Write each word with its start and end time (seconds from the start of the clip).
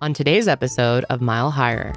on 0.00 0.14
today's 0.14 0.48
episode 0.48 1.04
of 1.10 1.20
Mile 1.20 1.50
Higher. 1.50 1.94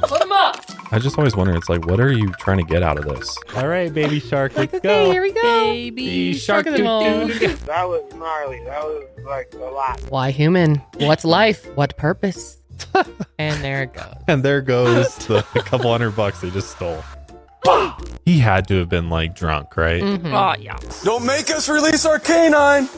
Put 0.00 0.22
him 0.22 0.32
up. 0.32 0.64
I 0.90 0.98
just 0.98 1.18
always 1.18 1.36
wonder, 1.36 1.54
it's 1.54 1.68
like, 1.68 1.84
what 1.86 2.00
are 2.00 2.10
you 2.10 2.32
trying 2.38 2.58
to 2.58 2.64
get 2.64 2.82
out 2.82 2.98
of 2.98 3.04
this? 3.04 3.36
All 3.56 3.68
right, 3.68 3.92
baby 3.92 4.20
shark, 4.20 4.56
let's 4.56 4.72
okay, 4.72 5.04
go. 5.04 5.10
here 5.12 5.20
we 5.20 5.32
go. 5.32 5.42
Baby 5.42 6.32
shark 6.34 6.64
Look 6.64 6.76
at 6.76 6.82
them 6.82 7.28
doo-doo. 7.28 7.54
That 7.66 7.86
was 7.86 8.10
gnarly. 8.14 8.64
That 8.64 8.82
was 8.84 9.04
like 9.26 9.52
a 9.54 9.58
lot. 9.58 10.00
Why 10.08 10.30
human? 10.30 10.76
What's 10.98 11.24
life? 11.24 11.66
What 11.76 11.96
purpose? 11.98 12.58
and 13.38 13.62
there 13.62 13.82
it 13.82 13.92
goes. 13.92 14.14
And 14.28 14.42
there 14.42 14.62
goes 14.62 15.16
the 15.26 15.42
couple 15.64 15.90
hundred 15.90 16.12
bucks 16.12 16.40
they 16.40 16.50
just 16.50 16.70
stole. 16.70 17.02
He 18.24 18.38
had 18.38 18.66
to 18.68 18.78
have 18.78 18.88
been 18.88 19.10
like 19.10 19.34
drunk, 19.34 19.76
right? 19.76 20.02
Mhm. 20.02 20.26
Oh 20.32 20.60
yeah. 20.60 20.76
Don't 21.04 21.24
make 21.26 21.50
us 21.50 21.68
release 21.68 22.04
our 22.06 22.18
canine. 22.18 22.88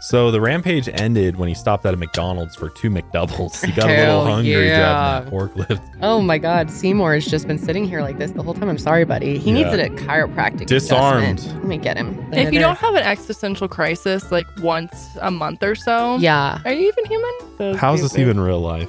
So 0.00 0.30
the 0.30 0.40
rampage 0.40 0.88
ended 0.92 1.36
when 1.36 1.48
he 1.48 1.54
stopped 1.54 1.84
at 1.86 1.92
a 1.94 1.96
McDonald's 1.96 2.54
for 2.56 2.70
two 2.70 2.90
McDoubles. 2.90 3.64
He 3.64 3.72
got 3.72 3.90
a 3.90 3.94
Hell 3.94 4.18
little 4.18 4.34
hungry 4.34 4.68
yeah. 4.68 5.20
driving 5.20 5.30
that 5.30 5.32
forklift. 5.78 5.98
Oh 6.02 6.20
my 6.22 6.38
God, 6.38 6.70
Seymour 6.70 7.14
has 7.14 7.26
just 7.26 7.46
been 7.46 7.58
sitting 7.58 7.84
here 7.86 8.00
like 8.00 8.18
this 8.18 8.30
the 8.30 8.42
whole 8.42 8.54
time. 8.54 8.68
I'm 8.68 8.78
sorry, 8.78 9.04
buddy. 9.04 9.38
He 9.38 9.52
needs 9.52 9.68
Yeah. 9.70 9.84
a 9.86 9.90
chiropractic 9.90 10.66
Disarmed. 10.66 11.40
adjustment. 11.40 11.56
Let 11.58 11.66
me 11.68 11.78
get 11.78 11.96
him. 11.96 12.28
If 12.32 12.52
you 12.52 12.60
don't 12.60 12.78
have 12.78 12.94
an 12.94 13.02
existential 13.02 13.68
crisis 13.68 14.30
like 14.30 14.46
once 14.60 15.08
a 15.20 15.30
month 15.30 15.62
or 15.62 15.74
so, 15.74 16.16
yeah, 16.18 16.60
Are 16.64 16.72
you 16.72 16.88
even 16.88 17.04
human? 17.06 17.76
How 17.76 17.94
is 17.94 18.02
this 18.02 18.16
even 18.18 18.38
real 18.40 18.60
life? 18.60 18.88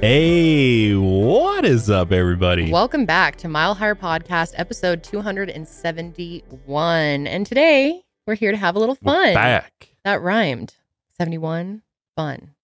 Hey, 0.00 0.94
what 0.94 1.66
is 1.66 1.90
up, 1.90 2.10
everybody? 2.10 2.72
welcome 2.72 3.04
back 3.04 3.36
to 3.36 3.48
Mile 3.48 3.74
Higher 3.74 3.94
Podcast, 3.94 4.54
episode 4.56 5.04
271. 5.04 7.26
And 7.26 7.46
today 7.46 8.00
we're 8.26 8.34
here 8.34 8.50
to 8.50 8.56
have 8.56 8.76
a 8.76 8.78
little 8.78 8.96
We're 9.02 9.12
fun. 9.12 9.34
back. 9.34 9.90
That 10.04 10.22
rhymed. 10.22 10.72
71, 11.18 11.82
fun. 12.16 12.54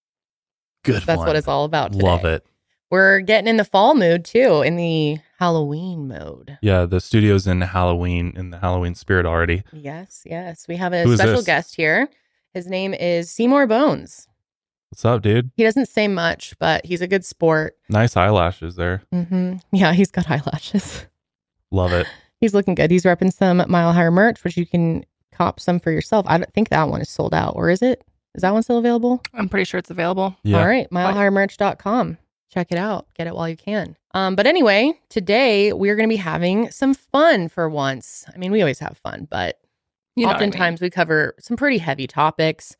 Good 0.83 1.03
That's 1.03 1.19
one. 1.19 1.27
what 1.27 1.35
it's 1.35 1.47
all 1.47 1.65
about. 1.65 1.91
Today. 1.91 2.07
Love 2.07 2.25
it. 2.25 2.43
We're 2.89 3.19
getting 3.19 3.47
in 3.47 3.57
the 3.57 3.65
fall 3.65 3.93
mood 3.93 4.25
too, 4.25 4.63
in 4.63 4.75
the 4.75 5.19
Halloween 5.37 6.07
mode. 6.07 6.57
Yeah, 6.63 6.85
the 6.85 6.99
studio's 6.99 7.45
in 7.45 7.61
Halloween, 7.61 8.33
in 8.35 8.49
the 8.49 8.57
Halloween 8.57 8.95
spirit 8.95 9.27
already. 9.27 9.61
Yes, 9.71 10.23
yes. 10.25 10.67
We 10.67 10.77
have 10.77 10.91
a 10.91 11.03
Who 11.03 11.15
special 11.15 11.43
guest 11.43 11.75
here. 11.75 12.09
His 12.55 12.65
name 12.65 12.95
is 12.95 13.29
Seymour 13.29 13.67
Bones. 13.67 14.27
What's 14.89 15.03
up, 15.05 15.21
dude? 15.21 15.51
He 15.55 15.63
doesn't 15.63 15.87
say 15.89 16.07
much, 16.07 16.53
but 16.59 16.85
he's 16.85 17.01
a 17.01 17.07
good 17.07 17.25
sport. 17.25 17.75
Nice 17.89 18.15
eyelashes 18.15 18.75
there. 18.75 19.01
hmm 19.11 19.55
Yeah, 19.71 19.93
he's 19.93 20.11
got 20.11 20.29
eyelashes. 20.31 21.05
Love 21.71 21.91
it. 21.91 22.07
He's 22.39 22.53
looking 22.53 22.75
good. 22.75 22.91
He's 22.91 23.03
repping 23.03 23.33
some 23.33 23.63
Mile 23.67 23.91
Higher 23.93 24.11
merch, 24.11 24.43
which 24.43 24.55
you 24.57 24.65
can 24.65 25.03
cop 25.33 25.59
some 25.59 25.79
for 25.79 25.91
yourself. 25.91 26.25
I 26.29 26.37
don't 26.37 26.51
think 26.53 26.69
that 26.69 26.87
one 26.87 27.01
is 27.01 27.09
sold 27.09 27.33
out, 27.33 27.53
or 27.55 27.69
is 27.69 27.81
it? 27.81 28.03
Is 28.35 28.41
that 28.41 28.53
one 28.53 28.63
still 28.63 28.77
available? 28.77 29.21
I'm 29.33 29.49
pretty 29.49 29.65
sure 29.65 29.77
it's 29.79 29.89
available. 29.89 30.37
Yeah. 30.43 30.59
All 30.59 30.67
right, 30.67 30.89
milehighermerch.com. 30.89 32.17
Check 32.49 32.67
it 32.71 32.77
out. 32.77 33.07
Get 33.15 33.27
it 33.27 33.35
while 33.35 33.49
you 33.49 33.57
can. 33.57 33.97
Um, 34.13 34.35
but 34.35 34.47
anyway, 34.47 34.93
today 35.09 35.73
we're 35.73 35.95
going 35.95 36.07
to 36.07 36.13
be 36.13 36.17
having 36.17 36.71
some 36.71 36.93
fun 36.93 37.49
for 37.49 37.67
once. 37.69 38.25
I 38.33 38.37
mean, 38.37 38.51
we 38.51 38.61
always 38.61 38.79
have 38.79 38.97
fun, 39.03 39.27
but 39.29 39.59
You 40.15 40.25
know 40.25 40.29
what 40.31 40.37
I 40.37 40.39
mean. 40.39 40.49
oftentimes 40.49 40.81
we 40.81 40.89
cover 40.89 41.35
some 41.39 41.57
pretty 41.57 41.79
heavy 41.79 42.07
topics 42.07 42.77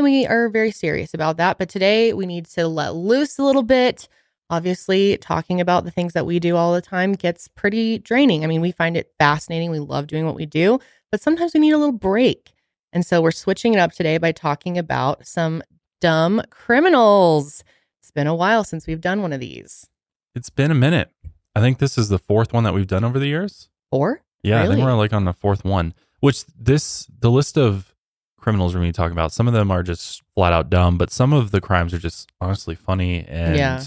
and 0.00 0.04
we 0.06 0.26
are 0.26 0.48
very 0.48 0.70
serious 0.70 1.12
about 1.12 1.36
that. 1.36 1.58
But 1.58 1.68
today 1.68 2.14
we 2.14 2.24
need 2.24 2.46
to 2.46 2.66
let 2.66 2.94
loose 2.94 3.38
a 3.38 3.44
little 3.44 3.62
bit. 3.62 4.08
Obviously, 4.48 5.18
talking 5.18 5.60
about 5.60 5.84
the 5.84 5.90
things 5.90 6.14
that 6.14 6.24
we 6.24 6.40
do 6.40 6.56
all 6.56 6.72
the 6.72 6.80
time 6.80 7.12
gets 7.12 7.48
pretty 7.48 7.98
draining. 7.98 8.42
I 8.42 8.46
mean, 8.46 8.62
we 8.62 8.72
find 8.72 8.96
it 8.96 9.12
fascinating. 9.18 9.70
We 9.70 9.78
love 9.78 10.06
doing 10.06 10.24
what 10.24 10.36
we 10.36 10.46
do, 10.46 10.80
but 11.12 11.20
sometimes 11.20 11.52
we 11.52 11.60
need 11.60 11.72
a 11.72 11.78
little 11.78 11.92
break. 11.92 12.54
And 12.94 13.04
so 13.04 13.20
we're 13.20 13.30
switching 13.30 13.74
it 13.74 13.78
up 13.78 13.92
today 13.92 14.16
by 14.16 14.32
talking 14.32 14.78
about 14.78 15.26
some 15.26 15.62
dumb 16.00 16.40
criminals. 16.48 17.62
It's 18.00 18.10
been 18.10 18.26
a 18.26 18.34
while 18.34 18.64
since 18.64 18.86
we've 18.86 19.02
done 19.02 19.20
one 19.20 19.34
of 19.34 19.40
these. 19.40 19.86
It's 20.34 20.50
been 20.50 20.70
a 20.70 20.74
minute. 20.74 21.10
I 21.54 21.60
think 21.60 21.78
this 21.78 21.98
is 21.98 22.08
the 22.08 22.18
fourth 22.18 22.54
one 22.54 22.64
that 22.64 22.72
we've 22.72 22.86
done 22.86 23.04
over 23.04 23.18
the 23.18 23.28
years. 23.28 23.68
Four? 23.90 24.22
Yeah, 24.42 24.62
I 24.62 24.66
think 24.66 24.82
we're 24.82 24.94
like 24.94 25.12
on 25.12 25.26
the 25.26 25.34
fourth 25.34 25.62
one. 25.62 25.92
Which 26.20 26.46
this 26.46 27.06
the 27.18 27.30
list 27.30 27.58
of 27.58 27.94
criminals 28.40 28.74
we're 28.74 28.80
going 28.80 28.92
to 28.92 28.96
talk 28.96 29.12
about. 29.12 29.32
Some 29.32 29.46
of 29.46 29.54
them 29.54 29.70
are 29.70 29.82
just 29.82 30.22
flat 30.34 30.52
out 30.52 30.70
dumb, 30.70 30.98
but 30.98 31.10
some 31.10 31.32
of 31.32 31.50
the 31.50 31.60
crimes 31.60 31.92
are 31.94 31.98
just 31.98 32.30
honestly 32.40 32.74
funny 32.74 33.24
and 33.26 33.56
Yeah. 33.56 33.82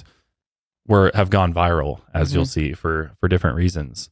were 0.88 1.12
have 1.14 1.30
gone 1.30 1.54
viral, 1.54 2.02
as 2.14 2.32
Mhm. 2.32 2.36
you'll 2.36 2.46
see 2.46 2.74
for 2.74 3.12
for 3.20 3.28
different 3.28 3.56
reasons. 3.56 4.10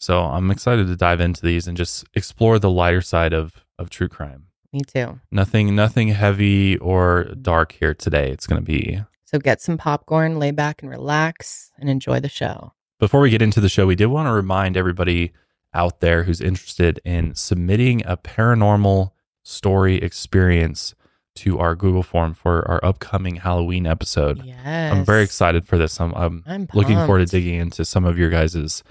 So 0.00 0.22
I'm 0.24 0.50
excited 0.50 0.86
to 0.86 0.96
dive 0.96 1.20
into 1.20 1.42
these 1.42 1.66
and 1.66 1.76
just 1.76 2.04
explore 2.14 2.58
the 2.58 2.70
lighter 2.70 3.00
side 3.02 3.32
of 3.32 3.64
of 3.78 3.90
true 3.90 4.08
crime. 4.08 4.44
me 4.72 4.80
too. 4.82 5.18
Nothing 5.30 5.74
nothing 5.74 6.08
heavy 6.08 6.76
or 6.78 7.24
dark 7.40 7.72
here 7.72 7.94
today. 7.94 8.30
It's 8.30 8.46
going 8.46 8.60
to 8.60 8.66
be 8.66 9.00
So 9.24 9.38
get 9.38 9.60
some 9.62 9.78
popcorn, 9.78 10.38
lay 10.38 10.50
back 10.50 10.82
and 10.82 10.90
relax 10.90 11.70
and 11.78 11.88
enjoy 11.88 12.20
the 12.20 12.28
show. 12.28 12.72
Before 13.00 13.20
we 13.20 13.30
get 13.30 13.40
into 13.42 13.60
the 13.60 13.68
show, 13.70 13.86
we 13.86 13.94
did 13.94 14.06
want 14.06 14.26
to 14.26 14.32
remind 14.32 14.76
everybody 14.76 15.32
out 15.72 16.00
there 16.00 16.24
who's 16.24 16.40
interested 16.42 17.00
in 17.04 17.34
submitting 17.34 18.02
a 18.06 18.16
paranormal 18.16 19.12
story 19.48 19.96
experience 19.96 20.94
to 21.36 21.58
our 21.58 21.74
Google 21.74 22.02
form 22.02 22.34
for 22.34 22.68
our 22.68 22.84
upcoming 22.84 23.36
Halloween 23.36 23.86
episode. 23.86 24.44
Yes. 24.44 24.92
I'm 24.92 25.04
very 25.04 25.22
excited 25.22 25.66
for 25.66 25.78
this. 25.78 26.00
I'm, 26.00 26.12
I'm 26.14 26.42
I'm 26.46 26.68
looking 26.74 26.96
forward 26.98 27.20
to 27.20 27.24
digging 27.26 27.54
into 27.54 27.84
some 27.84 28.04
of 28.04 28.18
your 28.18 28.28
guys' 28.28 28.82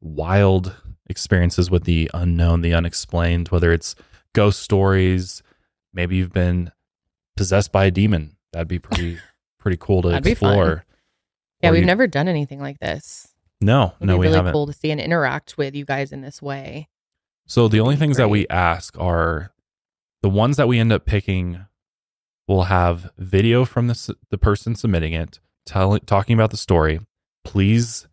wild 0.00 0.74
experiences 1.08 1.70
with 1.70 1.84
the 1.84 2.10
unknown, 2.14 2.60
the 2.62 2.74
unexplained, 2.74 3.48
whether 3.48 3.72
it's 3.72 3.94
ghost 4.34 4.60
stories, 4.60 5.42
maybe 5.92 6.16
you've 6.16 6.32
been 6.32 6.70
possessed 7.36 7.72
by 7.72 7.86
a 7.86 7.90
demon. 7.90 8.36
That'd 8.52 8.68
be 8.68 8.78
pretty 8.78 9.18
pretty 9.58 9.76
cool 9.80 10.02
to 10.02 10.08
explore. 10.10 10.84
Yeah, 11.62 11.70
Or 11.70 11.72
we've 11.72 11.80
you- 11.80 11.86
never 11.86 12.06
done 12.06 12.28
anything 12.28 12.60
like 12.60 12.78
this. 12.78 13.28
No, 13.60 13.92
It'd 13.96 14.06
no, 14.06 14.14
be 14.14 14.18
we 14.20 14.26
really 14.26 14.36
haven't. 14.36 14.52
cool 14.52 14.66
to 14.68 14.72
see 14.72 14.90
and 14.92 15.00
interact 15.00 15.58
with 15.58 15.74
you 15.74 15.84
guys 15.84 16.12
in 16.12 16.20
this 16.20 16.40
way. 16.40 16.88
So 17.46 17.66
the 17.66 17.80
only 17.80 17.96
things 17.96 18.16
that 18.18 18.30
we 18.30 18.46
ask 18.48 18.96
are 19.00 19.50
the 20.22 20.28
ones 20.30 20.56
that 20.56 20.68
we 20.68 20.78
end 20.78 20.92
up 20.92 21.04
picking 21.06 21.66
will 22.46 22.64
have 22.64 23.10
video 23.18 23.64
from 23.64 23.86
the 23.88 24.14
the 24.30 24.38
person 24.38 24.74
submitting 24.74 25.12
it, 25.12 25.38
tell, 25.66 25.98
talking 26.00 26.34
about 26.34 26.50
the 26.50 26.56
story. 26.56 27.00
Please 27.44 28.06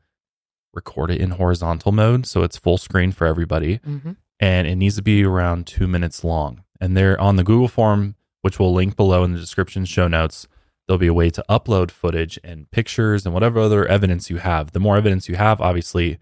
record 0.73 1.09
it 1.11 1.21
in 1.21 1.31
horizontal 1.31 1.91
mode 1.91 2.25
so 2.25 2.43
it's 2.43 2.57
full 2.57 2.77
screen 2.77 3.11
for 3.11 3.25
everybody, 3.27 3.79
Mm-hmm. 3.79 4.11
and 4.39 4.67
it 4.67 4.75
needs 4.75 4.95
to 4.97 5.01
be 5.01 5.23
around 5.23 5.65
two 5.67 5.87
minutes 5.87 6.23
long. 6.23 6.63
And 6.81 6.95
they're 6.97 7.19
on 7.19 7.37
the 7.37 7.43
Google 7.43 7.69
form, 7.69 8.15
which 8.41 8.59
we'll 8.59 8.73
link 8.73 8.95
below 8.97 9.23
in 9.23 9.31
the 9.33 9.39
description 9.39 9.85
show 9.85 10.07
notes. 10.07 10.47
There'll 10.87 10.99
be 10.99 11.07
a 11.07 11.13
way 11.13 11.29
to 11.31 11.43
upload 11.49 11.89
footage 11.89 12.37
and 12.43 12.69
pictures 12.69 13.25
and 13.25 13.33
whatever 13.33 13.59
other 13.61 13.85
evidence 13.87 14.29
you 14.29 14.37
have. 14.37 14.71
The 14.73 14.79
more 14.79 14.97
evidence 14.97 15.27
you 15.29 15.35
have, 15.35 15.59
obviously, 15.61 16.19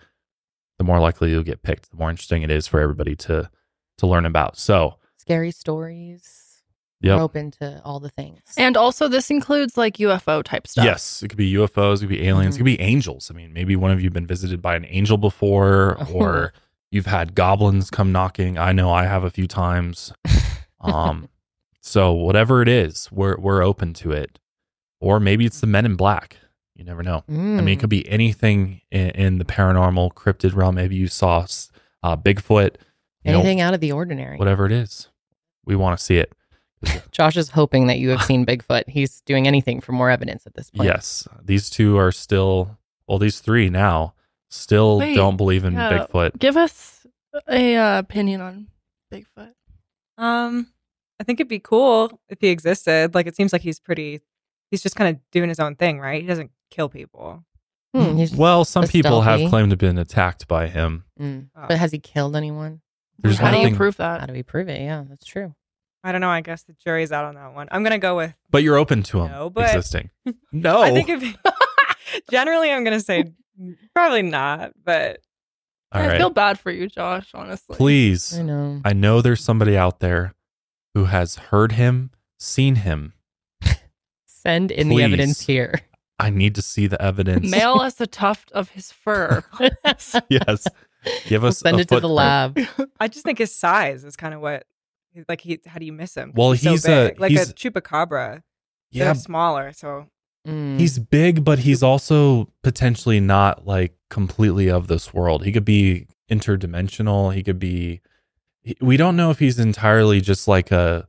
the 0.77 0.83
more 0.85 0.99
likely 0.99 1.31
you'll 1.31 1.43
get 1.43 1.63
picked. 1.63 1.89
The 1.89 1.97
more 1.97 2.09
interesting 2.11 2.43
it 2.43 2.51
is 2.51 2.67
for 2.67 2.79
everybody 2.79 3.15
to 3.17 3.49
to 3.97 4.07
learn 4.07 4.25
about. 4.25 4.57
So, 4.57 4.97
Scary 5.23 5.51
stories. 5.51 6.61
yep. 7.01 7.17
We're 7.17 7.23
open 7.23 7.51
to 7.51 7.81
all 7.85 7.99
the 8.01 8.09
things. 8.09 8.41
And 8.57 8.75
also, 8.75 9.07
this 9.07 9.29
includes 9.31 9.77
like 9.77 9.97
UFO 9.97 10.43
type 10.43 10.67
stuff. 10.67 10.83
Yes, 10.85 11.23
it 11.23 11.29
could 11.29 11.37
be 11.37 11.53
UFOs, 11.53 11.97
it 11.97 11.99
could 12.01 12.09
be 12.09 12.27
aliens, 12.27 12.55
it 12.55 12.59
could 12.59 12.65
be 12.65 12.79
angels. 12.81 13.31
I 13.31 13.33
mean, 13.33 13.53
maybe 13.53 13.75
one 13.77 13.91
of 13.91 13.99
you 14.01 14.05
have 14.07 14.13
been 14.13 14.27
visited 14.27 14.61
by 14.61 14.75
an 14.75 14.85
angel 14.89 15.17
before, 15.17 15.97
or 16.11 16.51
you've 16.91 17.05
had 17.05 17.35
goblins 17.35 17.89
come 17.89 18.11
knocking. 18.11 18.57
I 18.57 18.73
know 18.73 18.91
I 18.91 19.05
have 19.05 19.23
a 19.23 19.29
few 19.29 19.47
times. 19.47 20.11
Um, 20.81 21.29
so 21.81 22.11
whatever 22.11 22.61
it 22.61 22.67
is, 22.67 23.09
we're 23.11 23.37
we're 23.37 23.63
open 23.63 23.93
to 23.95 24.11
it. 24.11 24.39
Or 24.99 25.19
maybe 25.19 25.45
it's 25.45 25.59
the 25.61 25.67
Men 25.67 25.85
in 25.85 25.95
Black. 25.95 26.37
You 26.75 26.83
never 26.83 27.03
know. 27.03 27.23
I 27.29 27.31
mean, 27.31 27.67
it 27.67 27.77
Mm. 27.77 27.79
could 27.81 27.89
be 27.89 28.07
anything 28.09 28.81
in, 28.91 29.09
in 29.11 29.37
the 29.37 29.45
paranormal, 29.45 30.13
cryptid 30.13 30.55
realm. 30.55 30.75
Maybe 30.75 30.95
you 30.95 31.07
saw 31.07 31.45
uh, 32.01 32.17
Bigfoot. 32.17 32.75
You 33.23 33.31
know, 33.31 33.39
anything 33.39 33.61
out 33.61 33.73
of 33.73 33.79
the 33.79 33.91
ordinary. 33.91 34.37
whatever 34.37 34.65
it 34.65 34.71
is, 34.71 35.07
we 35.65 35.75
want 35.75 35.97
to 35.97 36.03
see 36.03 36.17
it. 36.17 36.33
Josh 37.11 37.37
is 37.37 37.49
hoping 37.49 37.87
that 37.87 37.99
you 37.99 38.09
have 38.09 38.23
seen 38.23 38.45
Bigfoot. 38.45 38.89
He's 38.89 39.21
doing 39.21 39.47
anything 39.47 39.79
for 39.79 39.93
more 39.93 40.09
evidence 40.09 40.45
at 40.45 40.53
this 40.53 40.69
point. 40.69 40.87
Yes, 40.87 41.27
these 41.43 41.69
two 41.69 41.97
are 41.97 42.11
still. 42.11 42.77
Well, 43.07 43.19
these 43.19 43.39
three 43.39 43.69
now 43.69 44.13
still 44.49 44.99
Wait, 44.99 45.15
don't 45.15 45.37
believe 45.37 45.63
in 45.65 45.73
yeah. 45.73 46.05
Bigfoot. 46.07 46.37
Give 46.39 46.57
us 46.57 47.05
a 47.49 47.75
uh, 47.75 47.99
opinion 47.99 48.41
on 48.41 48.67
Bigfoot. 49.13 49.53
Um, 50.17 50.67
I 51.19 51.23
think 51.23 51.39
it'd 51.39 51.49
be 51.49 51.59
cool 51.59 52.19
if 52.29 52.39
he 52.41 52.49
existed. 52.49 53.15
Like, 53.15 53.27
it 53.27 53.35
seems 53.35 53.53
like 53.53 53.61
he's 53.61 53.79
pretty. 53.79 54.21
He's 54.71 54.81
just 54.81 54.95
kind 54.95 55.15
of 55.15 55.21
doing 55.31 55.49
his 55.49 55.59
own 55.59 55.75
thing, 55.75 55.99
right? 55.99 56.21
He 56.21 56.27
doesn't 56.27 56.51
kill 56.71 56.89
people. 56.89 57.43
Hmm, 57.95 58.23
Well, 58.35 58.65
some 58.65 58.85
a 58.85 58.87
people 58.87 59.21
have 59.21 59.49
claimed 59.49 59.69
to 59.69 59.73
have 59.73 59.77
been 59.79 59.99
attacked 59.99 60.47
by 60.47 60.67
him. 60.67 61.03
mm. 61.19 61.47
Oh. 61.55 61.65
But 61.67 61.77
has 61.77 61.91
he 61.91 61.99
killed 61.99 62.35
anyone? 62.35 62.81
There's 63.19 63.37
How 63.37 63.51
do 63.51 63.57
you 63.57 63.63
nothing- 63.63 63.75
prove 63.75 63.97
How 63.97 64.17
that? 64.17 64.27
do 64.27 64.33
we 64.33 64.43
prove 64.43 64.67
it? 64.69 64.81
Yeah, 64.81 65.03
that's 65.07 65.25
true. 65.25 65.53
I 66.03 66.11
don't 66.11 66.19
know. 66.21 66.29
I 66.29 66.41
guess 66.41 66.63
the 66.63 66.73
jury's 66.73 67.11
out 67.13 67.23
on 67.25 67.35
that 67.35 67.53
one. 67.53 67.67
I'm 67.71 67.83
gonna 67.83 67.97
go 67.99 68.17
with. 68.17 68.33
But 68.51 68.63
you're 68.63 68.75
open 68.77 69.03
to 69.03 69.21
him 69.21 69.31
No, 69.31 69.49
but- 69.49 69.73
existing. 69.73 70.09
No. 70.51 70.81
I 70.81 70.91
think 70.91 71.09
if 71.09 71.37
generally, 72.29 72.71
I'm 72.71 72.83
gonna 72.83 72.99
say 72.99 73.31
probably 73.95 74.21
not. 74.23 74.73
But 74.83 75.19
All 75.91 76.01
I 76.01 76.07
right. 76.07 76.17
feel 76.17 76.29
bad 76.29 76.59
for 76.59 76.71
you, 76.71 76.87
Josh. 76.89 77.29
Honestly, 77.33 77.75
Please. 77.75 78.37
I 78.37 78.41
know. 78.41 78.81
I 78.83 78.93
know 78.93 79.21
there's 79.21 79.43
somebody 79.43 79.77
out 79.77 79.99
there 79.99 80.33
who 80.93 81.05
has 81.05 81.35
heard 81.35 81.73
him, 81.73 82.11
seen 82.37 82.75
him. 82.77 83.13
Send 84.25 84.71
in 84.71 84.89
the 84.89 85.01
evidence 85.01 85.41
here. 85.41 85.79
I 86.19 86.29
need 86.29 86.55
to 86.55 86.61
see 86.61 86.85
the 86.87 87.01
evidence. 87.01 87.49
mail 87.49 87.75
us 87.81 87.99
a 88.01 88.07
tuft 88.07 88.51
of 88.51 88.69
his 88.71 88.91
fur. 88.91 89.43
yes. 90.29 90.67
Give 91.27 91.41
We'll 91.41 91.49
us 91.49 91.59
send 91.59 91.77
a 91.77 91.81
it 91.81 91.87
to 91.89 91.99
the 91.99 92.09
lab. 92.09 92.57
I 92.99 93.07
just 93.07 93.25
think 93.25 93.37
his 93.39 93.53
size 93.53 94.03
is 94.03 94.15
kind 94.15 94.33
of 94.33 94.41
what. 94.41 94.65
Like 95.29 95.41
he, 95.41 95.59
how 95.67 95.77
do 95.77 95.85
you 95.85 95.93
miss 95.93 96.15
him? 96.15 96.31
Well, 96.35 96.55
so 96.55 96.71
he's 96.71 96.85
a- 96.85 97.09
big. 97.09 97.19
like 97.19 97.31
he's- 97.31 97.49
a 97.49 97.53
chupacabra. 97.53 98.41
Yeah, 98.91 99.05
They're 99.05 99.15
smaller, 99.15 99.71
so 99.73 100.07
Mm. 100.47 100.77
he's 100.79 100.99
big, 100.99 101.43
but 101.45 101.59
he's 101.59 101.81
also 101.81 102.49
potentially 102.63 103.19
not 103.21 103.65
like 103.65 103.93
completely 104.09 104.69
of 104.69 104.87
this 104.87 105.13
world. 105.13 105.45
He 105.45 105.51
could 105.53 105.63
be 105.65 106.07
interdimensional. 106.29 107.33
He 107.33 107.43
could 107.43 107.59
be. 107.59 108.01
he- 108.61 108.75
We 108.81 108.97
don't 108.97 109.15
know 109.15 109.29
if 109.31 109.39
he's 109.39 109.57
entirely 109.57 110.19
just 110.19 110.47
like 110.47 110.69
a 110.71 111.07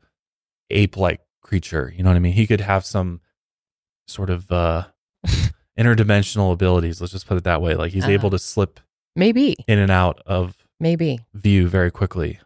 ape-like 0.70 1.20
creature. 1.42 1.92
You 1.96 2.04
know 2.04 2.10
what 2.10 2.16
I 2.16 2.20
mean? 2.20 2.32
He 2.34 2.46
could 2.46 2.60
have 2.60 2.84
some 2.86 3.20
sort 4.06 4.30
of 4.30 4.50
uh 4.52 4.84
interdimensional 5.78 6.52
abilities. 6.52 7.00
Let's 7.00 7.12
just 7.12 7.26
put 7.26 7.36
it 7.36 7.44
that 7.44 7.60
way. 7.62 7.74
Like 7.74 7.92
he's 7.92 8.04
Uh-huh. 8.04 8.12
able 8.12 8.30
to 8.30 8.38
slip 8.38 8.80
maybe, 9.16 9.56
in 9.68 9.78
and 9.78 9.90
out 9.90 10.20
of 10.26 10.56
maybe. 10.80 11.20
view 11.34 11.68
very 11.68 11.90
quickly. 11.90 12.38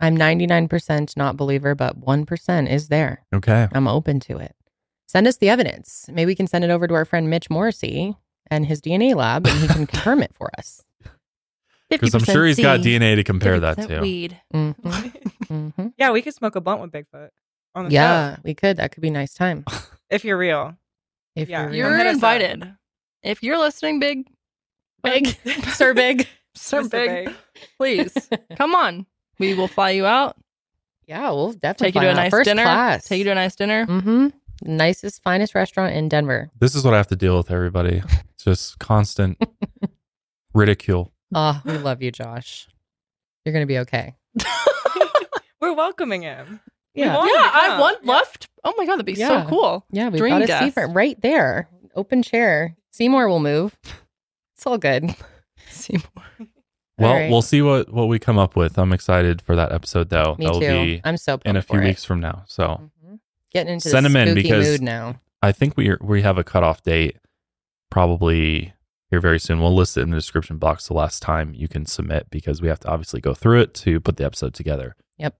I'm 0.00 0.16
99% 0.16 1.16
not 1.16 1.36
believer, 1.36 1.74
but 1.74 2.00
1% 2.00 2.70
is 2.70 2.88
there. 2.88 3.24
Okay. 3.34 3.68
I'm 3.72 3.88
open 3.88 4.20
to 4.20 4.38
it. 4.38 4.54
Send 5.06 5.26
us 5.26 5.36
the 5.36 5.48
evidence. 5.48 6.06
Maybe 6.10 6.26
we 6.26 6.34
can 6.34 6.46
send 6.46 6.64
it 6.64 6.70
over 6.70 6.86
to 6.88 6.94
our 6.94 7.04
friend 7.04 7.30
Mitch 7.30 7.48
Morrissey 7.48 8.16
and 8.50 8.66
his 8.66 8.80
DNA 8.80 9.14
lab, 9.14 9.46
and 9.46 9.58
he 9.60 9.68
can 9.68 9.86
confirm 9.86 10.22
it 10.22 10.32
for 10.34 10.50
us. 10.58 10.82
Because 11.88 12.14
I'm 12.14 12.24
sure 12.24 12.44
he's 12.46 12.58
got 12.58 12.80
DNA 12.80 13.14
to 13.16 13.24
compare 13.24 13.60
that 13.60 13.78
to. 13.88 14.00
Weed. 14.00 14.40
hmm 14.52 14.70
hmm 15.48 15.68
yeah, 15.96 16.10
we 16.10 16.22
could 16.22 16.34
smoke 16.34 16.56
a 16.56 16.60
blunt 16.60 16.80
with 16.80 16.90
Bigfoot 16.90 17.28
on 17.74 17.84
the 17.84 17.90
show 17.90 17.94
Yeah, 17.94 18.36
we 18.42 18.54
could. 18.54 18.78
That 18.78 18.90
could 18.92 19.00
be 19.02 19.08
a 19.08 19.12
nice 19.12 19.32
time. 19.34 19.64
if 20.10 20.24
you're 20.24 20.38
real. 20.38 20.76
If 21.36 21.48
Yeah. 21.48 21.60
you're, 21.60 21.68
Come 21.68 21.76
You're 21.76 21.96
hit 21.96 22.06
up. 22.08 22.14
invited. 22.14 22.74
If 23.22 23.42
you're 23.42 23.58
listening, 23.58 24.00
big, 24.00 24.26
big, 25.04 25.26
Sir 25.74 25.94
Big. 25.94 26.26
Sir 26.54 26.82
Mr. 26.82 26.90
Big, 26.90 27.24
Big. 27.26 27.34
please 27.78 28.28
come 28.56 28.74
on. 28.74 29.06
We 29.38 29.54
will 29.54 29.68
fly 29.68 29.90
you 29.90 30.06
out. 30.06 30.36
Yeah, 31.06 31.30
we'll 31.30 31.52
definitely 31.52 31.88
Take 31.92 31.94
you 31.96 32.00
to 32.02 32.10
a 32.10 32.14
nice 32.14 32.30
first 32.30 32.44
dinner. 32.46 32.62
class. 32.62 33.06
Take 33.06 33.18
you 33.18 33.24
to 33.24 33.32
a 33.32 33.34
nice 33.34 33.54
dinner. 33.56 33.86
mm-hmm. 33.86 34.28
nicest, 34.62 35.22
finest 35.22 35.54
restaurant 35.54 35.94
in 35.94 36.08
Denver. 36.08 36.50
This 36.60 36.74
is 36.74 36.84
what 36.84 36.94
I 36.94 36.96
have 36.96 37.08
to 37.08 37.16
deal 37.16 37.36
with, 37.36 37.50
everybody. 37.50 38.02
It's 38.34 38.44
just 38.44 38.78
constant 38.78 39.36
ridicule. 40.54 41.12
Oh, 41.34 41.60
we 41.64 41.76
love 41.78 42.02
you, 42.02 42.10
Josh. 42.10 42.68
You're 43.44 43.52
gonna 43.52 43.66
be 43.66 43.78
okay. 43.80 44.14
We're 45.60 45.74
welcoming 45.74 46.22
him. 46.22 46.60
Yeah. 46.94 47.16
want 47.16 47.30
yeah, 47.34 47.42
him 47.44 47.50
I 47.54 47.66
come. 47.68 47.80
want 47.80 47.98
Yeah. 48.04 48.12
left. 48.12 48.48
Oh 48.62 48.74
my 48.76 48.84
god, 48.86 48.92
that'd 48.94 49.06
be 49.06 49.12
Yeah. 49.14 49.44
so 49.44 49.48
cool. 49.48 49.84
Yeah, 49.90 50.08
we've 50.08 50.18
Dream 50.18 50.30
got 50.34 50.42
a 50.42 50.46
guest. 50.46 50.64
seat 50.64 50.80
right- 50.80 50.94
right 50.94 51.20
there. 51.22 51.68
Open 51.96 52.22
chair. 52.22 52.76
Seymour 52.92 53.28
will 53.28 53.40
move. 53.40 53.76
It's 54.54 54.66
all 54.66 54.78
good. 54.78 55.14
Seymour. 55.68 56.02
Well, 56.96 57.10
All 57.10 57.16
right. 57.16 57.28
we'll 57.28 57.42
see 57.42 57.60
what 57.60 57.92
what 57.92 58.04
we 58.06 58.20
come 58.20 58.38
up 58.38 58.54
with. 58.54 58.78
I'm 58.78 58.92
excited 58.92 59.42
for 59.42 59.56
that 59.56 59.72
episode, 59.72 60.10
though. 60.10 60.36
Me 60.38 60.44
That'll 60.46 60.60
too. 60.60 60.66
be 60.84 61.00
I'm 61.02 61.16
so 61.16 61.32
pumped 61.32 61.46
in 61.48 61.56
a 61.56 61.62
few 61.62 61.78
for 61.78 61.82
it. 61.82 61.86
weeks 61.86 62.04
from 62.04 62.20
now. 62.20 62.44
So 62.46 62.88
Mhm. 63.04 63.18
Getting 63.50 63.72
into 63.72 63.88
Send 63.88 64.06
the 64.06 64.10
'em 64.10 64.28
in 64.28 64.34
because- 64.36 64.64
mood 64.68 64.80
now. 64.82 65.20
I 65.42 65.50
think 65.50 65.76
we 65.76 65.96
we 66.00 66.22
have 66.22 66.38
a 66.38 66.44
cutoff 66.44 66.84
date, 66.84 67.16
probably 67.90 68.74
here 69.10 69.20
very 69.20 69.38
soon. 69.40 69.60
We'll 69.60 69.74
list 69.74 69.96
it 69.96 70.02
in 70.02 70.10
the 70.10 70.16
description 70.16 70.58
box 70.58 70.86
the 70.86 70.94
last 70.94 71.20
time 71.20 71.52
you 71.54 71.66
can 71.68 71.84
submit 71.86 72.28
because 72.30 72.62
we 72.62 72.68
have 72.68 72.80
to 72.80 72.88
obviously 72.88 73.20
go 73.20 73.34
through 73.34 73.60
it 73.62 73.74
to 73.74 73.98
put 74.00 74.16
the 74.16 74.24
episode 74.24 74.54
together. 74.54 74.94
Yep. 75.18 75.36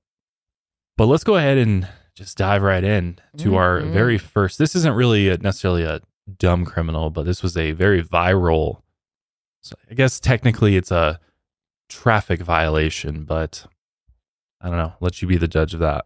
But 0.97 1.07
let's 1.07 1.25
go 1.25 1.37
ahead 1.37 1.59
and 1.59 1.89
just 2.17 2.37
dive 2.37 2.63
right 2.63 2.83
in 2.85 3.19
to 3.39 3.55
our 3.57 3.81
Mhm. 3.81 3.93
very 3.93 4.19
first. 4.19 4.59
This 4.59 4.75
isn't 4.77 4.95
really 4.95 5.29
a, 5.29 5.39
necessarily 5.39 5.85
a 5.85 6.01
dumb 6.39 6.65
criminal, 6.65 7.11
but 7.11 7.25
this 7.27 7.43
was 7.45 7.57
a 7.57 7.73
very 7.73 8.03
viral. 8.03 8.81
So 9.65 9.77
I 9.91 9.95
guess 9.95 10.21
technically 10.21 10.77
it's 10.77 10.91
a 10.91 11.19
traffic 11.89 12.41
violation, 12.43 13.25
but 13.25 13.67
I 14.61 14.69
don't 14.69 14.77
know. 14.77 14.93
Let 15.01 15.23
you 15.23 15.29
be 15.29 15.39
the 15.39 15.49
judge 15.49 15.73
of 15.73 15.81
that. 15.81 16.05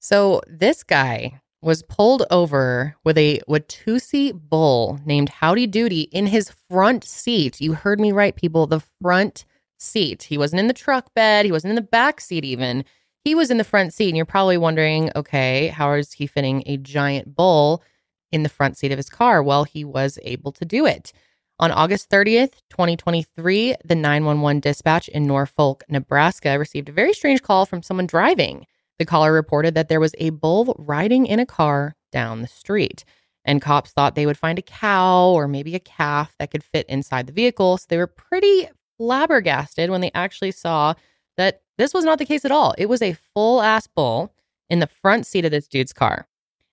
So 0.00 0.42
this 0.46 0.82
guy 0.82 1.40
was 1.62 1.82
pulled 1.82 2.26
over 2.30 2.94
with 3.02 3.16
a 3.16 3.40
Watusi 3.48 4.32
bull 4.32 5.00
named 5.06 5.30
Howdy 5.30 5.66
Doody 5.66 6.02
in 6.12 6.26
his 6.26 6.50
front 6.68 7.04
seat. 7.04 7.58
You 7.58 7.72
heard 7.72 8.00
me 8.00 8.12
right, 8.12 8.36
people. 8.36 8.66
The 8.66 8.82
front 9.00 9.46
seat. 9.78 10.24
He 10.24 10.36
wasn't 10.36 10.60
in 10.60 10.68
the 10.68 10.74
truck 10.74 11.12
bed. 11.14 11.46
He 11.46 11.52
wasn't 11.52 11.70
in 11.70 11.76
the 11.76 11.82
back 11.82 12.20
seat 12.20 12.44
even. 12.44 12.84
He 13.24 13.34
was 13.34 13.50
in 13.50 13.56
the 13.56 13.64
front 13.64 13.94
seat. 13.94 14.08
And 14.08 14.16
you're 14.16 14.26
probably 14.26 14.58
wondering, 14.58 15.10
okay, 15.16 15.68
how 15.68 15.92
is 15.92 16.12
he 16.12 16.26
fitting 16.26 16.62
a 16.66 16.76
giant 16.76 17.34
bull 17.34 17.82
in 18.30 18.42
the 18.42 18.50
front 18.50 18.76
seat 18.76 18.92
of 18.92 18.98
his 18.98 19.08
car? 19.08 19.42
Well, 19.42 19.64
he 19.64 19.86
was 19.86 20.18
able 20.22 20.52
to 20.52 20.66
do 20.66 20.84
it. 20.84 21.14
On 21.60 21.70
August 21.70 22.08
30th, 22.08 22.52
2023, 22.70 23.74
the 23.84 23.94
911 23.94 24.60
dispatch 24.60 25.08
in 25.08 25.26
Norfolk, 25.26 25.84
Nebraska 25.90 26.58
received 26.58 26.88
a 26.88 26.92
very 26.92 27.12
strange 27.12 27.42
call 27.42 27.66
from 27.66 27.82
someone 27.82 28.06
driving. 28.06 28.64
The 28.98 29.04
caller 29.04 29.30
reported 29.30 29.74
that 29.74 29.90
there 29.90 30.00
was 30.00 30.14
a 30.16 30.30
bull 30.30 30.74
riding 30.78 31.26
in 31.26 31.38
a 31.38 31.44
car 31.44 31.96
down 32.12 32.40
the 32.40 32.48
street, 32.48 33.04
and 33.44 33.60
cops 33.60 33.90
thought 33.90 34.14
they 34.14 34.24
would 34.24 34.38
find 34.38 34.58
a 34.58 34.62
cow 34.62 35.28
or 35.28 35.46
maybe 35.46 35.74
a 35.74 35.80
calf 35.80 36.34
that 36.38 36.50
could 36.50 36.64
fit 36.64 36.86
inside 36.88 37.26
the 37.26 37.32
vehicle. 37.34 37.76
So 37.76 37.84
they 37.90 37.98
were 37.98 38.06
pretty 38.06 38.66
flabbergasted 38.96 39.90
when 39.90 40.00
they 40.00 40.12
actually 40.14 40.52
saw 40.52 40.94
that 41.36 41.60
this 41.76 41.92
was 41.92 42.06
not 42.06 42.18
the 42.18 42.24
case 42.24 42.46
at 42.46 42.52
all. 42.52 42.74
It 42.78 42.88
was 42.88 43.02
a 43.02 43.18
full 43.34 43.60
ass 43.60 43.86
bull 43.86 44.32
in 44.70 44.78
the 44.78 44.86
front 44.86 45.26
seat 45.26 45.44
of 45.44 45.50
this 45.50 45.68
dude's 45.68 45.92
car. 45.92 46.26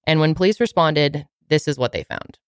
And 0.05 0.21
when 0.21 0.33
police 0.33 0.61
responded, 0.61 1.27
this 1.49 1.67
is 1.67 1.77
what 1.77 1.91
they 1.91 2.03
found. 2.03 2.39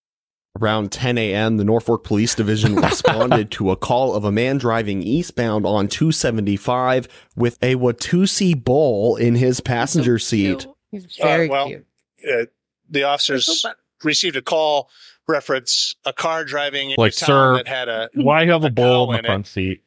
Around 0.58 0.90
10 0.90 1.16
a.m., 1.16 1.58
the 1.58 1.64
Norfolk 1.64 2.02
Police 2.02 2.34
Division 2.34 2.74
responded 2.80 3.52
to 3.52 3.70
a 3.70 3.76
call 3.76 4.14
of 4.14 4.24
a 4.24 4.32
man 4.32 4.58
driving 4.58 5.00
eastbound 5.02 5.64
on 5.64 5.86
275 5.86 7.06
with 7.36 7.56
a 7.62 7.76
Watusi 7.76 8.62
bull 8.62 9.14
in 9.16 9.36
his 9.36 9.60
passenger 9.60 10.18
seat. 10.18 10.66
He's 10.90 11.04
Uh, 11.20 11.24
very 11.24 11.48
well, 11.48 11.66
cute. 11.68 11.86
Uh, 12.28 12.46
the 12.90 13.04
officers 13.04 13.64
received 14.02 14.34
a 14.34 14.42
call 14.42 14.90
reference 15.28 15.94
a 16.04 16.12
car 16.12 16.44
driving 16.44 16.90
in 16.90 16.96
Like, 16.98 17.12
sir, 17.12 17.56
that 17.56 17.68
had 17.68 17.88
a 17.88 18.10
Why 18.14 18.42
you 18.42 18.50
have 18.50 18.64
A 18.64 18.66
a 18.66 18.70
bull 18.70 19.06
cow 19.06 19.12
in 19.12 19.18
in 19.18 19.22
the 19.22 19.26
it. 19.28 19.30
front 19.30 19.46
seat? 19.46 19.82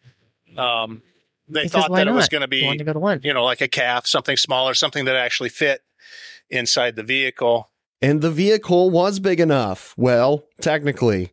um 0.58 1.02
they 1.50 1.64
He 1.64 1.68
says, 1.68 1.82
thought 1.82 1.92
"Why 1.92 1.98
that 2.00 2.08
it 2.08 2.14
was 2.14 2.30
going 2.30 2.48
to 2.48 2.56
He 2.56 2.64
wanted 2.64 2.78
to 2.78 2.84
be 2.86 2.94
go 2.94 3.16
to 3.18 3.28
you 3.28 3.34
know 3.34 3.44
like 3.44 3.60
a 3.60 3.68
calf 3.68 4.08
something 4.08 4.38
smaller 4.38 4.74
something 4.74 5.04
that 5.06 5.16
actually 5.18 5.50
fit 5.50 5.82
inside 6.50 6.96
the 6.96 7.04
vehicle 7.04 7.70
And 8.04 8.22
the 8.22 8.30
vehicle 8.32 8.90
was 8.92 9.20
big 9.20 9.40
enough. 9.40 9.94
Well, 9.98 10.44
technically. 10.62 11.32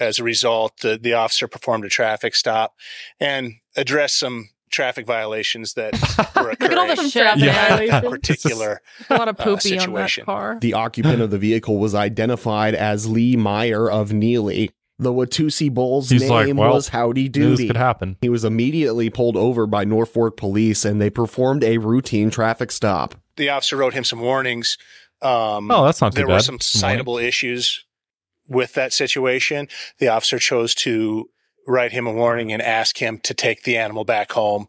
as 0.00 0.18
a 0.18 0.24
result 0.24 0.78
the, 0.80 0.98
the 1.00 1.12
officer 1.14 1.46
performed 1.46 1.84
a 1.84 1.88
traffic 1.88 2.34
stop 2.34 2.74
and 3.20 3.54
addressed 3.76 4.18
some 4.18 4.48
traffic 4.70 5.04
violations 5.06 5.74
that 5.74 5.92
were 6.36 6.50
Look 6.50 6.62
at 6.62 6.78
all 6.78 6.86
the 6.88 6.96
Some 6.96 7.10
shit. 7.10 7.22
traffic 7.22 7.42
in 7.42 7.48
Yeah. 7.48 7.76
there. 7.76 7.88
violations. 8.00 8.10
particular 8.20 8.80
A 9.10 9.14
lot 9.18 9.28
of 9.28 9.38
uh, 9.38 9.44
poopy 9.44 9.78
on 9.78 9.92
that 9.92 10.18
car. 10.24 10.58
The 10.60 10.72
occupant 10.74 11.20
of 11.20 11.30
the 11.30 11.38
vehicle 11.38 11.78
was 11.78 11.94
identified 11.94 12.74
as 12.74 13.06
Lee 13.06 13.36
Meyer 13.36 13.90
of 13.90 14.10
Neligh. 14.12 14.70
The 14.98 15.12
Watusi 15.12 15.72
bull's 15.72 16.10
He's 16.10 16.22
name 16.22 16.30
like, 16.30 16.54
well, 16.54 16.74
was 16.74 16.88
Howdy 16.88 17.24
Knew 17.24 17.50
This 17.50 17.58
Doody. 17.58 17.66
could 17.66 17.76
happen. 17.76 18.16
He 18.22 18.28
was 18.28 18.44
immediately 18.44 19.10
pulled 19.10 19.36
over 19.36 19.66
by 19.66 19.84
Norfolk 19.84 20.36
police 20.36 20.84
and 20.84 21.00
they 21.00 21.10
performed 21.10 21.64
a 21.64 21.78
routine 21.78 22.30
traffic 22.30 22.70
stop. 22.70 23.14
the 23.36 23.48
officer 23.48 23.76
wrote 23.76 23.94
him 23.94 24.04
some 24.04 24.20
warnings 24.20 24.78
um 25.24 25.70
Oh, 25.70 25.84
that's 25.84 26.00
not 26.00 26.12
too 26.12 26.16
there 26.16 26.26
bad. 26.26 26.34
were 26.34 26.40
some 26.40 26.58
citable 26.58 27.22
issues 27.22 27.84
with 28.48 28.74
that 28.74 28.92
situation. 28.92 29.68
The 29.98 30.08
officer 30.08 30.38
chose 30.38 30.74
to 30.76 31.28
write 31.66 31.92
him 31.92 32.06
a 32.08 32.12
warning 32.12 32.52
and 32.52 32.60
ask 32.60 32.98
him 33.00 33.18
to 33.20 33.32
take 33.34 33.62
the 33.62 33.76
animal 33.76 34.04
back 34.04 34.32
home 34.32 34.66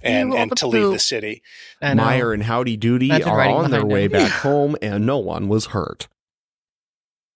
and, 0.00 0.32
and 0.32 0.56
to 0.56 0.66
leave 0.66 0.90
the 0.90 0.98
city. 0.98 1.42
I 1.82 1.92
know. 1.92 2.02
Meyer 2.04 2.32
and 2.32 2.42
Howdy 2.42 2.78
Doody 2.78 3.10
are 3.22 3.40
on 3.42 3.70
their 3.70 3.80
behind 3.80 3.92
way 3.92 4.04
him. 4.04 4.12
back 4.12 4.30
home 4.42 4.74
and 4.80 5.04
no 5.04 5.18
one 5.18 5.48
was 5.48 5.66
hurt. 5.66 6.08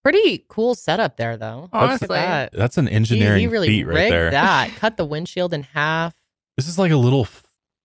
Pretty 0.02 0.44
cool 0.48 0.74
setup 0.74 1.16
there, 1.16 1.36
though. 1.38 1.70
Honestly. 1.72 2.08
that. 2.08 2.52
That's 2.52 2.76
an 2.76 2.88
engineering 2.88 3.40
he, 3.40 3.46
really 3.46 3.68
feat 3.68 3.84
right 3.84 4.10
there. 4.10 4.30
that. 4.32 4.70
Cut 4.76 4.96
the 4.98 5.04
windshield 5.06 5.54
in 5.54 5.62
half. 5.62 6.14
This 6.58 6.68
is 6.68 6.78
like 6.78 6.92
a 6.92 6.96
little 6.96 7.26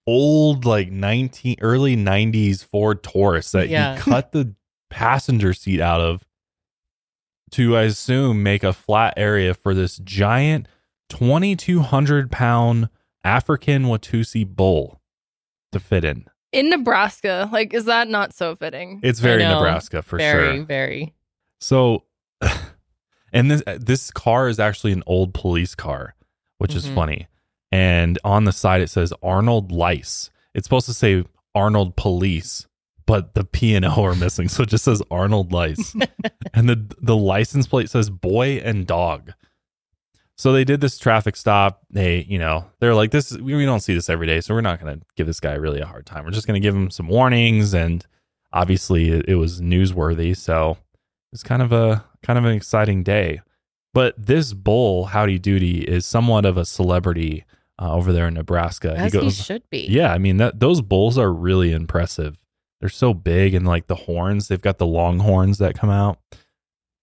old, 0.06 0.66
like 0.66 0.92
nineteen 0.92 1.56
early 1.62 1.96
'90s 1.96 2.64
Ford 2.64 3.04
Taurus 3.04 3.52
that 3.54 3.70
Yeah. 3.70 3.96
he 3.96 4.02
cut 4.02 4.34
the 4.34 4.54
passenger 4.90 5.54
seat 5.54 5.80
out 5.82 6.02
of 6.02 6.26
to, 7.52 7.76
I 7.78 7.84
assume, 7.84 8.44
make 8.44 8.64
a 8.64 8.74
flat 8.74 9.14
area 9.18 9.54
for 9.54 9.74
this 9.74 9.98
giant 9.98 10.68
2,200 11.10 12.32
pound 12.32 12.90
African 13.24 13.84
Watusi 13.86 14.46
bull 14.48 15.02
to 15.72 15.80
fit 15.80 16.04
in. 16.04 16.26
in 16.52 16.70
Nebraska. 16.70 17.50
Like, 17.52 17.74
is 17.74 17.86
that 17.86 18.08
not 18.08 18.34
so 18.34 18.56
fitting? 18.56 19.00
It's 19.04 19.20
very 19.20 19.44
know. 19.44 19.56
Nebraska 19.56 20.02
for 20.02 20.18
very, 20.18 20.58
sure. 20.58 20.66
very. 20.66 21.14
So, 21.60 22.04
and 23.34 23.52
this 23.52 23.62
this 23.78 24.10
car 24.12 24.48
is 24.48 24.60
actually 24.60 24.92
an 24.94 25.04
old 25.06 25.34
police 25.34 25.76
car, 25.76 26.16
which 26.58 26.74
is 26.76 26.86
Mhm. 26.88 26.96
funny. 26.96 27.28
And 27.72 28.18
on 28.24 28.46
the 28.46 28.52
side 28.52 28.82
it 28.82 28.90
says 28.90 29.14
Arnold 29.22 29.72
Lice. 29.72 30.32
It's 30.56 30.66
supposed 30.66 30.88
to 30.88 30.94
say 30.94 31.24
Arnold 31.54 31.96
Police, 31.96 32.66
but 33.10 33.34
the 33.34 33.44
P 33.44 33.74
and 33.74 33.84
O 33.86 34.04
are 34.04 34.14
missing, 34.14 34.48
so 34.48 34.62
it 34.62 34.70
just 34.70 34.86
says 34.86 35.02
Arnold 35.10 35.52
Lice. 35.52 35.96
and 36.54 36.70
the 36.70 36.96
the 37.02 37.18
license 37.18 37.66
plate 37.66 37.90
says 37.90 38.12
boy 38.12 38.58
and 38.58 38.86
dog. 38.86 39.34
So 40.36 40.54
they 40.54 40.64
did 40.64 40.80
this 40.80 41.00
traffic 41.00 41.36
stop. 41.36 41.82
They, 41.90 42.22
you 42.30 42.38
know, 42.38 42.68
they're 42.80 42.94
like, 42.94 43.10
this. 43.10 43.36
We, 43.36 43.56
we 43.56 43.66
don't 43.66 43.80
see 43.80 43.96
this 43.96 44.12
every 44.12 44.28
day, 44.28 44.42
so 44.42 44.54
we're 44.54 44.62
not 44.62 44.80
going 44.80 45.00
to 45.00 45.06
give 45.18 45.26
this 45.26 45.40
guy 45.40 45.54
really 45.56 45.82
a 45.82 45.88
hard 45.88 46.06
time. 46.06 46.24
We're 46.24 46.32
just 46.32 46.46
going 46.46 46.62
to 46.62 46.66
give 46.66 46.76
him 46.76 46.92
some 46.92 47.08
warnings, 47.08 47.74
and 47.74 48.06
obviously, 48.54 49.10
it, 49.10 49.26
it 49.28 49.36
was 49.36 49.60
newsworthy. 49.60 50.38
So 50.38 50.78
it's 51.34 51.44
kind 51.44 51.64
of 51.64 51.74
a 51.74 52.06
kind 52.22 52.38
of 52.38 52.46
an 52.46 52.52
exciting 52.52 53.02
day. 53.02 53.42
But 53.92 54.14
this 54.24 54.54
bull, 54.54 55.06
Howdy 55.06 55.40
Doody, 55.40 55.80
is 55.80 56.06
somewhat 56.06 56.46
of 56.46 56.58
a 56.58 56.66
celebrity 56.66 57.44
uh, 57.82 57.92
over 57.92 58.14
there 58.14 58.28
in 58.28 58.36
Nebraska. 58.36 58.94
As 58.96 59.14
he, 59.14 59.32
should 59.32 59.68
be. 59.72 59.88
Yeah, 59.90 60.14
I 60.14 60.20
mean 60.20 60.38
that 60.38 60.60
those 60.60 60.82
bulls 60.82 61.18
are 61.18 61.34
really 61.34 61.72
impressive. 61.72 62.38
They're 62.80 62.90
so 62.90 63.14
big 63.14 63.54
and 63.54 63.68
like 63.68 63.88
the 63.88 63.96
horns, 63.96 64.48
they've 64.48 64.62
got 64.62 64.78
the 64.78 64.88
long 64.88 65.20
horns 65.20 65.58
that 65.58 65.78
come 65.78 65.90
out. 65.90 66.18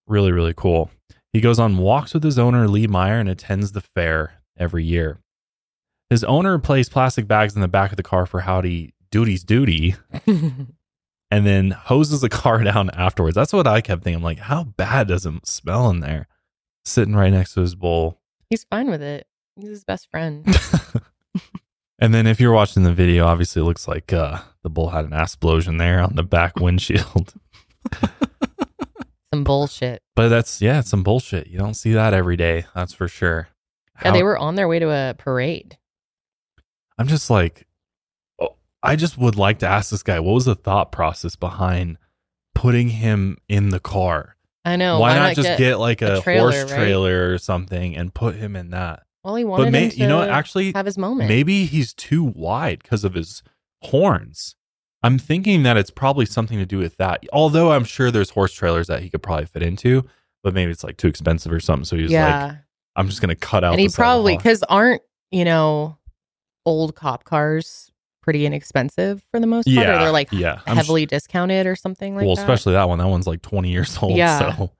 Really, 0.07 0.31
really 0.31 0.53
cool. 0.55 0.89
He 1.33 1.41
goes 1.41 1.59
on 1.59 1.77
walks 1.77 2.13
with 2.13 2.23
his 2.23 2.39
owner 2.39 2.67
Lee 2.67 2.87
Meyer 2.87 3.19
and 3.19 3.29
attends 3.29 3.73
the 3.73 3.81
fair 3.81 4.41
every 4.57 4.83
year. 4.83 5.19
His 6.09 6.23
owner 6.23 6.57
places 6.57 6.89
plastic 6.89 7.27
bags 7.27 7.55
in 7.55 7.61
the 7.61 7.67
back 7.67 7.91
of 7.91 7.97
the 7.97 8.03
car 8.03 8.25
for 8.25 8.41
Howdy 8.41 8.93
Doody's 9.11 9.43
duty 9.43 9.95
and 10.25 11.45
then 11.45 11.71
hoses 11.71 12.21
the 12.21 12.29
car 12.29 12.63
down 12.63 12.89
afterwards. 12.91 13.35
That's 13.35 13.53
what 13.53 13.67
I 13.67 13.81
kept 13.81 14.03
thinking. 14.03 14.17
I'm 14.17 14.23
like, 14.23 14.39
how 14.39 14.63
bad 14.63 15.09
does 15.09 15.25
it 15.25 15.45
smell 15.45 15.89
in 15.89 15.99
there? 15.99 16.27
Sitting 16.85 17.15
right 17.15 17.31
next 17.31 17.53
to 17.53 17.61
his 17.61 17.75
bowl. 17.75 18.19
He's 18.49 18.63
fine 18.63 18.89
with 18.89 19.01
it. 19.01 19.27
He's 19.57 19.69
his 19.69 19.83
best 19.83 20.09
friend. 20.09 20.45
and 21.99 22.13
then 22.13 22.27
if 22.27 22.39
you're 22.39 22.53
watching 22.53 22.83
the 22.83 22.93
video, 22.93 23.25
obviously 23.25 23.61
it 23.61 23.65
looks 23.65 23.87
like 23.87 24.13
uh, 24.13 24.39
the 24.67 24.73
bull 24.73 24.89
had 24.89 25.05
an 25.05 25.13
explosion 25.13 25.77
there 25.77 26.01
on 26.01 26.15
the 26.15 26.23
back 26.23 26.55
windshield. 26.59 27.33
Some 29.33 29.45
bullshit. 29.45 30.01
but 30.13 30.27
that's 30.27 30.61
yeah, 30.61 30.79
it's 30.79 30.89
some 30.89 31.03
bullshit. 31.03 31.47
You 31.47 31.57
don't 31.57 31.73
see 31.73 31.93
that 31.93 32.13
every 32.13 32.35
day. 32.35 32.65
That's 32.75 32.93
for 32.93 33.07
sure. 33.07 33.47
Yeah, 34.03 34.11
they 34.11 34.23
were 34.23 34.37
on 34.37 34.55
their 34.55 34.67
way 34.67 34.79
to 34.79 34.89
a 34.89 35.15
parade. 35.17 35.77
I'm 36.97 37.07
just 37.07 37.29
like, 37.29 37.65
oh, 38.39 38.55
I 38.83 38.95
just 38.95 39.17
would 39.17 39.35
like 39.35 39.59
to 39.59 39.67
ask 39.67 39.89
this 39.89 40.03
guy, 40.03 40.19
what 40.19 40.33
was 40.33 40.45
the 40.45 40.55
thought 40.55 40.91
process 40.91 41.35
behind 41.35 41.97
putting 42.53 42.89
him 42.89 43.37
in 43.47 43.69
the 43.69 43.79
car? 43.79 44.35
I 44.65 44.75
know. 44.75 44.99
why, 44.99 45.15
not, 45.15 45.35
just 45.35 45.57
get, 45.57 45.79
like 45.79 46.01
a 46.01 46.17
a, 46.17 46.21
trailer, 46.21 46.51
horse 46.51 46.71
right? 46.71 46.77
trailer 46.77 47.31
or 47.31 47.37
something 47.37 47.95
and 47.95 48.13
put 48.13 48.35
him 48.35 48.55
in 48.55 48.71
that? 48.71 49.03
Well, 49.23 49.35
he 49.35 49.45
wanted 49.45 49.63
But 49.65 49.71
may, 49.71 49.89
you 49.91 50.07
know? 50.07 50.21
Actually, 50.21 50.73
have 50.73 50.85
his 50.85 50.97
moment. 50.97 51.29
maybe 51.29 51.65
he's 51.65 51.93
too 51.93 52.23
wide 52.23 52.79
because 52.83 53.03
of 53.03 53.13
his 53.13 53.43
horns. 53.81 54.55
I'm 55.03 55.19
thinking 55.19 55.63
that 55.63 55.77
it's 55.77 55.91
probably 55.91 56.25
something 56.25 56.57
to 56.57 56.65
do 56.65 56.77
with 56.77 56.97
that. 56.97 57.23
Although 57.31 57.71
I'm 57.71 57.83
sure 57.83 58.11
there's 58.11 58.31
horse 58.31 58.53
trailers 58.53 58.87
that 58.87 59.01
he 59.01 59.09
could 59.09 59.21
probably 59.21 59.45
fit 59.45 59.63
into, 59.63 60.05
but 60.43 60.53
maybe 60.53 60.71
it's 60.71 60.83
like 60.83 60.97
too 60.97 61.07
expensive 61.07 61.51
or 61.51 61.59
something. 61.59 61.85
So 61.85 61.95
he 61.95 62.03
was 62.03 62.11
yeah. 62.11 62.45
like, 62.45 62.57
I'm 62.95 63.07
just 63.07 63.21
going 63.21 63.29
to 63.29 63.35
cut 63.35 63.63
out. 63.63 63.73
and 63.73 63.79
he 63.79 63.87
the 63.87 63.91
side 63.91 64.03
of 64.03 64.07
the 64.07 64.13
probably 64.13 64.37
because 64.37 64.63
aren't 64.63 65.01
you 65.31 65.45
know 65.45 65.97
old 66.65 66.95
cop 66.95 67.23
cars 67.23 67.91
pretty 68.21 68.45
inexpensive 68.45 69.23
for 69.31 69.39
the 69.39 69.47
most 69.47 69.65
part, 69.65 69.77
or 69.77 69.91
Yeah, 69.91 69.99
they're 69.99 70.11
like 70.11 70.29
yeah, 70.31 70.59
heavily 70.65 71.05
discounted 71.05 71.65
or 71.65 71.75
something 71.75 72.15
like 72.15 72.25
well, 72.25 72.35
that. 72.35 72.45
Well, 72.45 72.53
especially 72.53 72.73
that 72.73 72.89
one. 72.89 72.99
That 72.99 73.07
one's 73.07 73.27
like 73.27 73.41
20 73.41 73.71
years 73.71 73.97
old. 74.01 74.17
Yeah. 74.17 74.55
So 74.55 74.71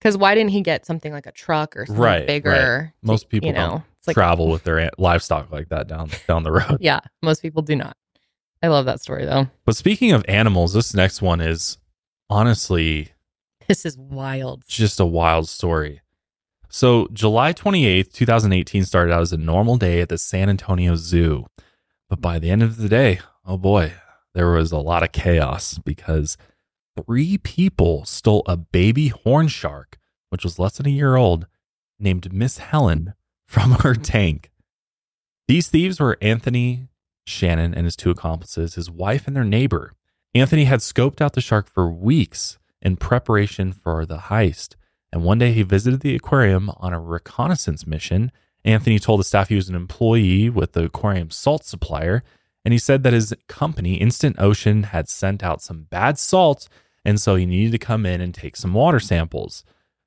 because 0.00 0.16
why 0.18 0.34
didn't 0.34 0.50
he 0.50 0.60
get 0.60 0.84
something 0.84 1.12
like 1.12 1.26
a 1.26 1.32
truck 1.32 1.76
or 1.76 1.86
something 1.86 2.02
Right, 2.02 2.26
bigger? 2.26 2.92
to- 3.00 3.06
Most 3.06 3.30
people 3.30 3.48
you 3.48 3.54
know, 3.54 3.68
don't 3.68 3.82
like 4.06 4.14
travel 4.14 4.48
with 4.48 4.62
their 4.62 4.90
livestock 4.98 5.50
like 5.50 5.70
that 5.70 5.88
down 5.88 6.10
down 6.28 6.42
the 6.42 6.52
road. 6.52 6.76
yeah, 6.80 7.00
most 7.22 7.40
people 7.42 7.62
do 7.62 7.74
not. 7.74 7.96
I 8.64 8.68
love 8.68 8.86
that 8.86 9.02
story 9.02 9.26
though. 9.26 9.48
But 9.66 9.76
speaking 9.76 10.12
of 10.12 10.24
animals, 10.26 10.72
this 10.72 10.94
next 10.94 11.20
one 11.20 11.42
is 11.42 11.76
honestly 12.30 13.12
This 13.68 13.84
is 13.84 13.98
wild. 13.98 14.64
just 14.66 14.98
a 14.98 15.04
wild 15.04 15.50
story. 15.50 16.00
So, 16.70 17.06
July 17.12 17.52
28th, 17.52 18.14
2018 18.14 18.86
started 18.86 19.12
out 19.12 19.20
as 19.20 19.34
a 19.34 19.36
normal 19.36 19.76
day 19.76 20.00
at 20.00 20.08
the 20.08 20.16
San 20.16 20.48
Antonio 20.48 20.96
Zoo. 20.96 21.44
But 22.08 22.22
by 22.22 22.38
the 22.38 22.48
end 22.48 22.62
of 22.62 22.78
the 22.78 22.88
day, 22.88 23.20
oh 23.44 23.58
boy, 23.58 23.92
there 24.32 24.50
was 24.50 24.72
a 24.72 24.78
lot 24.78 25.02
of 25.02 25.12
chaos 25.12 25.76
because 25.84 26.38
three 26.96 27.36
people 27.36 28.06
stole 28.06 28.44
a 28.46 28.56
baby 28.56 29.08
horn 29.08 29.48
shark, 29.48 29.98
which 30.30 30.42
was 30.42 30.58
less 30.58 30.78
than 30.78 30.86
a 30.86 30.90
year 30.90 31.16
old, 31.16 31.46
named 31.98 32.32
Miss 32.32 32.56
Helen, 32.56 33.12
from 33.46 33.72
her 33.72 33.92
mm-hmm. 33.92 34.02
tank. 34.02 34.50
These 35.48 35.68
thieves 35.68 36.00
were 36.00 36.16
Anthony 36.22 36.88
Shannon 37.24 37.74
and 37.74 37.84
his 37.84 37.96
two 37.96 38.10
accomplices, 38.10 38.74
his 38.74 38.90
wife, 38.90 39.26
and 39.26 39.34
their 39.34 39.44
neighbor. 39.44 39.94
Anthony 40.34 40.64
had 40.64 40.80
scoped 40.80 41.20
out 41.20 41.32
the 41.34 41.40
shark 41.40 41.68
for 41.68 41.88
weeks 41.88 42.58
in 42.82 42.96
preparation 42.96 43.72
for 43.72 44.04
the 44.04 44.18
heist. 44.18 44.74
And 45.12 45.22
one 45.22 45.38
day 45.38 45.52
he 45.52 45.62
visited 45.62 46.00
the 46.00 46.14
aquarium 46.14 46.70
on 46.76 46.92
a 46.92 47.00
reconnaissance 47.00 47.86
mission. 47.86 48.32
Anthony 48.64 48.98
told 48.98 49.20
the 49.20 49.24
staff 49.24 49.48
he 49.48 49.54
was 49.54 49.68
an 49.68 49.76
employee 49.76 50.50
with 50.50 50.72
the 50.72 50.84
aquarium 50.84 51.30
salt 51.30 51.64
supplier. 51.64 52.24
And 52.64 52.72
he 52.72 52.78
said 52.78 53.02
that 53.02 53.12
his 53.12 53.32
company, 53.46 53.94
Instant 53.94 54.36
Ocean, 54.38 54.84
had 54.84 55.08
sent 55.08 55.44
out 55.44 55.62
some 55.62 55.84
bad 55.84 56.18
salt. 56.18 56.68
And 57.04 57.20
so 57.20 57.36
he 57.36 57.46
needed 57.46 57.72
to 57.72 57.78
come 57.78 58.04
in 58.04 58.20
and 58.20 58.34
take 58.34 58.56
some 58.56 58.74
water 58.74 58.98
samples. 58.98 59.64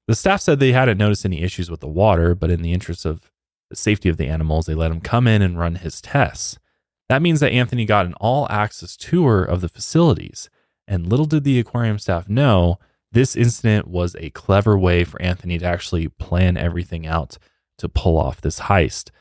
The 0.07 0.15
staff 0.15 0.41
said 0.41 0.59
they 0.59 0.71
hadn't 0.71 0.97
noticed 0.97 1.25
any 1.25 1.41
issues 1.41 1.69
with 1.69 1.79
the 1.79 1.87
water, 1.87 2.33
but 2.35 2.49
in 2.49 2.61
the 2.61 2.73
interest 2.73 3.05
of 3.05 3.31
the 3.69 3.75
safety 3.75 4.09
of 4.09 4.17
the 4.17 4.27
animals, 4.27 4.65
they 4.65 4.73
let 4.73 4.91
him 4.91 5.01
come 5.01 5.27
in 5.27 5.41
and 5.41 5.59
run 5.59 5.75
his 5.75 6.01
tests. 6.01 6.57
That 7.09 7.21
means 7.21 7.39
that 7.39 7.51
Anthony 7.51 7.85
got 7.85 8.05
an 8.05 8.13
all 8.15 8.47
access 8.49 8.97
tour 8.97 9.43
of 9.43 9.61
the 9.61 9.69
facilities. 9.69 10.49
And 10.87 11.07
little 11.07 11.25
did 11.25 11.43
the 11.43 11.59
aquarium 11.59 11.99
staff 11.99 12.27
know, 12.27 12.79
this 13.11 13.35
incident 13.35 13.87
was 13.87 14.15
a 14.15 14.29
clever 14.31 14.77
way 14.77 15.03
for 15.03 15.21
Anthony 15.21 15.57
to 15.57 15.65
actually 15.65 16.09
plan 16.09 16.57
everything 16.57 17.07
out 17.07 17.37
to 17.77 17.89
pull 17.89 18.17
off 18.17 18.41
this 18.41 18.61
heist. 18.61 19.11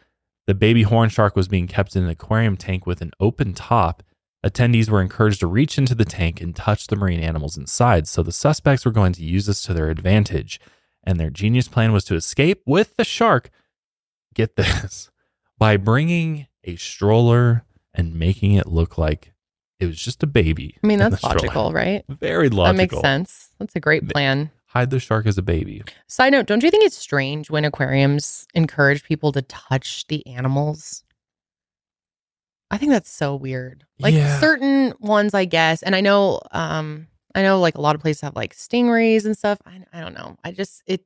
The 0.46 0.54
baby 0.54 0.82
horn 0.82 1.08
shark 1.08 1.36
was 1.36 1.48
being 1.48 1.66
kept 1.66 1.96
in 1.96 2.04
an 2.04 2.10
aquarium 2.10 2.56
tank 2.56 2.86
with 2.86 3.00
an 3.00 3.12
open 3.20 3.52
top. 3.52 4.02
Attendees 4.44 4.88
were 4.88 5.02
encouraged 5.02 5.40
to 5.40 5.46
reach 5.46 5.76
into 5.76 5.94
the 5.94 6.04
tank 6.04 6.40
and 6.40 6.54
touch 6.54 6.86
the 6.86 6.96
marine 6.96 7.20
animals 7.20 7.56
inside, 7.56 8.06
so 8.06 8.22
the 8.22 8.32
suspects 8.32 8.84
were 8.84 8.92
going 8.92 9.12
to 9.12 9.24
use 9.24 9.46
this 9.46 9.62
to 9.62 9.74
their 9.74 9.90
advantage. 9.90 10.60
And 11.02 11.18
their 11.18 11.30
genius 11.30 11.68
plan 11.68 11.92
was 11.92 12.04
to 12.04 12.14
escape 12.14 12.62
with 12.66 12.96
the 12.96 13.04
shark. 13.04 13.50
Get 14.34 14.56
this 14.56 15.10
by 15.58 15.76
bringing 15.76 16.46
a 16.64 16.76
stroller 16.76 17.65
and 17.96 18.14
making 18.14 18.52
it 18.54 18.66
look 18.66 18.98
like 18.98 19.32
it 19.80 19.86
was 19.86 19.98
just 19.98 20.22
a 20.22 20.26
baby. 20.26 20.76
I 20.82 20.86
mean, 20.86 20.98
that's 20.98 21.22
logical, 21.22 21.72
right? 21.72 22.04
Very 22.08 22.48
logical. 22.48 22.64
That 22.64 22.76
makes 22.76 23.00
sense. 23.00 23.50
That's 23.58 23.74
a 23.76 23.80
great 23.80 24.08
plan. 24.08 24.50
Hide 24.66 24.90
the 24.90 25.00
shark 25.00 25.26
as 25.26 25.38
a 25.38 25.42
baby. 25.42 25.82
Side 26.06 26.32
note, 26.32 26.46
don't 26.46 26.62
you 26.62 26.70
think 26.70 26.84
it's 26.84 26.96
strange 26.96 27.50
when 27.50 27.64
aquariums 27.64 28.46
encourage 28.54 29.04
people 29.04 29.32
to 29.32 29.42
touch 29.42 30.06
the 30.08 30.26
animals? 30.26 31.02
I 32.70 32.78
think 32.78 32.92
that's 32.92 33.10
so 33.10 33.36
weird. 33.36 33.84
Like 33.98 34.14
Yeah. 34.14 34.40
certain 34.40 34.92
ones, 34.98 35.34
I 35.34 35.44
guess, 35.44 35.82
and 35.82 35.94
I 35.94 36.00
know, 36.00 36.40
um, 36.52 37.06
I 37.34 37.42
know 37.42 37.60
like 37.60 37.76
a 37.76 37.80
lot 37.80 37.94
of 37.94 38.00
places 38.02 38.22
have 38.22 38.34
like 38.34 38.54
stingrays 38.54 39.24
and 39.24 39.36
stuff. 39.36 39.58
I, 39.66 39.82
I 39.92 40.00
don't 40.00 40.14
know. 40.14 40.36
I 40.42 40.52
just 40.52 40.82
it. 40.86 41.02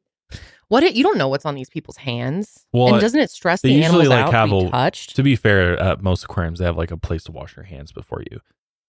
What 0.69 0.83
it, 0.85 0.95
you 0.95 1.03
don't 1.03 1.19
know 1.19 1.27
what's 1.29 1.45
on 1.45 1.55
these 1.57 1.69
people's 1.69 1.97
hands, 1.97 2.65
Well, 2.73 2.93
and 2.95 3.01
doesn't 3.01 3.19
it 3.19 3.31
stress 3.31 3.61
they 3.61 3.71
the 3.71 3.75
usually, 3.75 4.07
animals 4.07 4.09
like, 4.09 4.25
out 4.27 4.33
have 4.33 4.49
to 4.51 4.61
be 4.61 4.67
a- 4.67 4.71
touched? 4.71 5.17
To 5.17 5.23
be 5.25 5.35
fair, 5.37 5.77
at 5.81 6.01
most 6.03 6.23
aquariums 6.25 6.61
they 6.61 6.65
have 6.65 6.77
like 6.77 6.91
a 6.93 6.97
place 6.97 7.25
to 7.25 7.33
wash 7.33 7.57
your 7.57 7.65
hands 7.65 7.91
before 7.91 8.23
you 8.31 8.41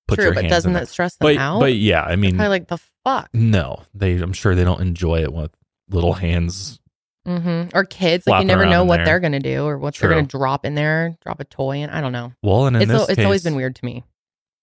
put 0.08 0.16
True, 0.16 0.26
your 0.26 0.34
but 0.36 0.44
hands 0.44 0.52
doesn't 0.52 0.74
that 0.74 0.88
stress 0.90 1.16
them 1.16 1.26
But 1.28 1.38
out? 1.38 1.60
but 1.60 1.74
yeah, 1.74 2.04
I 2.04 2.16
mean, 2.18 2.36
Probably 2.36 2.50
like 2.50 2.68
the 2.68 2.78
fuck. 3.04 3.30
no, 3.34 3.84
they. 3.96 4.14
I'm 4.20 4.34
sure 4.34 4.54
they 4.54 4.64
don't 4.64 4.82
enjoy 4.82 5.24
it 5.24 5.34
with 5.34 5.52
little 5.90 6.14
hands. 6.14 6.80
hmm 7.26 7.64
Or 7.74 7.84
kids, 7.84 8.28
like 8.28 8.42
you 8.42 8.48
never 8.48 8.68
know 8.68 8.84
what 8.84 8.98
there. 8.98 9.06
they're 9.06 9.20
gonna 9.20 9.40
do 9.40 9.66
or 9.66 9.78
what 9.80 9.96
they're 9.96 10.10
gonna 10.10 10.22
drop 10.22 10.66
in 10.66 10.76
there, 10.76 11.18
drop 11.24 11.40
a 11.40 11.46
toy 11.46 11.78
in. 11.78 11.90
I 11.90 12.00
don't 12.02 12.12
know. 12.12 12.32
Well, 12.44 12.68
and 12.68 12.76
in 12.76 12.84
It's 12.84 12.92
this 12.92 13.02
al- 13.02 13.08
it's 13.08 13.24
always 13.24 13.44
been 13.44 13.56
weird 13.56 13.76
to 13.78 13.86
me. 13.86 14.04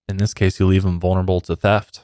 In 0.08 0.18
this 0.18 0.34
case, 0.34 0.60
you 0.60 0.66
leave 0.66 0.84
them 0.84 1.00
vulnerable 1.00 1.40
to 1.42 1.56
theft 1.56 2.02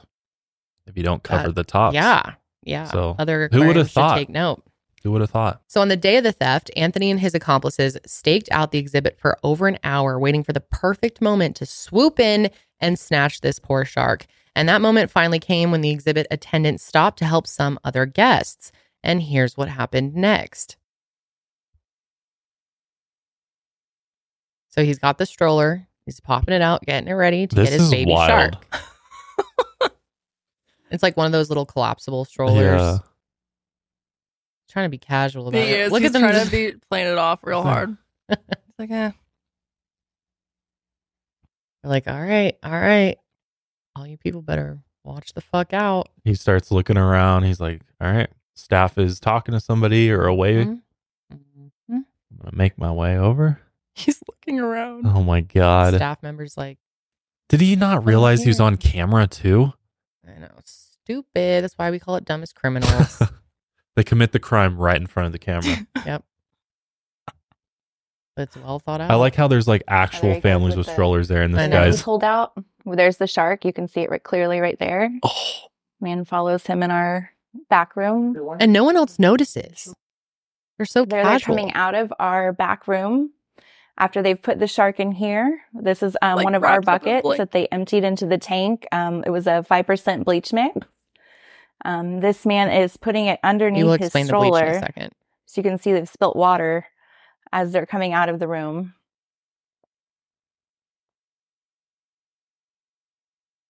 if 0.87 0.97
you 0.97 1.03
don't 1.03 1.23
cover 1.23 1.53
the 1.53 1.63
tops. 1.63 1.95
Yeah, 1.95 2.33
yeah. 2.63 2.83
So, 2.85 3.15
other 3.17 3.47
who 3.51 3.59
would've 3.59 3.69
aquariums 3.87 3.91
thought? 3.93 4.17
take 4.17 4.29
note. 4.29 4.61
Who 5.05 5.11
would 5.11 5.21
have 5.21 5.29
thought? 5.29 5.61
So 5.67 5.81
on 5.81 5.87
the 5.87 5.95
day 5.95 6.17
of 6.17 6.23
the 6.23 6.31
theft, 6.31 6.71
Anthony 6.75 7.11
and 7.11 7.19
his 7.19 7.35
accomplices 7.35 7.95
staked 8.07 8.49
out 8.51 8.71
the 8.71 8.79
exhibit 8.79 9.19
for 9.19 9.37
over 9.43 9.67
an 9.67 9.77
hour, 9.83 10.17
waiting 10.17 10.43
for 10.43 10.51
the 10.51 10.61
perfect 10.61 11.21
moment 11.21 11.55
to 11.57 11.67
swoop 11.67 12.19
in 12.19 12.49
and 12.79 12.97
snatch 12.97 13.41
this 13.41 13.59
poor 13.59 13.85
shark. 13.85 14.25
And 14.55 14.67
that 14.67 14.81
moment 14.81 15.11
finally 15.11 15.37
came 15.37 15.69
when 15.69 15.81
the 15.81 15.91
exhibit 15.91 16.25
attendant 16.31 16.81
stopped 16.81 17.19
to 17.19 17.25
help 17.25 17.45
some 17.45 17.77
other 17.83 18.07
guests. 18.07 18.71
And 19.03 19.21
here's 19.21 19.55
what 19.55 19.69
happened 19.69 20.15
next. 20.15 20.75
So 24.69 24.83
he's 24.83 24.97
got 24.97 25.19
the 25.19 25.27
stroller 25.27 25.87
He's 26.07 26.19
popping 26.19 26.53
it 26.55 26.61
out, 26.63 26.83
getting 26.83 27.09
it 27.09 27.13
ready 27.13 27.45
to 27.45 27.55
This 27.55 27.69
get 27.69 27.73
his 27.73 27.83
is 27.83 27.91
baby 27.91 28.11
wild. 28.11 28.57
shark. 28.71 28.81
It's 30.91 31.03
like 31.03 31.17
one 31.17 31.25
of 31.25 31.31
those 31.31 31.49
little 31.49 31.65
collapsible 31.65 32.25
strollers. 32.25 32.79
Yeah. 32.79 32.97
Trying 34.75 34.87
to 34.87 34.89
be 34.89 34.97
casual 34.97 35.51
He 35.51 35.57
about 35.57 35.69
it. 35.69 35.79
is. 35.79 35.91
Look 35.93 36.01
He's 36.01 36.09
at 36.09 36.13
them. 36.13 36.21
trying 36.23 36.33
just- 36.33 36.45
to 36.47 36.51
be 36.51 36.77
playing 36.89 37.07
it 37.07 37.17
off 37.17 37.39
real 37.43 37.61
hard. 37.63 37.95
It's 38.27 38.41
like, 38.77 38.91
eh. 38.91 39.11
They're 41.81 41.89
like, 41.89 42.07
all 42.07 42.21
right, 42.21 42.57
all 42.61 42.71
right. 42.71 43.17
All 43.95 44.05
you 44.05 44.17
people 44.17 44.41
better 44.41 44.79
watch 45.05 45.33
the 45.33 45.39
fuck 45.39 45.71
out. 45.71 46.09
He 46.25 46.33
starts 46.33 46.71
looking 46.71 46.97
around. 46.97 47.43
He's 47.43 47.61
like, 47.61 47.81
all 48.01 48.11
right, 48.11 48.29
staff 48.55 48.97
is 48.97 49.19
talking 49.21 49.53
to 49.53 49.61
somebody 49.61 50.11
or 50.11 50.25
away. 50.25 50.65
Mhm. 50.65 50.81
Mhm. 51.33 51.71
I'm 51.89 52.05
going 52.41 52.51
to 52.51 52.57
make 52.57 52.77
my 52.77 52.91
way 52.91 53.17
over. 53.17 53.61
He's 53.93 54.21
looking 54.27 54.59
around. 54.59 55.05
Oh 55.07 55.23
my 55.23 55.39
God. 55.39 55.93
Staff 55.95 56.21
members 56.21 56.57
like, 56.57 56.79
Did 57.47 57.61
he 57.61 57.77
not 57.77 58.03
realize 58.05 58.41
he 58.41 58.49
was 58.49 58.59
on 58.59 58.75
camera 58.75 59.25
too? 59.27 59.71
I 60.27 60.37
know, 60.39 60.49
stupid. 60.65 61.63
That's 61.63 61.75
why 61.77 61.91
we 61.91 61.99
call 61.99 62.17
it 62.17 62.25
dumbest 62.25 62.55
criminals. 62.55 63.21
They 63.95 64.03
commit 64.03 64.31
the 64.31 64.39
crime 64.39 64.77
right 64.77 64.97
in 64.97 65.07
front 65.07 65.27
of 65.27 65.31
the 65.31 65.39
camera. 65.39 65.87
yep. 66.05 66.23
it's 68.37 68.57
well 68.57 68.79
thought 68.79 69.01
out. 69.01 69.09
I 69.11 69.15
like 69.15 69.35
how 69.35 69.47
there's 69.47 69.67
like 69.67 69.83
there 69.87 69.97
actual 69.97 70.29
he 70.29 70.33
goes 70.35 70.41
families 70.43 70.71
with 70.71 70.79
with 70.79 70.87
the- 70.87 70.91
strollers 70.93 71.27
there, 71.27 71.41
and 71.41 71.53
this 71.53 71.61
I 71.61 71.67
know. 71.67 71.83
Guy's 71.85 72.01
pulled 72.01 72.23
out. 72.23 72.53
There's 72.85 73.17
the 73.17 73.27
shark. 73.27 73.63
You 73.65 73.73
can 73.73 73.87
see 73.87 74.01
it 74.01 74.09
right, 74.09 74.21
clearly 74.23 74.59
right 74.59 74.77
there. 74.77 75.09
oh, 75.23 75.59
Man 76.01 76.25
follows 76.25 76.65
him 76.67 76.83
in 76.83 76.91
our 76.91 77.31
back 77.69 77.95
room. 77.95 78.35
and 78.59 78.73
no 78.73 78.83
one 78.83 78.95
else 78.97 79.17
notices. 79.17 79.93
They're 80.77 80.85
so 80.85 81.05
There 81.05 81.23
they're 81.23 81.31
casual. 81.39 81.55
coming 81.55 81.73
out 81.73 81.95
of 81.95 82.11
our 82.19 82.51
back 82.51 82.85
room 82.87 83.31
after 83.97 84.21
they've 84.21 84.39
put 84.41 84.59
the 84.59 84.67
shark 84.67 84.99
in 84.99 85.13
here. 85.13 85.61
This 85.73 86.03
is 86.03 86.17
um, 86.21 86.35
Like 86.35 86.43
one 86.43 86.53
of 86.53 86.63
our 86.65 86.81
wrapped 86.81 86.87
up 86.89 87.01
in 87.03 87.05
buckets 87.13 87.23
blank- 87.23 87.37
that 87.37 87.51
they 87.53 87.67
emptied 87.67 88.03
into 88.03 88.25
the 88.25 88.37
tank. 88.37 88.85
Um, 88.91 89.23
it 89.25 89.29
was 89.29 89.47
a 89.47 89.63
five 89.63 89.87
percent 89.87 90.25
bleach 90.25 90.51
mix. 90.51 90.85
Um, 91.85 92.19
this 92.19 92.45
man 92.45 92.69
is 92.71 92.97
putting 92.97 93.27
it 93.27 93.39
underneath 93.43 93.85
his 93.99 94.07
explain 94.07 94.25
the 94.25 94.27
in 94.27 94.27
stroller, 94.27 94.65
a 94.65 94.79
second. 94.79 95.11
so 95.45 95.61
you 95.61 95.63
can 95.63 95.77
see 95.77 95.93
they've 95.93 96.09
spilt 96.09 96.35
water 96.35 96.85
as 97.53 97.71
they're 97.71 97.85
coming 97.85 98.11
out 98.11 98.27
of 98.27 98.39
the 98.39 98.47
room. 98.47 98.93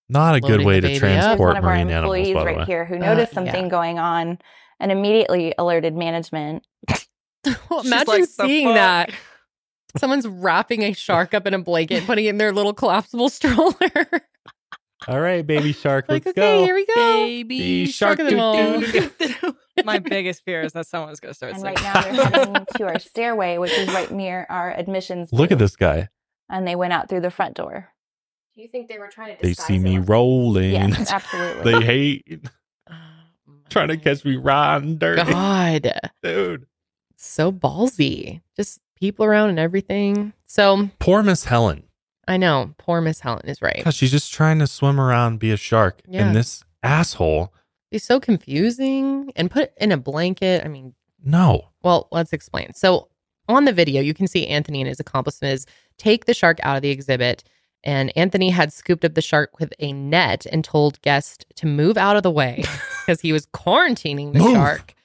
not 0.08 0.36
a 0.36 0.40
good 0.40 0.52
Loading 0.52 0.68
way 0.68 0.80
the 0.80 0.82
to 0.82 0.88
baby 0.88 0.96
up. 0.98 1.02
There's 1.02 1.12
one 1.12 1.26
transport 1.28 1.58
of 1.58 1.64
our 1.64 1.70
marine 1.72 1.90
animals. 1.90 2.16
employees 2.18 2.34
By 2.36 2.46
right 2.46 2.58
way, 2.60 2.66
here 2.66 2.86
who 2.86 2.96
Uh, 2.96 3.00
noticed 3.00 3.32
yeah. 3.34 3.36
something 3.36 3.70
going 3.70 3.98
on 4.00 4.38
and 4.80 4.92
immediately 4.92 5.54
alerted 5.58 5.96
management. 5.96 6.64
Well, 7.70 7.82
imagine 7.82 8.08
like, 8.08 8.26
seeing 8.26 8.70
that. 8.70 9.12
Someone's 9.98 10.28
wrapping 10.28 10.82
a 10.82 10.94
shark 10.94 11.36
up 11.36 11.46
in 11.46 11.54
a 11.54 11.60
blanket, 11.60 12.04
putting 12.08 12.26
it 12.26 12.30
in 12.30 12.38
their 12.40 12.52
little 12.52 12.74
collapsible 12.74 13.30
stroller. 13.30 13.76
All 15.08 15.20
right, 15.20 15.46
baby 15.46 15.72
shark, 15.74 16.06
like, 16.10 16.26
let's 16.26 16.38
okay, 16.38 16.58
go. 16.60 16.64
here 16.66 16.74
we 16.76 16.86
go. 16.86 16.94
Baby 16.96 17.86
shark 17.88 18.20
of 18.20 18.28
them 18.30 18.40
all. 18.40 18.82
My 19.84 20.00
biggest 20.00 20.44
fear 20.44 20.62
is 20.62 20.74
that 20.74 20.88
someone's 20.88 21.20
going 21.20 21.32
to 21.32 21.36
start 21.36 21.54
And 21.54 21.62
singing. 21.62 21.76
right 21.76 21.84
now 21.84 22.02
they're 22.02 22.26
heading 22.46 22.66
to 22.78 22.84
our 22.86 23.00
stairway, 23.00 23.58
which 23.58 23.72
is 23.74 23.88
right 23.90 24.10
near 24.10 24.46
our 24.50 24.72
admissions. 24.72 25.32
Look 25.34 25.52
at 25.52 25.60
this 25.60 25.76
guy. 25.76 26.08
And 26.50 26.68
they 26.68 26.76
went 26.76 26.94
out 26.94 27.10
through 27.10 27.22
the 27.22 27.32
front 27.32 27.56
door. 27.56 27.90
Do 28.56 28.62
you 28.62 28.68
think 28.70 28.88
they 28.88 28.98
were 29.00 29.10
trying 29.10 29.36
to 29.36 29.42
They 29.42 29.54
see 29.54 29.78
me 29.80 29.98
rolling. 29.98 30.72
Yes, 30.72 31.12
absolutely. 31.12 31.74
they 31.74 31.86
hate 31.86 32.48
oh 32.90 32.94
trying 33.70 33.90
to 33.90 33.98
catch 33.98 34.24
me 34.24 34.38
riding 34.38 34.98
dirty, 34.98 35.24
God, 35.32 35.92
dude. 36.24 36.66
so 37.18 37.52
ballsy. 37.52 38.42
Just 38.56 38.80
people 38.96 39.26
around 39.26 39.50
and 39.50 39.60
everything. 39.60 40.32
So 40.46 40.90
Poor 41.00 41.22
Miss 41.22 41.44
Helen. 41.46 41.84
I 42.28 42.38
know 42.38 42.74
poor 42.78 43.02
Miss 43.02 43.20
Helen 43.20 43.48
is 43.48 43.62
right. 43.62 43.84
She's 43.94 44.12
just 44.12 44.34
trying 44.34 44.60
to 44.60 44.68
swim 44.68 45.00
around, 45.00 45.40
be 45.40 45.52
a 45.52 45.58
shark, 45.58 46.02
Yeah. 46.08 46.26
and 46.26 46.36
this 46.36 46.64
asshole. 46.84 47.54
It's 47.92 48.06
so 48.06 48.20
confusing 48.20 49.32
and 49.36 49.50
put 49.52 49.72
in 49.78 49.92
a 49.92 49.98
blanket. 49.98 50.64
I 50.66 50.68
mean, 50.68 50.94
No, 51.24 51.70
Well, 51.84 52.08
let's 52.12 52.34
explain. 52.34 52.74
So, 52.74 53.10
on 53.48 53.66
the 53.66 53.72
video, 53.74 54.02
you 54.02 54.14
can 54.16 54.28
see 54.28 54.48
Anthony 54.48 54.82
and 54.82 54.88
his 54.88 55.00
accomplices 55.00 55.66
take 55.98 56.26
the 56.26 56.34
shark 56.34 56.60
out 56.64 56.76
of 56.78 56.82
the 56.82 56.90
exhibit. 56.90 57.44
And 57.84 58.12
Anthony 58.18 58.50
had 58.50 58.74
scooped 58.74 59.06
up 59.06 59.14
the 59.14 59.22
shark 59.22 59.60
with 59.60 59.72
a 59.80 59.94
net 59.94 60.48
and 60.52 60.64
told 60.64 61.00
guests 61.04 61.46
to 61.58 61.68
move 61.68 61.98
out 61.98 62.18
of 62.18 62.24
the 62.24 62.32
way 62.32 62.64
because 63.06 63.22
he 63.22 63.32
was 63.32 63.46
quarantining 63.48 64.34
the 64.34 64.40
Move. 64.40 64.54
shark. 64.54 64.96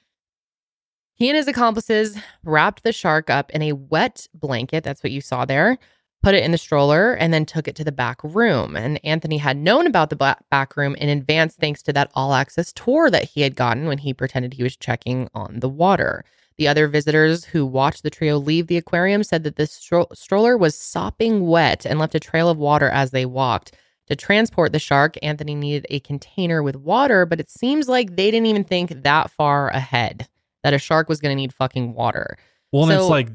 He 1.13 1.29
and 1.29 1.37
his 1.37 1.47
accomplices 1.47 2.17
wrapped 2.43 2.81
the 2.83 2.91
shark 2.91 3.29
up 3.29 3.51
in 3.51 3.61
a 3.61 3.73
wet 3.73 4.27
blanket. 4.33 4.83
That's 4.83 5.03
what 5.03 5.11
you 5.11 5.21
saw 5.21 5.45
there. 5.45 5.77
Put 6.23 6.35
it 6.35 6.43
in 6.43 6.51
the 6.51 6.57
stroller 6.57 7.13
and 7.13 7.33
then 7.33 7.45
took 7.45 7.67
it 7.67 7.75
to 7.77 7.83
the 7.83 7.91
back 7.91 8.23
room. 8.23 8.75
And 8.75 9.03
Anthony 9.03 9.37
had 9.37 9.57
known 9.57 9.87
about 9.87 10.11
the 10.11 10.37
back 10.51 10.77
room 10.77 10.93
in 10.95 11.09
advance 11.09 11.55
thanks 11.55 11.81
to 11.83 11.93
that 11.93 12.11
all 12.13 12.33
access 12.33 12.71
tour 12.71 13.09
that 13.09 13.23
he 13.23 13.41
had 13.41 13.55
gotten 13.55 13.87
when 13.87 13.97
he 13.97 14.13
pretended 14.13 14.53
he 14.53 14.63
was 14.63 14.75
checking 14.77 15.29
on 15.33 15.59
the 15.61 15.69
water. 15.69 16.23
The 16.57 16.67
other 16.67 16.87
visitors 16.87 17.45
who 17.45 17.65
watched 17.65 18.03
the 18.03 18.11
trio 18.11 18.37
leave 18.37 18.67
the 18.67 18.77
aquarium 18.77 19.23
said 19.23 19.43
that 19.45 19.55
the 19.55 19.63
stro- 19.63 20.15
stroller 20.15 20.57
was 20.57 20.75
sopping 20.75 21.47
wet 21.47 21.85
and 21.87 21.97
left 21.97 22.13
a 22.13 22.19
trail 22.19 22.49
of 22.49 22.57
water 22.57 22.89
as 22.89 23.09
they 23.09 23.25
walked. 23.25 23.75
To 24.07 24.15
transport 24.15 24.73
the 24.73 24.77
shark, 24.79 25.15
Anthony 25.23 25.55
needed 25.55 25.87
a 25.89 26.01
container 26.01 26.61
with 26.61 26.75
water, 26.75 27.25
but 27.25 27.39
it 27.39 27.49
seems 27.49 27.87
like 27.87 28.15
they 28.15 28.29
didn't 28.29 28.47
even 28.47 28.63
think 28.63 29.03
that 29.03 29.31
far 29.31 29.69
ahead 29.69 30.27
that 30.63 30.73
a 30.73 30.77
shark 30.77 31.09
was 31.09 31.19
going 31.19 31.31
to 31.31 31.35
need 31.41 31.53
fucking 31.53 31.93
water. 31.93 32.37
Well, 32.71 32.83
and 32.83 32.91
So- 32.91 32.99
it's 32.99 33.09
like 33.09 33.29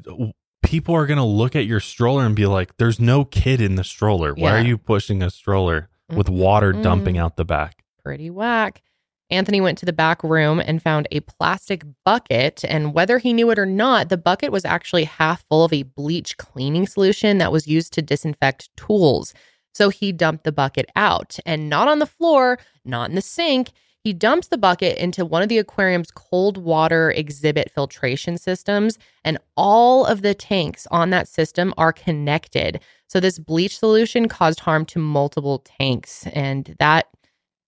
people 0.67 0.95
are 0.95 1.07
going 1.07 1.17
to 1.19 1.25
look 1.25 1.57
at 1.57 1.67
your 1.67 1.81
stroller 1.81 2.25
and 2.27 2.35
be 2.37 2.47
like, 2.47 2.77
there's 2.77 3.01
no 3.01 3.25
kid 3.25 3.61
in 3.61 3.77
the 3.77 3.85
stroller. 3.85 4.35
Why 4.35 4.53
are 4.53 4.61
you 4.65 4.77
pushing 4.79 5.23
a 5.23 5.31
stroller 5.31 5.89
with 6.15 6.29
water 6.29 6.73
Mm. 6.73 6.83
dumping 6.83 7.19
out 7.19 7.37
the 7.37 7.45
back? 7.45 7.85
Pretty 8.05 8.31
whack. 8.31 8.83
Anthony 9.29 9.61
went 9.61 9.77
to 9.79 9.87
the 9.87 9.93
back 9.93 10.23
room 10.23 10.61
and 10.65 10.81
found 10.81 11.09
a 11.11 11.19
plastic 11.21 11.85
bucket. 12.05 12.65
And 12.69 12.95
whether 12.95 13.19
he 13.19 13.33
knew 13.33 13.51
it 13.51 13.59
or 13.59 13.67
not, 13.67 14.09
the 14.09 14.17
bucket 14.17 14.53
was 14.53 14.65
actually 14.65 15.05
half 15.05 15.45
full 15.49 15.65
of 15.65 15.73
a 15.73 15.83
bleach 15.83 16.37
cleaning 16.37 16.87
solution 16.87 17.39
that 17.39 17.51
was 17.51 17.67
used 17.67 17.93
to 17.95 18.03
disinfect 18.03 18.69
tools. 18.77 19.35
So 19.75 19.89
he 19.89 20.13
dumped 20.13 20.45
the 20.45 20.53
bucket 20.53 20.87
out 20.95 21.39
and 21.45 21.69
not 21.69 21.89
on 21.89 21.99
the 21.99 22.07
floor, 22.07 22.59
not 22.85 23.09
in 23.11 23.17
the 23.17 23.21
sink. 23.21 23.71
He 24.07 24.13
dumps 24.13 24.47
the 24.47 24.57
bucket 24.57 24.99
into 24.99 25.25
one 25.25 25.43
of 25.43 25.49
the 25.49 25.59
aquarium's 25.59 26.13
cold 26.13 26.59
water 26.59 27.11
exhibit 27.11 27.73
filtration 27.73 28.39
systems, 28.39 29.01
and 29.25 29.37
all 29.57 30.05
of 30.07 30.23
the 30.23 30.33
tanks 30.33 30.87
on 30.93 31.11
that 31.11 31.27
system 31.27 31.75
are 31.77 31.93
connected. 31.93 32.79
So, 33.09 33.19
this 33.19 33.41
bleach 33.41 33.77
solution 33.77 34.29
caused 34.29 34.61
harm 34.61 34.85
to 34.87 35.01
multiple 35.01 35.59
tanks, 35.59 36.25
and 36.29 36.77
that 36.79 37.07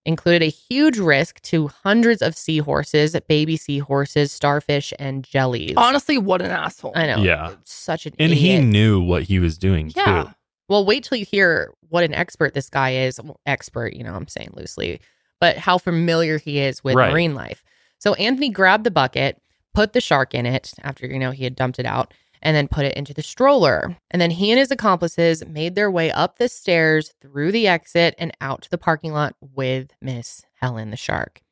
included 0.07 0.43
a 0.45 0.49
huge 0.49 0.97
risk 0.99 1.41
to 1.41 1.67
hundreds 1.67 2.23
of 2.23 2.37
seahorses, 2.37 3.17
baby 3.29 3.57
seahorses, 3.57 4.31
starfish, 4.31 4.93
and 4.97 5.25
jellies. 5.25 5.75
Honestly, 5.77 6.19
what 6.19 6.41
an 6.41 6.53
asshole. 6.53 6.93
I 6.95 7.07
know. 7.07 7.21
Yeah. 7.21 7.57
Such 7.65 8.07
an 8.07 8.15
And 8.17 8.33
he 8.33 8.61
knew 8.61 9.01
what 9.01 9.25
he 9.25 9.41
was 9.41 9.59
doing 9.59 9.91
Yeah. 9.97 10.23
too. 10.23 10.31
Well, 10.69 10.85
wait 10.87 11.03
till 11.03 11.19
you 11.19 11.25
hear 11.25 11.75
what 11.89 12.05
an 12.05 12.15
expert 12.15 12.55
this 12.55 12.71
guy 12.71 12.91
is. 12.91 13.21
Well, 13.21 13.41
expert, 13.45 13.95
you 13.95 14.05
know, 14.05 14.15
I'm 14.15 14.29
saying 14.29 14.51
loosely, 14.53 15.01
but 15.41 15.57
how 15.57 15.79
familiar 15.79 16.39
he 16.39 16.59
is 16.59 16.83
with 16.83 16.95
Right. 16.97 17.13
marine 17.13 17.35
life. 17.35 17.65
So 17.99 18.15
Anthony 18.15 18.51
grabbed 18.51 18.85
the 18.85 18.91
bucket, 18.91 19.41
put 19.75 19.93
the 19.93 20.01
shark 20.01 20.35
in 20.35 20.47
it 20.47 20.73
after, 20.83 21.07
you 21.07 21.19
know, 21.19 21.31
he 21.31 21.45
had 21.45 21.57
dumped 21.57 21.79
it 21.79 21.87
out, 21.87 22.15
and 22.41 22.55
then 22.57 22.69
put 22.69 22.85
it 22.85 22.97
into 22.97 23.13
the 23.13 23.23
stroller. 23.23 23.97
And 24.11 24.23
then 24.23 24.31
he 24.31 24.51
and 24.53 24.59
his 24.59 24.71
accomplices 24.71 25.45
made 25.47 25.75
their 25.75 25.91
way 25.91 26.13
up 26.13 26.39
the 26.39 26.49
stairs 26.49 27.13
through 27.21 27.51
the 27.53 27.67
exit 27.67 28.15
and 28.19 28.33
out 28.41 28.63
to 28.63 28.71
the 28.71 28.79
parking 28.79 29.13
lot 29.13 29.35
with 29.41 29.91
Miss 30.01 30.45
Helen 30.61 30.91
the 30.91 30.97
shark. 30.97 31.43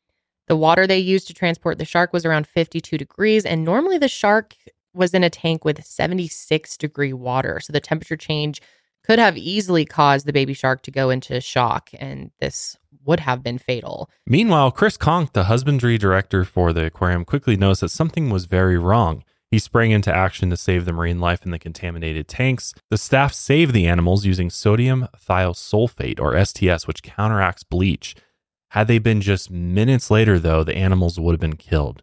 The 0.47 0.57
water 0.57 0.87
they 0.87 0.99
used 0.99 1.27
to 1.27 1.35
transport 1.35 1.79
the 1.79 1.85
shark 1.85 2.13
was 2.13 2.25
around 2.25 2.47
52 2.47 2.97
degrees, 2.97 3.45
and 3.45 3.65
normally 3.65 3.99
the 3.99 4.07
shark 4.09 4.55
was 4.95 5.13
in 5.13 5.25
a 5.25 5.31
tank 5.31 5.65
with 5.65 5.85
76 5.85 6.77
degree 6.77 7.13
water. 7.13 7.59
So 7.61 7.73
the 7.73 7.81
temperature 7.81 8.17
change 8.17 8.63
could 9.07 9.19
have 9.19 9.37
easily 9.37 9.85
caused 9.85 10.27
the 10.27 10.33
baby 10.33 10.53
shark 10.53 10.83
to 10.83 10.91
go 10.91 11.11
into 11.11 11.41
shock, 11.41 11.91
and 11.99 12.31
this 12.41 12.77
would 13.05 13.21
have 13.21 13.43
been 13.43 13.59
fatal. 13.59 14.11
Meanwhile, 14.27 14.73
Chris 14.73 14.97
Conk, 14.97 15.33
the 15.33 15.45
husbandry 15.45 15.97
director 15.97 16.45
for 16.45 16.73
the 16.73 16.87
aquarium, 16.87 17.25
quickly 17.25 17.57
noticed 17.57 17.83
that 17.83 17.91
something 17.91 18.31
was 18.31 18.47
very 18.47 18.77
wrong. 18.77 19.23
He 19.49 19.61
sprang 19.61 19.93
into 19.93 20.13
action 20.13 20.51
to 20.51 20.57
save 20.57 20.85
the 20.85 20.93
marine 20.93 21.21
life 21.21 21.45
in 21.45 21.53
the 21.53 21.59
contaminated 21.59 22.27
tanks. 22.27 22.75
The 22.91 22.99
staff 22.99 23.33
saved 23.33 23.73
the 23.73 23.87
animals 23.87 24.27
using 24.27 24.51
sodium 24.51 25.07
thiosulfate, 25.17 26.21
or 26.21 26.45
STS, 26.45 26.89
which 26.89 27.05
counteracts 27.05 27.63
bleach. 27.63 28.17
Had 28.71 28.89
they 28.89 28.99
been 28.99 29.21
just 29.21 29.51
minutes 29.51 30.11
later, 30.11 30.41
though, 30.41 30.65
the 30.65 30.77
animals 30.77 31.21
would 31.21 31.33
have 31.33 31.41
been 31.41 31.57
killed. 31.57 32.03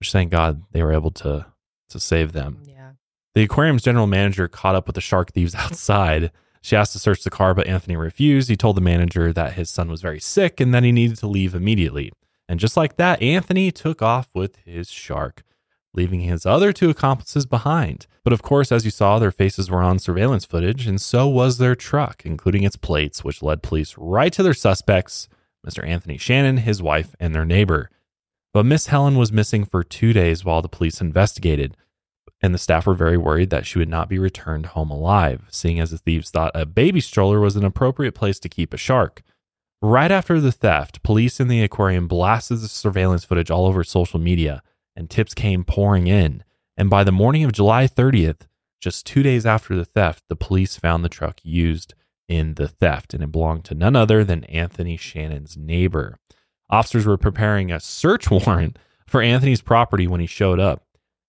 Which, 0.00 0.10
thank 0.10 0.32
God, 0.32 0.64
they 0.72 0.82
were 0.82 0.92
able 0.92 1.12
to 1.12 1.46
to 1.90 2.00
save 2.00 2.32
them. 2.32 2.62
Yeah. 2.64 2.79
The 3.34 3.42
aquarium's 3.42 3.82
general 3.82 4.06
manager 4.06 4.48
caught 4.48 4.74
up 4.74 4.86
with 4.86 4.94
the 4.94 5.00
shark 5.00 5.32
thieves 5.32 5.54
outside. 5.64 6.30
She 6.62 6.76
asked 6.76 6.92
to 6.92 6.98
search 6.98 7.22
the 7.22 7.30
car, 7.30 7.54
but 7.54 7.66
Anthony 7.66 7.96
refused. 7.96 8.48
He 8.48 8.56
told 8.56 8.76
the 8.76 8.82
manager 8.82 9.32
that 9.32 9.54
his 9.54 9.70
son 9.70 9.88
was 9.88 10.02
very 10.02 10.20
sick 10.20 10.60
and 10.60 10.74
that 10.74 10.82
he 10.82 10.92
needed 10.92 11.16
to 11.18 11.26
leave 11.26 11.54
immediately. 11.54 12.12
And 12.48 12.60
just 12.60 12.76
like 12.76 12.96
that, 12.96 13.22
Anthony 13.22 13.70
took 13.70 14.02
off 14.02 14.28
with 14.34 14.56
his 14.64 14.90
shark. 14.90 15.42
leaving 15.92 16.20
his 16.20 16.46
other 16.46 16.72
two 16.72 16.88
accomplices 16.90 17.46
behind. 17.46 18.06
But 18.22 18.32
of 18.32 18.42
course, 18.42 18.70
as 18.70 18.84
you 18.84 18.90
saw, 18.92 19.18
their 19.18 19.32
faces 19.32 19.68
were 19.70 19.82
on 19.82 19.98
surveillance 19.98 20.44
footage, 20.44 20.86
and 20.86 21.00
so 21.00 21.26
was 21.28 21.58
their 21.58 21.74
truck, 21.74 22.22
including 22.24 22.62
its 22.62 22.76
plates, 22.76 23.24
which 23.24 23.42
led 23.42 23.62
police 23.62 23.96
right 23.98 24.32
to 24.34 24.42
their 24.44 24.54
suspects 24.54 25.28
Mr. 25.66 25.84
Anthony 25.86 26.16
Shannon, 26.16 26.58
his 26.58 26.80
wife, 26.80 27.14
and 27.18 27.34
their 27.34 27.44
neighbor. 27.44 27.90
But 28.54 28.66
Miss 28.66 28.86
Helen 28.86 29.16
was 29.16 29.32
missing 29.32 29.64
for 29.64 29.82
two 29.82 30.12
days 30.12 30.44
while 30.44 30.62
the 30.62 30.68
police 30.68 31.00
investigated, 31.00 31.76
and 32.42 32.54
the 32.54 32.58
staff 32.58 32.86
were 32.86 32.94
very 32.94 33.16
worried 33.16 33.50
that 33.50 33.66
she 33.66 33.78
would 33.78 33.88
not 33.88 34.08
be 34.08 34.18
returned 34.18 34.66
home 34.66 34.90
alive, 34.90 35.42
seeing 35.50 35.78
as 35.78 35.90
the 35.90 35.98
thieves 35.98 36.30
thought 36.30 36.52
a 36.54 36.64
baby 36.64 37.00
stroller 37.00 37.40
was 37.40 37.56
an 37.56 37.64
appropriate 37.64 38.14
place 38.14 38.38
to 38.40 38.48
keep 38.48 38.72
a 38.72 38.78
shark. 38.78 39.22
Right 39.82 40.10
after 40.10 40.40
the 40.40 40.52
theft, 40.52 41.02
police 41.02 41.40
in 41.40 41.48
the 41.48 41.62
aquarium 41.62 42.06
blasted 42.08 42.60
the 42.60 42.68
surveillance 42.68 43.24
footage 43.24 43.50
all 43.50 43.66
over 43.66 43.82
social 43.84 44.20
media, 44.20 44.62
and 44.96 45.08
tips 45.08 45.34
came 45.34 45.64
pouring 45.64 46.06
in. 46.06 46.44
And 46.76 46.90
by 46.90 47.04
the 47.04 47.12
morning 47.12 47.44
of 47.44 47.52
July 47.52 47.86
30th, 47.86 48.42
just 48.80 49.06
two 49.06 49.22
days 49.22 49.44
after 49.44 49.74
the 49.74 49.84
theft, 49.84 50.24
the 50.28 50.36
police 50.36 50.76
found 50.76 51.04
the 51.04 51.10
truck 51.10 51.40
used 51.42 51.94
in 52.28 52.54
the 52.54 52.68
theft, 52.68 53.12
and 53.12 53.22
it 53.22 53.32
belonged 53.32 53.64
to 53.66 53.74
none 53.74 53.96
other 53.96 54.24
than 54.24 54.44
Anthony 54.44 54.96
Shannon's 54.96 55.56
neighbor. 55.56 56.18
Officers 56.70 57.06
were 57.06 57.18
preparing 57.18 57.70
a 57.70 57.80
search 57.80 58.30
warrant 58.46 58.78
for 59.06 59.20
Anthony's 59.20 59.60
property 59.60 60.06
when 60.06 60.20
he 60.20 60.26
showed 60.26 60.60
up, 60.60 60.84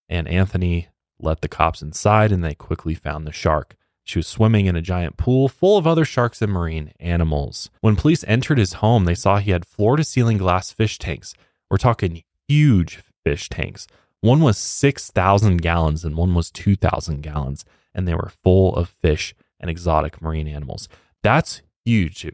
and 0.08 0.28
Anthony 0.28 0.88
let 1.24 1.42
the 1.42 1.48
cops 1.48 1.82
inside 1.82 2.32
and 2.32 2.44
they 2.44 2.56
quickly 2.56 2.94
found 2.96 3.26
the 3.28 3.32
shark. 3.32 3.76
She 4.04 4.18
was 4.20 4.28
swimming 4.28 4.66
in 4.66 4.76
a 4.76 4.82
giant 4.82 5.16
pool 5.18 5.48
full 5.48 5.78
of 5.78 5.86
other 5.86 6.06
sharks 6.06 6.42
and 6.42 6.52
marine 6.52 6.92
animals. 7.00 7.70
When 7.82 7.96
police 7.96 8.24
entered 8.28 8.58
his 8.58 8.74
home, 8.74 9.06
they 9.06 9.16
saw 9.16 9.38
he 9.38 9.52
had 9.52 9.66
floor 9.66 9.96
to 9.96 10.04
ceiling 10.04 10.38
glass 10.38 10.72
fish 10.72 10.98
tanks. 10.98 11.34
We're 11.70 11.78
talking 11.78 12.24
huge 12.48 13.00
fish 13.24 13.48
tanks. 13.50 13.88
One 14.22 14.42
was 14.42 14.58
6,000 14.58 15.62
gallons 15.62 16.04
and 16.04 16.16
one 16.18 16.34
was 16.34 16.52
2,000 16.52 17.22
gallons, 17.22 17.64
and 17.94 18.08
they 18.08 18.14
were 18.16 18.32
full 18.44 18.76
of 18.76 18.90
fish 18.90 19.34
and 19.60 19.70
exotic 19.70 20.22
marine 20.22 20.48
animals. 20.48 20.90
That's 21.24 21.62
huge. 21.86 22.26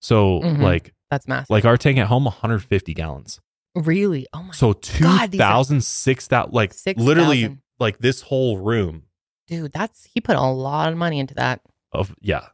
So, 0.00 0.40
Mhm. 0.40 0.60
like, 0.60 0.92
That's 1.10 1.28
massive. 1.28 1.50
like 1.50 1.64
our 1.64 1.76
tank 1.76 1.98
at 1.98 2.08
home, 2.08 2.26
150 2.26 2.94
gallons. 2.94 3.40
really? 3.74 4.26
Oh 4.34 4.42
my 4.42 4.52
So 4.52 4.74
God, 4.74 5.30
these 5.30 5.38
2,000, 5.38 5.82
6,000, 5.82 6.52
like 6.52 6.74
6, 6.74 7.00
literally, 7.00 7.56
like 7.82 7.98
this 7.98 8.22
whole 8.22 8.58
room 8.58 9.02
dude, 9.48 9.72
that's 9.72 10.08
he 10.14 10.20
put 10.20 10.36
a 10.36 10.40
lot 10.40 10.90
of 10.90 10.96
money 10.96 11.18
into 11.18 11.34
that. 11.34 11.60
of, 11.92 12.14
yeah, 12.20 12.46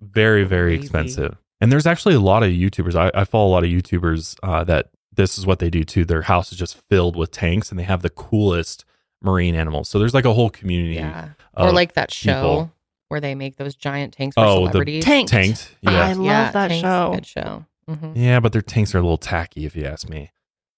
very, 0.00 0.44
very 0.44 0.72
Crazy. 0.76 0.82
expensive. 0.82 1.36
And 1.60 1.72
there's 1.72 1.86
actually 1.86 2.14
a 2.14 2.20
lot 2.20 2.42
of 2.42 2.50
YouTubers. 2.50 2.94
I, 2.94 3.10
I 3.18 3.24
follow 3.24 3.48
a 3.48 3.52
lot 3.52 3.64
of 3.64 3.70
YouTubers 3.70 4.36
uh, 4.42 4.62
that 4.64 4.90
this 5.12 5.38
is 5.38 5.46
what 5.46 5.58
they 5.58 5.70
do 5.70 5.82
too. 5.84 6.04
Their 6.04 6.22
house 6.22 6.52
is 6.52 6.58
just 6.58 6.76
filled 6.76 7.16
with 7.16 7.30
tanks 7.30 7.70
and 7.70 7.78
they 7.78 7.84
have 7.84 8.02
the 8.02 8.10
coolest 8.10 8.84
marine 9.22 9.54
animals. 9.54 9.88
So 9.88 9.98
there's 9.98 10.14
like 10.14 10.26
a 10.26 10.34
whole 10.34 10.50
community. 10.50 10.94
Yeah. 10.96 11.30
Or 11.56 11.72
like 11.72 11.94
that 11.94 12.12
show 12.12 12.32
people. 12.34 12.72
where 13.08 13.20
they 13.20 13.34
make 13.34 13.56
those 13.56 13.74
giant 13.74 14.12
tanks 14.12 14.34
for 14.34 14.40
Oh, 14.44 14.66
the 14.66 14.72
celebrities. 14.72 15.04
Tanked. 15.04 15.74
Yeah. 15.80 15.90
I 15.90 16.12
love 16.12 16.24
yeah, 16.26 16.50
that 16.52 16.72
show. 16.72 17.12
Good 17.14 17.26
show. 17.26 17.64
hmm 17.88 18.12
Yeah, 18.14 18.40
but 18.40 18.52
their 18.52 18.62
tanks 18.62 18.94
are 18.94 18.98
a 18.98 19.02
little 19.02 19.16
tacky 19.16 19.64
if 19.64 19.74
you 19.74 19.84
ask 19.86 20.08
me. 20.08 20.30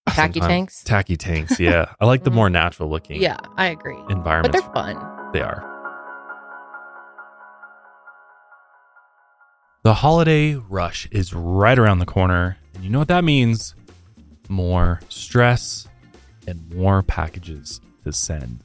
Tacky 0.08 0.40
Sometimes. 0.40 0.48
tanks? 0.48 0.84
Tacky 0.84 1.16
tanks, 1.16 1.60
yeah. 1.60 1.86
I 2.00 2.06
like 2.06 2.22
the 2.24 2.30
Mhm. 2.30 2.34
more 2.34 2.50
natural 2.50 2.88
looking 2.88 3.20
Yeah, 3.20 3.38
I 3.56 3.66
agree. 3.66 3.96
Environment. 4.08 4.52
But 4.52 4.52
they're 4.52 4.72
fun. 4.72 5.32
They 5.32 5.40
are. 5.40 5.64
The 9.82 9.94
holiday 9.94 10.54
rush 10.54 11.06
is 11.12 11.32
right 11.32 11.78
around 11.78 12.00
the 12.00 12.06
corner, 12.06 12.56
and 12.74 12.82
you 12.82 12.90
know 12.90 12.98
what 12.98 13.08
that 13.08 13.24
means? 13.24 13.74
More 14.48 15.00
stress 15.08 15.86
and 16.46 16.72
more 16.74 17.02
packages 17.02 17.80
to 18.04 18.12
send. 18.12 18.60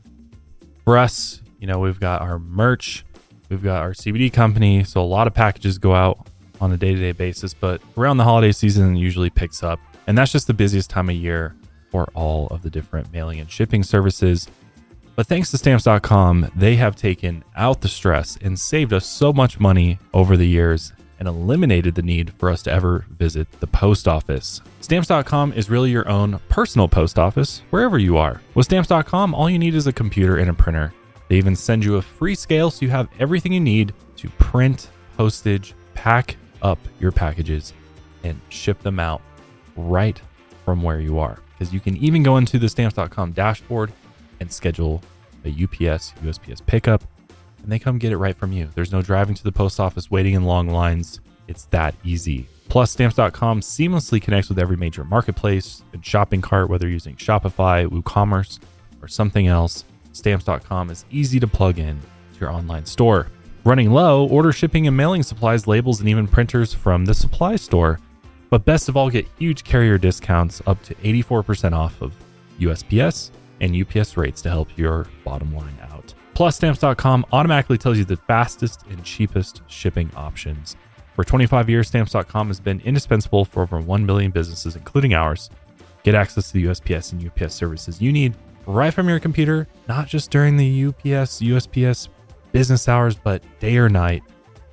For 0.83 0.97
us, 0.97 1.41
you 1.59 1.67
know, 1.67 1.79
we've 1.79 1.99
got 1.99 2.21
our 2.21 2.39
merch, 2.39 3.05
we've 3.49 3.61
got 3.63 3.81
our 3.81 3.93
CBD 3.93 4.31
company, 4.31 4.83
so 4.83 5.01
a 5.01 5.03
lot 5.05 5.27
of 5.27 5.33
packages 5.33 5.77
go 5.77 5.93
out 5.93 6.27
on 6.59 6.71
a 6.71 6.77
day 6.77 6.93
to 6.95 6.99
day 6.99 7.11
basis, 7.11 7.53
but 7.53 7.81
around 7.97 8.17
the 8.17 8.23
holiday 8.23 8.51
season, 8.51 8.95
it 8.95 8.99
usually 8.99 9.29
picks 9.29 9.61
up. 9.63 9.79
And 10.07 10.17
that's 10.17 10.31
just 10.31 10.47
the 10.47 10.53
busiest 10.53 10.89
time 10.89 11.09
of 11.09 11.15
year 11.15 11.55
for 11.89 12.09
all 12.13 12.47
of 12.47 12.61
the 12.61 12.69
different 12.69 13.11
mailing 13.11 13.39
and 13.39 13.51
shipping 13.51 13.83
services. 13.83 14.47
But 15.15 15.27
thanks 15.27 15.51
to 15.51 15.57
stamps.com, 15.57 16.51
they 16.55 16.77
have 16.77 16.95
taken 16.95 17.43
out 17.55 17.81
the 17.81 17.89
stress 17.89 18.37
and 18.41 18.57
saved 18.57 18.93
us 18.93 19.05
so 19.05 19.33
much 19.33 19.59
money 19.59 19.99
over 20.13 20.37
the 20.37 20.47
years 20.47 20.93
and 21.19 21.27
eliminated 21.27 21.93
the 21.93 22.01
need 22.01 22.33
for 22.39 22.49
us 22.49 22.63
to 22.63 22.71
ever 22.71 23.05
visit 23.11 23.47
the 23.59 23.67
post 23.67 24.07
office. 24.07 24.61
Stamps.com 24.79 25.53
is 25.53 25.69
really 25.69 25.91
your 25.91 26.09
own 26.09 26.39
personal 26.49 26.87
post 26.87 27.19
office 27.19 27.61
wherever 27.69 27.99
you 27.99 28.17
are. 28.17 28.41
With 28.55 28.65
stamps.com, 28.65 29.35
all 29.35 29.49
you 29.49 29.59
need 29.59 29.75
is 29.75 29.85
a 29.85 29.93
computer 29.93 30.37
and 30.37 30.49
a 30.49 30.53
printer. 30.53 30.91
They 31.27 31.35
even 31.35 31.55
send 31.55 31.85
you 31.85 31.97
a 31.97 32.01
free 32.01 32.33
scale 32.33 32.71
so 32.71 32.83
you 32.83 32.89
have 32.89 33.07
everything 33.19 33.53
you 33.53 33.59
need 33.59 33.93
to 34.17 34.29
print, 34.31 34.89
postage, 35.15 35.75
pack 35.93 36.37
up 36.63 36.79
your 36.99 37.11
packages, 37.11 37.73
and 38.23 38.39
ship 38.49 38.79
them 38.79 38.99
out 38.99 39.21
right 39.75 40.19
from 40.65 40.81
where 40.81 40.99
you 40.99 41.19
are. 41.19 41.39
Because 41.53 41.73
you 41.73 41.79
can 41.79 41.97
even 41.97 42.23
go 42.23 42.37
into 42.37 42.57
the 42.59 42.69
stamps.com 42.69 43.31
dashboard 43.33 43.91
and 44.39 44.51
schedule 44.51 45.01
a 45.45 45.49
UPS, 45.49 46.13
USPS 46.23 46.65
pickup, 46.65 47.03
and 47.61 47.71
they 47.71 47.79
come 47.79 47.97
get 47.97 48.11
it 48.11 48.17
right 48.17 48.35
from 48.35 48.51
you. 48.51 48.69
There's 48.73 48.91
no 48.91 49.01
driving 49.01 49.35
to 49.35 49.43
the 49.43 49.51
post 49.51 49.79
office, 49.79 50.09
waiting 50.09 50.33
in 50.33 50.43
long 50.43 50.69
lines. 50.69 51.19
It's 51.47 51.65
that 51.65 51.95
easy. 52.03 52.47
Plus, 52.69 52.91
stamps.com 52.91 53.61
seamlessly 53.61 54.21
connects 54.21 54.49
with 54.49 54.57
every 54.57 54.77
major 54.77 55.03
marketplace 55.03 55.83
and 55.93 56.05
shopping 56.05 56.41
cart, 56.41 56.69
whether 56.69 56.87
you're 56.87 56.93
using 56.93 57.15
Shopify, 57.17 57.85
WooCommerce, 57.85 58.59
or 59.01 59.07
something 59.07 59.47
else. 59.47 59.83
Stamps.com 60.13 60.89
is 60.89 61.05
easy 61.11 61.39
to 61.39 61.47
plug 61.47 61.79
in 61.79 61.99
to 62.33 62.39
your 62.39 62.51
online 62.51 62.85
store. 62.85 63.27
Running 63.63 63.91
low, 63.91 64.25
order 64.27 64.51
shipping 64.51 64.87
and 64.87 64.95
mailing 64.95 65.21
supplies, 65.21 65.67
labels, 65.67 65.99
and 65.99 66.09
even 66.09 66.27
printers 66.27 66.73
from 66.73 67.05
the 67.05 67.13
supply 67.13 67.57
store. 67.57 67.99
But 68.51 68.65
best 68.65 68.89
of 68.89 68.97
all, 68.97 69.09
get 69.09 69.25
huge 69.39 69.63
carrier 69.63 69.97
discounts 69.97 70.61
up 70.67 70.83
to 70.83 70.95
84% 70.95 71.71
off 71.71 72.01
of 72.01 72.13
USPS 72.59 73.31
and 73.61 73.73
UPS 73.73 74.17
rates 74.17 74.41
to 74.41 74.49
help 74.49 74.77
your 74.77 75.07
bottom 75.23 75.55
line 75.55 75.77
out. 75.89 76.13
Plus, 76.33 76.57
stamps.com 76.57 77.25
automatically 77.31 77.77
tells 77.77 77.97
you 77.97 78.03
the 78.03 78.17
fastest 78.17 78.83
and 78.89 79.01
cheapest 79.05 79.61
shipping 79.67 80.11
options. 80.17 80.75
For 81.15 81.23
25 81.23 81.69
years, 81.69 81.87
stamps.com 81.87 82.47
has 82.47 82.59
been 82.59 82.81
indispensable 82.81 83.45
for 83.45 83.63
over 83.63 83.79
1 83.79 84.05
million 84.05 84.31
businesses, 84.31 84.75
including 84.75 85.13
ours. 85.13 85.49
Get 86.03 86.13
access 86.13 86.47
to 86.47 86.53
the 86.53 86.65
USPS 86.65 87.13
and 87.13 87.25
UPS 87.25 87.53
services 87.53 88.01
you 88.01 88.11
need 88.11 88.35
right 88.65 88.93
from 88.93 89.07
your 89.07 89.19
computer, 89.19 89.65
not 89.87 90.07
just 90.07 90.29
during 90.29 90.57
the 90.57 90.87
UPS, 90.87 91.39
USPS 91.41 92.09
business 92.51 92.89
hours, 92.89 93.15
but 93.15 93.43
day 93.59 93.77
or 93.77 93.87
night. 93.87 94.23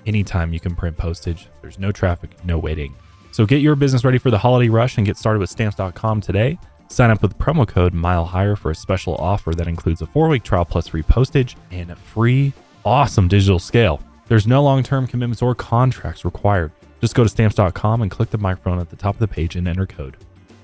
Anytime 0.04 0.52
you 0.52 0.58
can 0.58 0.74
print 0.74 0.96
postage, 0.96 1.48
there's 1.60 1.78
no 1.78 1.92
traffic, 1.92 2.30
no 2.44 2.58
waiting. 2.58 2.96
So 3.38 3.46
get 3.46 3.62
your 3.62 3.76
business 3.76 4.04
ready 4.04 4.18
for 4.18 4.32
the 4.32 4.38
holiday 4.38 4.68
rush 4.68 4.96
and 4.96 5.06
get 5.06 5.16
started 5.16 5.38
with 5.38 5.48
stamps.com 5.48 6.20
today. 6.20 6.58
Sign 6.88 7.12
up 7.12 7.22
with 7.22 7.38
promo 7.38 7.68
code 7.68 7.94
Mile 7.94 8.24
Higher 8.24 8.56
for 8.56 8.72
a 8.72 8.74
special 8.74 9.14
offer 9.14 9.54
that 9.54 9.68
includes 9.68 10.02
a 10.02 10.06
four 10.06 10.26
week 10.26 10.42
trial 10.42 10.64
plus 10.64 10.88
free 10.88 11.04
postage 11.04 11.56
and 11.70 11.92
a 11.92 11.94
free, 11.94 12.52
awesome 12.84 13.28
digital 13.28 13.60
scale. 13.60 14.02
There's 14.26 14.48
no 14.48 14.60
long 14.64 14.82
term 14.82 15.06
commitments 15.06 15.40
or 15.40 15.54
contracts 15.54 16.24
required. 16.24 16.72
Just 17.00 17.14
go 17.14 17.22
to 17.22 17.28
stamps.com 17.28 18.02
and 18.02 18.10
click 18.10 18.30
the 18.30 18.38
microphone 18.38 18.80
at 18.80 18.90
the 18.90 18.96
top 18.96 19.14
of 19.14 19.20
the 19.20 19.28
page 19.28 19.54
and 19.54 19.68
enter 19.68 19.86
code 19.86 20.16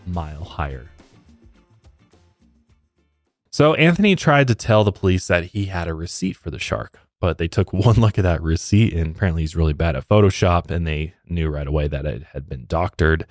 Mile 0.08 0.42
Higher. 0.42 0.90
So 3.52 3.74
Anthony 3.74 4.16
tried 4.16 4.48
to 4.48 4.56
tell 4.56 4.82
the 4.82 4.90
police 4.90 5.28
that 5.28 5.44
he 5.44 5.66
had 5.66 5.86
a 5.86 5.94
receipt 5.94 6.36
for 6.36 6.50
the 6.50 6.58
shark, 6.58 6.98
but 7.24 7.38
they 7.38 7.48
took 7.48 7.72
one 7.72 7.96
look 7.96 8.18
at 8.18 8.22
that 8.22 8.42
receipt 8.42 8.92
and 8.92 9.16
apparently 9.16 9.42
he's 9.42 9.56
really 9.56 9.72
bad 9.72 9.96
at 9.96 10.06
Photoshop 10.06 10.70
and 10.70 10.86
they 10.86 11.14
knew 11.26 11.48
right 11.48 11.66
away 11.66 11.88
that 11.88 12.04
it 12.04 12.22
had 12.34 12.46
been 12.46 12.66
doctored. 12.66 13.26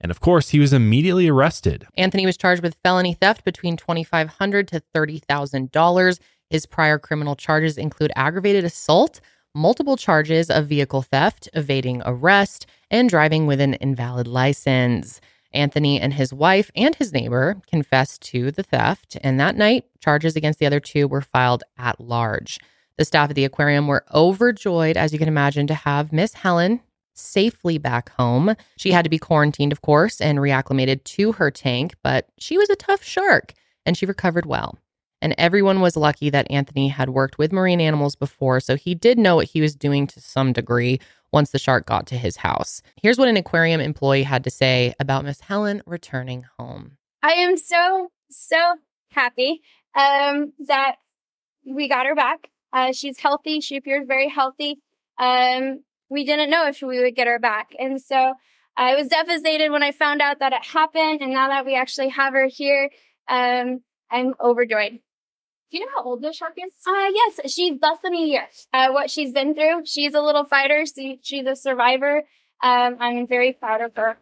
And 0.00 0.10
of 0.10 0.18
course, 0.18 0.48
he 0.48 0.58
was 0.58 0.72
immediately 0.72 1.28
arrested. 1.28 1.86
Anthony 1.96 2.26
was 2.26 2.36
charged 2.36 2.60
with 2.60 2.76
felony 2.82 3.14
theft 3.14 3.44
between 3.44 3.76
$2,500 3.76 4.66
to 4.66 4.82
$30,000. 4.92 6.18
His 6.48 6.66
prior 6.66 6.98
criminal 6.98 7.36
charges 7.36 7.78
include 7.78 8.10
aggravated 8.16 8.64
assault, 8.64 9.20
multiple 9.54 9.96
charges 9.96 10.50
of 10.50 10.66
vehicle 10.66 11.02
theft, 11.02 11.48
evading 11.52 12.02
arrest, 12.04 12.66
and 12.90 13.08
driving 13.08 13.46
with 13.46 13.60
an 13.60 13.74
invalid 13.74 14.26
license. 14.26 15.20
Anthony 15.52 16.00
and 16.00 16.14
his 16.14 16.32
wife 16.32 16.72
and 16.74 16.96
his 16.96 17.12
neighbor 17.12 17.60
confessed 17.68 18.22
to 18.22 18.50
the 18.50 18.64
theft, 18.64 19.16
and 19.22 19.38
that 19.38 19.54
night, 19.54 19.84
charges 20.00 20.34
against 20.34 20.58
the 20.58 20.66
other 20.66 20.80
two 20.80 21.06
were 21.06 21.22
filed 21.22 21.62
at 21.78 22.00
large. 22.00 22.58
The 23.00 23.06
staff 23.06 23.30
at 23.30 23.34
the 23.34 23.46
aquarium 23.46 23.86
were 23.86 24.04
overjoyed, 24.12 24.98
as 24.98 25.10
you 25.10 25.18
can 25.18 25.26
imagine, 25.26 25.66
to 25.68 25.74
have 25.74 26.12
Miss 26.12 26.34
Helen 26.34 26.82
safely 27.14 27.78
back 27.78 28.10
home. 28.10 28.54
She 28.76 28.92
had 28.92 29.04
to 29.04 29.08
be 29.08 29.18
quarantined, 29.18 29.72
of 29.72 29.80
course, 29.80 30.20
and 30.20 30.38
reacclimated 30.38 31.04
to 31.04 31.32
her 31.32 31.50
tank, 31.50 31.94
but 32.04 32.28
she 32.36 32.58
was 32.58 32.68
a 32.68 32.76
tough 32.76 33.02
shark 33.02 33.54
and 33.86 33.96
she 33.96 34.04
recovered 34.04 34.44
well. 34.44 34.78
And 35.22 35.34
everyone 35.38 35.80
was 35.80 35.96
lucky 35.96 36.28
that 36.28 36.50
Anthony 36.50 36.88
had 36.88 37.08
worked 37.08 37.38
with 37.38 37.54
marine 37.54 37.80
animals 37.80 38.16
before, 38.16 38.60
so 38.60 38.76
he 38.76 38.94
did 38.94 39.18
know 39.18 39.36
what 39.36 39.48
he 39.48 39.62
was 39.62 39.74
doing 39.74 40.06
to 40.08 40.20
some 40.20 40.52
degree 40.52 41.00
once 41.32 41.52
the 41.52 41.58
shark 41.58 41.86
got 41.86 42.06
to 42.08 42.18
his 42.18 42.36
house. 42.36 42.82
Here's 43.02 43.16
what 43.16 43.28
an 43.28 43.38
aquarium 43.38 43.80
employee 43.80 44.24
had 44.24 44.44
to 44.44 44.50
say 44.50 44.92
about 45.00 45.24
Miss 45.24 45.40
Helen 45.40 45.80
returning 45.86 46.44
home. 46.58 46.98
I 47.22 47.32
am 47.32 47.56
so, 47.56 48.10
so 48.28 48.74
happy 49.10 49.62
um, 49.94 50.52
that 50.66 50.96
we 51.64 51.88
got 51.88 52.04
her 52.04 52.14
back. 52.14 52.49
Uh, 52.72 52.92
she's 52.92 53.18
healthy. 53.18 53.60
She 53.60 53.76
appears 53.76 54.06
very 54.06 54.28
healthy. 54.28 54.78
Um, 55.18 55.82
we 56.08 56.24
didn't 56.24 56.50
know 56.50 56.66
if 56.66 56.82
we 56.82 57.00
would 57.00 57.14
get 57.14 57.26
her 57.26 57.38
back. 57.38 57.74
And 57.78 58.00
so 58.00 58.34
I 58.76 58.94
was 58.94 59.08
devastated 59.08 59.70
when 59.70 59.82
I 59.82 59.92
found 59.92 60.20
out 60.20 60.40
that 60.40 60.52
it 60.52 60.64
happened. 60.64 61.20
And 61.20 61.32
now 61.32 61.48
that 61.48 61.66
we 61.66 61.74
actually 61.74 62.08
have 62.08 62.32
her 62.32 62.46
here, 62.46 62.90
um, 63.28 63.80
I'm 64.10 64.34
overjoyed. 64.40 64.98
Do 65.70 65.78
you 65.78 65.86
know 65.86 65.92
how 65.96 66.04
old 66.04 66.22
this 66.22 66.36
shark 66.36 66.54
is? 66.56 66.72
Uh, 66.84 67.10
yes, 67.14 67.52
she's 67.52 67.78
less 67.80 67.98
than 68.02 68.14
a 68.14 68.18
year. 68.18 68.48
Uh, 68.72 68.88
what 68.90 69.08
she's 69.08 69.32
been 69.32 69.54
through, 69.54 69.82
she's 69.84 70.14
a 70.14 70.20
little 70.20 70.44
fighter. 70.44 70.84
So 70.84 71.16
she's 71.22 71.46
a 71.46 71.54
survivor. 71.54 72.24
Um, 72.62 72.96
I'm 72.98 73.26
very 73.26 73.52
proud 73.52 73.80
of 73.80 73.94
her. 73.96 74.16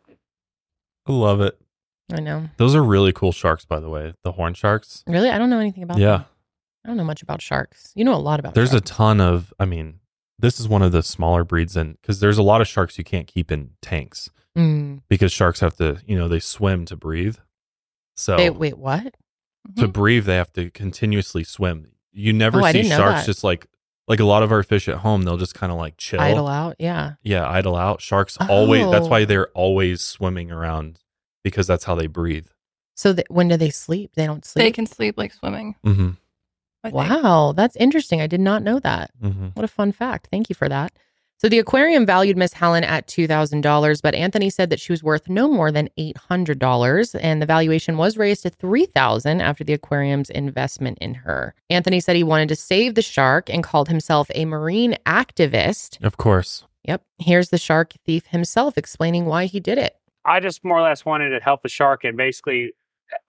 I 1.06 1.12
love 1.12 1.40
it. 1.40 1.58
I 2.12 2.20
know. 2.20 2.48
Those 2.58 2.74
are 2.74 2.82
really 2.82 3.12
cool 3.12 3.32
sharks, 3.32 3.64
by 3.64 3.80
the 3.80 3.88
way. 3.88 4.14
The 4.24 4.32
horn 4.32 4.54
sharks. 4.54 5.04
Really? 5.06 5.30
I 5.30 5.38
don't 5.38 5.50
know 5.50 5.58
anything 5.58 5.82
about 5.82 5.94
them. 5.94 6.02
Yeah. 6.02 6.16
them. 6.18 6.26
I 6.88 6.90
don't 6.90 6.96
know 6.96 7.04
much 7.04 7.22
about 7.22 7.42
sharks. 7.42 7.92
You 7.94 8.02
know 8.02 8.14
a 8.14 8.16
lot 8.16 8.40
about 8.40 8.54
There's 8.54 8.72
a 8.72 8.80
ton 8.80 9.20
of, 9.20 9.52
I 9.60 9.66
mean, 9.66 10.00
this 10.38 10.58
is 10.58 10.66
one 10.66 10.80
of 10.80 10.90
the 10.90 11.02
smaller 11.02 11.44
breeds, 11.44 11.76
and 11.76 12.00
because 12.00 12.20
there's 12.20 12.38
a 12.38 12.42
lot 12.42 12.62
of 12.62 12.66
sharks 12.66 12.96
you 12.96 13.04
can't 13.04 13.26
keep 13.26 13.52
in 13.52 13.72
tanks 13.82 14.30
Mm. 14.56 15.02
because 15.08 15.30
sharks 15.30 15.60
have 15.60 15.76
to, 15.76 16.00
you 16.06 16.16
know, 16.18 16.26
they 16.28 16.40
swim 16.40 16.86
to 16.86 16.96
breathe. 16.96 17.36
So 18.16 18.38
Wait, 18.38 18.50
wait, 18.56 18.78
what? 18.78 19.14
to 19.76 19.86
breathe, 19.86 20.24
they 20.24 20.36
have 20.36 20.50
to 20.54 20.70
continuously 20.70 21.44
swim. 21.44 21.92
You 22.10 22.32
never 22.32 22.62
Oh, 22.62 22.72
see 22.72 22.84
sharks 22.88 23.26
just 23.26 23.44
like, 23.44 23.66
like 24.08 24.18
a 24.20 24.24
lot 24.24 24.42
of 24.42 24.50
our 24.50 24.62
fish 24.62 24.88
at 24.88 24.96
home, 24.96 25.22
they'll 25.22 25.36
just 25.36 25.54
kind 25.54 25.70
of 25.70 25.76
like 25.76 25.98
chill. 25.98 26.20
Idle 26.22 26.48
out? 26.48 26.76
Yeah. 26.78 27.12
Yeah, 27.22 27.46
idle 27.46 27.76
out. 27.76 28.00
Sharks 28.00 28.38
always, 28.48 28.90
that's 28.90 29.06
Oh. 29.06 29.10
why 29.10 29.26
they're 29.26 29.48
always 29.48 30.00
swimming 30.00 30.50
around 30.50 31.00
because 31.44 31.66
that's 31.66 31.84
how 31.84 31.94
they 31.94 32.06
breathe. 32.06 32.46
So 32.96 33.12
th- 33.12 33.26
when 33.28 33.48
do 33.48 33.56
they 33.58 33.70
sleep? 33.70 34.12
They 34.14 34.24
don't 34.26 34.44
sleep. 34.46 34.64
They 34.64 34.72
can 34.72 34.86
sleep 34.86 35.16
like 35.18 35.34
swimming. 35.34 35.74
Mm-hmm. 35.84 36.10
I 36.84 36.90
think. 36.90 37.08
Wow, 37.10 37.52
that's 37.56 37.76
interesting. 37.76 38.20
I 38.20 38.26
did 38.26 38.40
not 38.40 38.62
know 38.62 38.78
that. 38.80 39.10
Mm-hmm. 39.22 39.48
What 39.48 39.64
a 39.64 39.68
fun 39.68 39.92
fact. 39.92 40.28
Thank 40.30 40.48
you 40.48 40.54
for 40.54 40.68
that. 40.68 40.92
So 41.40 41.48
the 41.48 41.60
aquarium 41.60 42.04
valued 42.04 42.36
Miss 42.36 42.52
Helen 42.52 42.82
at 42.82 43.06
$2,000, 43.06 44.02
but 44.02 44.14
Anthony 44.16 44.50
said 44.50 44.70
that 44.70 44.80
she 44.80 44.92
was 44.92 45.04
worth 45.04 45.28
no 45.28 45.48
more 45.48 45.70
than 45.70 45.88
$800 45.96 47.20
and 47.20 47.40
the 47.40 47.46
valuation 47.46 47.96
was 47.96 48.16
raised 48.16 48.42
to 48.42 48.50
3,000 48.50 49.40
after 49.40 49.62
the 49.62 49.72
aquarium's 49.72 50.30
investment 50.30 50.98
in 51.00 51.14
her. 51.14 51.54
Anthony 51.70 52.00
said 52.00 52.16
he 52.16 52.24
wanted 52.24 52.48
to 52.48 52.56
save 52.56 52.96
the 52.96 53.02
shark 53.02 53.48
and 53.48 53.62
called 53.62 53.88
himself 53.88 54.28
a 54.34 54.46
marine 54.46 54.96
activist. 55.06 56.04
Of 56.04 56.16
course. 56.16 56.64
Yep. 56.82 57.02
Here's 57.18 57.50
the 57.50 57.58
shark 57.58 57.92
thief 58.04 58.26
himself 58.26 58.76
explaining 58.76 59.26
why 59.26 59.44
he 59.44 59.60
did 59.60 59.78
it. 59.78 59.94
I 60.24 60.40
just 60.40 60.64
more 60.64 60.78
or 60.78 60.82
less 60.82 61.04
wanted 61.04 61.30
to 61.30 61.38
help 61.38 61.62
the 61.62 61.68
shark 61.68 62.02
and 62.02 62.16
basically 62.16 62.72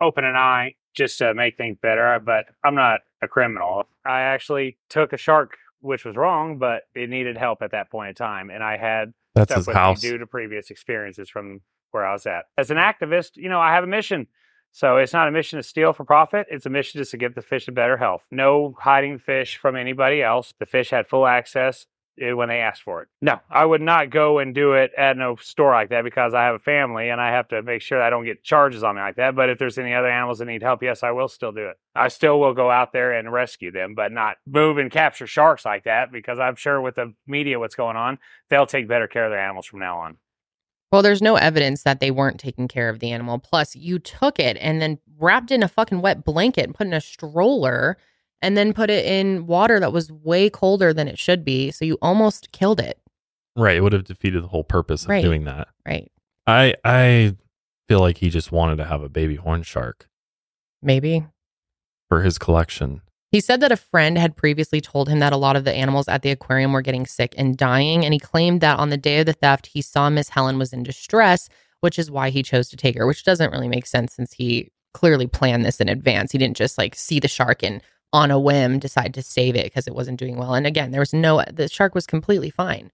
open 0.01 0.25
an 0.25 0.35
eye 0.35 0.73
just 0.95 1.19
to 1.19 1.35
make 1.35 1.57
things 1.57 1.77
better. 1.79 2.19
But 2.25 2.45
I'm 2.63 2.73
not 2.73 3.01
a 3.21 3.27
criminal. 3.27 3.86
I 4.05 4.21
actually 4.21 4.77
took 4.89 5.13
a 5.13 5.17
shark, 5.17 5.58
which 5.82 6.05
was 6.05 6.15
wrong, 6.15 6.58
but 6.58 6.84
it 6.95 7.10
needed 7.10 7.38
help 7.38 7.62
at 7.62 7.71
that 7.71 7.89
point 7.89 8.10
in 8.10 8.15
time. 8.15 8.49
And 8.49 8.63
I 8.63 8.77
had 8.77 9.13
That's 9.36 9.49
stuff 9.49 9.58
his 9.58 9.67
with 9.67 9.75
house. 9.75 10.03
me 10.03 10.10
due 10.10 10.17
to 10.17 10.27
previous 10.27 10.69
experiences 10.69 11.29
from 11.29 11.62
where 11.91 12.05
I 12.05 12.13
was 12.13 12.25
at. 12.25 12.45
As 12.58 12.71
an 12.71 12.77
activist, 12.77 13.32
you 13.36 13.49
know, 13.49 13.60
I 13.60 13.73
have 13.73 13.84
a 13.84 13.88
mission. 13.88 14.27
So 14.71 14.97
it's 14.97 15.13
not 15.13 15.27
a 15.27 15.32
mission 15.32 15.58
to 15.58 15.63
steal 15.63 15.93
for 15.93 16.05
profit. 16.05 16.45
It's 16.49 16.65
a 16.65 16.69
mission 16.69 16.99
just 16.99 17.12
to 17.12 17.17
give 17.17 17.34
the 17.34 17.41
fish 17.41 17.67
a 17.67 17.71
better 17.71 17.97
health. 17.97 18.25
No 18.29 18.75
hiding 18.79 19.17
fish 19.17 19.58
from 19.58 19.75
anybody 19.75 20.21
else. 20.21 20.53
The 20.60 20.67
fish 20.67 20.91
had 20.91 21.08
full 21.08 21.25
access 21.25 21.88
when 22.19 22.49
they 22.49 22.60
asked 22.60 22.84
for 22.84 23.01
it. 23.01 23.08
No, 23.21 23.39
I 23.49 23.65
would 23.65 23.82
not 23.82 24.10
go 24.10 24.39
and 24.39 24.53
do 24.53 24.73
it 24.73 24.91
at 24.97 25.17
no 25.17 25.36
store 25.38 25.71
like 25.71 25.89
that 25.89 26.03
because 26.03 26.34
I 26.34 26.45
have 26.45 26.55
a 26.55 26.60
family 26.60 27.10
and 27.10 27.19
I 27.19 27.32
have 27.32 27.47
to 27.49 27.62
make 27.62 27.82
sure 27.82 28.01
I 28.01 28.10
don't 28.10 28.25
get 28.25 28.43
charges 28.43 28.84
on 28.84 28.95
me 28.95 29.01
like 29.01 29.15
that. 29.15 29.36
But 29.36 29.49
if 29.49 29.58
there's 29.58 29.77
any 29.77 29.93
other 29.93 30.10
animals 30.10 30.39
that 30.39 30.45
need 30.45 30.63
help, 30.63 30.84
yes, 30.84 31.03
I 31.03 31.12
will 31.12 31.27
still 31.27 31.51
do 31.51 31.67
it. 31.67 31.77
I 31.95 32.08
still 32.08 32.39
will 32.39 32.53
go 32.53 32.69
out 32.69 32.93
there 32.93 33.12
and 33.12 33.32
rescue 33.32 33.71
them, 33.71 33.95
but 33.95 34.12
not 34.12 34.38
move 34.45 34.77
and 34.77 34.91
capture 34.91 35.27
sharks 35.27 35.65
like 35.65 35.84
that 35.86 36.12
because 36.12 36.39
I'm 36.39 36.55
sure 36.55 36.82
with 36.82 36.95
the 36.95 37.13
media 37.27 37.60
what's 37.60 37.75
going 37.75 37.97
on, 37.97 38.19
they'll 38.49 38.65
take 38.65 38.88
better 38.88 39.08
care 39.08 39.25
of 39.25 39.32
their 39.32 39.39
animals 39.39 39.65
from 39.65 39.79
now 39.79 39.99
on. 39.99 40.17
Well, 40.91 41.03
there's 41.03 41.21
no 41.21 41.36
evidence 41.36 41.84
that 41.84 41.99
they 41.99 42.10
weren't 42.10 42.39
taking 42.39 42.67
care 42.67 42.89
of 42.89 42.99
the 42.99 43.12
animal. 43.12 43.38
Plus, 43.38 43.75
you 43.75 43.99
took 43.99 44.39
it 44.39 44.58
and 44.60 44.82
then 44.82 44.97
wrapped 45.19 45.51
in 45.51 45.62
a 45.62 45.67
fucking 45.67 46.01
wet 46.01 46.25
blanket 46.25 46.65
and 46.65 46.73
put 46.73 46.88
in 46.88 46.93
a 46.93 47.01
stroller 47.01 47.97
and 48.41 48.56
then 48.58 48.73
put 48.73 48.89
it 48.89 49.06
in 49.06 49.45
water 49.47 49.80
that 49.80 49.91
was 49.93 50.12
way 50.12 50.49
colder 50.49 50.93
than 50.93 51.08
it 51.08 51.19
should 51.19 51.43
be. 51.43 51.71
So 51.71 51.86
you 51.86 51.97
almost 52.02 52.52
killed 52.52 52.80
it. 52.80 52.99
Right. 53.56 53.75
It 53.78 53.82
would 53.82 53.93
have 53.93 54.06
defeated 54.06 54.43
the 54.43 54.47
whole 54.47 54.63
purpose 54.63 55.04
of 55.04 55.10
Right. 55.10 55.23
doing 55.23 55.45
that. 55.45 55.67
Right. 55.86 56.12
I 56.47 56.75
I 56.84 57.36
feel 57.88 57.99
like 57.99 58.17
he 58.17 58.30
just 58.30 58.52
wanted 58.52 58.78
to 58.78 58.86
have 58.86 59.02
a 59.02 59.10
baby 59.10 59.36
horn 59.36 59.63
shark 59.63 60.08
Maybe. 60.82 61.25
for 62.08 62.21
his 62.21 62.38
collection. 62.38 63.02
He 63.32 63.41
said 63.41 63.60
that 63.62 63.71
a 63.71 63.78
friend 63.78 64.17
had 64.17 64.36
previously 64.36 64.82
told 64.82 65.08
him 65.10 65.19
that 65.19 65.34
a 65.34 65.38
lot 65.38 65.56
of 65.56 65.63
the 65.63 65.73
animals 65.73 66.08
at 66.08 66.23
the 66.23 66.32
aquarium 66.32 66.73
were 66.73 66.82
getting 66.82 67.06
sick 67.06 67.36
and 67.38 67.56
dying. 67.56 68.04
And 68.04 68.13
he 68.13 68.19
claimed 68.19 68.62
that 68.62 68.80
on 68.80 68.89
the 68.89 68.97
day 68.97 69.19
of 69.19 69.28
the 69.28 69.34
theft, 69.34 69.67
he 69.67 69.82
saw 69.84 70.10
Miss 70.10 70.30
Helen 70.30 70.58
was 70.58 70.73
in 70.73 70.82
distress, 70.82 71.47
which 71.82 71.99
is 71.99 72.10
why 72.10 72.32
he 72.32 72.41
chose 72.41 72.69
to 72.69 72.75
take 72.78 72.95
her, 72.97 73.06
which 73.06 73.23
doesn't 73.23 73.52
really 73.52 73.67
make 73.67 73.86
sense 73.86 74.15
since 74.15 74.34
he 74.34 74.71
clearly 74.95 75.28
planned 75.28 75.63
this 75.63 75.80
in 75.80 75.89
advance. 75.89 76.32
He 76.32 76.39
didn't 76.39 76.58
just 76.58 76.78
like 76.80 76.95
see 76.95 77.19
the 77.19 77.28
shark 77.28 77.62
and 77.62 77.84
on 78.11 78.31
a 78.31 78.39
whim 78.39 78.79
decide 78.79 79.13
to 79.13 79.21
save 79.21 79.55
it 79.55 79.65
because 79.65 79.87
it 79.87 79.95
wasn't 79.95 80.19
doing 80.19 80.37
well. 80.37 80.55
And 80.55 80.65
again, 80.65 80.91
there 80.91 81.01
was 81.01 81.13
no, 81.13 81.43
the 81.51 81.67
shark 81.67 81.93
was 81.93 82.07
completely 82.07 82.49
fine. 82.49 82.91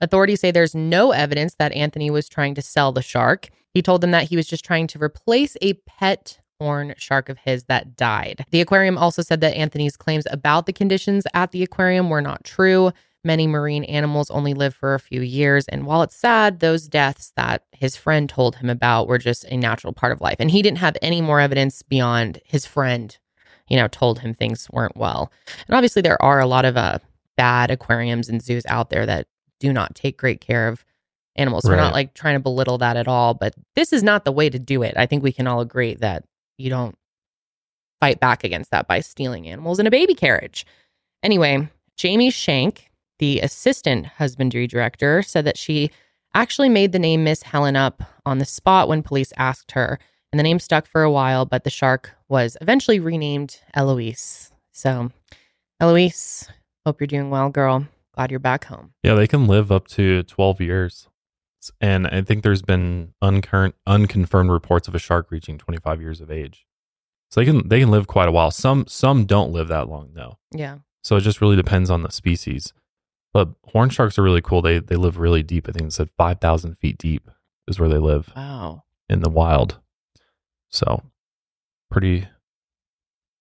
Authorities 0.00 0.40
say 0.40 0.50
there's 0.50 0.74
no 0.74 1.12
evidence 1.12 1.54
that 1.58 1.72
Anthony 1.72 2.10
was 2.10 2.28
trying 2.28 2.54
to 2.54 2.62
sell 2.62 2.92
the 2.92 3.02
shark. 3.02 3.48
He 3.74 3.82
told 3.82 4.00
them 4.00 4.12
that 4.12 4.28
he 4.28 4.36
was 4.36 4.46
just 4.46 4.64
trying 4.64 4.86
to 4.88 5.02
replace 5.02 5.56
a 5.60 5.74
pet 5.86 6.40
horn 6.60 6.94
shark 6.98 7.28
of 7.28 7.38
his 7.38 7.64
that 7.64 7.96
died. 7.96 8.44
The 8.50 8.60
aquarium 8.60 8.98
also 8.98 9.22
said 9.22 9.40
that 9.40 9.56
Anthony's 9.56 9.96
claims 9.96 10.26
about 10.30 10.66
the 10.66 10.72
conditions 10.72 11.24
at 11.34 11.52
the 11.52 11.62
aquarium 11.62 12.10
were 12.10 12.20
not 12.20 12.44
true. 12.44 12.92
Many 13.24 13.46
marine 13.46 13.84
animals 13.84 14.30
only 14.30 14.54
live 14.54 14.74
for 14.74 14.94
a 14.94 15.00
few 15.00 15.20
years. 15.20 15.66
And 15.68 15.86
while 15.86 16.02
it's 16.02 16.16
sad, 16.16 16.60
those 16.60 16.88
deaths 16.88 17.32
that 17.36 17.64
his 17.72 17.96
friend 17.96 18.28
told 18.28 18.56
him 18.56 18.70
about 18.70 19.08
were 19.08 19.18
just 19.18 19.44
a 19.44 19.56
natural 19.56 19.92
part 19.92 20.12
of 20.12 20.20
life. 20.20 20.36
And 20.38 20.50
he 20.50 20.62
didn't 20.62 20.78
have 20.78 20.96
any 21.02 21.20
more 21.20 21.40
evidence 21.40 21.82
beyond 21.82 22.40
his 22.44 22.64
friend, 22.64 23.16
you 23.68 23.76
know, 23.76 23.88
told 23.88 24.20
him 24.20 24.34
things 24.34 24.68
weren't 24.70 24.96
well. 24.96 25.30
And 25.66 25.74
obviously, 25.74 26.02
there 26.02 26.20
are 26.22 26.40
a 26.40 26.46
lot 26.46 26.64
of 26.64 26.76
uh, 26.76 26.98
bad 27.36 27.70
aquariums 27.70 28.28
and 28.28 28.42
zoos 28.42 28.64
out 28.68 28.90
there 28.90 29.06
that 29.06 29.26
do 29.60 29.72
not 29.72 29.94
take 29.94 30.16
great 30.18 30.40
care 30.40 30.68
of 30.68 30.84
animals. 31.36 31.64
We're 31.64 31.76
not 31.76 31.92
like 31.92 32.14
trying 32.14 32.34
to 32.34 32.40
belittle 32.40 32.78
that 32.78 32.96
at 32.96 33.08
all, 33.08 33.34
but 33.34 33.54
this 33.76 33.92
is 33.92 34.02
not 34.02 34.24
the 34.24 34.32
way 34.32 34.50
to 34.50 34.58
do 34.58 34.82
it. 34.82 34.94
I 34.96 35.06
think 35.06 35.22
we 35.22 35.32
can 35.32 35.46
all 35.46 35.60
agree 35.60 35.94
that 35.94 36.24
you 36.56 36.68
don't 36.68 36.96
fight 38.00 38.20
back 38.20 38.44
against 38.44 38.70
that 38.70 38.88
by 38.88 39.00
stealing 39.00 39.46
animals 39.48 39.78
in 39.78 39.86
a 39.86 39.90
baby 39.90 40.14
carriage. 40.14 40.66
Anyway, 41.22 41.68
Jamie 41.96 42.30
Shank, 42.30 42.90
the 43.18 43.40
assistant 43.40 44.06
husbandry 44.06 44.66
director, 44.66 45.22
said 45.22 45.44
that 45.44 45.58
she 45.58 45.90
actually 46.34 46.68
made 46.68 46.92
the 46.92 46.98
name 46.98 47.24
Miss 47.24 47.42
Helen 47.42 47.76
up 47.76 48.02
on 48.26 48.38
the 48.38 48.44
spot 48.44 48.88
when 48.88 49.02
police 49.02 49.32
asked 49.36 49.72
her. 49.72 49.98
And 50.32 50.38
the 50.38 50.42
name 50.42 50.58
stuck 50.58 50.86
for 50.86 51.02
a 51.02 51.10
while, 51.10 51.46
but 51.46 51.64
the 51.64 51.70
shark 51.70 52.12
was 52.28 52.56
eventually 52.60 53.00
renamed 53.00 53.60
Eloise. 53.74 54.52
So, 54.72 55.10
Eloise, 55.80 56.48
hope 56.84 57.00
you're 57.00 57.06
doing 57.06 57.30
well, 57.30 57.48
girl. 57.48 57.86
Glad 58.14 58.30
you're 58.30 58.40
back 58.40 58.64
home. 58.64 58.92
Yeah, 59.02 59.14
they 59.14 59.26
can 59.26 59.46
live 59.46 59.70
up 59.72 59.86
to 59.88 60.22
12 60.24 60.60
years. 60.60 61.08
And 61.80 62.06
I 62.06 62.22
think 62.22 62.42
there's 62.42 62.62
been 62.62 63.14
uncurrent, 63.22 63.74
unconfirmed 63.86 64.50
reports 64.50 64.86
of 64.88 64.94
a 64.94 64.98
shark 64.98 65.30
reaching 65.30 65.58
25 65.58 66.00
years 66.00 66.20
of 66.20 66.30
age. 66.30 66.66
So 67.30 67.40
they 67.40 67.44
can 67.44 67.68
they 67.68 67.80
can 67.80 67.90
live 67.90 68.06
quite 68.06 68.28
a 68.28 68.32
while. 68.32 68.50
Some 68.50 68.86
some 68.86 69.26
don't 69.26 69.52
live 69.52 69.68
that 69.68 69.88
long 69.88 70.10
though. 70.14 70.38
Yeah. 70.52 70.78
So 71.02 71.16
it 71.16 71.20
just 71.22 71.40
really 71.42 71.56
depends 71.56 71.90
on 71.90 72.02
the 72.02 72.10
species. 72.10 72.72
But 73.34 73.50
horn 73.64 73.90
sharks 73.90 74.18
are 74.18 74.22
really 74.22 74.40
cool. 74.40 74.62
They 74.62 74.78
they 74.78 74.96
live 74.96 75.18
really 75.18 75.42
deep. 75.42 75.68
I 75.68 75.72
think 75.72 75.88
it 75.88 75.92
said 75.92 76.08
5,000 76.16 76.78
feet 76.78 76.96
deep 76.96 77.30
is 77.66 77.78
where 77.78 77.88
they 77.88 77.98
live 77.98 78.32
Wow. 78.34 78.84
in 79.10 79.20
the 79.20 79.28
wild. 79.28 79.78
So 80.70 81.02
pretty. 81.90 82.26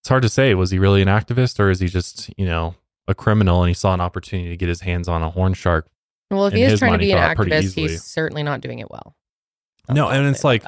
It's 0.02 0.10
hard 0.10 0.22
to 0.24 0.30
say. 0.30 0.54
Was 0.54 0.72
he 0.72 0.80
really 0.80 1.02
an 1.02 1.08
activist 1.08 1.60
or 1.60 1.70
is 1.70 1.80
he 1.80 1.88
just 1.88 2.30
you 2.38 2.46
know 2.46 2.76
a 3.08 3.16
criminal 3.16 3.62
and 3.64 3.70
he 3.70 3.74
saw 3.74 3.94
an 3.94 4.02
opportunity 4.02 4.50
to 4.50 4.58
get 4.58 4.70
his 4.70 4.82
hands 4.82 5.08
on 5.08 5.22
a 5.24 5.30
horn 5.30 5.54
shark 5.54 5.88
Well, 6.32 6.46
if 6.48 6.54
he 6.54 6.64
is 6.64 6.80
trying 6.80 6.94
to 6.94 6.98
be 7.00 7.12
an 7.12 7.18
activist, 7.18 7.74
he's 7.76 8.04
certainly 8.04 8.44
not 8.44 8.62
doing 8.62 8.80
it 8.80 8.90
well. 8.92 9.16
No, 9.90 10.08
I'll 10.08 10.20
and 10.20 10.28
it's 10.28 10.44
like 10.44 10.64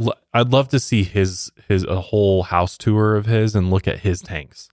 l- 0.00 0.14
I'd 0.32 0.48
love 0.50 0.68
to 0.68 0.78
see 0.80 1.02
his 1.04 1.50
his 1.68 1.84
a 1.84 2.00
whole 2.00 2.44
house 2.44 2.76
tour 2.78 3.16
of 3.16 3.26
his 3.26 3.54
and 3.54 3.70
look 3.70 3.86
at 3.88 4.00
his 4.00 4.20
tanks 4.22 4.68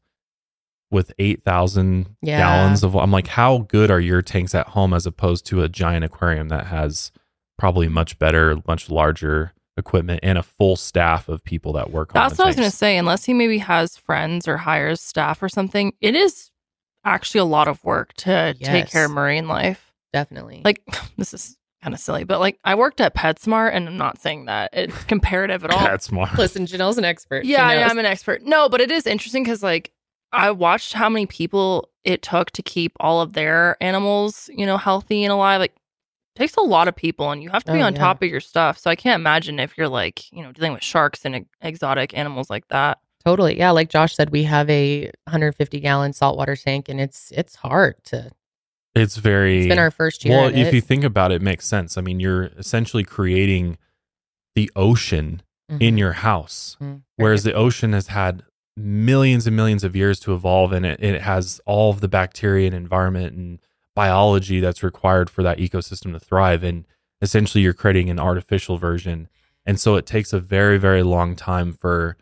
with 0.89 1.11
8,000 1.19 2.15
Yeah. 2.21 2.37
gallons 2.39 2.83
of 2.83 2.95
I'm 2.95 3.11
like 3.11 3.27
how 3.27 3.59
good 3.59 3.91
are 3.91 3.99
your 3.99 4.21
tanks 4.21 4.55
at 4.55 4.69
home 4.69 4.93
as 4.93 5.05
opposed 5.05 5.45
to 5.47 5.61
a 5.61 5.67
giant 5.69 6.05
aquarium 6.05 6.47
that 6.49 6.67
has 6.67 7.11
probably 7.57 7.87
much 7.89 8.17
better, 8.19 8.57
much 8.67 8.89
larger 8.89 9.53
equipment 9.77 10.19
and 10.23 10.37
a 10.37 10.43
full 10.43 10.75
staff 10.75 11.29
of 11.29 11.43
people 11.43 11.73
that 11.73 11.91
work 11.91 12.15
on 12.15 12.21
That's 12.21 12.37
the 12.37 12.41
what 12.41 12.45
I 12.45 12.49
was 12.49 12.55
going 12.55 12.69
to 12.69 12.75
say. 12.75 12.97
Unless 12.97 13.25
he 13.25 13.33
maybe 13.33 13.59
has 13.59 13.95
friends 13.95 14.47
or 14.47 14.57
hires 14.57 15.01
staff 15.01 15.41
or 15.41 15.49
something, 15.49 15.93
it 16.01 16.15
is 16.15 16.51
actually 17.05 17.39
a 17.39 17.45
lot 17.45 17.67
of 17.67 17.83
work 17.83 18.13
to 18.13 18.53
take 18.55 18.87
care 18.87 19.05
of 19.05 19.11
marine 19.11 19.47
life. 19.47 19.93
Definitely. 20.13 20.61
Like, 20.65 20.81
this 21.17 21.33
is 21.33 21.57
kind 21.81 21.93
of 21.93 21.99
silly, 21.99 22.23
but 22.23 22.39
like 22.39 22.59
I 22.63 22.75
worked 22.75 22.99
at 22.99 23.15
PetSmart, 23.15 23.71
and 23.73 23.87
I'm 23.87 23.97
not 23.97 24.19
saying 24.19 24.45
that 24.45 24.71
it's 24.73 25.03
comparative 25.05 25.63
at 25.63 25.71
all. 25.73 25.79
That's 25.79 26.05
smart. 26.05 26.37
Listen, 26.37 26.65
Janelle's 26.65 26.97
an 26.97 27.05
expert. 27.05 27.45
Yeah, 27.45 27.71
yeah. 27.71 27.87
I'm 27.87 27.99
an 27.99 28.05
expert. 28.05 28.43
No, 28.43 28.67
but 28.67 28.81
it 28.81 28.91
is 28.91 29.05
interesting 29.05 29.43
because 29.43 29.63
like 29.63 29.91
I 30.31 30.51
watched 30.51 30.93
how 30.93 31.09
many 31.09 31.25
people 31.25 31.89
it 32.03 32.21
took 32.21 32.51
to 32.51 32.61
keep 32.63 32.93
all 32.99 33.21
of 33.21 33.33
their 33.33 33.77
animals, 33.81 34.49
you 34.53 34.65
know, 34.65 34.77
healthy 34.77 35.23
and 35.23 35.31
alive. 35.31 35.59
Like 35.59 35.73
it 35.73 35.76
takes 36.37 36.55
a 36.55 36.61
lot 36.61 36.87
of 36.87 36.95
people 36.95 37.31
and 37.31 37.41
you 37.43 37.49
have 37.49 37.63
to 37.65 37.73
be 37.73 37.81
Oh, 37.81 37.85
on 37.85 37.93
yeah. 37.93 37.99
top 37.99 38.21
of 38.23 38.29
your 38.29 38.39
stuff. 38.39 38.77
So 38.77 38.89
I 38.89 38.95
can't 38.95 39.19
imagine 39.19 39.59
if 39.59 39.77
you're 39.77 39.89
like, 39.89 40.31
you 40.31 40.43
know, 40.43 40.51
dealing 40.51 40.73
with 40.73 40.83
sharks 40.83 41.25
and 41.25 41.45
exotic 41.61 42.17
animals 42.17 42.49
like 42.49 42.67
that. 42.69 42.99
Totally. 43.25 43.57
Yeah. 43.57 43.71
Like 43.71 43.89
Josh 43.89 44.15
said, 44.15 44.29
we 44.29 44.43
have 44.43 44.69
a 44.69 45.05
150 45.25 45.79
gallon 45.79 46.13
saltwater 46.13 46.55
tank 46.55 46.87
and 46.89 47.01
it's 47.01 47.31
it's 47.35 47.55
hard 47.55 47.95
to 48.05 48.31
It's 48.95 49.17
very. 49.17 49.59
it's 49.59 49.67
been 49.67 49.79
our 49.79 49.91
first 49.91 50.23
year. 50.23 50.37
well, 50.37 50.47
if 50.49 50.67
it. 50.67 50.73
you 50.73 50.81
think 50.81 51.03
about 51.03 51.31
it, 51.31 51.35
it 51.35 51.41
makes 51.41 51.67
sense. 51.67 51.97
I 51.97 52.01
mean, 52.01 52.19
you're 52.19 52.45
essentially 52.57 53.03
creating 53.03 53.77
the 54.55 54.71
ocean 54.75 55.41
in 55.69 55.95
Mhm. 55.95 55.99
your 55.99 56.13
house, 56.13 56.77
Mhm. 56.81 57.01
whereas 57.17 57.43
the 57.43 57.53
ocean 57.53 57.91
has 57.93 58.07
had 58.07 58.43
millions 58.77 59.45
and 59.47 59.55
millions 59.55 59.83
of 59.83 59.95
years 59.95 60.19
to 60.21 60.33
evolve, 60.33 60.71
and 60.71 60.85
it, 60.85 61.03
it 61.03 61.21
has 61.21 61.59
all 61.65 61.89
of 61.91 61.99
the 61.99 62.07
bacteria 62.07 62.67
and 62.67 62.75
environment 62.75 63.35
and 63.35 63.59
biology 63.97 64.59
that's 64.59 64.83
required 64.83 65.27
for 65.27 65.41
that 65.41 65.57
ecosystem 65.57 66.13
to 66.13 66.19
thrive. 66.19 66.63
And 66.63 66.85
essentially, 67.19 67.63
you're 67.63 67.73
creating 67.73 68.11
an 68.11 68.19
artificial 68.19 68.77
version, 68.77 69.27
and 69.65 69.79
so 69.79 69.95
it 69.95 70.05
takes 70.05 70.31
a 70.33 70.39
very, 70.39 70.77
very 70.77 71.01
long 71.01 71.35
time 71.35 71.73
for 71.73 72.15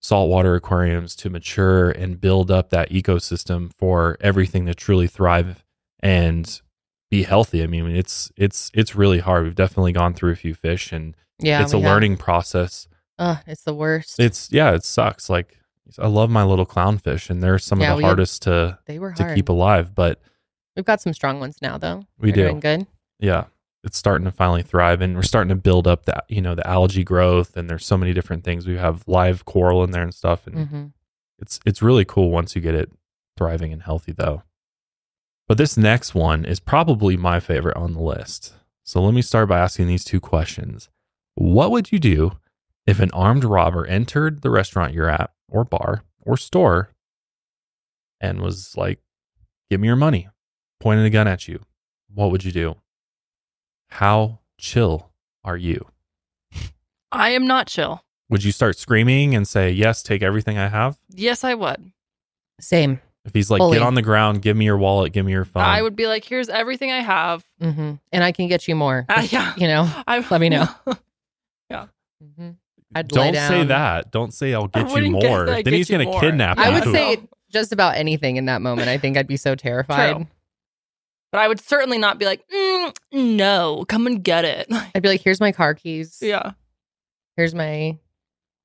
saltwater 0.00 0.54
aquariums 0.54 1.14
to 1.16 1.28
mature 1.28 1.90
and 1.90 2.20
build 2.20 2.50
up 2.50 2.70
that 2.70 2.90
ecosystem 2.90 3.70
for 3.76 4.16
everything 4.20 4.64
to 4.66 4.74
truly 4.74 5.06
thrive 5.08 5.64
and 6.00 6.60
be 7.10 7.24
healthy. 7.24 7.62
I 7.62 7.66
mean, 7.66 7.90
it's 7.90 8.30
it's 8.36 8.70
it's 8.72 8.94
really 8.94 9.18
hard. 9.18 9.44
We've 9.44 9.54
definitely 9.54 9.92
gone 9.92 10.14
through 10.14 10.32
a 10.32 10.36
few 10.36 10.54
fish 10.54 10.92
and 10.92 11.16
yeah, 11.40 11.62
it's 11.62 11.72
a 11.74 11.76
have- 11.80 11.84
learning 11.84 12.16
process. 12.18 12.86
Ugh, 13.18 13.38
it's 13.46 13.64
the 13.64 13.74
worst. 13.74 14.18
It's 14.20 14.48
yeah, 14.52 14.72
it 14.74 14.84
sucks. 14.84 15.28
Like 15.28 15.58
I 15.98 16.06
love 16.06 16.30
my 16.30 16.44
little 16.44 16.64
clownfish 16.66 17.28
and 17.28 17.42
they're 17.42 17.58
some 17.58 17.80
Yeah, 17.80 17.92
of 17.92 17.98
the 17.98 18.04
had- 18.04 18.08
hardest 18.08 18.42
to 18.42 18.78
they 18.86 18.98
were 18.98 19.12
to 19.14 19.34
keep 19.34 19.48
alive, 19.50 19.94
but 19.94 20.20
We've 20.76 20.84
got 20.84 21.00
some 21.00 21.12
strong 21.12 21.40
ones 21.40 21.58
now, 21.60 21.78
though. 21.78 22.04
We 22.18 22.30
They're 22.32 22.44
do. 22.44 22.50
doing 22.50 22.60
good. 22.60 22.86
yeah, 23.18 23.44
it's 23.84 23.96
starting 23.98 24.24
to 24.26 24.30
finally 24.30 24.62
thrive 24.62 25.00
and 25.00 25.16
we're 25.16 25.22
starting 25.22 25.48
to 25.48 25.54
build 25.54 25.86
up 25.86 26.04
that, 26.06 26.24
you 26.28 26.40
know, 26.42 26.54
the 26.54 26.66
algae 26.66 27.02
growth 27.04 27.56
and 27.56 27.68
there's 27.68 27.84
so 27.86 27.96
many 27.96 28.12
different 28.12 28.44
things. 28.44 28.66
We 28.66 28.76
have 28.76 29.04
live 29.06 29.44
coral 29.46 29.82
in 29.84 29.90
there 29.90 30.02
and 30.02 30.14
stuff 30.14 30.46
and 30.46 30.68
hmm 30.68 30.86
It's 31.38 31.58
it's 31.64 31.80
really 31.82 32.04
cool 32.04 32.30
once 32.30 32.54
you 32.54 32.60
get 32.62 32.74
it 32.74 32.90
thriving 33.36 33.72
and 33.72 33.82
healthy 33.82 34.12
though. 34.12 34.42
But 35.48 35.56
this 35.58 35.76
next 35.76 36.14
one 36.14 36.44
is 36.44 36.60
probably 36.60 37.16
my 37.16 37.40
favorite 37.40 37.76
on 37.76 37.92
the 37.94 38.02
list. 38.02 38.54
So 38.84 39.02
let 39.02 39.14
me 39.14 39.22
start 39.22 39.48
by 39.48 39.58
asking 39.58 39.86
these 39.86 40.04
two 40.04 40.20
questions. 40.20 40.88
What 41.34 41.70
would 41.70 41.90
you 41.90 41.98
do 41.98 42.32
if 42.86 43.00
an 43.00 43.10
armed 43.12 43.44
robber 43.44 43.86
entered 43.86 44.42
the 44.42 44.50
restaurant 44.50 44.92
you're 44.94 45.08
at 45.08 45.30
or 45.48 45.64
bar 45.64 46.04
or 46.20 46.36
store 46.36 46.90
and 48.20 48.40
was 48.42 48.76
like, 48.76 49.00
"Give 49.70 49.80
me 49.80 49.86
your 49.88 49.96
money." 49.96 50.28
Pointing 50.80 51.04
a 51.06 51.10
gun 51.10 51.28
at 51.28 51.46
you. 51.46 51.60
What 52.12 52.30
would 52.30 52.44
you 52.44 52.52
do? 52.52 52.76
How 53.88 54.38
chill 54.58 55.10
are 55.44 55.56
you? 55.56 55.86
I 57.12 57.30
am 57.30 57.46
not 57.46 57.66
chill. 57.66 58.02
Would 58.28 58.44
you 58.44 58.52
start 58.52 58.78
screaming 58.78 59.34
and 59.34 59.46
say, 59.46 59.70
"Yes, 59.70 60.02
take 60.02 60.22
everything 60.22 60.56
I 60.58 60.68
have"? 60.68 60.96
Yes, 61.10 61.42
I 61.44 61.54
would. 61.54 61.90
Same. 62.60 63.00
If 63.24 63.34
he's 63.34 63.50
like, 63.50 63.58
Fully. 63.58 63.76
get 63.78 63.84
on 63.86 63.94
the 63.94 64.02
ground, 64.02 64.40
give 64.40 64.56
me 64.56 64.64
your 64.64 64.78
wallet, 64.78 65.12
give 65.12 65.26
me 65.26 65.32
your 65.32 65.44
phone. 65.44 65.62
I 65.62 65.82
would 65.82 65.94
be 65.94 66.06
like, 66.06 66.24
here's 66.24 66.48
everything 66.48 66.90
I 66.90 67.00
have. 67.00 67.44
hmm 67.60 67.94
And 68.12 68.24
I 68.24 68.32
can 68.32 68.48
get 68.48 68.66
you 68.66 68.74
more. 68.74 69.04
Ah, 69.10 69.20
yeah. 69.30 69.52
You 69.58 69.66
know, 69.68 69.90
I, 70.06 70.24
Let 70.30 70.40
me 70.40 70.48
know. 70.48 70.66
yeah. 71.70 71.86
Mm-hmm. 72.24 72.50
I'd 72.94 73.08
Don't 73.08 73.34
say 73.34 73.58
down. 73.58 73.68
that. 73.68 74.10
Don't 74.10 74.32
say 74.32 74.54
I'll 74.54 74.68
get 74.68 74.88
you 74.96 75.10
more. 75.10 75.44
that 75.46 75.54
I'd 75.56 75.64
Then 75.66 75.72
get 75.72 75.74
he's 75.74 75.90
gonna 75.90 76.04
more. 76.04 76.18
kidnap 76.20 76.58
I 76.58 76.70
would 76.70 76.84
say 76.84 77.18
just 77.50 77.72
about 77.72 77.96
anything 77.96 78.36
in 78.36 78.46
that 78.46 78.62
moment. 78.62 78.88
I 78.88 78.96
think 78.96 79.16
I'd 79.18 79.26
be 79.28 79.36
so 79.36 79.54
terrified. 79.56 80.16
True. 80.16 80.26
But 81.32 81.40
I 81.40 81.48
would 81.48 81.60
certainly 81.60 81.98
not 81.98 82.18
be 82.18 82.24
like, 82.24 82.42
mm, 82.52 82.92
no, 83.12 83.84
come 83.88 84.06
and 84.06 84.22
get 84.22 84.44
it. 84.44 84.66
I'd 84.94 85.02
be 85.02 85.08
like, 85.08 85.20
here's 85.22 85.40
my 85.40 85.52
car 85.52 85.74
keys. 85.74 86.18
yeah. 86.20 86.52
Here's 87.36 87.54
my 87.54 87.96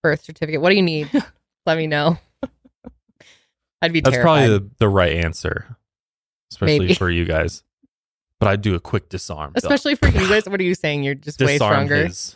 birth 0.01 0.23
certificate. 0.23 0.62
What 0.62 0.69
do 0.71 0.75
you 0.75 0.82
need? 0.82 1.10
Let 1.65 1.78
me 1.78 1.88
know. 1.88 2.17
I'd 3.82 3.93
be 3.93 4.01
That's 4.01 4.15
terrified. 4.15 4.47
probably 4.47 4.58
the, 4.60 4.69
the 4.80 4.89
right 4.89 5.13
answer, 5.17 5.78
especially 6.51 6.80
Maybe. 6.80 6.93
for 6.95 7.10
you 7.10 7.25
guys. 7.25 7.63
But 8.39 8.49
I'd 8.49 8.62
do 8.62 8.75
a 8.75 8.80
quick 8.80 9.10
disarm. 9.10 9.54
They'll 9.54 9.63
Especially 9.71 9.95
for 9.95 10.08
you 10.10 10.28
guys. 10.28 10.47
What 10.47 10.60
are 10.60 10.63
you 10.63 10.75
saying? 10.75 11.04
You're 11.04 11.15
just 11.15 11.39
way 11.39 11.54
disarm 11.54 11.86
stronger. 11.88 12.08
his 12.08 12.36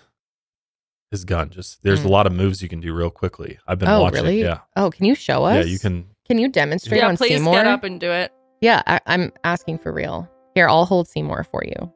his 1.12 1.26
gun. 1.26 1.50
Just 1.50 1.82
there's 1.84 2.02
Mm. 2.02 2.06
a 2.06 2.10
lot 2.10 2.26
of 2.28 2.34
moves 2.34 2.62
you 2.62 2.70
can 2.70 2.80
do 2.80 2.94
real 2.94 3.10
quickly. 3.10 3.58
I've 3.68 3.80
been 3.80 3.90
oh, 3.90 4.02
watching. 4.02 4.24
really? 4.24 4.42
Yeah, 4.42 4.60
Oh, 4.78 4.92
can 4.92 5.06
you 5.06 5.16
show 5.16 5.44
us? 5.44 5.66
yeah. 5.66 5.72
You 5.72 5.80
can. 5.80 6.08
Can 6.28 6.38
you 6.38 6.48
demonstrate 6.48 7.02
Yeah, 7.02 7.08
on 7.10 7.18
please 7.18 7.38
Seymour? 7.40 7.54
get 7.54 7.68
up 7.68 7.84
and 7.84 8.00
do 8.00 8.12
it. 8.12 8.32
Yeah, 8.62 8.82
I, 8.88 9.00
I'm 9.06 9.32
asking 9.44 9.80
for 9.80 9.92
real. 9.92 10.30
Here, 10.56 10.68
I'll 10.68 10.86
hold 10.86 11.08
Seymour 11.08 11.46
for 11.52 11.64
you. 11.64 11.92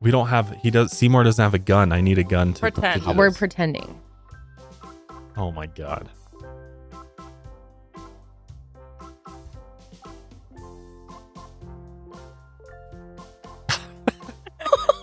We 0.00 0.10
don't 0.10 0.28
have. 0.28 0.50
He 0.62 0.70
does. 0.70 0.92
Seymour 0.96 1.24
doesn't 1.24 1.42
have 1.42 1.54
a 1.54 1.58
gun. 1.58 1.92
I 1.92 2.00
need 2.00 2.18
a 2.18 2.24
gun 2.24 2.54
to, 2.54 2.60
to 2.62 2.72
Pretend. 2.72 3.04
do 3.04 3.12
We're 3.12 3.28
this. 3.30 3.38
pretending. 3.38 4.00
oh 5.36 5.52
my 5.52 5.66
god. 5.66 6.08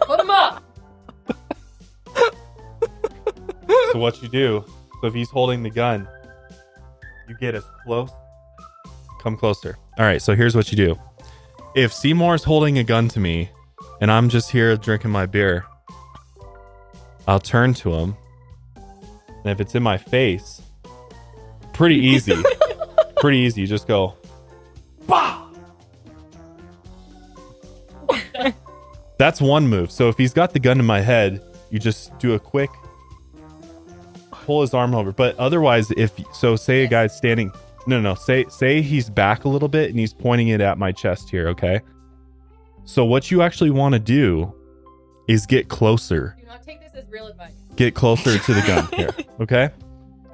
Put 0.01 0.19
him 0.21 0.29
up. 0.29 0.63
so 3.91 3.99
what 3.99 4.21
you 4.21 4.29
do? 4.29 4.63
So 5.01 5.07
if 5.07 5.13
he's 5.13 5.29
holding 5.29 5.63
the 5.63 5.69
gun, 5.69 6.07
you 7.27 7.35
get 7.37 7.55
as 7.55 7.65
close. 7.83 8.09
Come 9.27 9.35
closer. 9.35 9.77
All 9.97 10.05
right. 10.05 10.21
So 10.21 10.37
here's 10.37 10.55
what 10.55 10.71
you 10.71 10.77
do. 10.77 10.97
If 11.75 11.91
Seymour's 11.91 12.45
holding 12.45 12.77
a 12.77 12.83
gun 12.85 13.09
to 13.09 13.19
me, 13.19 13.49
and 13.99 14.09
I'm 14.09 14.29
just 14.29 14.51
here 14.51 14.77
drinking 14.77 15.11
my 15.11 15.25
beer, 15.25 15.65
I'll 17.27 17.41
turn 17.41 17.73
to 17.73 17.93
him, 17.93 18.15
and 18.77 19.47
if 19.47 19.59
it's 19.59 19.75
in 19.75 19.83
my 19.83 19.97
face, 19.97 20.61
pretty 21.73 21.97
easy. 21.97 22.41
pretty 23.17 23.39
easy. 23.39 23.59
You 23.59 23.67
just 23.67 23.85
go. 23.85 24.15
Bah! 25.07 25.49
That's 29.17 29.41
one 29.41 29.67
move. 29.67 29.91
So 29.91 30.07
if 30.07 30.17
he's 30.17 30.31
got 30.31 30.53
the 30.53 30.59
gun 30.59 30.77
to 30.77 30.83
my 30.83 31.01
head, 31.01 31.43
you 31.69 31.79
just 31.79 32.17
do 32.19 32.33
a 32.35 32.39
quick 32.39 32.69
pull 34.31 34.61
his 34.61 34.73
arm 34.73 34.95
over. 34.95 35.11
But 35.11 35.37
otherwise, 35.37 35.91
if 35.97 36.17
so, 36.31 36.55
say 36.55 36.85
a 36.85 36.87
guy's 36.87 37.13
standing. 37.13 37.51
No, 37.87 38.01
no, 38.01 38.15
say 38.15 38.45
say 38.49 38.81
he's 38.81 39.09
back 39.09 39.45
a 39.45 39.49
little 39.49 39.69
bit 39.69 39.89
and 39.89 39.97
he's 39.97 40.13
pointing 40.13 40.49
it 40.49 40.59
at 40.61 40.77
my 40.77 40.91
chest 40.91 41.29
here. 41.29 41.47
Okay. 41.49 41.79
So 42.83 43.05
what 43.05 43.31
you 43.31 43.41
actually 43.41 43.71
want 43.71 43.93
to 43.93 43.99
do 43.99 44.53
is 45.27 45.45
get 45.45 45.69
closer. 45.69 46.35
Do 46.39 46.45
not 46.47 46.63
take 46.63 46.81
this 46.81 46.93
as 46.93 47.09
real 47.09 47.27
advice. 47.27 47.53
Get 47.75 47.95
closer 47.95 48.37
to 48.37 48.53
the 48.53 48.61
gun 48.61 48.87
here. 48.93 49.09
Okay. 49.39 49.69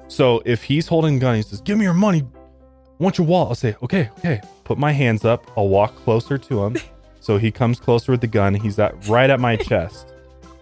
So 0.08 0.40
if 0.46 0.62
he's 0.62 0.86
holding 0.86 1.16
a 1.16 1.18
gun, 1.18 1.36
he 1.36 1.42
says, 1.42 1.60
"Give 1.60 1.76
me 1.76 1.84
your 1.84 1.92
money. 1.92 2.22
I 2.22 3.02
want 3.02 3.18
your 3.18 3.26
wallet." 3.26 3.48
I'll 3.50 3.54
say, 3.54 3.76
"Okay, 3.82 4.08
okay." 4.18 4.40
Put 4.64 4.78
my 4.78 4.92
hands 4.92 5.26
up. 5.26 5.50
I'll 5.56 5.68
walk 5.68 5.94
closer 5.96 6.38
to 6.38 6.64
him. 6.64 6.76
So 7.20 7.36
he 7.36 7.50
comes 7.50 7.78
closer 7.78 8.12
with 8.12 8.22
the 8.22 8.26
gun. 8.26 8.54
He's 8.54 8.78
at 8.78 9.08
right 9.08 9.28
at 9.28 9.40
my 9.40 9.56
chest, 9.56 10.14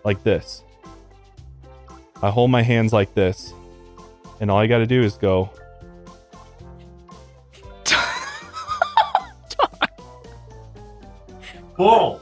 like 0.04 0.24
this. 0.24 0.64
I 2.20 2.30
hold 2.30 2.50
my 2.50 2.62
hands 2.62 2.92
like 2.92 3.14
this, 3.14 3.52
and 4.40 4.50
all 4.50 4.58
I 4.58 4.66
got 4.66 4.78
to 4.78 4.86
do 4.86 5.02
is 5.02 5.14
go. 5.14 5.50
Boom. 11.82 12.20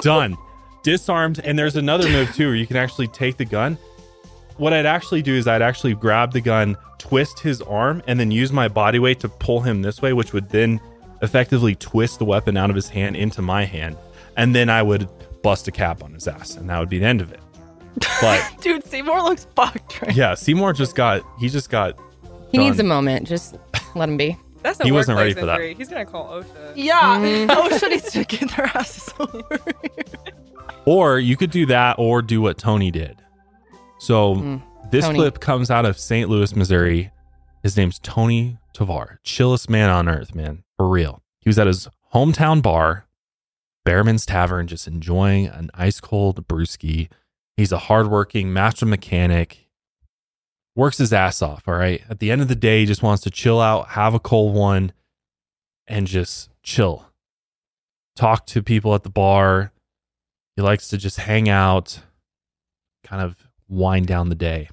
Done. 0.00 0.38
Disarmed. 0.82 1.40
And 1.44 1.58
there's 1.58 1.76
another 1.76 2.08
move 2.08 2.34
too 2.34 2.46
where 2.46 2.56
you 2.56 2.66
can 2.66 2.76
actually 2.76 3.08
take 3.08 3.36
the 3.36 3.44
gun. 3.44 3.76
What 4.56 4.72
I'd 4.72 4.86
actually 4.86 5.20
do 5.22 5.34
is 5.34 5.46
I'd 5.46 5.60
actually 5.60 5.94
grab 5.94 6.32
the 6.32 6.40
gun, 6.40 6.76
twist 6.98 7.40
his 7.40 7.60
arm, 7.62 8.02
and 8.06 8.18
then 8.18 8.30
use 8.30 8.52
my 8.52 8.68
body 8.68 8.98
weight 8.98 9.20
to 9.20 9.28
pull 9.28 9.60
him 9.60 9.82
this 9.82 10.00
way, 10.00 10.12
which 10.12 10.32
would 10.32 10.48
then 10.48 10.80
effectively 11.20 11.74
twist 11.74 12.18
the 12.18 12.24
weapon 12.24 12.56
out 12.56 12.70
of 12.70 12.76
his 12.76 12.88
hand 12.88 13.16
into 13.16 13.42
my 13.42 13.64
hand. 13.64 13.96
And 14.36 14.54
then 14.54 14.70
I 14.70 14.82
would 14.82 15.08
bust 15.42 15.68
a 15.68 15.72
cap 15.72 16.02
on 16.02 16.14
his 16.14 16.26
ass, 16.26 16.56
and 16.56 16.70
that 16.70 16.78
would 16.78 16.88
be 16.88 16.98
the 16.98 17.06
end 17.06 17.20
of 17.20 17.32
it. 17.32 17.40
But 18.20 18.42
Dude, 18.62 18.84
Seymour 18.86 19.22
looks 19.22 19.46
fucked 19.54 20.00
right 20.00 20.16
yeah, 20.16 20.34
Seymour 20.34 20.72
just 20.72 20.94
got 20.94 21.22
he 21.38 21.50
just 21.50 21.68
got 21.68 21.98
He 22.50 22.56
needs 22.56 22.78
a 22.78 22.84
moment. 22.84 23.26
Just 23.28 23.56
let 23.94 24.08
him 24.08 24.16
be. 24.16 24.38
That's 24.62 24.78
a 24.80 24.84
He 24.84 24.92
wasn't 24.92 25.18
ready 25.18 25.30
workplace 25.30 25.40
for 25.42 25.46
that. 25.46 25.60
injury. 25.60 25.74
He's 25.74 25.88
gonna 25.88 26.06
call 26.06 26.28
OSHA. 26.40 26.72
Yeah. 26.76 27.18
Mhm. 27.18 27.46
Oh, 27.50 27.78
should 27.78 27.92
he 27.92 28.24
get 28.24 28.56
their 28.56 28.66
asses 28.74 29.12
over 29.20 29.42
here? 29.50 29.74
Or 30.84 31.18
you 31.18 31.36
could 31.36 31.50
do 31.50 31.66
that 31.66 31.96
or 31.98 32.22
do 32.22 32.40
what 32.40 32.58
Tony 32.58 32.90
did. 32.90 33.16
So 33.98 34.36
Mm, 34.36 34.62
this 34.90 35.04
Tony. 35.04 35.18
clip 35.18 35.40
comes 35.40 35.70
out 35.70 35.84
of 35.86 35.98
St. 35.98 36.28
Louis, 36.28 36.54
Missouri. 36.56 37.10
His 37.62 37.76
name's 37.76 37.98
Tony 38.00 38.58
Tovar, 38.72 39.20
Chillest 39.24 39.68
man 39.70 39.90
on 39.90 40.08
earth, 40.08 40.34
man. 40.34 40.64
For 40.76 40.88
real. 40.88 41.22
He 41.40 41.48
was 41.48 41.58
at 41.58 41.66
his 41.68 41.88
hometown 42.14 42.62
bar, 42.62 43.06
Bearman's 43.84 44.26
Tavern, 44.26 44.66
just 44.66 44.86
enjoying 44.88 45.46
an 45.46 45.70
ice 45.74 46.00
cold 46.00 46.46
brewski. 46.48 47.08
He's 47.56 47.70
a 47.72 47.78
hardworking 47.78 48.52
master 48.52 48.86
mechanic, 48.86 49.61
works 50.74 50.98
his 50.98 51.12
ass 51.12 51.42
off. 51.42 51.64
All 51.66 51.74
right. 51.74 52.02
At 52.08 52.18
the 52.18 52.30
end 52.30 52.42
of 52.42 52.48
the 52.48 52.54
day, 52.54 52.80
he 52.80 52.86
just 52.86 53.02
wants 53.02 53.22
to 53.24 53.30
chill 53.30 53.60
out, 53.60 53.90
have 53.90 54.14
a 54.14 54.20
cold 54.20 54.54
one, 54.54 54.92
and 55.86 56.06
just 56.06 56.50
chill. 56.62 57.06
Talk 58.16 58.46
to 58.46 58.62
people 58.62 58.94
at 58.94 59.02
the 59.02 59.10
bar. 59.10 59.72
He 60.56 60.62
likes 60.62 60.88
to 60.88 60.98
just 60.98 61.18
hang 61.18 61.48
out, 61.48 62.00
kind 63.04 63.22
of 63.22 63.36
wind 63.68 64.06
down 64.06 64.28
the 64.28 64.34
day. 64.34 64.68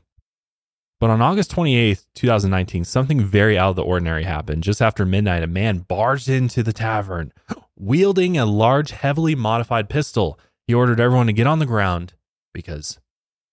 But 1.00 1.10
on 1.10 1.22
August 1.22 1.56
28th, 1.56 2.06
2019, 2.16 2.84
something 2.84 3.22
very 3.22 3.58
out 3.58 3.70
of 3.70 3.76
the 3.78 3.84
ordinary 3.84 4.24
happened. 4.24 4.64
Just 4.64 4.82
after 4.82 5.06
midnight, 5.06 5.43
a 5.43 5.47
man 5.47 5.80
barged 5.80 6.28
into 6.28 6.62
the 6.62 6.74
tavern 6.74 7.32
wielding 7.78 8.38
a 8.38 8.45
large, 8.45 8.91
heavily 8.91 9.34
modified 9.34 9.88
pistol. 9.88 10.38
He 10.68 10.74
ordered 10.74 11.00
everyone 11.00 11.28
to 11.28 11.34
get 11.34 11.47
on 11.47 11.60
the 11.60 11.66
ground 11.66 12.14
because 12.54 13.00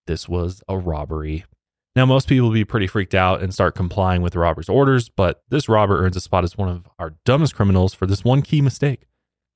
this 0.08 0.28
was 0.28 0.62
a 0.68 0.76
robbery. 0.76 1.44
Now, 1.96 2.04
most 2.04 2.28
people 2.28 2.48
will 2.48 2.54
be 2.54 2.64
pretty 2.66 2.86
freaked 2.86 3.14
out 3.14 3.42
and 3.42 3.54
start 3.54 3.74
complying 3.74 4.20
with 4.20 4.34
the 4.34 4.38
robber's 4.38 4.68
orders, 4.68 5.08
but 5.08 5.42
this 5.48 5.66
robber 5.66 6.04
earns 6.04 6.14
a 6.14 6.20
spot 6.20 6.44
as 6.44 6.56
one 6.56 6.68
of 6.68 6.86
our 6.98 7.14
dumbest 7.24 7.56
criminals 7.56 7.94
for 7.94 8.06
this 8.06 8.22
one 8.22 8.42
key 8.42 8.60
mistake, 8.60 9.06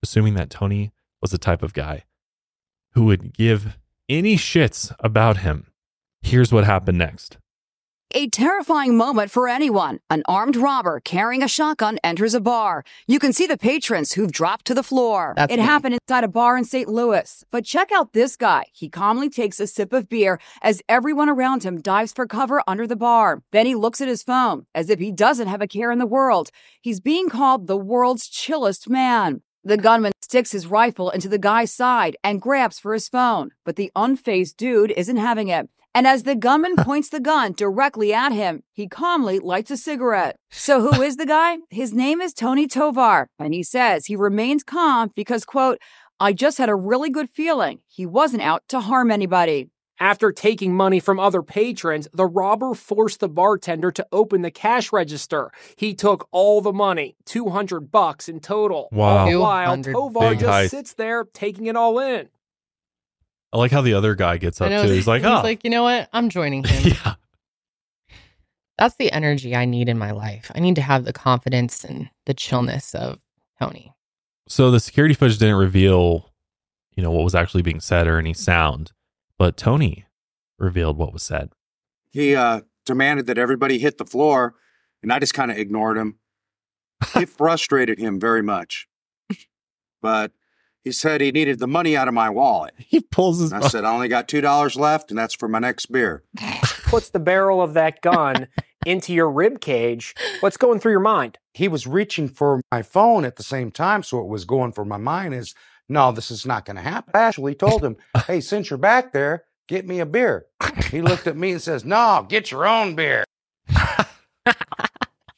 assuming 0.03 0.33
that 0.35 0.49
Tony 0.49 0.91
was 1.21 1.33
the 1.33 1.39
type 1.39 1.63
of 1.63 1.75
guy 1.75 2.05
who 2.93 3.05
would 3.05 3.35
give 3.35 3.77
any 4.09 4.37
shits 4.37 4.91
about 5.01 5.39
him. 5.39 5.67
Here's 6.23 6.51
what 6.51 6.65
happened 6.65 6.97
next. 6.97 7.37
A 8.13 8.29
terrifying 8.29 8.97
moment 8.97 9.31
for 9.31 9.47
anyone. 9.47 10.01
An 10.11 10.25
armed 10.27 10.57
robber 10.57 10.99
carrying 10.99 11.45
a 11.45 11.49
shotgun 11.49 12.01
enters 12.03 12.35
a 12.35 12.41
bar. 12.41 12.83
You 13.07 13.21
can 13.21 13.33
see 13.33 13.47
the 13.47 13.57
patrons 13.57 14.15
who've 14.15 14.33
dropped 14.33 14.65
to 14.65 14.75
the 14.75 14.83
floor. 14.83 15.33
That's 15.37 15.53
it 15.53 15.59
me. 15.59 15.63
happened 15.63 15.95
inside 15.95 16.25
a 16.25 16.29
bar 16.29 16.59
in 16.59 16.65
St. 16.65 16.89
Louis. 16.89 17.45
But 17.53 17.65
check 17.65 17.93
out 17.93 18.13
this 18.13 18.37
guy. 18.37 18.65
He 18.73 18.89
calmly 18.89 19.31
takes 19.31 19.61
a 19.61 19.67
sip 19.69 19.93
of 19.93 20.09
beer 20.09 20.41
as 20.61 20.83
everyone 20.89 21.29
around 21.29 21.63
him 21.63 21.81
dives 21.81 22.13
for 22.13 22.27
cover 22.27 22.65
under 22.67 22.85
the 22.85 22.97
bar. 22.97 23.45
Then 23.53 23.65
he 23.65 23.77
looks 23.77 24.01
at 24.01 24.09
his 24.09 24.25
phone 24.25 24.67
as 24.75 24.91
if 24.91 24.99
he 24.99 25.13
doesn't 25.13 25.47
have 25.47 25.63
a 25.63 25.69
care 25.69 25.93
in 25.93 26.01
the 26.01 26.05
world. 26.05 26.51
He's 26.83 26.99
being 26.99 27.29
called 27.29 27.69
the 27.69 27.77
world's 27.77 28.27
chillest 28.27 28.91
man. 28.91 29.43
The 29.63 29.77
gunman 29.77 30.15
sticks 30.21 30.51
his 30.51 30.67
rifle 30.67 31.11
into 31.11 31.29
the 31.29 31.39
guy's 31.39 31.71
side 31.71 32.17
and 32.25 32.41
grabs 32.41 32.81
for 32.81 32.93
his 32.93 33.09
phone, 33.09 33.51
but 33.65 33.77
the 33.77 33.93
unfazed 33.95 34.57
dude 34.57 34.91
isn't 34.97 35.17
having 35.17 35.47
it. 35.47 35.69
And 35.95 36.07
as 36.07 36.23
the 36.23 36.35
gunman 36.37 36.77
points 36.79 37.09
the 37.09 37.21
gun 37.21 37.53
directly 37.53 38.13
at 38.13 38.33
him, 38.33 38.63
he 38.73 38.89
calmly 38.89 39.39
lights 39.39 39.71
a 39.71 39.77
cigarette. 39.77 40.37
So 40.51 40.81
who 40.81 41.03
is 41.03 41.17
the 41.17 41.27
guy? 41.27 41.59
His 41.71 41.93
name 41.93 42.21
is 42.21 42.33
Tony 42.33 42.67
Tovar, 42.67 43.29
and 43.39 43.55
he 43.55 43.63
says 43.63 44.07
he 44.07 44.17
remains 44.17 44.63
calm 44.63 45.11
because, 45.15 45.45
quote, 45.45 45.79
I 46.19 46.33
just 46.33 46.59
had 46.59 46.69
a 46.69 46.75
really 46.75 47.11
good 47.11 47.31
feeling 47.31 47.81
he 47.89 48.07
wasn't 48.07 48.43
out 48.43 48.63
to 48.69 48.81
harm 48.81 49.11
anybody. 49.11 49.71
After 49.99 50.33
taking 50.33 50.75
money 50.75 50.99
from 50.99 51.21
other 51.21 51.43
patrons, 51.43 52.09
the 52.15 52.25
robber 52.25 52.73
forced 52.73 53.21
the 53.21 53.29
bartender 53.29 53.93
to 53.93 54.07
open 54.13 54.41
the 54.41 54.51
cash 54.51 54.93
register. 54.95 55.51
He 55.77 55.95
took 55.95 56.27
all 56.31 56.63
the 56.63 56.73
money, 56.73 57.17
200 57.27 57.91
bucks 57.93 58.27
in 58.27 58.41
total. 58.41 58.89
Wow. 58.93 59.19
All 59.19 59.31
the 59.31 59.37
while, 59.39 59.83
Tovar 59.83 60.35
just 60.37 60.47
heist. 60.47 60.71
sits 60.71 60.95
there 60.95 61.27
taking 61.35 61.67
it 61.67 61.77
all 61.77 61.99
in. 61.99 62.31
I 63.53 63.59
like 63.59 63.73
how 63.73 63.81
the 63.81 63.95
other 63.95 64.15
guy 64.15 64.37
gets 64.37 64.61
up 64.61 64.71
know. 64.71 64.85
too. 64.85 64.93
He's 64.93 65.07
like, 65.07 65.25
oh, 65.25 65.41
like, 65.43 65.65
you 65.65 65.71
know 65.71 65.83
what? 65.83 66.09
I'm 66.13 66.29
joining 66.29 66.65
him. 66.65 66.93
yeah. 66.93 67.15
That's 68.79 68.97
the 68.97 69.13
energy 69.13 69.55
I 69.55 69.67
need 69.67 69.89
in 69.89 69.99
my 69.99 70.13
life. 70.13 70.51
I 70.55 70.61
need 70.61 70.77
to 70.77 70.83
have 70.83 71.05
the 71.05 71.13
confidence 71.13 71.85
and 71.85 72.09
the 72.25 72.33
chillness 72.33 72.95
of 72.95 73.21
Tony. 73.61 73.93
So 74.49 74.71
the 74.71 74.81
security 74.81 75.15
footage 75.15 75.39
didn't 75.39 75.57
reveal, 75.57 76.33
you 76.97 77.03
know, 77.03 77.11
what 77.11 77.25
was 77.25 77.35
actually 77.35 77.63
being 77.63 77.81
said 77.81 78.07
or 78.07 78.19
any 78.19 78.33
sound, 78.33 78.93
but 79.39 79.57
Tony 79.57 80.07
revealed 80.59 80.97
what 80.97 81.13
was 81.13 81.23
said. 81.23 81.51
He 82.11 82.35
uh, 82.35 82.63
demanded 82.87 83.27
that 83.27 83.39
everybody 83.39 83.79
hit 83.79 83.99
the 83.99 84.05
floor, 84.05 84.55
and 85.03 85.13
I 85.13 85.19
just 85.19 85.35
kind 85.35 85.51
of 85.51 85.59
ignored 85.59 85.99
him. 85.99 86.19
It 87.15 87.29
frustrated 87.29 87.99
him 87.99 88.19
very 88.19 88.43
much. 88.43 88.89
But 90.03 90.33
he 90.83 90.93
said 90.93 91.21
he 91.21 91.31
needed 91.31 91.59
the 91.59 91.67
money 91.67 91.97
out 91.97 92.09
of 92.09 92.15
my 92.15 92.31
wallet. 92.31 92.75
He 92.91 93.01
pulls 93.01 93.39
his. 93.39 93.53
And 93.53 93.63
I 93.63 93.69
said, 93.69 93.85
I 93.85 93.93
only 93.93 94.09
got 94.09 94.27
$2 94.27 94.77
left, 94.77 95.11
and 95.11 95.19
that's 95.19 95.35
for 95.35 95.49
my 95.49 95.61
next 95.61 95.87
beer. 95.87 96.25
Puts 96.85 97.11
the 97.11 97.21
barrel 97.21 97.63
of 97.63 97.75
that 97.75 98.01
gun 98.01 98.49
into 98.87 99.13
your 99.13 99.31
rib 99.31 99.61
cage. 99.61 100.15
What's 100.41 100.57
going 100.57 100.81
through 100.81 100.93
your 100.93 101.01
mind? 101.01 101.39
He 101.55 101.69
was 101.69 101.87
reaching 101.87 102.29
for 102.29 102.63
my 102.73 102.83
phone 102.83 103.25
at 103.25 103.37
the 103.37 103.45
same 103.45 103.71
time, 103.71 104.03
so 104.03 104.19
it 104.21 104.27
was 104.27 104.45
going 104.45 104.73
for 104.73 104.85
my 104.85 104.97
mind 104.97 105.35
is, 105.35 105.55
no, 105.89 106.11
this 106.11 106.31
is 106.31 106.45
not 106.45 106.65
going 106.65 106.77
to 106.77 106.83
happen. 106.83 107.13
I 107.15 107.21
actually 107.21 107.55
told 107.55 107.85
him, 107.85 107.97
hey, 108.27 108.41
since 108.41 108.71
you're 108.71 108.79
back 108.79 109.13
there, 109.13 109.45
get 109.69 109.87
me 109.87 110.01
a 110.01 110.07
beer. 110.07 110.47
He 110.91 111.01
looked 111.03 111.27
at 111.27 111.37
me 111.37 111.53
and 111.53 111.63
says, 111.63 111.85
no, 111.85 112.27
get 112.29 112.51
your 112.51 112.67
own 112.67 112.97
beer. 112.97 113.25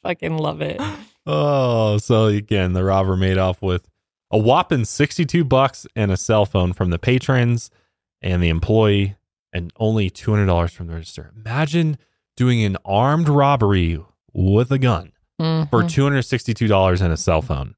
Fucking 0.03 0.37
love 0.37 0.61
it. 0.61 0.81
Oh, 1.25 1.97
so 1.97 2.25
again, 2.25 2.73
the 2.73 2.83
robber 2.83 3.15
made 3.15 3.37
off 3.37 3.61
with 3.61 3.87
a 4.33 4.37
whopping 4.37 4.83
62 4.83 5.43
bucks 5.45 5.85
and 5.95 6.11
a 6.11 6.17
cell 6.17 6.45
phone 6.45 6.73
from 6.73 6.89
the 6.89 6.97
patrons 6.99 7.69
and 8.21 8.41
the 8.41 8.49
employee 8.49 9.15
and 9.53 9.71
only 9.77 10.09
$200 10.09 10.71
from 10.71 10.87
the 10.87 10.93
register. 10.95 11.31
Imagine 11.45 11.97
doing 12.35 12.63
an 12.63 12.75
armed 12.83 13.29
robbery 13.29 13.99
with 14.33 14.71
a 14.71 14.79
gun 14.79 15.11
Mhm. 15.39 15.69
for 15.69 15.83
$262 15.83 16.99
and 17.01 17.13
a 17.13 17.17
cell 17.17 17.41
phone. 17.43 17.75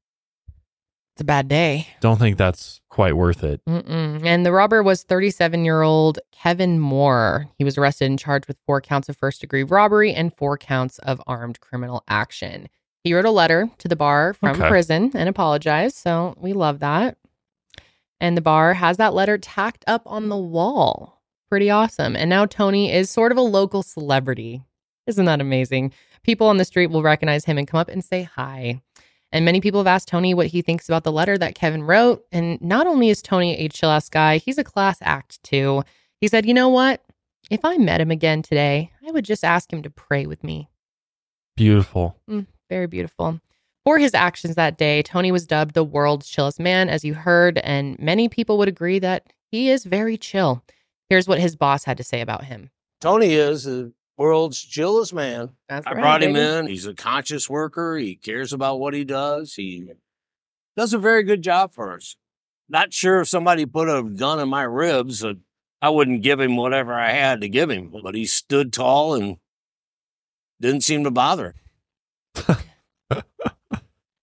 It's 1.14 1.20
a 1.22 1.24
bad 1.24 1.48
day. 1.48 1.88
Don't 2.00 2.18
think 2.18 2.36
that's 2.36 2.80
quite 2.90 3.16
worth 3.16 3.42
it. 3.44 3.62
Mm-mm. 3.66 4.24
And 4.24 4.44
the 4.44 4.52
robber 4.52 4.82
was 4.82 5.02
37 5.02 5.64
year 5.64 5.82
old 5.82 6.18
Kevin 6.32 6.78
Moore. 6.78 7.48
He 7.58 7.64
was 7.64 7.78
arrested 7.78 8.06
and 8.06 8.18
charged 8.18 8.48
with 8.48 8.58
four 8.66 8.80
counts 8.82 9.08
of 9.08 9.16
first 9.16 9.40
degree 9.40 9.62
robbery 9.62 10.12
and 10.12 10.34
four 10.36 10.58
counts 10.58 10.98
of 11.00 11.20
armed 11.26 11.60
criminal 11.60 12.02
action. 12.08 12.68
He 13.06 13.14
wrote 13.14 13.24
a 13.24 13.30
letter 13.30 13.70
to 13.78 13.86
the 13.86 13.94
bar 13.94 14.34
from 14.34 14.56
Okay. 14.60 14.68
prison 14.68 15.12
and 15.14 15.28
apologized. 15.28 15.94
So 15.96 16.34
we 16.40 16.52
love 16.52 16.80
that. 16.80 17.16
And 18.20 18.36
the 18.36 18.40
bar 18.40 18.74
has 18.74 18.96
that 18.96 19.14
letter 19.14 19.38
tacked 19.38 19.84
up 19.86 20.02
on 20.06 20.28
the 20.28 20.36
wall. 20.36 21.22
Pretty 21.48 21.70
awesome. 21.70 22.16
And 22.16 22.28
now 22.28 22.46
Tony 22.46 22.90
is 22.92 23.08
sort 23.08 23.30
of 23.30 23.38
a 23.38 23.42
local 23.42 23.84
celebrity. 23.84 24.64
Isn't 25.06 25.26
that 25.26 25.40
amazing? 25.40 25.92
People 26.24 26.48
on 26.48 26.56
the 26.56 26.64
street 26.64 26.88
will 26.88 27.04
recognize 27.04 27.44
him 27.44 27.58
and 27.58 27.68
come 27.68 27.78
up 27.78 27.88
and 27.88 28.04
say 28.04 28.24
hi. 28.24 28.80
And 29.30 29.44
many 29.44 29.60
people 29.60 29.78
have 29.78 29.86
asked 29.86 30.08
Tony 30.08 30.34
what 30.34 30.48
he 30.48 30.60
thinks 30.60 30.88
about 30.88 31.04
the 31.04 31.12
letter 31.12 31.38
that 31.38 31.54
Kevin 31.54 31.84
wrote. 31.84 32.24
And 32.32 32.60
not 32.60 32.88
only 32.88 33.08
is 33.08 33.22
Tony 33.22 33.56
a 33.56 33.68
chill 33.68 33.90
ass 33.90 34.08
guy, 34.08 34.38
he's 34.38 34.58
a 34.58 34.64
class 34.64 34.98
act 35.00 35.40
too. 35.44 35.84
He 36.20 36.26
said, 36.26 36.44
You 36.44 36.54
know 36.54 36.70
what? 36.70 37.04
If 37.52 37.64
I 37.64 37.76
met 37.76 38.00
him 38.00 38.10
again 38.10 38.42
today, 38.42 38.90
I 39.06 39.12
would 39.12 39.24
just 39.24 39.44
ask 39.44 39.72
him 39.72 39.84
to 39.84 39.90
pray 39.90 40.26
with 40.26 40.42
me. 40.42 40.68
Beautiful. 41.56 42.16
Mm, 42.28 42.46
very 42.68 42.86
beautiful. 42.86 43.40
For 43.84 43.98
his 43.98 44.14
actions 44.14 44.56
that 44.56 44.78
day, 44.78 45.02
Tony 45.02 45.30
was 45.30 45.46
dubbed 45.46 45.74
the 45.74 45.84
world's 45.84 46.28
chillest 46.28 46.58
man, 46.58 46.88
as 46.88 47.04
you 47.04 47.14
heard, 47.14 47.58
and 47.58 47.98
many 47.98 48.28
people 48.28 48.58
would 48.58 48.68
agree 48.68 48.98
that 48.98 49.32
he 49.50 49.70
is 49.70 49.84
very 49.84 50.16
chill. 50.18 50.64
Here's 51.08 51.28
what 51.28 51.38
his 51.38 51.54
boss 51.54 51.84
had 51.84 51.96
to 51.98 52.04
say 52.04 52.20
about 52.20 52.44
him. 52.44 52.70
Tony 53.00 53.34
is 53.34 53.64
the 53.64 53.92
world's 54.16 54.60
chillest 54.60 55.14
man. 55.14 55.50
That's 55.68 55.86
I 55.86 55.92
right, 55.92 56.00
brought 56.00 56.22
him 56.22 56.34
in. 56.34 56.66
He's 56.66 56.86
a 56.86 56.94
conscious 56.94 57.48
worker. 57.48 57.96
He 57.96 58.16
cares 58.16 58.52
about 58.52 58.80
what 58.80 58.92
he 58.92 59.04
does. 59.04 59.54
He 59.54 59.92
does 60.76 60.92
a 60.92 60.98
very 60.98 61.22
good 61.22 61.42
job 61.42 61.72
for 61.72 61.92
us. 61.92 62.16
Not 62.68 62.92
sure 62.92 63.20
if 63.20 63.28
somebody 63.28 63.66
put 63.66 63.88
a 63.88 64.02
gun 64.02 64.40
in 64.40 64.48
my 64.48 64.62
ribs, 64.62 65.24
uh, 65.24 65.34
I 65.80 65.90
wouldn't 65.90 66.22
give 66.22 66.40
him 66.40 66.56
whatever 66.56 66.92
I 66.92 67.10
had 67.12 67.40
to 67.42 67.48
give 67.48 67.70
him. 67.70 67.92
But 68.02 68.16
he 68.16 68.26
stood 68.26 68.72
tall 68.72 69.14
and 69.14 69.36
didn't 70.60 70.82
seem 70.82 71.04
to 71.04 71.10
bother. 71.12 71.54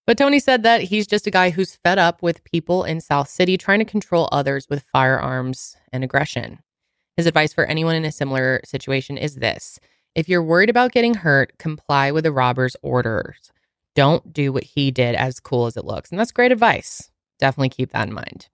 But 0.06 0.18
Tony 0.18 0.40
said 0.40 0.64
that 0.64 0.84
he's 0.84 1.08
just 1.08 1.28
a 1.28 1.32
guy 1.32 1.50
who's 1.50 1.78
fed 1.78 1.98
up 1.98 2.22
with 2.22 2.44
people 2.44 2.84
in 2.84 3.00
South 3.00 3.30
City 3.30 3.58
trying 3.58 3.80
to 3.80 3.86
control 3.86 4.28
others 4.32 4.68
with 4.70 4.84
firearms 4.92 5.78
and 5.94 6.04
aggression. 6.04 6.60
His 7.16 7.26
advice 7.26 7.54
for 7.54 7.66
anyone 7.66 7.96
in 7.96 8.04
a 8.04 8.12
similar 8.12 8.60
situation 8.66 9.18
is 9.18 9.36
this 9.36 9.80
if 10.14 10.28
you're 10.28 10.44
worried 10.44 10.70
about 10.70 10.92
getting 10.92 11.14
hurt, 11.14 11.58
comply 11.58 12.12
with 12.12 12.26
the 12.26 12.32
robber's 12.32 12.76
orders. 12.82 13.52
Don't 13.96 14.34
do 14.34 14.52
what 14.52 14.64
he 14.64 14.92
did, 14.92 15.16
as 15.16 15.40
cool 15.40 15.68
as 15.68 15.78
it 15.78 15.86
looks. 15.86 16.12
And 16.12 16.20
that's 16.20 16.32
great 16.32 16.52
advice. 16.52 17.10
Definitely 17.40 17.70
keep 17.70 17.92
that 17.92 18.08
in 18.08 18.14
mind. 18.14 18.50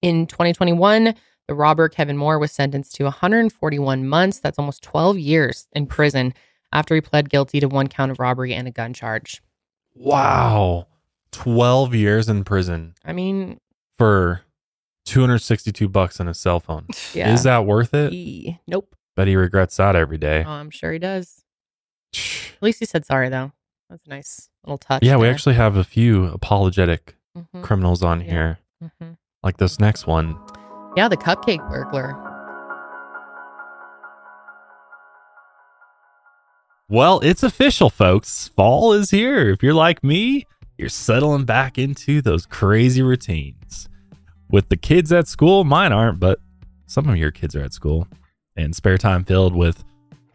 In 0.00 0.26
2021, 0.26 1.14
the 1.46 1.54
robber 1.54 1.88
Kevin 1.88 2.16
Moore 2.16 2.38
was 2.38 2.52
sentenced 2.52 2.94
to 2.96 3.04
141 3.04 4.06
months. 4.06 4.40
That's 4.40 4.58
almost 4.58 4.82
12 4.82 5.18
years 5.18 5.68
in 5.72 5.86
prison 5.86 6.34
after 6.72 6.94
he 6.94 7.00
pled 7.00 7.28
guilty 7.30 7.60
to 7.60 7.68
one 7.68 7.88
count 7.88 8.10
of 8.10 8.18
robbery 8.18 8.54
and 8.54 8.66
a 8.66 8.70
gun 8.70 8.92
charge. 8.94 9.42
Wow. 9.94 10.86
12 11.32 11.94
years 11.94 12.28
in 12.28 12.44
prison 12.44 12.94
I 13.04 13.12
mean, 13.12 13.58
for 13.98 14.42
262 15.06 15.88
bucks 15.88 16.20
on 16.20 16.28
a 16.28 16.34
cell 16.34 16.60
phone. 16.60 16.86
Yeah. 17.14 17.32
Is 17.34 17.42
that 17.42 17.66
worth 17.66 17.92
it? 17.94 18.56
Nope. 18.66 18.94
But 19.16 19.28
he 19.28 19.36
regrets 19.36 19.76
that 19.76 19.94
every 19.96 20.16
day. 20.18 20.44
Oh, 20.46 20.50
I'm 20.50 20.70
sure 20.70 20.92
he 20.92 20.98
does. 20.98 21.42
At 22.14 22.62
least 22.62 22.78
he 22.80 22.86
said 22.86 23.04
sorry, 23.04 23.28
though. 23.28 23.52
That's 23.90 24.06
a 24.06 24.08
nice 24.10 24.48
little 24.64 24.78
touch. 24.78 25.02
Yeah, 25.02 25.16
we 25.16 25.28
actually 25.28 25.54
have 25.56 25.76
a 25.76 25.84
few 25.84 26.24
apologetic 26.26 27.16
Mhm. 27.36 27.62
criminals 27.62 28.02
on 28.02 28.20
here, 28.20 28.58
Mhm. 28.82 29.16
like 29.42 29.56
this 29.58 29.78
next 29.78 30.06
one. 30.06 30.38
Yeah, 30.96 31.08
the 31.08 31.16
cupcake 31.16 31.66
burglar. 31.70 32.14
Well, 36.88 37.20
it's 37.20 37.42
official, 37.42 37.90
folks. 37.90 38.48
Fall 38.48 38.92
is 38.92 39.10
here. 39.10 39.48
If 39.50 39.62
you're 39.62 39.72
like 39.72 40.04
me, 40.04 40.46
you're 40.76 40.88
settling 40.88 41.44
back 41.44 41.78
into 41.78 42.20
those 42.20 42.44
crazy 42.44 43.02
routines. 43.02 43.88
With 44.50 44.68
the 44.68 44.76
kids 44.76 45.12
at 45.12 45.28
school, 45.28 45.64
mine 45.64 45.92
aren't, 45.92 46.20
but 46.20 46.38
some 46.86 47.08
of 47.08 47.16
your 47.16 47.30
kids 47.30 47.56
are 47.56 47.62
at 47.62 47.72
school, 47.72 48.06
and 48.56 48.76
spare 48.76 48.98
time 48.98 49.24
filled 49.24 49.54
with 49.54 49.82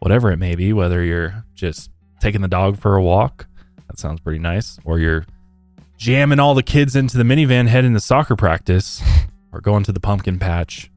whatever 0.00 0.32
it 0.32 0.38
may 0.38 0.56
be, 0.56 0.72
whether 0.72 1.04
you're 1.04 1.44
just 1.54 1.90
taking 2.20 2.40
the 2.40 2.48
dog 2.48 2.78
for 2.80 2.96
a 2.96 3.02
walk, 3.02 3.46
that 3.86 3.98
sounds 3.98 4.20
pretty 4.20 4.40
nice, 4.40 4.78
or 4.84 4.98
you're 4.98 5.26
jamming 5.96 6.40
all 6.40 6.54
the 6.54 6.62
kids 6.62 6.96
into 6.96 7.16
the 7.16 7.24
minivan 7.24 7.68
heading 7.68 7.92
to 7.94 8.00
soccer 8.00 8.34
practice, 8.34 9.02
or 9.52 9.60
going 9.60 9.84
to 9.84 9.92
the 9.92 10.00
pumpkin 10.00 10.38
patch. 10.38 10.90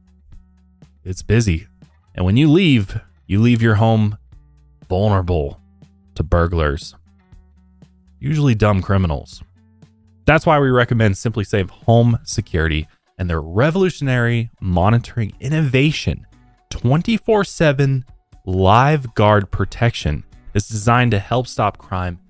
It's 1.04 1.22
busy. 1.22 1.68
And 2.14 2.24
when 2.24 2.36
you 2.36 2.50
leave, 2.50 3.00
you 3.26 3.40
leave 3.40 3.62
your 3.62 3.76
home 3.76 4.18
vulnerable 4.92 5.58
to 6.14 6.22
burglars, 6.22 6.94
usually 8.20 8.54
dumb 8.54 8.82
criminals. 8.82 9.42
That's 10.26 10.44
why 10.44 10.58
we 10.60 10.68
recommend 10.68 11.14
SimpliSafe 11.14 11.70
Home 11.70 12.18
Security 12.24 12.86
and 13.16 13.30
their 13.30 13.40
revolutionary 13.40 14.50
monitoring 14.60 15.32
innovation 15.40 16.26
24 16.68 17.42
7 17.42 18.04
live 18.44 19.14
guard 19.14 19.50
protection 19.50 20.24
is 20.52 20.68
designed 20.68 21.12
to 21.12 21.18
help 21.18 21.46
stop 21.46 21.78
crime 21.78 22.20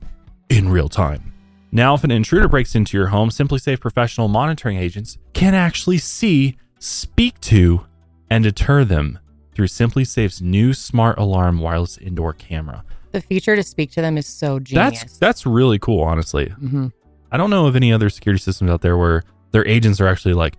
in 0.49 0.69
real 0.69 0.89
time. 0.89 1.35
Now, 1.73 1.95
if 1.95 2.05
an 2.05 2.13
intruder 2.13 2.47
breaks 2.47 2.77
into 2.77 2.97
your 2.97 3.09
home, 3.09 3.31
SimpliSafe 3.31 3.81
professional 3.81 4.29
monitoring 4.29 4.77
agents 4.77 5.19
can 5.33 5.55
actually 5.55 5.99
see, 5.99 6.59
speak 6.79 7.41
to, 7.41 7.85
and 8.31 8.45
deter 8.45 8.85
them 8.85 9.19
through 9.55 9.67
SimpliSafe's 9.67 10.41
new 10.41 10.73
smart 10.75 11.19
alarm 11.19 11.59
wireless 11.59 11.99
indoor 11.99 12.33
camera. 12.33 12.85
The 13.13 13.21
feature 13.21 13.55
to 13.57 13.63
speak 13.63 13.91
to 13.93 14.01
them 14.01 14.17
is 14.17 14.27
so 14.27 14.59
genius. 14.59 15.01
That's 15.01 15.19
that's 15.19 15.47
really 15.47 15.79
cool, 15.79 16.03
honestly. 16.03 16.47
Mhm. 16.63 16.93
I 17.31 17.37
don't 17.37 17.51
know 17.51 17.67
of 17.67 17.77
any 17.77 17.93
other 17.93 18.09
security 18.11 18.41
systems 18.43 18.71
out 18.71 18.81
there 18.81 18.97
where 18.97 19.23
their 19.53 19.67
agents 19.67 20.01
are 20.01 20.07
actually 20.09 20.35
like, 20.35 20.57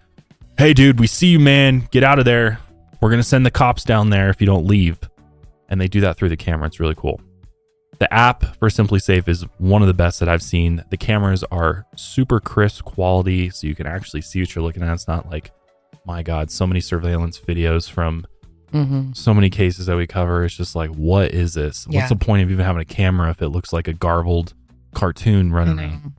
"Hey, 0.57 0.73
dude, 0.73 0.99
we 0.99 1.07
see 1.07 1.27
you, 1.27 1.39
man. 1.39 1.87
Get 1.91 2.03
out 2.03 2.19
of 2.19 2.25
there. 2.25 2.59
We're 3.01 3.09
gonna 3.09 3.23
send 3.23 3.45
the 3.45 3.51
cops 3.51 3.83
down 3.83 4.09
there 4.11 4.29
if 4.29 4.39
you 4.39 4.45
don't 4.47 4.67
leave." 4.67 4.99
And 5.69 5.81
they 5.81 5.87
do 5.87 6.01
that 6.01 6.17
through 6.17 6.29
the 6.29 6.37
camera. 6.37 6.67
It's 6.67 6.79
really 6.79 6.95
cool. 6.95 7.19
The 7.99 8.11
app 8.13 8.57
for 8.57 8.69
SimpliSafe 8.69 9.27
is 9.27 9.45
one 9.59 9.81
of 9.81 9.87
the 9.87 9.93
best 9.93 10.19
that 10.19 10.27
I've 10.29 10.41
seen. 10.43 10.83
The 10.89 10.97
cameras 10.97 11.43
are 11.51 11.85
super 11.95 12.39
crisp 12.39 12.83
quality, 12.83 13.49
so 13.49 13.65
you 13.65 13.75
can 13.75 13.87
actually 13.87 14.21
see 14.21 14.41
what 14.41 14.53
you're 14.53 14.63
looking 14.63 14.83
at. 14.83 14.93
It's 14.93 15.07
not 15.07 15.29
like, 15.31 15.51
my 16.05 16.21
God, 16.21 16.51
so 16.51 16.67
many 16.67 16.81
surveillance 16.81 17.39
videos 17.39 17.89
from 17.89 18.25
Mhm. 18.74 19.15
so 19.15 19.34
many 19.34 19.49
cases 19.49 19.86
that 19.86 19.95
we 19.95 20.07
cover. 20.07 20.43
It's 20.43 20.55
just 20.55 20.76
like, 20.76 20.89
what 20.91 21.32
is 21.32 21.53
this? 21.53 21.86
Yeah. 21.89 21.99
What's 21.99 22.09
the 22.09 22.15
point 22.15 22.43
of 22.43 22.51
even 22.51 22.65
having 22.65 22.82
a 22.82 22.86
camera 22.86 23.30
if 23.30 23.41
it 23.41 23.49
looks 23.49 23.71
like 23.71 23.88
a 23.88 23.93
garbled 23.93 24.53
cartoon 24.93 25.51
running 25.51 25.80
around? 25.80 26.13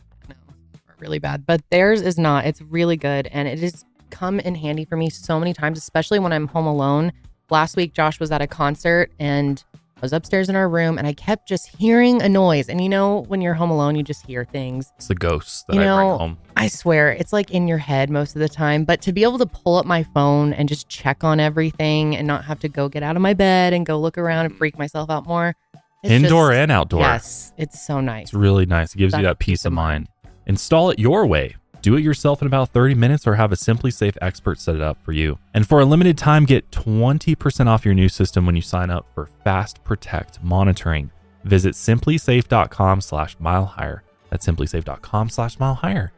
really 1.01 1.19
bad, 1.19 1.45
but 1.45 1.61
theirs 1.71 2.01
is 2.01 2.17
not. 2.17 2.47
It's 2.47 2.63
really 2.63 2.97
good, 2.97 3.27
and 3.27 3.47
it 3.47 3.59
has 3.59 3.85
come 4.09 4.41
in 4.41 4.55
handy 4.55 4.87
for 4.87 4.97
me 4.97 5.11
so 5.11 5.39
many 5.39 5.53
times, 5.53 5.77
especially 5.77 6.19
when 6.19 6.33
I'm 6.33 6.47
home 6.47 6.67
alone. 6.67 7.13
Last 7.51 7.77
week, 7.77 7.93
Josh 7.93 8.19
was 8.19 8.31
at 8.33 8.41
a 8.41 8.47
concert, 8.47 9.11
and 9.19 9.63
I 9.97 10.01
was 10.01 10.13
upstairs 10.13 10.49
in 10.49 10.57
our 10.57 10.69
room, 10.69 10.99
and 10.99 11.07
I 11.07 11.13
kept 11.13 11.47
just 11.49 11.69
hearing 11.69 12.21
a 12.21 12.29
noise. 12.29 12.69
And 12.69 12.81
you 12.81 12.89
know, 12.89 13.21
when 13.29 13.41
you're 13.41 13.55
home 13.55 13.71
alone, 13.71 13.95
you 13.95 14.03
just 14.03 14.27
hear 14.27 14.45
things. 14.45 14.93
It's 14.97 15.09
the 15.09 15.15
ghosts 15.15 15.65
that 15.69 15.77
you 15.77 15.83
I 15.83 15.85
know, 15.85 15.97
bring 15.97 16.19
home. 16.19 16.39
I 16.57 16.69
swear, 16.69 17.13
it's 17.13 17.33
like 17.33 17.51
in 17.53 17.69
your 17.69 17.79
head 17.79 18.11
most 18.11 18.35
of 18.35 18.41
the 18.41 18.49
time. 18.49 18.85
But 18.85 19.01
to 19.03 19.13
be 19.13 19.23
able 19.23 19.39
to 19.39 19.47
pull 19.47 19.77
up 19.77 19.87
my 19.87 20.03
phone 20.03 20.53
and 20.53 20.69
just 20.69 20.89
check 20.89 21.25
on 21.25 21.41
everything, 21.41 22.17
and 22.17 22.27
not 22.27 22.45
have 22.45 22.61
to 22.61 22.69
go 22.69 22.89
get 22.89 23.03
out 23.03 23.17
of 23.17 23.23
my 23.23 23.35
bed 23.35 23.73
and 23.73 23.87
go 23.87 23.99
look 23.99 24.19
around 24.19 24.47
and 24.47 24.55
mm. 24.55 24.59
freak 24.59 24.79
myself 24.79 25.11
out 25.11 25.27
more. 25.27 25.55
Indoor 26.03 26.51
just- 26.51 26.59
and 26.59 26.73
outdoor. 26.73 27.01
Yes, 27.01 27.53
it's 27.57 27.85
so 27.85 28.01
nice. 28.01 28.25
It's 28.25 28.35
really 28.35 28.67
nice. 28.67 28.95
It 28.95 28.99
gives 28.99 29.15
you 29.15 29.23
that 29.23 29.39
peace 29.39 29.65
of 29.65 29.73
mind. 29.73 30.09
Install 30.47 30.91
it 30.91 30.99
your 30.99 31.27
way. 31.27 31.57
Do 31.85 31.97
it 31.97 32.01
yourself 32.01 32.41
in 32.41 32.47
about 32.47 32.71
30 32.71 32.95
minutes 32.95 33.27
or 33.27 33.35
have 33.35 33.53
a 33.53 33.57
SimpliSafe 33.57 34.17
expert 34.23 34.59
set 34.59 34.75
it 34.75 34.81
up 34.81 34.97
for 35.05 35.13
you. 35.13 35.39
And 35.53 35.69
for 35.69 35.81
a 35.81 35.85
limited 35.85 36.17
time, 36.17 36.47
get 36.47 36.71
20% 36.71 37.67
off 37.67 37.85
your 37.85 37.93
new 37.93 38.09
system 38.09 38.47
when 38.47 38.57
you 38.57 38.63
sign 38.63 38.89
up 38.89 39.07
for 39.13 39.27
Fast 39.45 39.85
Protect 39.85 40.43
monitoring. 40.43 41.11
Visit 41.45 41.75
simplisafe.com 41.75 43.03
slash 43.03 43.37
mile 43.39 43.67
higher. 43.67 44.03
That's 44.31 44.47
simplisafe.com 44.47 45.29
slash 45.29 45.59
mile 45.59 45.75
higher. 45.75 46.11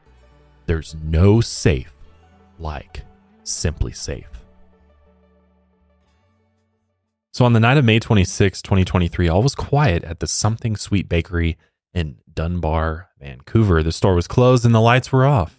There's 0.66 0.94
no 1.02 1.40
safe 1.40 1.92
like 2.60 3.02
SimpliSafe. 3.42 4.22
So 7.32 7.44
on 7.44 7.54
the 7.54 7.60
night 7.60 7.76
of 7.76 7.84
May 7.84 7.98
26, 7.98 8.62
2023, 8.62 9.28
all 9.28 9.42
was 9.42 9.56
quiet 9.56 10.04
at 10.04 10.20
the 10.20 10.28
Something 10.28 10.76
Sweet 10.76 11.08
Bakery 11.08 11.58
in 11.92 12.18
Dunbar, 12.32 13.08
Vancouver. 13.18 13.82
The 13.82 13.90
store 13.90 14.14
was 14.14 14.28
closed 14.28 14.64
and 14.64 14.74
the 14.74 14.80
lights 14.80 15.10
were 15.10 15.26
off, 15.26 15.55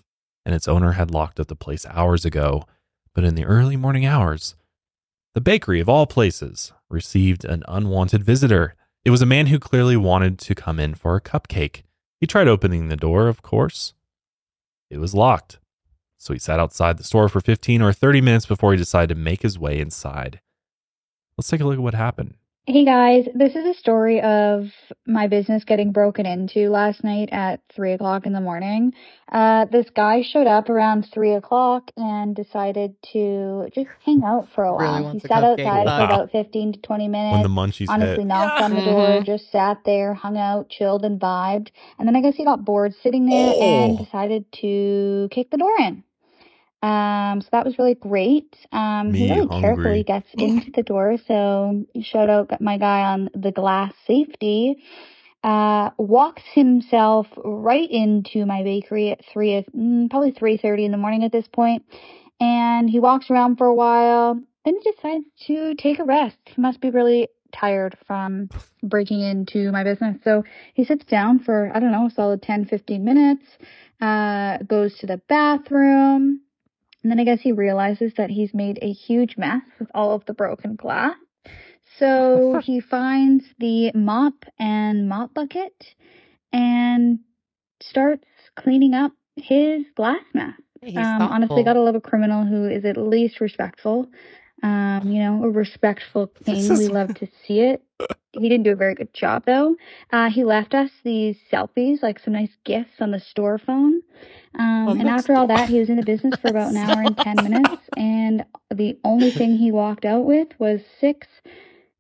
and 0.48 0.56
its 0.56 0.68
owner 0.70 0.94
had 0.94 1.12
locked 1.12 1.42
up 1.42 1.48
the 1.48 1.58
place 1.58 1.86
hours 1.88 2.24
ago. 2.24 2.64
But 3.14 3.26
in 3.26 3.36
the 3.36 3.44
early 3.44 3.76
morning 3.76 4.06
hours, 4.06 4.56
the 5.36 5.42
bakery 5.42 5.82
of 5.82 5.90
all 5.90 6.08
places 6.08 6.72
received 6.90 7.44
an 7.44 7.66
unwanted 7.68 8.24
visitor. 8.24 8.74
It 9.04 9.10
was 9.10 9.22
a 9.22 9.26
man 9.26 9.48
who 9.48 9.60
clearly 9.60 9.98
wanted 9.98 10.40
to 10.40 10.56
come 10.56 10.80
in 10.80 10.96
for 10.96 11.18
a 11.18 11.22
cupcake. 11.22 11.84
He 12.22 12.28
tried 12.28 12.48
opening 12.48 12.88
the 12.88 12.96
door, 12.96 13.28
of 13.28 13.42
course. 13.42 13.94
It 14.90 15.00
was 15.00 15.14
locked. 15.14 15.60
So 16.18 16.32
he 16.32 16.40
sat 16.40 16.62
outside 16.62 16.98
the 16.98 17.04
store 17.04 17.28
for 17.28 17.42
15 17.42 17.82
or 17.82 17.92
30 17.92 18.22
minutes 18.22 18.46
before 18.46 18.72
he 18.72 18.78
decided 18.78 19.14
to 19.14 19.22
make 19.22 19.42
his 19.42 19.60
way 19.60 19.78
inside. 19.80 20.40
Let's 21.38 21.50
take 21.50 21.60
a 21.60 21.66
look 21.66 21.76
at 21.76 21.82
what 21.82 21.94
happened. 21.94 22.36
Hey 22.70 22.84
guys, 22.84 23.26
this 23.34 23.56
is 23.56 23.66
a 23.66 23.74
story 23.80 24.20
of 24.20 24.66
my 25.06 25.28
business 25.28 25.64
getting 25.64 25.94
broken 25.94 26.26
into 26.26 26.68
last 26.70 27.02
night 27.02 27.30
at 27.32 27.62
three 27.74 27.94
o'clock 27.94 28.26
in 28.26 28.34
the 28.34 28.42
morning. 28.42 28.92
Uh, 29.32 29.64
this 29.72 29.90
guy 29.96 30.22
showed 30.22 30.48
up 30.48 30.70
around 30.70 31.08
three 31.14 31.32
o'clock 31.34 31.92
and 31.96 32.36
decided 32.36 32.96
to 33.14 33.70
just 33.74 33.88
hang 34.06 34.22
out 34.26 34.50
for 34.54 34.66
a 34.66 34.74
while. 34.76 35.02
wants 35.02 35.22
he 35.22 35.28
sat 35.30 35.46
outside 35.46 35.86
Wow. 35.86 35.98
for 36.00 36.04
about 36.14 36.32
15 36.32 36.74
to 36.74 36.82
20 36.82 37.08
minutes. 37.08 37.34
When 37.36 37.44
the 37.44 37.48
munchies 37.62 37.86
honestly 37.90 38.24
hit. 38.24 38.28
knocked 38.28 38.62
on 38.62 38.76
the 38.76 38.82
door, 38.84 39.08
Mhm. 39.22 39.24
just 39.26 39.50
sat 39.50 39.86
there, 39.86 40.14
hung 40.14 40.38
out, 40.38 40.68
chilled 40.68 41.06
and 41.06 41.18
vibed. 41.22 41.70
And 41.98 42.06
then 42.06 42.18
I 42.18 42.22
guess 42.22 42.36
he 42.36 42.44
got 42.44 42.66
bored 42.66 42.94
sitting 42.96 43.28
there 43.28 43.54
and 43.62 43.94
Oh. 43.98 44.04
decided 44.04 44.44
to 44.64 45.30
kick 45.32 45.52
the 45.52 45.58
door 45.58 45.72
in. 45.80 46.04
Um, 46.82 47.42
so 47.42 47.48
that 47.52 47.66
was 47.66 47.78
really 47.78 47.96
great. 47.96 48.56
Um, 48.72 49.14
he 49.14 49.30
really 49.30 49.48
hungry. 49.48 49.62
carefully 49.62 50.04
gets 50.04 50.28
into 50.34 50.72
the 50.72 50.84
door. 50.84 51.18
So 51.28 51.86
shout 52.02 52.30
out 52.30 52.62
my 52.62 52.78
guy 52.78 53.02
on 53.02 53.30
the 53.34 53.52
glass 53.52 53.94
safety. 54.06 54.84
Uh, 55.44 55.92
walks 55.98 56.42
himself 56.54 57.28
right 57.38 57.90
into 57.90 58.46
my 58.46 58.64
bakery 58.64 59.12
at 59.12 59.22
three, 59.32 59.64
mm, 59.76 60.10
probably 60.10 60.32
three 60.32 60.58
thirty 60.58 60.84
in 60.84 60.92
the 60.92 60.98
morning 60.98 61.24
at 61.24 61.32
this 61.32 61.48
point. 61.48 61.58
point, 61.58 62.02
and 62.40 62.90
he 62.90 63.00
walks 63.00 63.30
around 63.30 63.58
for 63.58 63.68
a 63.68 63.74
while. 63.74 64.40
Then 64.66 64.76
he 64.82 64.92
decides 64.92 65.26
to 65.48 65.76
take 65.76 66.00
a 66.00 66.04
rest. 66.04 66.38
He 66.46 66.62
must 66.62 66.82
be 66.82 66.90
really 66.90 67.30
tired 67.54 67.98
from 68.06 68.50
breaking 68.84 69.22
into 69.22 69.72
my 69.72 69.84
business. 69.84 70.18
So 70.24 70.44
he 70.74 70.84
sits 70.84 71.06
down 71.06 71.40
for, 71.40 71.72
I 71.74 71.80
don't 71.80 71.92
know, 71.92 72.08
a 72.08 72.12
solid 72.12 72.42
10, 72.42 72.66
15 72.66 73.04
minutes, 73.04 73.46
uh, 74.02 74.58
goes 74.68 74.98
to 75.00 75.08
the 75.08 75.22
bathroom, 75.30 76.42
and 77.04 77.12
then 77.12 77.20
I 77.20 77.24
guess 77.24 77.42
he 77.42 77.52
realizes 77.52 78.14
that 78.18 78.30
he's 78.30 78.54
made 78.54 78.80
a 78.82 78.92
huge 78.92 79.38
mess 79.38 79.62
with 79.80 79.90
all 79.94 80.14
of 80.14 80.26
the 80.26 80.34
broken 80.34 80.76
glass. 80.76 81.16
So 82.00 82.60
he 82.64 82.80
finds 82.80 83.46
the 83.60 83.92
mop 83.94 84.46
and 84.60 85.08
mop 85.08 85.34
bucket 85.34 85.96
and 86.52 87.20
starts 87.82 88.28
cleaning 88.56 88.94
up 88.94 89.12
his 89.36 89.84
glass 89.96 90.24
mess. 90.34 90.54
He's 90.82 90.98
um, 90.98 91.22
honestly, 91.22 91.64
gotta 91.64 91.82
love 91.82 91.96
a 91.96 92.02
criminal 92.02 92.46
who 92.46 92.68
is 92.68 92.86
at 92.86 92.98
least 92.98 93.42
respectful. 93.42 94.08
Um, 94.64 95.02
you 95.06 95.20
know, 95.20 95.44
a 95.44 95.50
respectful 95.50 96.32
thing. 96.46 96.78
We 96.78 96.88
love 96.88 97.14
to 97.16 97.28
see 97.46 97.60
it. 97.60 97.84
He 98.34 98.50
didn't 98.50 98.64
do 98.64 98.72
a 98.72 98.76
very 98.76 98.94
good 98.94 99.14
job 99.14 99.44
though. 99.46 99.76
Uh, 100.12 100.30
he 100.30 100.44
left 100.44 100.74
us 100.74 100.92
these 101.04 101.38
selfies, 101.52 102.04
like 102.04 102.20
some 102.20 102.34
nice 102.34 102.56
gifts 102.66 103.00
on 103.00 103.12
the 103.12 103.20
store 103.20 103.58
phone. 103.58 104.02
Um, 104.60 104.98
and 105.00 105.10
after 105.10 105.34
all 105.34 105.48
that, 105.48 105.70
he 105.70 105.80
was 105.80 105.90
in 105.90 105.96
the 105.96 106.04
business 106.04 106.36
for 106.40 106.50
about 106.50 106.72
an 106.72 106.78
hour 106.78 107.02
and 107.02 107.18
10 107.24 107.36
minutes. 107.44 107.82
And 107.96 108.46
the 108.74 109.00
only 109.04 109.32
thing 109.32 109.56
he 109.56 109.72
walked 109.72 110.06
out 110.06 110.26
with 110.26 110.50
was 110.60 110.82
six 111.00 111.28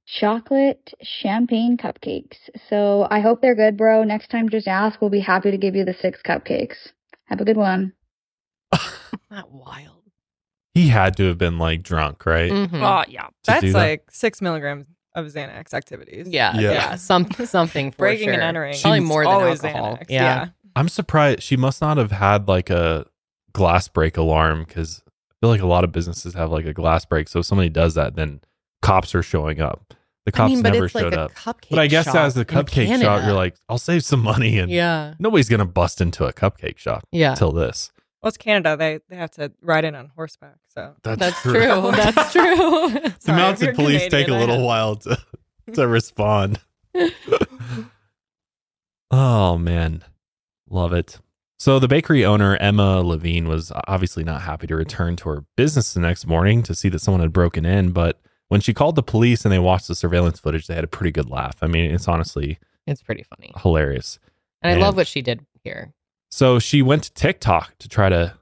chocolate 0.05 0.93
champagne 1.01 1.77
cupcakes. 1.77 2.37
So 2.69 3.07
I 3.09 3.19
hope 3.19 3.41
they're 3.41 3.55
good, 3.55 3.77
bro. 3.77 4.03
Next 4.03 4.29
time, 4.29 4.49
just 4.49 4.67
ask. 4.67 5.01
We'll 5.01 5.09
be 5.09 5.19
happy 5.19 5.51
to 5.51 5.57
give 5.57 5.75
you 5.75 5.85
the 5.85 5.93
six 5.93 6.21
cupcakes. 6.25 6.75
Have 7.25 7.41
a 7.41 7.45
good 7.45 7.57
one. 7.57 7.93
Not 9.29 9.51
wild. 9.51 9.96
He 10.77 10.87
had 10.89 11.17
to 11.17 11.27
have 11.27 11.37
been 11.37 11.57
like 11.57 11.83
drunk, 11.83 12.25
right? 12.25 12.51
Mm-hmm. 12.51 12.75
Oh, 12.83 13.03
yeah. 13.07 13.27
That's 13.45 13.61
that? 13.63 13.73
like 13.73 14.03
six 14.11 14.41
milligrams 14.41 14.85
of 15.15 15.25
Xanax 15.27 15.73
activities. 15.73 16.27
Yeah, 16.29 16.55
Yeah. 16.59 16.71
yeah, 16.71 16.95
some 16.95 17.29
something 17.31 17.91
for 17.91 17.97
Breaking 17.97 18.29
and 18.29 18.35
sure. 18.35 18.41
entering. 18.43 18.75
Probably 18.81 18.99
more 18.99 19.23
than 19.23 19.31
alcohol. 19.33 19.97
Xanax, 19.97 20.05
Yeah. 20.09 20.21
yeah. 20.21 20.47
I'm 20.75 20.89
surprised 20.89 21.41
she 21.41 21.57
must 21.57 21.81
not 21.81 21.97
have 21.97 22.11
had 22.11 22.47
like 22.47 22.69
a 22.69 23.05
glass 23.53 23.87
break 23.87 24.17
alarm 24.17 24.63
because 24.67 25.01
I 25.07 25.33
feel 25.41 25.49
like 25.49 25.61
a 25.61 25.65
lot 25.67 25.83
of 25.83 25.91
businesses 25.91 26.35
have 26.35 26.51
like 26.51 26.65
a 26.65 26.73
glass 26.73 27.05
break. 27.05 27.27
So 27.29 27.39
if 27.39 27.45
somebody 27.47 27.69
does 27.69 27.95
that, 27.95 28.15
then 28.15 28.41
cops 28.83 29.15
are 29.15 29.23
showing 29.23 29.59
up. 29.59 29.93
The 30.25 30.31
I 30.35 30.37
cops 30.37 30.51
mean, 30.53 30.61
but 30.61 30.73
never 30.73 30.85
it's 30.85 30.93
like 30.93 31.03
showed 31.05 31.13
a 31.13 31.21
up. 31.21 31.33
cupcake 31.33 31.69
but 31.71 31.79
I 31.79 31.87
guess 31.87 32.05
shop 32.05 32.15
as 32.17 32.33
the 32.35 32.45
cupcake 32.45 33.01
shop, 33.01 33.23
you're 33.25 33.33
like, 33.33 33.55
I'll 33.69 33.77
save 33.77 34.03
some 34.03 34.21
money, 34.21 34.59
and 34.59 34.69
Yeah. 34.69 35.13
nobody's 35.19 35.47
gonna 35.49 35.65
bust 35.65 36.01
into 36.01 36.25
a 36.25 36.33
cupcake 36.33 36.77
shop. 36.77 37.05
Yeah. 37.11 37.33
till 37.33 37.51
this. 37.53 37.91
Well, 38.27 38.29
it's 38.29 38.37
Canada. 38.37 38.75
They 38.75 38.99
they 39.07 39.15
have 39.15 39.31
to 39.31 39.53
ride 39.61 39.85
in 39.85 39.95
on 39.95 40.11
horseback. 40.13 40.57
So 40.67 40.95
That's, 41.01 41.17
That's 41.17 41.41
true. 41.43 41.53
true. 41.53 41.91
That's 41.95 42.33
true. 42.33 42.43
the 42.89 42.99
Sorry, 42.99 43.13
if 43.19 43.27
mounted 43.27 43.65
you're 43.67 43.73
police 43.73 44.07
take 44.09 44.27
a 44.27 44.33
little 44.33 44.65
while 44.65 44.97
to 44.97 45.17
to 45.75 45.87
respond. 45.87 46.59
oh 49.11 49.57
man, 49.57 50.03
love 50.69 50.91
it. 50.91 51.19
So 51.57 51.79
the 51.79 51.87
bakery 51.87 52.25
owner 52.25 52.57
Emma 52.57 52.99
Levine 53.01 53.47
was 53.47 53.71
obviously 53.87 54.25
not 54.25 54.41
happy 54.41 54.67
to 54.67 54.75
return 54.75 55.15
to 55.17 55.29
her 55.29 55.45
business 55.55 55.93
the 55.93 56.01
next 56.01 56.27
morning 56.27 56.61
to 56.63 56.75
see 56.75 56.89
that 56.89 56.99
someone 56.99 57.21
had 57.21 57.31
broken 57.31 57.65
in, 57.65 57.91
but 57.91 58.19
when 58.49 58.59
she 58.59 58.73
called 58.73 58.95
the 58.95 59.03
police 59.03 59.45
and 59.45 59.53
they 59.53 59.59
watched 59.59 59.87
the 59.87 59.95
surveillance 59.95 60.39
footage, 60.41 60.67
they 60.67 60.75
had 60.75 60.83
a 60.83 60.87
pretty 60.87 61.11
good 61.11 61.29
laugh. 61.29 61.55
I 61.61 61.67
mean, 61.67 61.91
it's 61.91 62.09
honestly 62.09 62.59
It's 62.85 63.01
pretty 63.01 63.23
funny. 63.23 63.53
hilarious. 63.63 64.19
And 64.61 64.77
I 64.77 64.81
love 64.81 64.97
what 64.97 65.07
she 65.07 65.21
did 65.21 65.45
here. 65.63 65.93
So 66.29 66.59
she 66.59 66.81
went 66.81 67.03
to 67.03 67.13
TikTok 67.13 67.77
to 67.79 67.89
try 67.89 68.09
to 68.09 68.37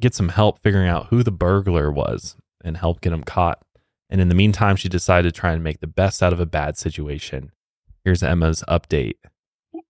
get 0.00 0.14
some 0.14 0.28
help 0.28 0.58
figuring 0.60 0.88
out 0.88 1.06
who 1.06 1.22
the 1.22 1.32
burglar 1.32 1.90
was 1.90 2.36
and 2.64 2.76
help 2.76 3.00
get 3.00 3.12
him 3.12 3.24
caught. 3.24 3.60
And 4.08 4.20
in 4.20 4.28
the 4.28 4.34
meantime, 4.34 4.76
she 4.76 4.88
decided 4.88 5.34
to 5.34 5.40
try 5.40 5.52
and 5.52 5.64
make 5.64 5.80
the 5.80 5.86
best 5.86 6.22
out 6.22 6.32
of 6.32 6.40
a 6.40 6.46
bad 6.46 6.76
situation. 6.76 7.50
Here's 8.04 8.22
Emma's 8.22 8.62
update. 8.68 9.14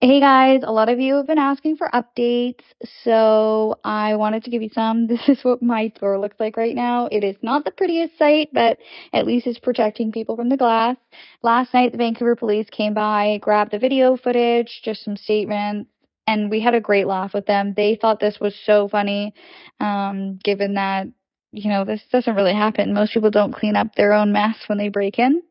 Hey 0.00 0.20
guys, 0.20 0.62
a 0.64 0.72
lot 0.72 0.88
of 0.88 0.98
you 1.00 1.14
have 1.16 1.28
been 1.28 1.38
asking 1.38 1.76
for 1.76 1.88
updates, 1.92 2.62
so 3.04 3.78
I 3.84 4.16
wanted 4.16 4.44
to 4.44 4.50
give 4.50 4.62
you 4.62 4.70
some. 4.72 5.06
This 5.12 5.28
is 5.28 5.44
what 5.44 5.62
my 5.62 5.92
store 5.96 6.18
looks 6.18 6.40
like 6.40 6.56
right 6.56 6.74
now. 6.74 7.08
It 7.10 7.22
is 7.22 7.36
not 7.42 7.64
the 7.64 7.70
prettiest 7.70 8.18
sight, 8.18 8.48
but 8.52 8.78
at 9.12 9.26
least 9.26 9.46
it's 9.46 9.58
protecting 9.60 10.10
people 10.10 10.36
from 10.36 10.48
the 10.48 10.56
glass. 10.56 10.96
Last 11.42 11.72
night, 11.72 11.92
the 11.92 11.98
Vancouver 11.98 12.34
police 12.34 12.66
came 12.70 12.94
by, 12.94 13.38
grabbed 13.40 13.70
the 13.72 13.78
video 13.78 14.16
footage, 14.16 14.82
just 14.84 15.04
some 15.04 15.16
statements, 15.16 15.88
and 16.26 16.50
we 16.50 16.60
had 16.60 16.74
a 16.74 16.80
great 16.80 17.06
laugh 17.06 17.34
with 17.34 17.46
them. 17.46 17.74
They 17.76 17.96
thought 18.00 18.20
this 18.20 18.38
was 18.40 18.54
so 18.64 18.88
funny, 18.88 19.34
um, 19.80 20.38
given 20.42 20.74
that, 20.74 21.06
you 21.52 21.68
know, 21.68 21.84
this 21.84 22.02
doesn't 22.10 22.34
really 22.34 22.54
happen. 22.54 22.94
Most 22.94 23.12
people 23.12 23.30
don't 23.30 23.54
clean 23.54 23.76
up 23.76 23.94
their 23.94 24.12
own 24.12 24.32
mess 24.32 24.56
when 24.66 24.78
they 24.78 24.88
break 24.88 25.18
in. 25.18 25.42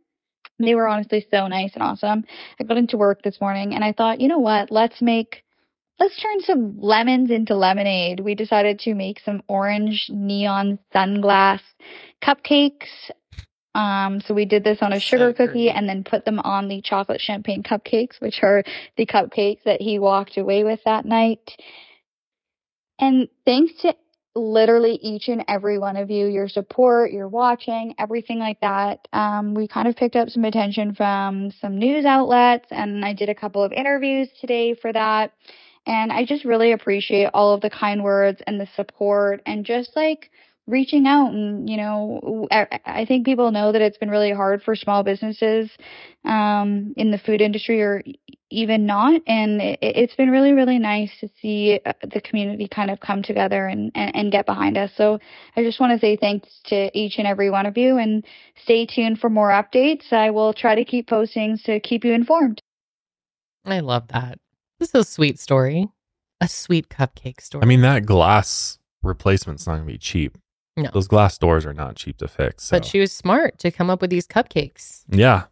They 0.60 0.76
were 0.76 0.88
honestly 0.88 1.26
so 1.32 1.48
nice 1.48 1.72
and 1.74 1.84
awesome. 1.84 2.24
I 2.60 2.64
got 2.64 2.78
into 2.78 2.98
work 2.98 3.24
this 3.24 3.42
morning 3.42 3.74
and 3.74 3.84
I 3.84 3.94
thought, 3.94 4.22
you 4.22 4.28
know 4.28 4.40
what? 4.40 4.72
Let's 4.72 5.02
make 5.02 5.44
let's 6.00 6.20
turn 6.20 6.42
some 6.42 6.80
lemons 6.80 7.30
into 7.30 7.56
lemonade. 7.56 8.20
We 8.20 8.34
decided 8.36 8.80
to 8.80 8.96
make 8.96 9.20
some 9.20 9.44
orange 9.48 10.08
neon 10.10 10.80
sunglass 10.94 11.62
cupcakes. 12.24 13.12
Um, 13.74 14.22
so 14.22 14.34
we 14.34 14.46
did 14.46 14.64
this 14.64 14.80
on 14.82 14.92
a 14.92 15.00
sugar 15.00 15.34
cookie 15.34 15.70
and 15.70 15.88
then 15.88 16.04
put 16.04 16.26
them 16.26 16.40
on 16.40 16.68
the 16.68 16.82
chocolate 16.82 17.22
champagne 17.22 17.64
cupcakes, 17.64 18.20
which 18.20 18.40
are 18.44 18.64
the 18.98 19.06
cupcakes 19.06 19.64
that 19.64 19.82
he 19.82 19.98
walked 19.98 20.38
away 20.38 20.64
with 20.64 20.80
that 20.86 21.06
night. 21.06 21.52
And 23.00 23.30
thanks 23.46 23.74
to 23.82 23.96
literally 24.36 24.94
each 25.02 25.28
and 25.28 25.44
every 25.48 25.78
one 25.78 25.98
of 25.98 26.10
you, 26.10 26.28
your 26.28 26.48
support, 26.48 27.12
your 27.12 27.28
watching, 27.28 27.96
everything 27.98 28.40
like 28.40 28.60
that. 28.62 29.08
Um, 29.12 29.54
we 29.54 29.68
kind 29.68 29.88
of 29.88 29.96
picked 29.96 30.16
up 30.16 30.30
some 30.30 30.46
attention 30.46 30.96
from 30.96 31.52
some 31.60 31.78
news 31.78 32.06
outlets, 32.06 32.68
and 32.72 33.04
I 33.04 33.14
did 33.14 33.30
a 33.30 33.36
couple 33.36 33.64
of 33.64 33.72
interviews 33.72 34.30
today 34.40 34.74
for 34.74 34.92
that. 34.94 35.34
And 35.86 36.12
I 36.12 36.26
just 36.26 36.46
really 36.46 36.74
appreciate 36.74 37.32
all 37.34 37.54
of 37.54 37.62
the 37.62 37.70
kind 37.70 38.04
words 38.04 38.42
and 38.46 38.60
the 38.60 38.68
support 38.76 39.42
and 39.46 39.66
just 39.66 39.96
like 39.96 40.30
reaching 40.72 41.06
out 41.06 41.32
and 41.32 41.70
you 41.70 41.78
know 41.78 42.48
I, 42.50 42.80
I 42.86 43.06
think 43.06 43.26
people 43.26 43.52
know 43.52 43.72
that 43.72 43.82
it's 43.82 43.98
been 43.98 44.10
really 44.10 44.32
hard 44.32 44.64
for 44.64 44.76
small 44.76 45.04
businesses 45.04 45.70
um 46.26 46.94
in 46.98 47.12
the 47.12 47.18
food 47.18 47.42
industry 47.42 47.82
or 47.82 48.04
even 48.50 48.86
not 48.86 49.22
and 49.28 49.62
it, 49.62 49.80
it's 49.82 50.16
been 50.16 50.30
really 50.30 50.54
really 50.54 50.80
nice 50.80 51.12
to 51.20 51.30
see 51.42 51.80
uh, 51.86 51.94
the 52.14 52.22
community 52.22 52.68
kind 52.68 52.90
of 52.90 53.00
come 53.00 53.22
together 53.22 53.68
and, 53.68 53.92
and 53.96 54.16
and 54.16 54.32
get 54.32 54.46
behind 54.46 54.78
us 54.78 54.92
so 54.96 55.20
i 55.56 55.64
just 55.64 55.80
want 55.80 55.92
to 55.92 56.00
say 56.00 56.16
thanks 56.16 56.48
to 56.66 56.90
each 56.98 57.16
and 57.18 57.28
every 57.28 57.50
one 57.50 57.66
of 57.66 57.78
you 57.78 57.98
and 57.98 58.26
stay 58.64 58.86
tuned 58.86 59.20
for 59.20 59.30
more 59.30 59.50
updates 59.50 60.12
i 60.12 60.30
will 60.30 60.54
try 60.54 60.76
to 60.76 60.86
keep 60.86 61.10
postings 61.10 61.62
to 61.64 61.80
keep 61.80 62.04
you 62.04 62.14
informed 62.14 62.62
I 63.66 63.80
love 63.80 64.08
that. 64.08 64.40
This 64.80 64.90
is 64.90 64.96
a 64.96 65.04
sweet 65.04 65.40
story. 65.40 65.88
A 66.40 66.48
sweet 66.48 66.90
cupcake 66.90 67.40
story. 67.42 67.62
I 67.62 67.68
mean, 67.68 67.82
that 67.82 68.06
glass 68.06 68.80
replacement's 69.04 69.68
not 69.68 69.74
going 69.74 69.88
to 69.88 69.94
be 69.94 69.98
cheap. 69.98 70.38
No. 70.78 70.90
Those 70.94 71.08
glass 71.08 71.38
doors 71.38 71.66
are 71.66 71.74
not 71.74 71.96
cheap 71.96 72.18
to 72.18 72.28
fix. 72.28 72.66
So. 72.66 72.78
but 72.78 72.86
she 72.86 73.00
was 73.00 73.12
smart 73.12 73.60
to 73.60 73.72
come 73.72 73.90
up 73.90 74.02
with 74.02 74.10
these 74.10 74.28
cupcakes. 74.28 75.04
yeah. 75.10 75.44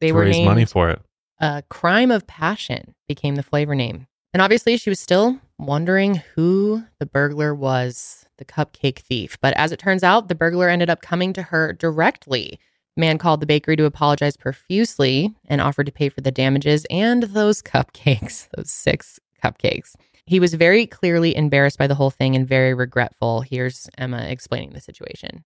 They 0.00 0.08
to 0.08 0.12
were 0.12 0.20
raise 0.22 0.36
named 0.36 0.46
money 0.46 0.64
for 0.64 0.90
it. 0.90 1.00
uh, 1.40 1.62
Crime 1.70 2.10
of 2.10 2.26
Passion 2.26 2.94
became 3.08 3.34
the 3.34 3.42
flavor 3.42 3.74
name. 3.74 4.06
And 4.32 4.42
obviously, 4.42 4.76
she 4.76 4.90
was 4.90 5.00
still 5.00 5.38
wondering 5.58 6.22
who 6.34 6.84
the 7.00 7.06
burglar 7.06 7.54
was, 7.54 8.26
the 8.36 8.44
cupcake 8.44 8.98
thief. 8.98 9.38
But 9.40 9.54
as 9.54 9.72
it 9.72 9.78
turns 9.78 10.04
out, 10.04 10.28
the 10.28 10.34
burglar 10.34 10.68
ended 10.68 10.90
up 10.90 11.02
coming 11.02 11.32
to 11.32 11.42
her 11.42 11.72
directly. 11.72 12.58
The 12.96 13.00
man 13.00 13.18
called 13.18 13.40
the 13.40 13.46
bakery 13.46 13.74
to 13.76 13.86
apologize 13.86 14.36
profusely 14.36 15.34
and 15.46 15.60
offered 15.60 15.86
to 15.86 15.92
pay 15.92 16.08
for 16.10 16.20
the 16.20 16.30
damages 16.30 16.84
and 16.90 17.22
those 17.24 17.62
cupcakes, 17.62 18.48
those 18.54 18.70
six 18.70 19.18
cupcakes. 19.42 19.94
He 20.28 20.40
was 20.40 20.52
very 20.52 20.86
clearly 20.86 21.34
embarrassed 21.34 21.78
by 21.78 21.86
the 21.86 21.94
whole 21.94 22.10
thing 22.10 22.36
and 22.36 22.46
very 22.46 22.74
regretful. 22.74 23.40
Here's 23.40 23.88
Emma 23.96 24.26
explaining 24.28 24.74
the 24.74 24.80
situation. 24.80 25.42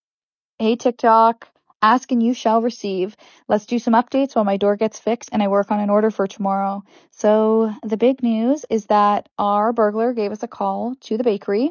Hey 0.58 0.74
TikTok, 0.74 1.46
ask 1.80 2.10
and 2.10 2.20
you 2.20 2.34
shall 2.34 2.60
receive. 2.60 3.16
Let's 3.46 3.66
do 3.66 3.78
some 3.78 3.94
updates 3.94 4.34
while 4.34 4.44
my 4.44 4.56
door 4.56 4.74
gets 4.74 4.98
fixed 4.98 5.30
and 5.32 5.40
I 5.40 5.46
work 5.46 5.70
on 5.70 5.78
an 5.78 5.88
order 5.88 6.10
for 6.10 6.26
tomorrow. 6.26 6.82
So, 7.12 7.72
the 7.84 7.96
big 7.96 8.24
news 8.24 8.64
is 8.70 8.86
that 8.86 9.28
our 9.38 9.72
burglar 9.72 10.14
gave 10.14 10.32
us 10.32 10.42
a 10.42 10.48
call 10.48 10.96
to 11.02 11.16
the 11.16 11.24
bakery. 11.24 11.70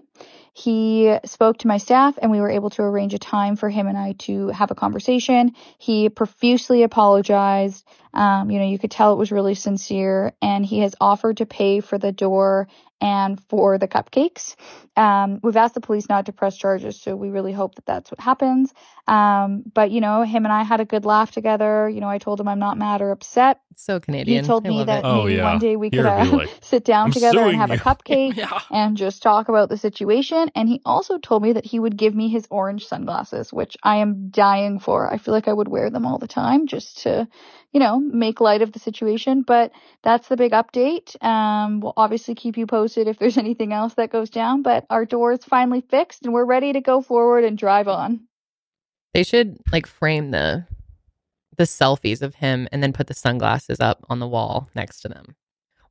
He 0.53 1.13
spoke 1.25 1.59
to 1.59 1.67
my 1.67 1.77
staff 1.77 2.17
and 2.21 2.31
we 2.31 2.39
were 2.39 2.49
able 2.49 2.69
to 2.71 2.81
arrange 2.81 3.13
a 3.13 3.19
time 3.19 3.57
for 3.57 3.69
him 3.69 3.87
and 3.87 3.97
I 3.97 4.13
to 4.19 4.49
have 4.49 4.71
a 4.71 4.75
conversation. 4.75 5.53
He 5.79 6.09
profusely 6.09 6.83
apologized. 6.83 7.85
Um, 8.13 8.51
you 8.51 8.59
know, 8.59 8.67
you 8.67 8.79
could 8.79 8.91
tell 8.91 9.13
it 9.13 9.17
was 9.17 9.31
really 9.31 9.55
sincere 9.55 10.33
and 10.41 10.65
he 10.65 10.79
has 10.79 10.95
offered 10.99 11.37
to 11.37 11.45
pay 11.45 11.79
for 11.79 11.97
the 11.97 12.11
door 12.11 12.67
and 13.01 13.41
for 13.49 13.77
the 13.77 13.87
cupcakes. 13.87 14.55
Um, 14.95 15.39
we've 15.41 15.57
asked 15.57 15.73
the 15.73 15.81
police 15.81 16.07
not 16.07 16.27
to 16.27 16.33
press 16.33 16.55
charges, 16.55 17.01
so 17.01 17.15
we 17.15 17.29
really 17.29 17.53
hope 17.53 17.75
that 17.75 17.85
that's 17.85 18.11
what 18.11 18.19
happens. 18.19 18.73
Um, 19.07 19.63
but 19.73 19.89
you 19.91 20.01
know, 20.01 20.21
him 20.23 20.45
and 20.45 20.53
I 20.53 20.63
had 20.63 20.79
a 20.79 20.85
good 20.85 21.05
laugh 21.05 21.31
together. 21.31 21.89
You 21.89 22.01
know, 22.01 22.09
I 22.09 22.17
told 22.17 22.39
him 22.39 22.47
I'm 22.47 22.59
not 22.59 22.77
mad 22.77 23.01
or 23.01 23.11
upset. 23.11 23.61
So 23.75 23.99
Canadian. 23.99 24.43
He 24.43 24.47
told 24.47 24.65
I 24.67 24.69
me 24.69 24.83
that. 24.83 25.03
Oh, 25.03 25.23
maybe 25.23 25.37
yeah. 25.37 25.43
one 25.43 25.59
day 25.59 25.75
we 25.75 25.89
Here 25.89 26.03
could 26.03 26.09
uh, 26.09 26.37
like, 26.37 26.49
sit 26.61 26.85
down 26.85 27.07
"I'm 27.07 27.11
together 27.11 27.39
and 27.39 27.47
suing 27.47 27.59
have 27.59 27.71
a 27.71 27.75
you." 27.75 27.79
cupcake 27.79 28.63
and 28.69 28.95
just 28.95 29.23
talk 29.23 29.49
about 29.49 29.69
the 29.69 29.77
situation. 29.77 30.51
And 30.55 30.69
he 30.69 30.81
also 30.85 31.17
told 31.17 31.41
me 31.41 31.53
that 31.53 31.65
he 31.65 31.79
would 31.79 31.97
give 31.97 32.13
me 32.13 32.29
his 32.29 32.47
orange 32.51 32.85
sunglasses, 32.85 33.51
which 33.51 33.75
I 33.81 33.97
am 33.97 34.29
dying 34.29 34.79
for. 34.79 35.11
I 35.11 35.17
feel 35.17 35.33
like 35.33 35.47
I 35.47 35.53
would 35.53 35.67
wear 35.67 35.89
them 35.89 36.05
all 36.05 36.19
the 36.19 36.27
time 36.27 36.67
just 36.67 37.03
to, 37.03 37.27
you 37.71 37.79
know, 37.79 37.99
make 37.99 38.39
light 38.39 38.61
of 38.61 38.71
the 38.71 38.79
situation. 38.79 39.41
But 39.41 39.71
that's 40.03 40.27
the 40.27 40.37
big 40.37 40.51
update. 40.51 41.21
Um, 41.23 41.79
we'll 41.79 41.93
obviously 41.97 42.35
keep 42.35 42.57
you 42.57 42.67
posted 42.67 42.90
if 42.97 43.19
there's 43.19 43.37
anything 43.37 43.73
else 43.73 43.93
that 43.95 44.11
goes 44.11 44.29
down. 44.29 44.61
But 44.61 44.85
our 44.89 45.05
door 45.05 45.33
is 45.33 45.43
finally 45.43 45.81
fixed 45.81 46.23
and 46.23 46.33
we're 46.33 46.45
ready 46.45 46.73
to 46.73 46.81
go 46.81 47.01
forward 47.01 47.43
and 47.43 47.57
drive 47.57 47.87
on. 47.87 48.21
They 49.13 49.23
should 49.23 49.57
like 49.71 49.87
frame 49.87 50.31
the 50.31 50.65
the 51.57 51.63
selfies 51.63 52.21
of 52.21 52.35
him 52.35 52.67
and 52.71 52.81
then 52.81 52.93
put 52.93 53.07
the 53.07 53.13
sunglasses 53.13 53.79
up 53.79 54.05
on 54.09 54.19
the 54.19 54.27
wall 54.27 54.69
next 54.73 55.01
to 55.01 55.09
them. 55.09 55.35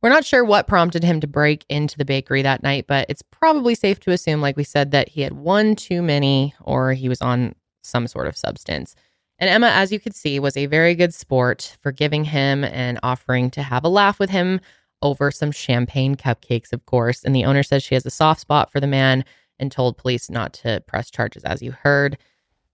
We're 0.03 0.09
not 0.09 0.25
sure 0.25 0.45
what 0.45 0.67
prompted 0.67 1.05
him 1.05 1.21
to 1.21 1.27
break 1.27 1.67
into 1.69 1.99
the 1.99 2.07
bakery 2.07 2.41
that 2.43 2.63
night, 2.63 2.87
but 2.89 3.07
it's 3.11 3.23
probably 3.23 3.75
safe 3.75 4.01
to 4.01 4.13
assume, 4.13 4.41
like 4.41 4.57
we 4.57 4.65
said, 4.65 4.91
that 4.93 5.11
he 5.11 5.21
had 5.21 5.35
one 5.35 5.77
too 5.77 6.01
many 6.01 6.55
or 6.63 6.95
he 6.95 7.09
was 7.09 7.21
on 7.21 7.55
some 7.83 8.07
sort 8.07 8.27
of 8.27 8.37
substance. 8.37 8.95
And 9.39 9.49
Emma, 9.51 9.69
as 9.69 9.93
you 9.93 10.01
could 10.01 10.15
see, 10.15 10.39
was 10.39 10.57
a 10.57 10.67
very 10.67 10.95
good 10.95 11.15
sport, 11.15 11.77
forgiving 11.83 12.25
him 12.25 12.65
and 12.65 12.99
offering 13.03 13.51
to 13.53 13.63
have 13.63 13.85
a 13.85 13.89
laugh 13.89 14.19
with 14.19 14.31
him 14.31 14.61
over 15.03 15.31
some 15.31 15.53
champagne 15.53 16.17
cupcakes, 16.17 16.73
of 16.73 16.85
course. 16.87 17.25
And 17.25 17.35
the 17.35 17.45
owner 17.45 17.63
says 17.63 17.83
she 17.83 17.95
has 17.95 18.07
a 18.07 18.11
soft 18.11 18.41
spot 18.41 18.71
for 18.71 18.81
the 18.81 18.87
man 18.87 19.25
and 19.59 19.71
told 19.71 19.97
police 19.97 20.31
not 20.31 20.53
to 20.55 20.83
press 20.87 21.11
charges, 21.11 21.45
as 21.45 21.63
you 21.63 21.73
heard. 21.73 22.19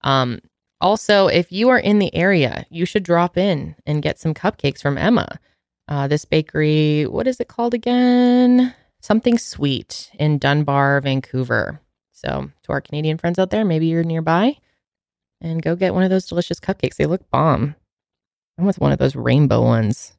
Um, 0.02 0.40
also, 0.80 1.26
if 1.26 1.50
you 1.50 1.68
are 1.68 1.78
in 1.78 1.98
the 1.98 2.14
area, 2.14 2.66
you 2.70 2.84
should 2.84 3.02
drop 3.02 3.36
in 3.36 3.74
and 3.86 4.02
get 4.02 4.18
some 4.18 4.34
cupcakes 4.34 4.82
from 4.82 4.98
Emma. 4.98 5.38
Uh, 5.88 6.08
this 6.08 6.24
bakery, 6.24 7.04
what 7.06 7.26
is 7.26 7.40
it 7.40 7.48
called 7.48 7.74
again? 7.74 8.74
Something 9.00 9.38
sweet 9.38 10.10
in 10.18 10.38
Dunbar, 10.38 11.00
Vancouver. 11.00 11.80
So, 12.12 12.50
to 12.64 12.72
our 12.72 12.80
Canadian 12.80 13.18
friends 13.18 13.38
out 13.38 13.50
there, 13.50 13.64
maybe 13.64 13.86
you're 13.86 14.02
nearby 14.02 14.56
and 15.40 15.62
go 15.62 15.76
get 15.76 15.94
one 15.94 16.02
of 16.02 16.10
those 16.10 16.26
delicious 16.26 16.60
cupcakes. 16.60 16.96
They 16.96 17.06
look 17.06 17.28
bomb. 17.30 17.74
I 18.58 18.62
want 18.62 18.78
one 18.78 18.92
of 18.92 18.98
those 18.98 19.14
rainbow 19.14 19.62
ones. 19.62 20.12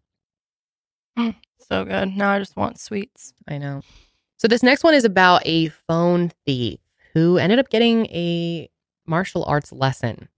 So 1.67 1.83
good. 1.83 2.15
Now 2.15 2.31
I 2.31 2.39
just 2.39 2.55
want 2.55 2.79
sweets. 2.79 3.33
I 3.47 3.57
know. 3.57 3.81
So 4.37 4.47
this 4.47 4.63
next 4.63 4.83
one 4.83 4.93
is 4.93 5.03
about 5.03 5.41
a 5.45 5.67
phone 5.69 6.31
thief 6.45 6.79
who 7.13 7.37
ended 7.37 7.59
up 7.59 7.69
getting 7.69 8.05
a 8.07 8.69
martial 9.05 9.43
arts 9.45 9.73
lesson. 9.73 10.29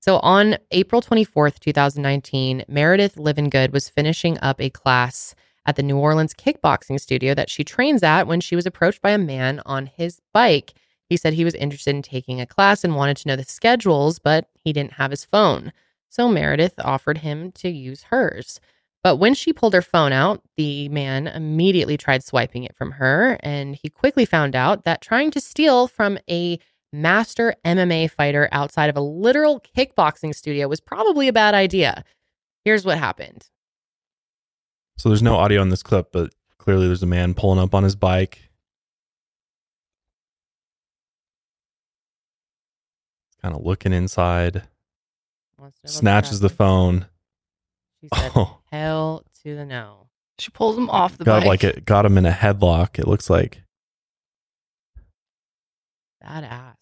So 0.00 0.18
on 0.18 0.58
April 0.72 1.00
24th, 1.00 1.60
2019, 1.60 2.64
Meredith 2.68 3.16
Livengood 3.16 3.72
was 3.72 3.88
finishing 3.88 4.38
up 4.40 4.60
a 4.60 4.68
class 4.68 5.34
at 5.64 5.76
the 5.76 5.82
New 5.82 5.96
Orleans 5.96 6.34
kickboxing 6.34 7.00
studio 7.00 7.32
that 7.34 7.48
she 7.48 7.64
trains 7.64 8.02
at 8.02 8.26
when 8.26 8.40
she 8.40 8.54
was 8.54 8.66
approached 8.66 9.00
by 9.00 9.12
a 9.12 9.18
man 9.18 9.62
on 9.64 9.86
his 9.86 10.20
bike. 10.34 10.74
He 11.08 11.16
said 11.16 11.32
he 11.32 11.44
was 11.44 11.54
interested 11.54 11.94
in 11.94 12.02
taking 12.02 12.40
a 12.40 12.46
class 12.46 12.84
and 12.84 12.96
wanted 12.96 13.16
to 13.18 13.28
know 13.28 13.36
the 13.36 13.44
schedules, 13.44 14.18
but 14.18 14.48
he 14.62 14.74
didn't 14.74 14.94
have 14.94 15.10
his 15.10 15.24
phone. 15.24 15.72
So 16.10 16.28
Meredith 16.28 16.74
offered 16.78 17.18
him 17.18 17.50
to 17.52 17.70
use 17.70 18.04
hers. 18.04 18.60
But 19.04 19.16
when 19.16 19.34
she 19.34 19.52
pulled 19.52 19.74
her 19.74 19.82
phone 19.82 20.14
out, 20.14 20.42
the 20.56 20.88
man 20.88 21.26
immediately 21.26 21.98
tried 21.98 22.24
swiping 22.24 22.64
it 22.64 22.74
from 22.74 22.92
her. 22.92 23.38
And 23.40 23.76
he 23.76 23.90
quickly 23.90 24.24
found 24.24 24.56
out 24.56 24.84
that 24.84 25.02
trying 25.02 25.30
to 25.32 25.40
steal 25.42 25.86
from 25.88 26.18
a 26.28 26.58
master 26.90 27.54
MMA 27.66 28.10
fighter 28.10 28.48
outside 28.50 28.88
of 28.88 28.96
a 28.96 29.02
literal 29.02 29.60
kickboxing 29.76 30.34
studio 30.34 30.68
was 30.68 30.80
probably 30.80 31.28
a 31.28 31.34
bad 31.34 31.54
idea. 31.54 32.02
Here's 32.64 32.86
what 32.86 32.96
happened. 32.96 33.46
So 34.96 35.10
there's 35.10 35.22
no 35.22 35.34
audio 35.36 35.60
in 35.60 35.68
this 35.68 35.82
clip, 35.82 36.10
but 36.10 36.34
clearly 36.56 36.86
there's 36.86 37.02
a 37.02 37.06
man 37.06 37.34
pulling 37.34 37.58
up 37.58 37.74
on 37.74 37.82
his 37.84 37.96
bike. 37.96 38.48
Kind 43.42 43.54
of 43.54 43.66
looking 43.66 43.92
inside. 43.92 44.62
Snatches 45.84 46.40
the 46.40 46.48
phone. 46.48 47.04
She 48.04 48.08
said, 48.20 48.32
Oh. 48.36 48.58
hell 48.70 49.24
to 49.42 49.56
the 49.56 49.64
no. 49.64 50.08
She 50.38 50.50
pulls 50.50 50.76
him 50.76 50.90
off 50.90 51.16
the 51.16 51.24
got 51.24 51.40
bike. 51.40 51.46
like 51.48 51.64
it 51.64 51.84
got 51.84 52.04
him 52.04 52.18
in 52.18 52.26
a 52.26 52.32
headlock. 52.32 52.98
It 52.98 53.06
looks 53.08 53.30
like. 53.30 53.62
Badass. 56.22 56.74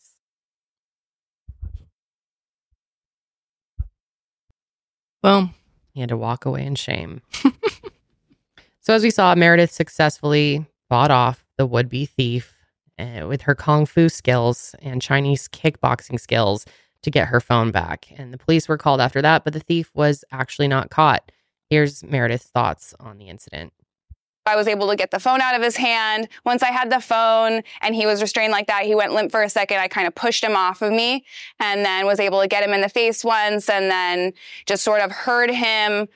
Boom. 5.22 5.54
He 5.92 6.00
had 6.00 6.08
to 6.08 6.16
walk 6.16 6.44
away 6.44 6.64
in 6.64 6.74
shame. 6.74 7.20
so, 8.80 8.94
as 8.94 9.02
we 9.02 9.10
saw, 9.10 9.34
Meredith 9.34 9.70
successfully 9.70 10.66
fought 10.88 11.10
off 11.10 11.44
the 11.58 11.66
would 11.66 11.88
be 11.88 12.06
thief 12.06 12.54
uh, 12.98 13.26
with 13.28 13.42
her 13.42 13.54
kung 13.54 13.86
fu 13.86 14.08
skills 14.08 14.74
and 14.80 15.02
Chinese 15.02 15.46
kickboxing 15.48 16.18
skills 16.18 16.64
to 17.02 17.10
get 17.10 17.28
her 17.28 17.40
phone 17.40 17.70
back. 17.70 18.08
And 18.16 18.32
the 18.32 18.38
police 18.38 18.68
were 18.68 18.78
called 18.78 19.00
after 19.00 19.22
that, 19.22 19.44
but 19.44 19.52
the 19.52 19.60
thief 19.60 19.90
was 19.94 20.24
actually 20.32 20.68
not 20.68 20.90
caught. 20.90 21.30
Here's 21.70 22.02
Meredith's 22.04 22.46
thoughts 22.46 22.94
on 23.00 23.18
the 23.18 23.28
incident. 23.28 23.72
I 24.44 24.56
was 24.56 24.66
able 24.66 24.88
to 24.90 24.96
get 24.96 25.12
the 25.12 25.20
phone 25.20 25.40
out 25.40 25.54
of 25.54 25.62
his 25.62 25.76
hand. 25.76 26.28
Once 26.44 26.62
I 26.62 26.72
had 26.72 26.90
the 26.90 27.00
phone 27.00 27.62
and 27.80 27.94
he 27.94 28.06
was 28.06 28.20
restrained 28.20 28.50
like 28.50 28.66
that, 28.66 28.84
he 28.84 28.94
went 28.94 29.14
limp 29.14 29.30
for 29.30 29.42
a 29.42 29.48
second. 29.48 29.78
I 29.78 29.86
kind 29.86 30.08
of 30.08 30.14
pushed 30.14 30.42
him 30.42 30.56
off 30.56 30.82
of 30.82 30.92
me 30.92 31.24
and 31.60 31.84
then 31.84 32.06
was 32.06 32.18
able 32.18 32.40
to 32.40 32.48
get 32.48 32.64
him 32.64 32.72
in 32.72 32.80
the 32.80 32.88
face 32.88 33.24
once 33.24 33.68
and 33.68 33.90
then 33.90 34.32
just 34.66 34.82
sort 34.82 35.00
of 35.00 35.12
heard 35.12 35.50
him 35.50 36.08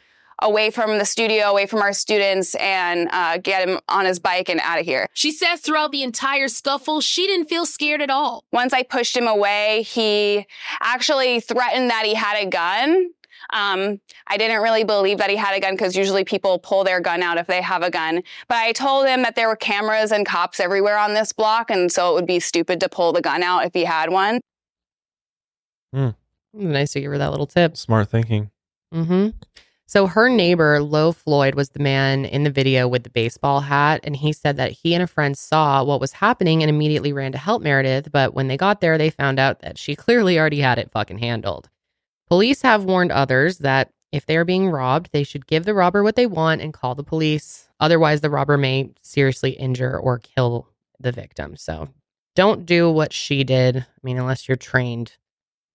away 0.42 0.70
from 0.70 0.98
the 0.98 1.04
studio, 1.04 1.46
away 1.46 1.66
from 1.66 1.80
our 1.80 1.92
students, 1.92 2.54
and 2.56 3.08
uh, 3.12 3.38
get 3.38 3.66
him 3.66 3.78
on 3.88 4.04
his 4.04 4.18
bike 4.18 4.48
and 4.48 4.60
out 4.60 4.78
of 4.78 4.84
here. 4.84 5.08
She 5.12 5.32
says 5.32 5.60
throughout 5.60 5.92
the 5.92 6.02
entire 6.02 6.48
scuffle, 6.48 7.00
she 7.00 7.26
didn't 7.26 7.48
feel 7.48 7.66
scared 7.66 8.02
at 8.02 8.10
all. 8.10 8.44
Once 8.52 8.72
I 8.72 8.82
pushed 8.82 9.16
him 9.16 9.26
away, 9.26 9.82
he 9.82 10.46
actually 10.80 11.40
threatened 11.40 11.90
that 11.90 12.04
he 12.04 12.14
had 12.14 12.36
a 12.42 12.46
gun. 12.46 13.10
Um, 13.52 14.00
I 14.26 14.38
didn't 14.38 14.60
really 14.62 14.82
believe 14.84 15.18
that 15.18 15.30
he 15.30 15.36
had 15.36 15.54
a 15.54 15.60
gun 15.60 15.74
because 15.74 15.96
usually 15.96 16.24
people 16.24 16.58
pull 16.58 16.84
their 16.84 17.00
gun 17.00 17.22
out 17.22 17.38
if 17.38 17.46
they 17.46 17.62
have 17.62 17.82
a 17.82 17.90
gun. 17.90 18.22
But 18.48 18.56
I 18.56 18.72
told 18.72 19.06
him 19.06 19.22
that 19.22 19.36
there 19.36 19.48
were 19.48 19.56
cameras 19.56 20.10
and 20.10 20.26
cops 20.26 20.58
everywhere 20.58 20.98
on 20.98 21.14
this 21.14 21.32
block, 21.32 21.70
and 21.70 21.90
so 21.92 22.10
it 22.10 22.14
would 22.14 22.26
be 22.26 22.40
stupid 22.40 22.80
to 22.80 22.88
pull 22.88 23.12
the 23.12 23.22
gun 23.22 23.42
out 23.42 23.64
if 23.64 23.72
he 23.72 23.84
had 23.84 24.10
one. 24.10 24.40
Nice 26.52 26.92
to 26.92 27.00
give 27.00 27.10
her 27.10 27.18
that 27.18 27.30
little 27.30 27.46
tip. 27.46 27.76
Smart 27.76 28.08
thinking. 28.08 28.50
hmm 28.92 29.28
So 29.88 30.08
her 30.08 30.28
neighbor, 30.28 30.82
Lo 30.82 31.12
Floyd, 31.12 31.54
was 31.54 31.70
the 31.70 31.82
man 31.82 32.24
in 32.24 32.42
the 32.42 32.50
video 32.50 32.88
with 32.88 33.04
the 33.04 33.10
baseball 33.10 33.60
hat. 33.60 34.00
And 34.02 34.16
he 34.16 34.32
said 34.32 34.56
that 34.56 34.72
he 34.72 34.94
and 34.94 35.02
a 35.02 35.06
friend 35.06 35.38
saw 35.38 35.84
what 35.84 36.00
was 36.00 36.12
happening 36.12 36.62
and 36.62 36.68
immediately 36.68 37.12
ran 37.12 37.30
to 37.32 37.38
help 37.38 37.62
Meredith. 37.62 38.10
But 38.10 38.34
when 38.34 38.48
they 38.48 38.56
got 38.56 38.80
there, 38.80 38.98
they 38.98 39.10
found 39.10 39.38
out 39.38 39.60
that 39.60 39.78
she 39.78 39.94
clearly 39.94 40.38
already 40.38 40.60
had 40.60 40.78
it 40.78 40.90
fucking 40.90 41.18
handled. 41.18 41.70
Police 42.28 42.62
have 42.62 42.84
warned 42.84 43.12
others 43.12 43.58
that 43.58 43.90
if 44.10 44.26
they 44.26 44.36
are 44.36 44.44
being 44.44 44.70
robbed, 44.70 45.10
they 45.12 45.22
should 45.22 45.46
give 45.46 45.64
the 45.64 45.74
robber 45.74 46.02
what 46.02 46.16
they 46.16 46.26
want 46.26 46.62
and 46.62 46.74
call 46.74 46.96
the 46.96 47.04
police. 47.04 47.68
Otherwise, 47.78 48.22
the 48.22 48.30
robber 48.30 48.56
may 48.56 48.90
seriously 49.02 49.50
injure 49.50 49.96
or 49.96 50.18
kill 50.18 50.68
the 50.98 51.12
victim. 51.12 51.56
So 51.56 51.90
don't 52.34 52.66
do 52.66 52.90
what 52.90 53.12
she 53.12 53.44
did. 53.44 53.78
I 53.78 53.84
mean, 54.02 54.18
unless 54.18 54.48
you're 54.48 54.56
trained 54.56 55.16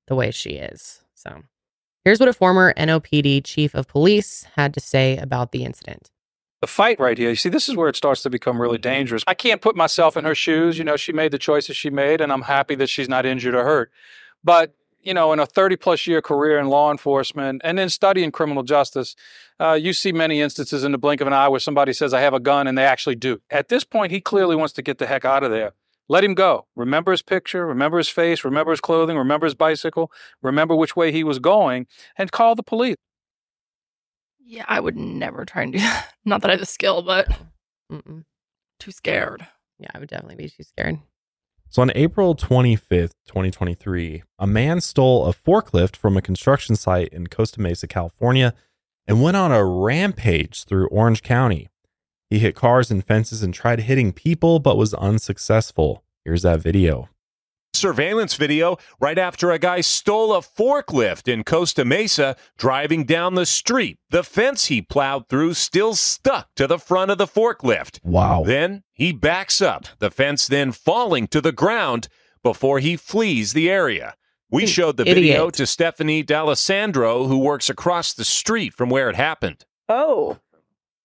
the 0.07 0.15
way 0.15 0.31
she 0.31 0.51
is. 0.51 1.01
So 1.13 1.43
here's 2.03 2.19
what 2.19 2.29
a 2.29 2.33
former 2.33 2.73
NOPD 2.75 3.43
chief 3.43 3.73
of 3.73 3.87
police 3.87 4.45
had 4.55 4.73
to 4.73 4.79
say 4.79 5.17
about 5.17 5.51
the 5.51 5.63
incident. 5.63 6.09
the 6.61 6.67
fight 6.67 6.99
right 6.99 7.17
here. 7.17 7.29
You 7.29 7.35
see, 7.35 7.49
this 7.49 7.67
is 7.67 7.75
where 7.75 7.89
it 7.89 7.95
starts 7.95 8.21
to 8.23 8.29
become 8.29 8.61
really 8.61 8.77
dangerous. 8.77 9.23
I 9.25 9.33
can't 9.33 9.61
put 9.61 9.75
myself 9.75 10.15
in 10.15 10.25
her 10.25 10.35
shoes. 10.35 10.77
You 10.77 10.83
know, 10.83 10.95
she 10.95 11.11
made 11.11 11.31
the 11.31 11.39
choices 11.39 11.75
she 11.75 11.89
made, 11.89 12.21
and 12.21 12.31
I'm 12.31 12.43
happy 12.43 12.75
that 12.75 12.87
she's 12.87 13.09
not 13.09 13.25
injured 13.25 13.55
or 13.55 13.63
hurt. 13.63 13.91
But, 14.43 14.75
you 15.01 15.13
know, 15.13 15.33
in 15.33 15.39
a 15.39 15.47
30 15.47 15.75
plus 15.77 16.05
year 16.05 16.21
career 16.21 16.59
in 16.59 16.67
law 16.67 16.91
enforcement 16.91 17.61
and 17.63 17.79
then 17.79 17.89
studying 17.89 18.31
criminal 18.31 18.61
justice, 18.61 19.15
uh, 19.59 19.73
you 19.73 19.91
see 19.93 20.11
many 20.11 20.39
instances 20.39 20.83
in 20.83 20.91
the 20.91 20.99
blink 20.99 21.19
of 21.19 21.25
an 21.25 21.33
eye 21.33 21.47
where 21.47 21.59
somebody 21.59 21.93
says, 21.93 22.13
I 22.13 22.21
have 22.21 22.35
a 22.35 22.39
gun, 22.39 22.67
and 22.67 22.77
they 22.77 22.85
actually 22.85 23.15
do. 23.15 23.41
At 23.49 23.69
this 23.69 23.83
point, 23.83 24.11
he 24.11 24.21
clearly 24.21 24.55
wants 24.55 24.73
to 24.73 24.83
get 24.83 24.99
the 24.99 25.07
heck 25.07 25.25
out 25.25 25.43
of 25.43 25.49
there. 25.49 25.73
Let 26.11 26.25
him 26.25 26.33
go. 26.33 26.65
Remember 26.75 27.11
his 27.11 27.21
picture, 27.21 27.65
remember 27.65 27.97
his 27.97 28.09
face, 28.09 28.43
remember 28.43 28.71
his 28.71 28.81
clothing, 28.81 29.17
remember 29.17 29.45
his 29.45 29.55
bicycle, 29.55 30.11
remember 30.41 30.75
which 30.75 30.93
way 30.93 31.09
he 31.09 31.23
was 31.23 31.39
going, 31.39 31.87
and 32.17 32.29
call 32.33 32.53
the 32.53 32.63
police. 32.63 32.97
Yeah, 34.37 34.65
I 34.67 34.81
would 34.81 34.97
never 34.97 35.45
try 35.45 35.61
and 35.61 35.71
do 35.71 35.79
that. 35.79 36.09
Not 36.25 36.41
that 36.41 36.49
I 36.49 36.55
have 36.55 36.59
the 36.59 36.65
skill, 36.65 37.01
but 37.01 37.29
Mm-mm. 37.89 38.25
too 38.77 38.91
scared. 38.91 39.47
Yeah, 39.79 39.87
I 39.95 39.99
would 39.99 40.09
definitely 40.09 40.35
be 40.35 40.49
too 40.49 40.63
scared. 40.63 40.99
So 41.69 41.81
on 41.81 41.93
April 41.95 42.35
25th, 42.35 43.13
2023, 43.27 44.23
a 44.37 44.45
man 44.45 44.81
stole 44.81 45.29
a 45.29 45.33
forklift 45.33 45.95
from 45.95 46.17
a 46.17 46.21
construction 46.21 46.75
site 46.75 47.07
in 47.13 47.27
Costa 47.27 47.61
Mesa, 47.61 47.87
California, 47.87 48.53
and 49.07 49.23
went 49.23 49.37
on 49.37 49.53
a 49.53 49.63
rampage 49.63 50.65
through 50.65 50.89
Orange 50.89 51.23
County. 51.23 51.69
He 52.31 52.39
hit 52.39 52.55
cars 52.55 52.89
and 52.89 53.05
fences 53.05 53.43
and 53.43 53.53
tried 53.53 53.81
hitting 53.81 54.13
people, 54.13 54.59
but 54.59 54.77
was 54.77 54.93
unsuccessful. 54.93 56.01
Here's 56.23 56.43
that 56.43 56.61
video. 56.61 57.09
surveillance 57.73 58.35
video 58.35 58.77
right 59.01 59.17
after 59.17 59.51
a 59.51 59.59
guy 59.59 59.81
stole 59.81 60.33
a 60.33 60.39
forklift 60.39 61.27
in 61.27 61.43
Costa 61.43 61.83
Mesa 61.83 62.37
driving 62.57 63.03
down 63.03 63.35
the 63.35 63.45
street. 63.45 63.97
The 64.11 64.23
fence 64.23 64.67
he 64.67 64.81
plowed 64.81 65.27
through 65.27 65.55
still 65.55 65.93
stuck 65.95 66.47
to 66.55 66.67
the 66.67 66.79
front 66.79 67.11
of 67.11 67.17
the 67.17 67.27
forklift. 67.27 67.99
Wow. 68.01 68.43
Then 68.45 68.83
he 68.93 69.11
backs 69.11 69.61
up, 69.61 69.87
the 69.99 70.09
fence 70.09 70.47
then 70.47 70.71
falling 70.71 71.27
to 71.27 71.41
the 71.41 71.51
ground 71.51 72.07
before 72.43 72.79
he 72.79 72.95
flees 72.95 73.51
the 73.51 73.69
area. 73.69 74.15
We 74.49 74.67
showed 74.67 74.95
the 74.95 75.03
video 75.05 75.49
to 75.49 75.65
Stephanie 75.65 76.23
D'Alessandro, 76.23 77.25
who 77.27 77.39
works 77.39 77.69
across 77.69 78.13
the 78.13 78.25
street 78.25 78.73
from 78.73 78.89
where 78.89 79.09
it 79.09 79.15
happened. 79.15 79.65
Oh, 79.89 80.39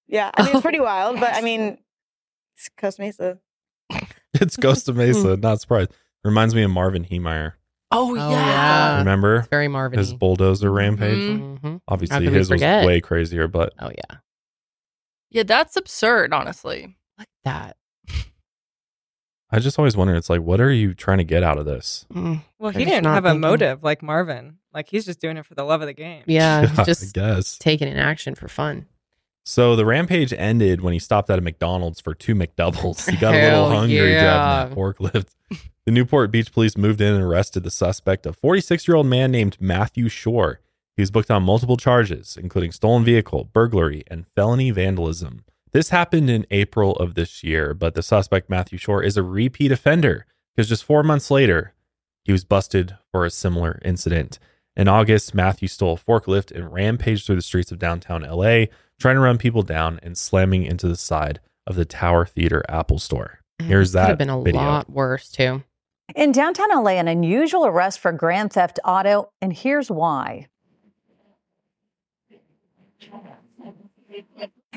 yeah. 0.08 0.30
I 0.34 0.42
mean, 0.44 0.52
it's 0.52 0.62
pretty 0.62 0.80
wild, 0.80 1.18
but 1.20 1.34
I 1.34 1.40
mean, 1.40 1.78
it's 2.56 2.68
Costa 2.78 3.02
Mesa. 3.02 3.38
It's 4.38 4.56
Costa 4.58 4.92
Mesa, 4.92 5.38
not 5.38 5.62
surprised. 5.62 5.92
Reminds 6.22 6.54
me 6.54 6.62
of 6.62 6.70
Marvin 6.70 7.04
Heemeyer. 7.06 7.52
Oh, 7.90 8.14
yeah. 8.14 8.98
Remember? 8.98 9.36
It's 9.36 9.48
very 9.48 9.68
Marvin. 9.68 9.98
His 9.98 10.12
bulldozer 10.12 10.70
rampage. 10.70 11.16
Mhm. 11.40 11.80
Obviously, 11.88 12.18
could 12.18 12.32
we 12.32 12.36
his 12.38 12.50
was 12.50 12.56
forget? 12.60 12.84
way 12.84 13.00
crazier, 13.00 13.48
but 13.48 13.72
Oh, 13.78 13.88
yeah. 13.88 14.18
Yeah, 15.30 15.44
that's 15.44 15.74
absurd, 15.76 16.34
honestly. 16.34 16.98
Like 17.18 17.28
that. 17.44 17.76
I 19.50 19.58
just 19.60 19.78
always 19.78 19.96
wonder. 19.96 20.14
It's 20.16 20.28
like, 20.28 20.42
what 20.42 20.60
are 20.60 20.72
you 20.72 20.92
trying 20.92 21.18
to 21.18 21.24
get 21.24 21.42
out 21.42 21.56
of 21.56 21.64
this? 21.64 22.04
Mm. 22.12 22.42
Well, 22.58 22.72
They're 22.72 22.80
he 22.80 22.84
didn't 22.84 23.04
not 23.04 23.14
have 23.14 23.24
a 23.24 23.34
motive 23.34 23.82
like 23.82 24.02
Marvin. 24.02 24.58
Like 24.74 24.88
he's 24.90 25.06
just 25.06 25.20
doing 25.20 25.36
it 25.36 25.46
for 25.46 25.54
the 25.54 25.64
love 25.64 25.80
of 25.80 25.86
the 25.86 25.94
game. 25.94 26.24
Yeah, 26.26 26.62
Yeah, 26.74 26.74
I 26.76 26.84
just 26.84 27.14
guess. 27.14 27.56
taking 27.58 27.88
an 27.88 27.96
action 27.96 28.34
for 28.34 28.48
fun. 28.48 28.86
So 29.48 29.76
the 29.76 29.86
rampage 29.86 30.32
ended 30.32 30.80
when 30.80 30.92
he 30.92 30.98
stopped 30.98 31.30
at 31.30 31.38
a 31.38 31.42
McDonald's 31.42 32.00
for 32.00 32.14
two 32.14 32.34
McDoubles. 32.34 33.08
He 33.08 33.16
got 33.16 33.32
a 33.32 33.42
little 33.42 33.70
hungry 33.70 34.12
yeah. 34.12 34.66
driving 34.66 34.74
that 34.74 34.76
forklift. 34.76 35.28
The 35.84 35.92
Newport 35.92 36.32
Beach 36.32 36.50
police 36.50 36.76
moved 36.76 37.00
in 37.00 37.14
and 37.14 37.22
arrested 37.22 37.62
the 37.62 37.70
suspect, 37.70 38.26
a 38.26 38.32
46 38.32 38.88
year 38.88 38.96
old 38.96 39.06
man 39.06 39.30
named 39.30 39.56
Matthew 39.60 40.08
Shore. 40.08 40.58
He 40.96 41.02
was 41.02 41.12
booked 41.12 41.30
on 41.30 41.44
multiple 41.44 41.76
charges, 41.76 42.36
including 42.36 42.72
stolen 42.72 43.04
vehicle, 43.04 43.44
burglary, 43.44 44.02
and 44.08 44.26
felony 44.34 44.72
vandalism. 44.72 45.44
This 45.70 45.90
happened 45.90 46.28
in 46.28 46.44
April 46.50 46.96
of 46.96 47.14
this 47.14 47.44
year, 47.44 47.72
but 47.72 47.94
the 47.94 48.02
suspect, 48.02 48.50
Matthew 48.50 48.78
Shore, 48.78 49.00
is 49.00 49.16
a 49.16 49.22
repeat 49.22 49.70
offender 49.70 50.26
because 50.56 50.68
just 50.68 50.82
four 50.82 51.04
months 51.04 51.30
later, 51.30 51.72
he 52.24 52.32
was 52.32 52.44
busted 52.44 52.96
for 53.12 53.24
a 53.24 53.30
similar 53.30 53.80
incident. 53.84 54.40
In 54.76 54.88
August, 54.88 55.34
Matthew 55.34 55.68
stole 55.68 55.94
a 55.94 55.96
forklift 55.96 56.50
and 56.50 56.72
rampaged 56.72 57.26
through 57.26 57.36
the 57.36 57.42
streets 57.42 57.70
of 57.70 57.78
downtown 57.78 58.22
LA, 58.22 58.64
trying 58.98 59.16
to 59.16 59.20
run 59.20 59.38
people 59.38 59.62
down 59.62 60.00
and 60.02 60.16
slamming 60.16 60.64
into 60.64 60.88
the 60.88 60.96
side 60.96 61.40
of 61.66 61.76
the 61.76 61.84
Tower 61.84 62.26
Theater 62.26 62.62
Apple 62.68 62.98
Store. 62.98 63.40
Mm, 63.60 63.66
here's 63.66 63.90
Could 63.92 63.98
that 63.98 64.08
have 64.10 64.18
been 64.18 64.30
a 64.30 64.42
video. 64.42 64.60
lot 64.60 64.90
worse 64.90 65.30
too. 65.30 65.62
In 66.14 66.32
downtown 66.32 66.68
LA, 66.70 66.92
an 66.92 67.08
unusual 67.08 67.66
arrest 67.66 67.98
for 67.98 68.12
grand 68.12 68.52
theft 68.52 68.78
auto, 68.84 69.30
and 69.42 69.52
here's 69.52 69.90
why. 69.90 70.46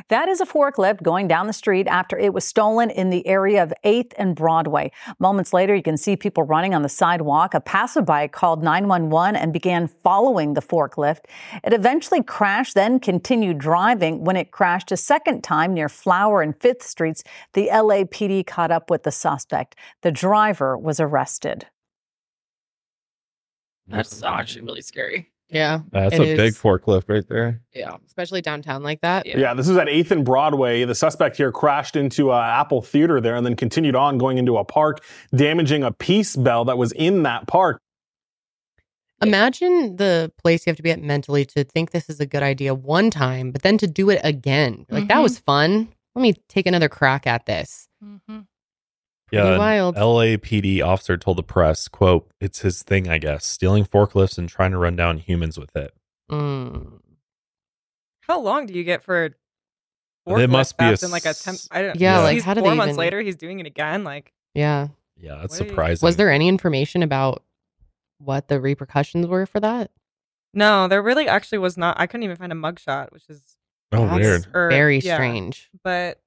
That 0.07 0.29
is 0.29 0.41
a 0.41 0.45
forklift 0.45 1.03
going 1.03 1.27
down 1.27 1.47
the 1.47 1.53
street 1.53 1.87
after 1.87 2.17
it 2.17 2.33
was 2.33 2.45
stolen 2.45 2.89
in 2.89 3.09
the 3.09 3.25
area 3.27 3.61
of 3.61 3.73
8th 3.83 4.13
and 4.17 4.35
Broadway. 4.35 4.91
Moments 5.19 5.53
later, 5.53 5.75
you 5.75 5.83
can 5.83 5.97
see 5.97 6.15
people 6.15 6.43
running 6.43 6.73
on 6.73 6.81
the 6.81 6.89
sidewalk. 6.89 7.53
A 7.53 7.59
passerby 7.59 8.29
called 8.29 8.63
911 8.63 9.35
and 9.35 9.51
began 9.53 9.87
following 9.87 10.53
the 10.53 10.61
forklift. 10.61 11.25
It 11.63 11.73
eventually 11.73 12.23
crashed, 12.23 12.75
then 12.75 12.99
continued 12.99 13.57
driving. 13.57 14.23
When 14.23 14.37
it 14.37 14.51
crashed 14.51 14.91
a 14.91 14.97
second 14.97 15.43
time 15.43 15.73
near 15.73 15.89
Flower 15.89 16.41
and 16.41 16.57
5th 16.57 16.83
Streets, 16.83 17.23
the 17.53 17.69
LAPD 17.71 18.47
caught 18.47 18.71
up 18.71 18.89
with 18.89 19.03
the 19.03 19.11
suspect. 19.11 19.75
The 20.01 20.11
driver 20.11 20.77
was 20.77 20.99
arrested. 20.99 21.67
That's 23.87 24.21
actually 24.23 24.65
really 24.65 24.81
scary. 24.81 25.31
Yeah. 25.49 25.79
That's 25.91 26.13
it 26.15 26.21
a 26.21 26.35
big 26.35 26.53
forklift 26.53 27.09
right 27.09 27.27
there. 27.27 27.61
Yeah. 27.73 27.97
Especially 28.05 28.41
downtown 28.41 28.83
like 28.83 29.01
that. 29.01 29.25
Yeah. 29.25 29.53
this 29.53 29.67
is 29.67 29.77
at 29.77 29.87
8th 29.87 30.11
and 30.11 30.23
Broadway. 30.25 30.85
The 30.85 30.93
suspect 30.95 31.37
here 31.37 31.51
crashed 31.51 31.95
into 31.95 32.31
uh, 32.31 32.39
Apple 32.39 32.81
Theater 32.81 33.19
there 33.19 33.35
and 33.35 33.45
then 33.45 33.55
continued 33.55 33.95
on 33.95 34.17
going 34.19 34.37
into 34.37 34.57
a 34.57 34.63
park, 34.63 35.03
damaging 35.35 35.83
a 35.83 35.91
peace 35.91 36.35
bell 36.35 36.65
that 36.65 36.77
was 36.77 36.91
in 36.91 37.23
that 37.23 37.47
park. 37.47 37.81
Imagine 39.21 39.97
the 39.97 40.31
place 40.41 40.65
you 40.65 40.69
have 40.71 40.77
to 40.77 40.83
be 40.83 40.91
at 40.91 41.01
mentally 41.01 41.43
to 41.45 41.63
think 41.65 41.91
this 41.91 42.09
is 42.09 42.19
a 42.21 42.25
good 42.25 42.43
idea 42.43 42.73
one 42.73 43.09
time, 43.09 43.51
but 43.51 43.63
then 43.63 43.77
to 43.79 43.87
do 43.87 44.09
it 44.09 44.21
again. 44.23 44.85
Like 44.89 45.07
that 45.09 45.17
Mhm. 45.17 45.23
was 45.23 45.39
fun. 45.39 45.89
Let 46.15 46.21
me 46.21 46.33
take 46.47 46.65
another 46.67 46.87
crack 46.87 47.27
at 47.27 47.45
this. 47.45 47.89
Yeah, 49.31 49.41
Pretty 49.41 49.53
an 49.53 49.59
wild. 49.59 49.95
LAPD 49.95 50.81
officer 50.83 51.17
told 51.17 51.37
the 51.37 51.43
press, 51.43 51.87
"quote 51.87 52.29
It's 52.41 52.59
his 52.61 52.83
thing, 52.83 53.07
I 53.07 53.17
guess, 53.19 53.45
stealing 53.45 53.85
forklifts 53.85 54.37
and 54.37 54.49
trying 54.49 54.71
to 54.71 54.77
run 54.77 54.95
down 54.95 55.17
humans 55.17 55.57
with 55.59 55.75
it. 55.75 55.93
Mm. 56.31 56.99
How 58.21 58.39
long 58.41 58.65
do 58.65 58.73
you 58.73 58.83
get 58.83 59.03
for? 59.03 59.25
It 59.25 59.35
forklift 60.27 60.49
must 60.49 60.77
be 60.77 60.85
a 60.85 60.95
in 61.03 61.11
like 61.11 61.25
a 61.25 61.33
temp. 61.33 61.57
I 61.71 61.81
don't. 61.81 61.99
Yeah, 61.99 62.19
like, 62.19 62.33
he's 62.35 62.43
how 62.43 62.53
do 62.53 62.61
four 62.61 62.71
they 62.71 62.75
months 62.77 62.89
even- 62.91 62.99
later 62.99 63.21
he's 63.21 63.35
doing 63.35 63.59
it 63.59 63.65
again. 63.67 64.03
Like 64.03 64.33
Yeah. 64.53 64.89
Yeah, 65.17 65.35
that's 65.41 65.53
What 65.53 65.57
do 65.59 65.63
you- 65.65 65.69
surprising. 65.71 66.05
Was 66.07 66.15
there 66.15 66.31
any 66.31 66.47
information 66.47 67.03
about 67.03 67.43
what 68.19 68.47
the 68.47 68.59
repercussions 68.61 69.27
were 69.27 69.45
for 69.45 69.59
that? 69.59 69.91
no, 70.53 70.87
there 70.87 71.01
really 71.03 71.27
actually 71.27 71.59
was 71.59 71.77
not. 71.77 71.99
I 71.99 72.07
couldn't 72.07 72.23
even 72.23 72.35
find 72.35 72.51
a 72.51 72.55
mugshot, 72.55 73.11
which 73.11 73.29
is 73.29 73.57
Oh, 73.91 74.15
weird. 74.15 74.47
or- 74.53 74.69
Very 74.69 74.97
yeah. 74.99 75.15
strange. 75.15 75.69
But 75.83 76.19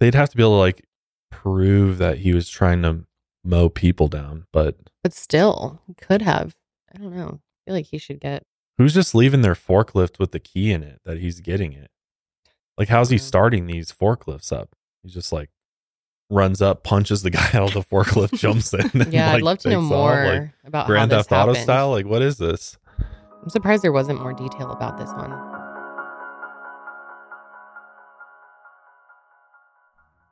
They'd 0.00 0.14
have 0.14 0.28
to 0.30 0.36
be 0.36 0.42
able 0.42 0.54
to 0.54 0.58
like 0.60 0.84
prove 1.30 1.98
that 1.98 2.18
he 2.18 2.32
was 2.32 2.48
trying 2.48 2.82
to 2.82 3.04
mow 3.44 3.68
people 3.68 4.08
down, 4.08 4.46
but 4.52 4.76
But 5.02 5.12
still, 5.14 5.80
could 6.00 6.22
have. 6.22 6.54
I 6.94 6.98
don't 6.98 7.14
know. 7.16 7.40
I 7.40 7.58
feel 7.64 7.74
like 7.74 7.86
he 7.86 7.98
should 7.98 8.20
get. 8.20 8.44
who's 8.78 8.94
just 8.94 9.14
leaving 9.14 9.42
their 9.42 9.54
forklift 9.54 10.18
with 10.18 10.32
the 10.32 10.40
key 10.40 10.72
in 10.72 10.82
it 10.82 11.00
that 11.04 11.18
he's 11.18 11.40
getting 11.40 11.72
it? 11.72 11.90
Like, 12.78 12.88
how's 12.88 13.10
he 13.10 13.16
mm. 13.16 13.20
starting 13.20 13.66
these 13.66 13.92
forklifts 13.92 14.52
up? 14.52 14.70
He's 15.02 15.12
just 15.12 15.32
like 15.32 15.50
runs 16.30 16.62
up, 16.62 16.82
punches 16.82 17.22
the 17.22 17.30
guy 17.38 17.50
out 17.52 17.68
of 17.68 17.74
the 17.74 17.82
forklift, 17.82 18.38
jumps 18.38 18.72
in. 18.72 18.90
Yeah, 19.12 19.32
I'd 19.32 19.42
love 19.42 19.58
to 19.58 19.70
know 19.70 19.80
off, 19.80 19.84
more 19.84 20.24
like, 20.24 20.50
about 20.64 20.86
Grand 20.86 21.10
Theft 21.10 21.30
Auto 21.32 21.48
happened. 21.48 21.58
style. 21.58 21.90
Like, 21.90 22.06
what 22.06 22.22
is 22.22 22.38
this? 22.38 22.78
I'm 23.42 23.48
surprised 23.48 23.82
there 23.82 23.92
wasn't 23.92 24.20
more 24.20 24.32
detail 24.32 24.70
about 24.70 24.98
this 24.98 25.10
one. 25.10 25.59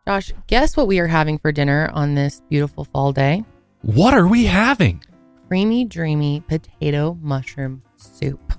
Josh, 0.09 0.32
guess 0.46 0.74
what 0.74 0.86
we 0.86 1.00
are 1.00 1.06
having 1.06 1.36
for 1.36 1.52
dinner 1.52 1.90
on 1.92 2.14
this 2.14 2.40
beautiful 2.48 2.84
fall 2.84 3.12
day? 3.12 3.44
What 3.82 4.14
are 4.14 4.26
we 4.26 4.46
having? 4.46 5.04
Creamy, 5.48 5.84
dreamy 5.84 6.42
potato 6.48 7.18
mushroom 7.20 7.82
soup. 7.96 8.54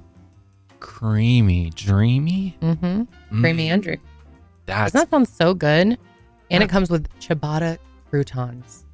Creamy, 0.79 1.71
dreamy. 1.71 2.55
Mm-hmm. 2.61 3.41
Creamy 3.41 3.71
and 3.71 3.81
dreamy. 3.81 4.01
That's 4.67 4.91
Doesn't 4.91 5.09
that 5.09 5.15
sound 5.15 5.27
so 5.27 5.55
good? 5.55 5.97
And 6.51 6.61
it 6.61 6.69
comes 6.69 6.91
with 6.91 7.09
ciabatta 7.19 7.79
croutons. 8.11 8.85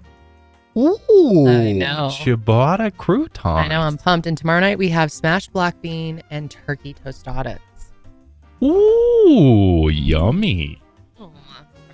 Ooh, 0.78 1.48
I 1.50 1.74
know. 1.74 2.08
ciabatta 2.10 2.92
crouton. 2.92 3.66
I 3.66 3.68
know, 3.68 3.82
I'm 3.82 3.98
pumped. 3.98 4.28
And 4.28 4.38
tomorrow 4.38 4.62
night 4.62 4.78
we 4.78 4.88
have 4.88 5.12
smashed 5.12 5.52
black 5.52 5.82
bean 5.82 6.24
and 6.30 6.50
turkey 6.50 6.94
tostadas. 6.94 7.60
Ooh, 8.64 9.90
yummy. 9.90 10.82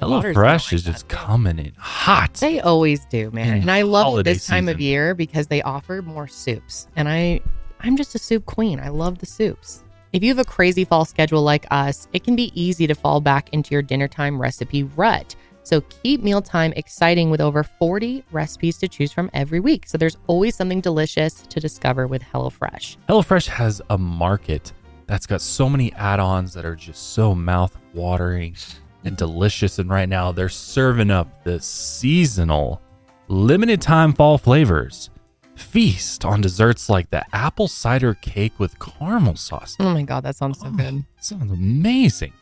Hello 0.01 0.15
Water's 0.15 0.33
Fresh 0.33 0.73
is 0.73 0.83
just 0.83 1.07
coming 1.09 1.59
in 1.59 1.73
hot. 1.77 2.33
They 2.33 2.59
always 2.59 3.05
do, 3.05 3.29
man. 3.29 3.49
In 3.49 3.53
mm. 3.53 3.61
And 3.61 3.71
I 3.71 3.83
love 3.83 4.23
this 4.23 4.47
time 4.47 4.67
of 4.67 4.81
year 4.81 5.13
because 5.13 5.45
they 5.45 5.61
offer 5.61 6.01
more 6.01 6.27
soups. 6.27 6.87
And 6.95 7.07
I 7.07 7.39
I'm 7.81 7.95
just 7.95 8.15
a 8.15 8.17
soup 8.17 8.47
queen. 8.47 8.79
I 8.79 8.89
love 8.89 9.19
the 9.19 9.27
soups. 9.27 9.83
If 10.11 10.23
you 10.23 10.29
have 10.29 10.39
a 10.39 10.43
crazy 10.43 10.85
fall 10.85 11.05
schedule 11.05 11.43
like 11.43 11.67
us, 11.69 12.07
it 12.13 12.23
can 12.23 12.35
be 12.35 12.51
easy 12.59 12.87
to 12.87 12.95
fall 12.95 13.21
back 13.21 13.49
into 13.53 13.75
your 13.75 13.83
dinner 13.83 14.07
time 14.07 14.41
recipe 14.41 14.83
rut. 14.83 15.35
So 15.61 15.81
keep 15.81 16.23
mealtime 16.23 16.73
exciting 16.75 17.29
with 17.29 17.39
over 17.39 17.63
40 17.63 18.23
recipes 18.31 18.79
to 18.79 18.87
choose 18.87 19.11
from 19.11 19.29
every 19.35 19.59
week. 19.59 19.87
So 19.87 19.99
there's 19.99 20.17
always 20.25 20.55
something 20.55 20.81
delicious 20.81 21.43
to 21.43 21.59
discover 21.59 22.07
with 22.07 22.23
HelloFresh. 22.23 22.97
HelloFresh 23.07 23.45
has 23.49 23.83
a 23.91 23.99
market 23.99 24.73
that's 25.05 25.27
got 25.27 25.41
so 25.41 25.69
many 25.69 25.93
add-ons 25.93 26.53
that 26.53 26.65
are 26.65 26.75
just 26.75 27.13
so 27.13 27.35
mouth-watering 27.35 28.55
and 29.03 29.17
delicious. 29.17 29.79
And 29.79 29.89
right 29.89 30.09
now 30.09 30.31
they're 30.31 30.49
serving 30.49 31.11
up 31.11 31.43
the 31.43 31.59
seasonal, 31.59 32.81
limited 33.27 33.81
time 33.81 34.13
fall 34.13 34.37
flavors. 34.37 35.09
Feast 35.55 36.25
on 36.25 36.41
desserts 36.41 36.89
like 36.89 37.09
the 37.11 37.23
apple 37.35 37.67
cider 37.67 38.15
cake 38.15 38.53
with 38.57 38.79
caramel 38.79 39.35
sauce. 39.35 39.75
Oh 39.79 39.93
my 39.93 40.03
god, 40.03 40.23
that 40.23 40.35
sounds 40.35 40.59
so 40.59 40.67
oh, 40.67 40.71
good. 40.71 41.05
Sounds 41.19 41.51
amazing. 41.51 42.33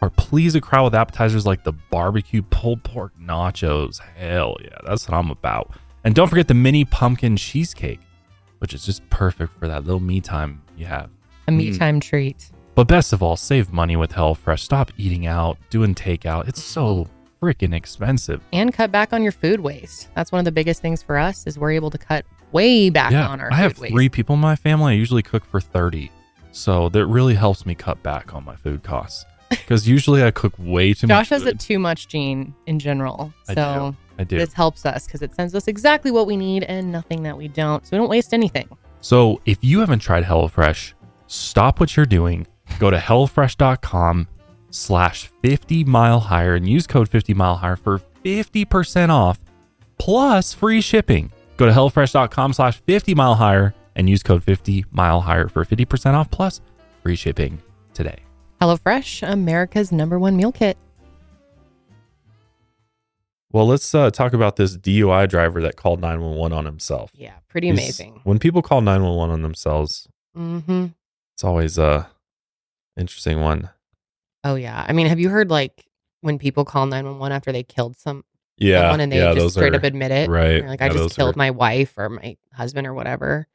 Or 0.00 0.10
please 0.10 0.54
a 0.54 0.60
crowd 0.60 0.84
with 0.84 0.94
appetizers 0.94 1.46
like 1.46 1.62
the 1.62 1.72
barbecue 1.72 2.42
pulled 2.42 2.82
pork 2.82 3.12
nachos. 3.20 4.00
Hell 4.16 4.56
yeah, 4.62 4.78
that's 4.84 5.08
what 5.08 5.16
I'm 5.16 5.30
about. 5.30 5.72
And 6.04 6.14
don't 6.14 6.28
forget 6.28 6.48
the 6.48 6.54
mini 6.54 6.84
pumpkin 6.84 7.36
cheesecake, 7.36 8.00
which 8.58 8.74
is 8.74 8.84
just 8.84 9.08
perfect 9.10 9.52
for 9.58 9.68
that 9.68 9.84
little 9.84 10.00
me 10.00 10.20
time 10.20 10.62
you 10.76 10.86
have. 10.86 11.10
A 11.46 11.52
me 11.52 11.70
mm. 11.70 11.78
time 11.78 12.00
treat. 12.00 12.50
But 12.74 12.88
best 12.88 13.12
of 13.12 13.22
all, 13.22 13.36
save 13.36 13.72
money 13.72 13.96
with 13.96 14.12
HelloFresh. 14.12 14.60
Stop 14.60 14.90
eating 14.96 15.26
out, 15.26 15.58
doing 15.70 15.94
takeout. 15.94 16.48
It's 16.48 16.62
so 16.62 17.06
freaking 17.40 17.74
expensive. 17.74 18.40
And 18.52 18.72
cut 18.72 18.90
back 18.90 19.12
on 19.12 19.22
your 19.22 19.32
food 19.32 19.60
waste. 19.60 20.08
That's 20.14 20.32
one 20.32 20.38
of 20.38 20.44
the 20.46 20.52
biggest 20.52 20.80
things 20.80 21.02
for 21.02 21.18
us 21.18 21.46
is 21.46 21.58
we're 21.58 21.72
able 21.72 21.90
to 21.90 21.98
cut 21.98 22.24
way 22.50 22.88
back 22.88 23.12
yeah, 23.12 23.28
on 23.28 23.40
our 23.40 23.52
I 23.52 23.56
have 23.56 23.78
waste. 23.78 23.92
three 23.92 24.08
people 24.08 24.34
in 24.36 24.40
my 24.40 24.56
family. 24.56 24.92
I 24.94 24.96
usually 24.96 25.22
cook 25.22 25.44
for 25.44 25.60
30. 25.60 26.10
So 26.52 26.88
that 26.90 27.06
really 27.06 27.34
helps 27.34 27.66
me 27.66 27.74
cut 27.74 28.02
back 28.02 28.34
on 28.34 28.44
my 28.44 28.56
food 28.56 28.82
costs. 28.82 29.24
Because 29.50 29.86
usually 29.86 30.22
I 30.22 30.30
cook 30.30 30.54
way 30.58 30.94
too 30.94 31.06
much. 31.06 31.28
Josh 31.28 31.30
much. 31.30 31.42
has 31.42 31.46
a 31.46 31.54
too 31.54 31.78
much 31.78 32.08
gene 32.08 32.54
in 32.66 32.78
general. 32.78 33.34
I 33.50 33.54
So 33.54 33.94
do. 34.16 34.22
I 34.22 34.24
do. 34.24 34.38
this 34.38 34.54
helps 34.54 34.86
us 34.86 35.04
because 35.06 35.20
it 35.20 35.34
sends 35.34 35.54
us 35.54 35.68
exactly 35.68 36.10
what 36.10 36.26
we 36.26 36.38
need 36.38 36.62
and 36.64 36.90
nothing 36.90 37.22
that 37.24 37.36
we 37.36 37.48
don't. 37.48 37.86
So 37.86 37.90
we 37.92 37.98
don't 37.98 38.08
waste 38.08 38.32
anything. 38.32 38.66
So 39.02 39.42
if 39.44 39.58
you 39.62 39.80
haven't 39.80 39.98
tried 39.98 40.24
HelloFresh, 40.24 40.94
stop 41.26 41.80
what 41.80 41.94
you're 41.98 42.06
doing. 42.06 42.46
Go 42.78 42.90
to 42.90 42.96
HelloFresh.com 42.96 44.28
slash 44.70 45.30
50 45.42 45.84
mile 45.84 46.20
higher 46.20 46.54
and 46.54 46.68
use 46.68 46.86
code 46.86 47.08
50 47.08 47.34
mile 47.34 47.56
higher 47.56 47.76
for 47.76 48.00
50% 48.24 49.08
off 49.10 49.38
plus 49.98 50.52
free 50.52 50.80
shipping. 50.80 51.30
Go 51.56 51.66
to 51.66 51.72
HelloFresh.com 51.72 52.52
slash 52.54 52.80
50 52.80 53.14
mile 53.14 53.34
higher 53.34 53.74
and 53.94 54.08
use 54.08 54.22
code 54.22 54.42
50 54.42 54.84
mile 54.90 55.20
higher 55.20 55.48
for 55.48 55.64
50% 55.64 56.14
off 56.14 56.30
plus 56.30 56.60
free 57.02 57.16
shipping 57.16 57.60
today. 57.94 58.18
HelloFresh, 58.60 59.28
America's 59.28 59.92
number 59.92 60.18
one 60.18 60.36
meal 60.36 60.52
kit. 60.52 60.76
Well, 63.52 63.66
let's 63.66 63.94
uh, 63.94 64.10
talk 64.10 64.32
about 64.32 64.56
this 64.56 64.78
DUI 64.78 65.28
driver 65.28 65.60
that 65.60 65.76
called 65.76 66.00
911 66.00 66.56
on 66.56 66.64
himself. 66.64 67.10
Yeah, 67.14 67.34
pretty 67.48 67.66
He's- 67.68 67.78
amazing. 67.78 68.20
When 68.24 68.38
people 68.38 68.62
call 68.62 68.80
911 68.80 69.32
on 69.34 69.42
themselves, 69.42 70.08
Mm-hmm. 70.36 70.86
it's 71.34 71.44
always 71.44 71.76
a 71.76 72.08
interesting 72.96 73.40
one. 73.40 73.70
Oh 74.44 74.54
yeah. 74.56 74.84
I 74.88 74.92
mean, 74.92 75.06
have 75.06 75.20
you 75.20 75.28
heard 75.28 75.50
like 75.50 75.86
when 76.20 76.38
people 76.38 76.64
call 76.64 76.86
911 76.86 77.34
after 77.34 77.52
they 77.52 77.62
killed 77.62 77.96
some 77.96 78.24
Yeah, 78.58 78.82
someone 78.82 79.00
and 79.00 79.12
they 79.12 79.18
yeah, 79.18 79.34
just 79.34 79.54
straight 79.54 79.72
are- 79.72 79.76
up 79.76 79.84
admit 79.84 80.10
it? 80.10 80.28
right. 80.30 80.64
Like, 80.66 80.82
I 80.82 80.86
Yeah, 80.86 80.92
just 80.92 81.16
killed 81.16 81.34
are- 81.36 81.38
my 81.38 81.50
wife 81.50 81.94
or 81.96 82.08
my 82.08 82.36
husband 82.52 82.86
or 82.86 82.94
whatever. 82.94 83.46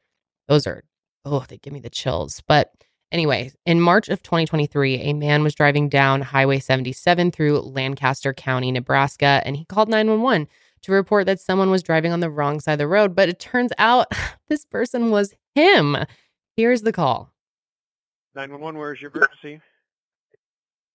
Those 0.48 0.66
are 0.66 0.82
oh, 1.24 1.44
they 1.48 1.58
give 1.58 1.72
me 1.74 1.80
the 1.80 1.90
chills. 1.90 2.42
But 2.48 2.72
anyway, 3.12 3.50
in 3.66 3.80
March 3.82 4.08
of 4.08 4.22
2023, 4.22 4.94
a 4.96 5.12
man 5.12 5.42
was 5.42 5.54
driving 5.54 5.90
down 5.90 6.22
Highway 6.22 6.58
77 6.58 7.32
through 7.32 7.58
Lancaster 7.60 8.32
County, 8.32 8.72
Nebraska, 8.72 9.42
and 9.44 9.54
he 9.56 9.66
called 9.66 9.90
911 9.90 10.48
to 10.82 10.92
report 10.92 11.26
that 11.26 11.40
someone 11.40 11.70
was 11.70 11.82
driving 11.82 12.12
on 12.12 12.20
the 12.20 12.30
wrong 12.30 12.60
side 12.60 12.74
of 12.74 12.78
the 12.78 12.86
road. 12.88 13.14
But 13.14 13.28
it 13.28 13.38
turns 13.38 13.72
out 13.76 14.06
this 14.48 14.64
person 14.64 15.10
was 15.10 15.34
him. 15.54 15.96
Here's 16.56 16.80
the 16.82 16.92
call. 16.92 17.30
911, 18.34 18.78
where's 18.78 19.00
your 19.00 19.10
emergency? 19.14 19.60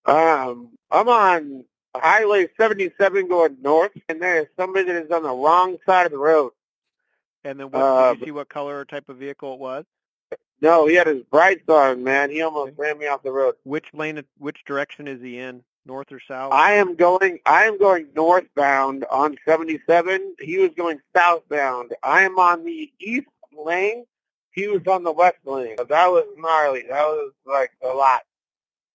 Um, 0.05 0.69
I'm 0.91 1.07
on 1.07 1.65
Highway 1.95 2.47
77 2.57 3.27
going 3.27 3.57
north, 3.61 3.91
and 4.09 4.21
there's 4.21 4.47
somebody 4.57 4.85
that 4.87 5.05
is 5.05 5.11
on 5.11 5.23
the 5.23 5.29
wrong 5.33 5.77
side 5.85 6.05
of 6.05 6.11
the 6.11 6.17
road. 6.17 6.51
And 7.43 7.59
then 7.59 7.71
what, 7.71 7.81
Uh, 7.81 8.11
did 8.13 8.19
you 8.21 8.25
see 8.27 8.31
what 8.31 8.49
color 8.49 8.79
or 8.79 8.85
type 8.85 9.09
of 9.09 9.17
vehicle 9.17 9.53
it 9.53 9.59
was? 9.59 9.85
No, 10.61 10.87
he 10.87 10.95
had 10.95 11.07
his 11.07 11.23
brights 11.23 11.67
on, 11.67 12.03
man. 12.03 12.29
He 12.29 12.41
almost 12.41 12.73
ran 12.77 12.97
me 12.97 13.07
off 13.07 13.21
the 13.21 13.31
road. 13.31 13.55
Which 13.63 13.85
lane, 13.93 14.23
which 14.37 14.63
direction 14.65 15.07
is 15.07 15.21
he 15.21 15.37
in? 15.39 15.63
North 15.85 16.09
or 16.13 16.21
south? 16.25 16.53
I 16.53 16.73
am 16.75 16.95
going. 16.95 17.39
I 17.45 17.65
am 17.65 17.77
going 17.77 18.07
northbound 18.15 19.03
on 19.11 19.37
77. 19.45 20.35
He 20.39 20.57
was 20.59 20.71
going 20.77 21.01
southbound. 21.13 21.93
I 22.01 22.23
am 22.23 22.39
on 22.39 22.63
the 22.63 22.89
east 23.01 23.27
lane. 23.51 24.05
He 24.53 24.67
was 24.67 24.85
on 24.87 25.03
the 25.03 25.11
west 25.11 25.37
lane. 25.45 25.75
That 25.77 26.07
was 26.07 26.25
gnarly. 26.37 26.83
That 26.87 27.05
was 27.05 27.31
like 27.45 27.71
a 27.83 27.87
lot. 27.87 28.21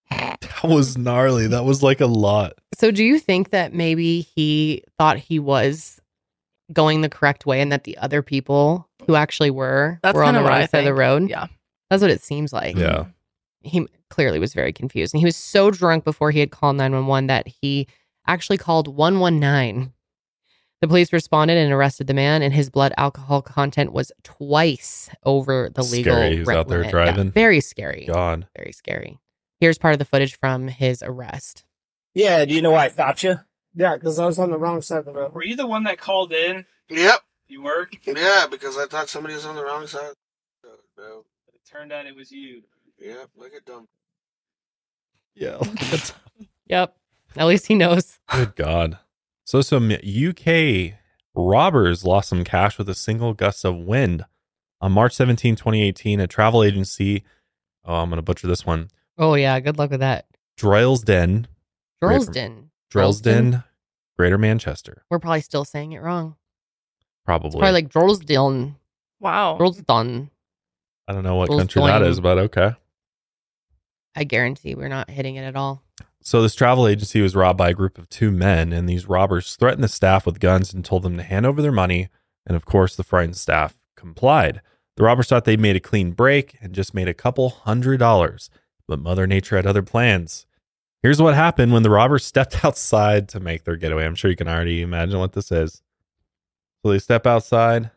That 0.09 0.63
was 0.63 0.97
gnarly. 0.97 1.47
That 1.47 1.65
was 1.65 1.83
like 1.83 2.01
a 2.01 2.07
lot. 2.07 2.53
So, 2.77 2.91
do 2.91 3.03
you 3.03 3.19
think 3.19 3.51
that 3.51 3.73
maybe 3.73 4.21
he 4.21 4.83
thought 4.97 5.17
he 5.17 5.37
was 5.39 5.99
going 6.71 7.01
the 7.01 7.09
correct 7.09 7.45
way 7.45 7.61
and 7.61 7.71
that 7.71 7.83
the 7.83 7.97
other 7.97 8.21
people 8.21 8.87
who 9.05 9.15
actually 9.15 9.51
were 9.51 9.99
That's 10.03 10.15
were 10.15 10.23
on 10.23 10.33
the 10.33 10.39
kinda 10.39 10.49
what 10.49 10.57
wrong 10.57 10.67
side 10.67 10.79
of 10.79 10.85
the 10.85 10.93
road? 10.93 11.29
Yeah. 11.29 11.47
That's 11.89 12.01
what 12.01 12.11
it 12.11 12.21
seems 12.21 12.53
like. 12.53 12.75
Yeah. 12.75 13.05
He 13.61 13.87
clearly 14.09 14.39
was 14.39 14.53
very 14.53 14.71
confused. 14.71 15.13
And 15.13 15.19
he 15.19 15.25
was 15.25 15.35
so 15.35 15.71
drunk 15.71 16.03
before 16.03 16.31
he 16.31 16.39
had 16.39 16.51
called 16.51 16.77
911 16.77 17.27
that 17.27 17.47
he 17.47 17.87
actually 18.27 18.57
called 18.57 18.87
119. 18.87 19.91
The 20.81 20.87
police 20.87 21.11
responded 21.11 21.57
and 21.57 21.73
arrested 21.73 22.07
the 22.07 22.13
man, 22.13 22.41
and 22.41 22.53
his 22.53 22.69
blood 22.69 22.93
alcohol 22.97 23.41
content 23.41 23.91
was 23.91 24.11
twice 24.23 25.09
over 25.25 25.69
the 25.73 25.83
legal 25.83 26.15
Scary. 26.15 26.33
He 26.33 26.39
was 26.39 26.47
rent 26.47 26.59
out 26.59 26.67
there 26.69 26.77
limit. 26.79 26.93
Yeah, 26.93 27.03
driving. 27.05 27.31
very 27.31 27.59
scary. 27.59 28.05
God. 28.11 28.47
Very 28.55 28.71
scary. 28.71 29.19
Here's 29.59 29.77
part 29.77 29.93
of 29.93 29.99
the 29.99 30.05
footage 30.05 30.37
from 30.39 30.69
his 30.69 31.03
arrest. 31.03 31.65
Yeah, 32.13 32.45
do 32.45 32.53
you 32.53 32.61
know 32.61 32.71
why 32.71 32.85
I 32.85 32.89
stopped 32.89 33.23
you? 33.23 33.39
Yeah, 33.75 33.95
because 33.95 34.19
I 34.19 34.25
was 34.25 34.39
on 34.39 34.51
the 34.51 34.57
wrong 34.57 34.81
side 34.81 34.99
of 34.99 35.05
the 35.05 35.13
road. 35.13 35.33
Were 35.33 35.43
you 35.43 35.55
the 35.57 35.67
one 35.67 35.83
that 35.83 35.97
called 35.99 36.31
in? 36.31 36.65
Yep. 36.89 37.19
You 37.47 37.63
were? 37.63 37.89
Yeah, 38.05 38.47
because 38.49 38.77
I 38.77 38.85
thought 38.85 39.09
somebody 39.09 39.35
was 39.35 39.45
on 39.45 39.55
the 39.55 39.63
wrong 39.63 39.85
side. 39.85 40.13
No. 40.97 41.25
It 41.53 41.61
turned 41.69 41.91
out 41.91 42.05
it 42.05 42.15
was 42.15 42.31
you. 42.31 42.63
Yep, 42.99 43.29
look 43.37 43.53
at 43.53 43.65
them. 43.65 43.87
Yeah. 45.35 45.59
Yep. 46.67 46.95
At 47.35 47.47
least 47.47 47.65
he 47.65 47.73
knows. 47.73 48.19
Good 48.31 48.55
God. 48.55 48.99
So, 49.49 49.61
some 49.61 49.91
UK 49.91 50.93
robbers 51.33 52.05
lost 52.05 52.29
some 52.29 52.43
cash 52.43 52.77
with 52.77 52.87
a 52.87 52.93
single 52.93 53.33
gust 53.33 53.65
of 53.65 53.77
wind. 53.77 54.25
On 54.79 54.91
March 54.91 55.15
17, 55.15 55.55
2018, 55.55 56.19
a 56.19 56.27
travel 56.27 56.63
agency, 56.63 57.23
oh, 57.83 57.95
I'm 57.95 58.09
going 58.09 58.19
to 58.19 58.21
butcher 58.21 58.45
this 58.45 58.63
one, 58.63 58.89
Oh, 59.17 59.33
yeah. 59.33 59.59
Good 59.59 59.79
luck 59.79 59.89
with 59.89 60.01
that. 60.01 60.27
Droylsden. 60.55 61.47
Droylsden. 61.99 62.69
Droylsden, 62.93 63.63
Greater 64.19 64.37
Manchester. 64.37 65.01
We're 65.09 65.17
probably 65.17 65.41
still 65.41 65.65
saying 65.65 65.93
it 65.93 66.03
wrong. 66.03 66.35
Probably. 67.25 67.47
It's 67.47 67.55
probably 67.55 67.71
like 67.71 67.89
Droylsden. 67.89 68.75
Wow. 69.19 69.57
Droylsden. 69.59 70.29
I 71.07 71.13
don't 71.13 71.23
know 71.23 71.37
what 71.37 71.49
Droylsden. 71.49 71.57
country 71.57 71.81
that 71.81 72.03
is, 72.03 72.19
but 72.19 72.37
okay. 72.37 72.73
I 74.15 74.25
guarantee 74.25 74.75
we're 74.75 74.89
not 74.89 75.09
hitting 75.09 75.37
it 75.37 75.43
at 75.43 75.55
all. 75.55 75.81
So 76.29 76.43
this 76.43 76.53
travel 76.53 76.87
agency 76.87 77.21
was 77.21 77.35
robbed 77.35 77.57
by 77.57 77.69
a 77.69 77.73
group 77.73 77.97
of 77.97 78.07
two 78.07 78.29
men, 78.29 78.71
and 78.71 78.87
these 78.87 79.09
robbers 79.09 79.55
threatened 79.55 79.83
the 79.83 79.87
staff 79.87 80.27
with 80.27 80.39
guns 80.39 80.71
and 80.71 80.85
told 80.85 81.01
them 81.01 81.17
to 81.17 81.23
hand 81.23 81.47
over 81.47 81.59
their 81.59 81.71
money. 81.71 82.09
And 82.45 82.55
of 82.55 82.65
course, 82.65 82.95
the 82.95 83.03
frightened 83.03 83.35
staff 83.35 83.75
complied. 83.97 84.61
The 84.95 85.05
robbers 85.05 85.27
thought 85.27 85.45
they'd 85.45 85.59
made 85.59 85.75
a 85.75 85.79
clean 85.79 86.11
break 86.11 86.55
and 86.61 86.71
just 86.71 86.93
made 86.93 87.07
a 87.07 87.15
couple 87.15 87.49
hundred 87.49 87.97
dollars, 87.97 88.51
but 88.87 88.99
Mother 88.99 89.25
Nature 89.25 89.55
had 89.55 89.65
other 89.65 89.81
plans. 89.81 90.45
Here's 91.01 91.19
what 91.19 91.33
happened 91.33 91.73
when 91.73 91.81
the 91.81 91.89
robbers 91.89 92.25
stepped 92.27 92.63
outside 92.63 93.27
to 93.29 93.39
make 93.39 93.63
their 93.63 93.75
getaway. 93.75 94.05
I'm 94.05 94.13
sure 94.13 94.29
you 94.29 94.37
can 94.37 94.47
already 94.47 94.83
imagine 94.83 95.17
what 95.17 95.33
this 95.33 95.51
is. 95.51 95.81
So 96.83 96.91
they 96.91 96.99
step 96.99 97.25
outside. 97.25 97.89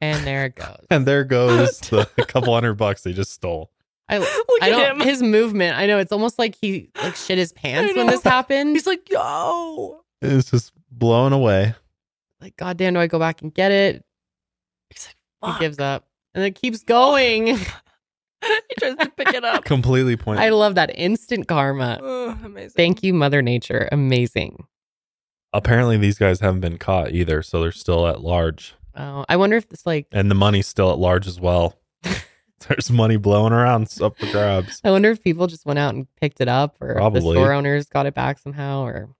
And 0.00 0.26
there 0.26 0.46
it 0.46 0.56
goes. 0.56 0.76
And 0.90 1.06
there 1.06 1.24
goes 1.24 1.78
the 1.80 2.06
couple 2.28 2.52
hundred 2.54 2.74
bucks 2.74 3.02
they 3.02 3.12
just 3.12 3.32
stole. 3.32 3.70
I 4.08 4.18
Look 4.18 4.28
I 4.60 4.68
at 4.68 4.70
don't 4.70 5.00
him. 5.00 5.06
his 5.08 5.22
movement. 5.22 5.78
I 5.78 5.86
know 5.86 5.98
it's 5.98 6.12
almost 6.12 6.38
like 6.38 6.56
he 6.60 6.90
like 7.02 7.16
shit 7.16 7.38
his 7.38 7.52
pants 7.52 7.96
when 7.96 8.06
this 8.06 8.22
happened. 8.22 8.70
He's 8.76 8.86
like, 8.86 9.08
yo. 9.10 10.02
It's 10.20 10.50
just 10.50 10.72
blown 10.90 11.32
away. 11.32 11.74
like, 12.40 12.56
God 12.56 12.76
damn, 12.76 12.94
do 12.94 13.00
I 13.00 13.06
go 13.06 13.18
back 13.18 13.40
and 13.42 13.52
get 13.52 13.72
it? 13.72 14.04
Fuck. 15.40 15.54
He 15.54 15.60
gives 15.64 15.78
up. 15.78 16.06
And 16.34 16.44
it 16.44 16.54
keeps 16.54 16.82
going. 16.82 17.46
he 17.56 18.74
tries 18.78 18.96
to 18.96 19.08
pick 19.16 19.32
it 19.32 19.44
up. 19.44 19.64
Completely 19.66 20.16
pointless. 20.16 20.44
I 20.44 20.50
love 20.50 20.74
that 20.74 20.90
instant 20.94 21.48
karma. 21.48 21.98
Oh, 22.02 22.38
amazing. 22.44 22.70
Thank 22.76 23.02
you, 23.02 23.14
Mother 23.14 23.40
Nature. 23.40 23.88
Amazing. 23.92 24.66
Apparently, 25.52 25.96
these 25.96 26.18
guys 26.18 26.40
haven't 26.40 26.60
been 26.60 26.78
caught 26.78 27.12
either, 27.12 27.40
so 27.42 27.60
they're 27.62 27.72
still 27.72 28.06
at 28.06 28.20
large. 28.22 28.74
Oh, 28.96 29.24
I 29.28 29.36
wonder 29.36 29.56
if 29.56 29.66
it's 29.70 29.86
like 29.86 30.06
And 30.12 30.30
the 30.30 30.34
money's 30.34 30.66
still 30.66 30.92
at 30.92 30.98
large 30.98 31.26
as 31.26 31.40
well. 31.40 31.78
There's 32.68 32.90
money 32.90 33.16
blowing 33.16 33.52
around 33.52 33.82
it's 33.82 34.00
up 34.00 34.18
for 34.18 34.26
grabs. 34.30 34.80
I 34.84 34.90
wonder 34.90 35.10
if 35.10 35.22
people 35.22 35.46
just 35.46 35.66
went 35.66 35.78
out 35.78 35.94
and 35.94 36.06
picked 36.20 36.40
it 36.40 36.48
up 36.48 36.76
or 36.80 36.98
if 36.98 37.12
the 37.14 37.20
store 37.20 37.52
owners 37.52 37.86
got 37.86 38.06
it 38.06 38.14
back 38.14 38.38
somehow 38.38 38.84
or 38.84 39.10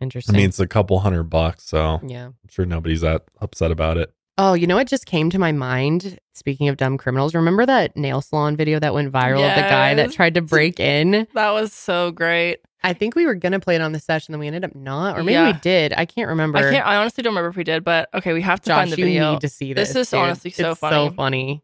interesting. 0.00 0.34
I 0.34 0.38
mean, 0.38 0.48
it's 0.48 0.58
a 0.60 0.66
couple 0.66 0.98
hundred 1.00 1.24
bucks, 1.24 1.64
so 1.64 2.00
Yeah. 2.04 2.26
I'm 2.26 2.34
sure 2.48 2.64
nobody's 2.66 3.02
that 3.02 3.24
upset 3.40 3.70
about 3.70 3.98
it. 3.98 4.12
Oh, 4.40 4.54
you 4.54 4.68
know 4.68 4.76
what 4.76 4.86
just 4.86 5.06
came 5.06 5.30
to 5.30 5.38
my 5.38 5.50
mind? 5.50 6.18
Speaking 6.32 6.68
of 6.68 6.76
dumb 6.76 6.96
criminals, 6.96 7.34
remember 7.34 7.66
that 7.66 7.96
nail 7.96 8.20
salon 8.20 8.56
video 8.56 8.78
that 8.78 8.94
went 8.94 9.12
viral 9.12 9.48
of 9.48 9.54
the 9.56 9.62
guy 9.62 9.94
that 9.94 10.12
tried 10.12 10.34
to 10.34 10.42
break 10.42 10.78
in? 10.78 11.26
That 11.34 11.50
was 11.50 11.72
so 11.72 12.12
great. 12.12 12.60
I 12.82 12.92
think 12.92 13.16
we 13.16 13.26
were 13.26 13.34
gonna 13.34 13.58
play 13.60 13.74
it 13.74 13.80
on 13.80 13.92
the 13.92 13.98
session, 14.00 14.32
then 14.32 14.38
we 14.40 14.46
ended 14.46 14.64
up 14.64 14.74
not, 14.74 15.18
or 15.18 15.22
maybe 15.24 15.32
Yeah. 15.34 15.52
we 15.52 15.58
did. 15.60 15.92
I 15.96 16.04
can't 16.06 16.28
remember. 16.28 16.58
I 16.58 16.70
can't. 16.70 16.86
I 16.86 16.96
honestly 16.96 17.22
don't 17.22 17.32
remember 17.32 17.48
if 17.50 17.56
we 17.56 17.64
did, 17.64 17.82
but 17.84 18.08
okay, 18.14 18.32
we 18.32 18.42
have 18.42 18.60
to 18.62 18.68
Josh, 18.68 18.78
find 18.78 18.92
the 18.92 18.98
you 18.98 19.04
video. 19.06 19.32
need 19.32 19.40
to 19.40 19.48
see 19.48 19.72
this. 19.72 19.88
This 19.88 19.96
is 19.96 20.10
dude. 20.10 20.20
honestly 20.20 20.50
so 20.52 20.70
It's 20.70 20.80
funny. 20.80 21.08
So 21.08 21.14
funny. 21.14 21.62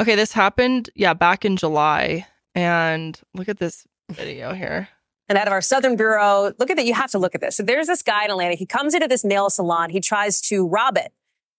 Okay, 0.00 0.16
this 0.16 0.32
happened, 0.32 0.90
yeah, 0.96 1.14
back 1.14 1.44
in 1.44 1.56
July, 1.56 2.26
and 2.56 3.20
look 3.34 3.48
at 3.48 3.58
this 3.58 3.86
video 4.10 4.52
here. 4.52 4.88
And 5.28 5.38
out 5.38 5.46
of 5.46 5.52
our 5.52 5.62
Southern 5.62 5.96
Bureau, 5.96 6.52
look 6.58 6.68
at 6.70 6.76
that. 6.76 6.84
You 6.84 6.94
have 6.94 7.10
to 7.12 7.18
look 7.18 7.34
at 7.36 7.40
this. 7.40 7.56
So 7.56 7.62
there's 7.62 7.86
this 7.86 8.02
guy 8.02 8.24
in 8.24 8.30
Atlanta. 8.30 8.56
He 8.56 8.66
comes 8.66 8.92
into 8.94 9.06
this 9.06 9.24
nail 9.24 9.48
salon. 9.48 9.90
He 9.90 10.00
tries 10.00 10.40
to 10.42 10.66
rob 10.66 10.98
it. 10.98 11.12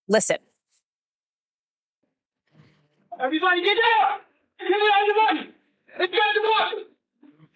Listen. 0.07 0.37
Everybody 3.19 3.61
get 3.63 3.77
down! 3.77 4.19
Get 4.59 4.67
down 4.69 5.07
the 5.07 5.13
money! 5.23 5.49
Get 5.97 6.11
down 6.11 6.33
the 6.35 6.41
money! 6.41 6.83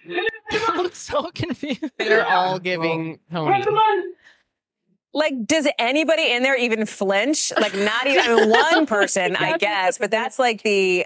I'm 0.67 0.91
so 0.91 1.29
confused. 1.33 1.91
They're 1.97 2.27
all 2.27 2.59
giving 2.59 3.19
Tony. 3.31 3.63
Like, 5.13 5.45
does 5.45 5.67
anybody 5.79 6.31
in 6.31 6.43
there 6.43 6.57
even 6.57 6.85
flinch? 6.85 7.51
Like, 7.59 7.73
not 7.75 8.05
even 8.05 8.49
one 8.49 8.85
person, 8.87 9.35
I 9.35 9.57
guess, 9.57 9.97
but 9.97 10.11
that's 10.11 10.37
like 10.37 10.61
the 10.61 11.05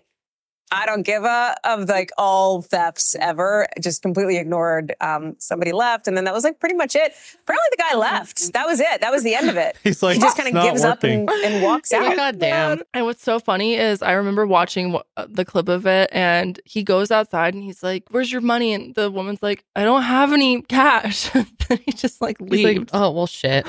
I 0.73 0.85
don't 0.85 1.03
give 1.03 1.23
a 1.23 1.55
of 1.63 1.87
like 1.87 2.11
all 2.17 2.61
thefts 2.61 3.15
ever. 3.19 3.67
Just 3.79 4.01
completely 4.01 4.37
ignored. 4.37 4.93
Um, 4.99 5.35
somebody 5.39 5.71
left, 5.71 6.07
and 6.07 6.17
then 6.17 6.23
that 6.25 6.33
was 6.33 6.43
like 6.43 6.59
pretty 6.59 6.75
much 6.75 6.95
it. 6.95 7.13
Apparently, 7.43 7.67
the 7.71 7.77
guy 7.91 7.95
left. 7.97 8.53
That 8.53 8.65
was 8.65 8.79
it. 8.79 9.01
That 9.01 9.11
was 9.11 9.23
the 9.23 9.35
end 9.35 9.49
of 9.49 9.57
it. 9.57 9.77
He's 9.83 10.01
like, 10.01 10.15
he 10.15 10.19
just 10.21 10.35
kind 10.35 10.55
of 10.55 10.63
gives 10.63 10.83
up 10.83 11.03
and, 11.03 11.29
and 11.29 11.63
walks 11.63 11.91
out. 11.93 12.15
God 12.15 12.39
damn. 12.39 12.81
And 12.93 13.05
what's 13.05 13.21
so 13.23 13.39
funny 13.39 13.75
is 13.75 14.01
I 14.01 14.13
remember 14.13 14.45
watching 14.47 14.93
wh- 14.93 15.01
uh, 15.15 15.27
the 15.29 15.45
clip 15.45 15.69
of 15.69 15.85
it, 15.85 16.09
and 16.11 16.59
he 16.65 16.83
goes 16.83 17.11
outside 17.11 17.53
and 17.53 17.63
he's 17.63 17.83
like, 17.83 18.05
"Where's 18.09 18.31
your 18.31 18.41
money?" 18.41 18.73
And 18.73 18.95
the 18.95 19.11
woman's 19.11 19.43
like, 19.43 19.63
"I 19.75 19.83
don't 19.83 20.01
have 20.03 20.33
any 20.33 20.61
cash." 20.63 21.29
then 21.33 21.79
he 21.85 21.91
just 21.91 22.21
like 22.21 22.37
He's 22.39 22.49
leaves. 22.49 22.79
like, 22.79 22.89
oh 22.93 23.11
well, 23.11 23.27
shit. 23.27 23.67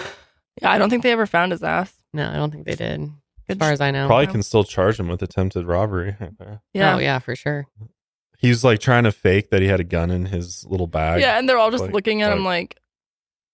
yeah, 0.62 0.70
I 0.72 0.78
don't 0.78 0.88
think 0.90 1.02
they 1.02 1.12
ever 1.12 1.26
found 1.26 1.52
his 1.52 1.62
ass. 1.62 1.92
No, 2.12 2.28
I 2.30 2.36
don't 2.36 2.50
think 2.50 2.64
they 2.64 2.76
did. 2.76 3.10
As 3.48 3.56
far 3.58 3.72
as 3.72 3.80
I 3.80 3.90
know. 3.90 4.06
Probably 4.06 4.26
can 4.26 4.42
still 4.42 4.64
charge 4.64 4.98
him 4.98 5.08
with 5.08 5.22
attempted 5.22 5.66
robbery. 5.66 6.16
Yeah. 6.72 6.96
Oh 6.96 6.98
yeah, 6.98 7.18
for 7.18 7.36
sure. 7.36 7.66
He's 8.38 8.64
like 8.64 8.80
trying 8.80 9.04
to 9.04 9.12
fake 9.12 9.50
that 9.50 9.62
he 9.62 9.68
had 9.68 9.80
a 9.80 9.84
gun 9.84 10.10
in 10.10 10.26
his 10.26 10.64
little 10.68 10.86
bag. 10.86 11.20
Yeah, 11.20 11.38
and 11.38 11.48
they're 11.48 11.58
all 11.58 11.70
just 11.70 11.84
Like- 11.84 11.92
looking 11.94 12.20
at 12.22 12.32
him 12.32 12.44
like, 12.44 12.78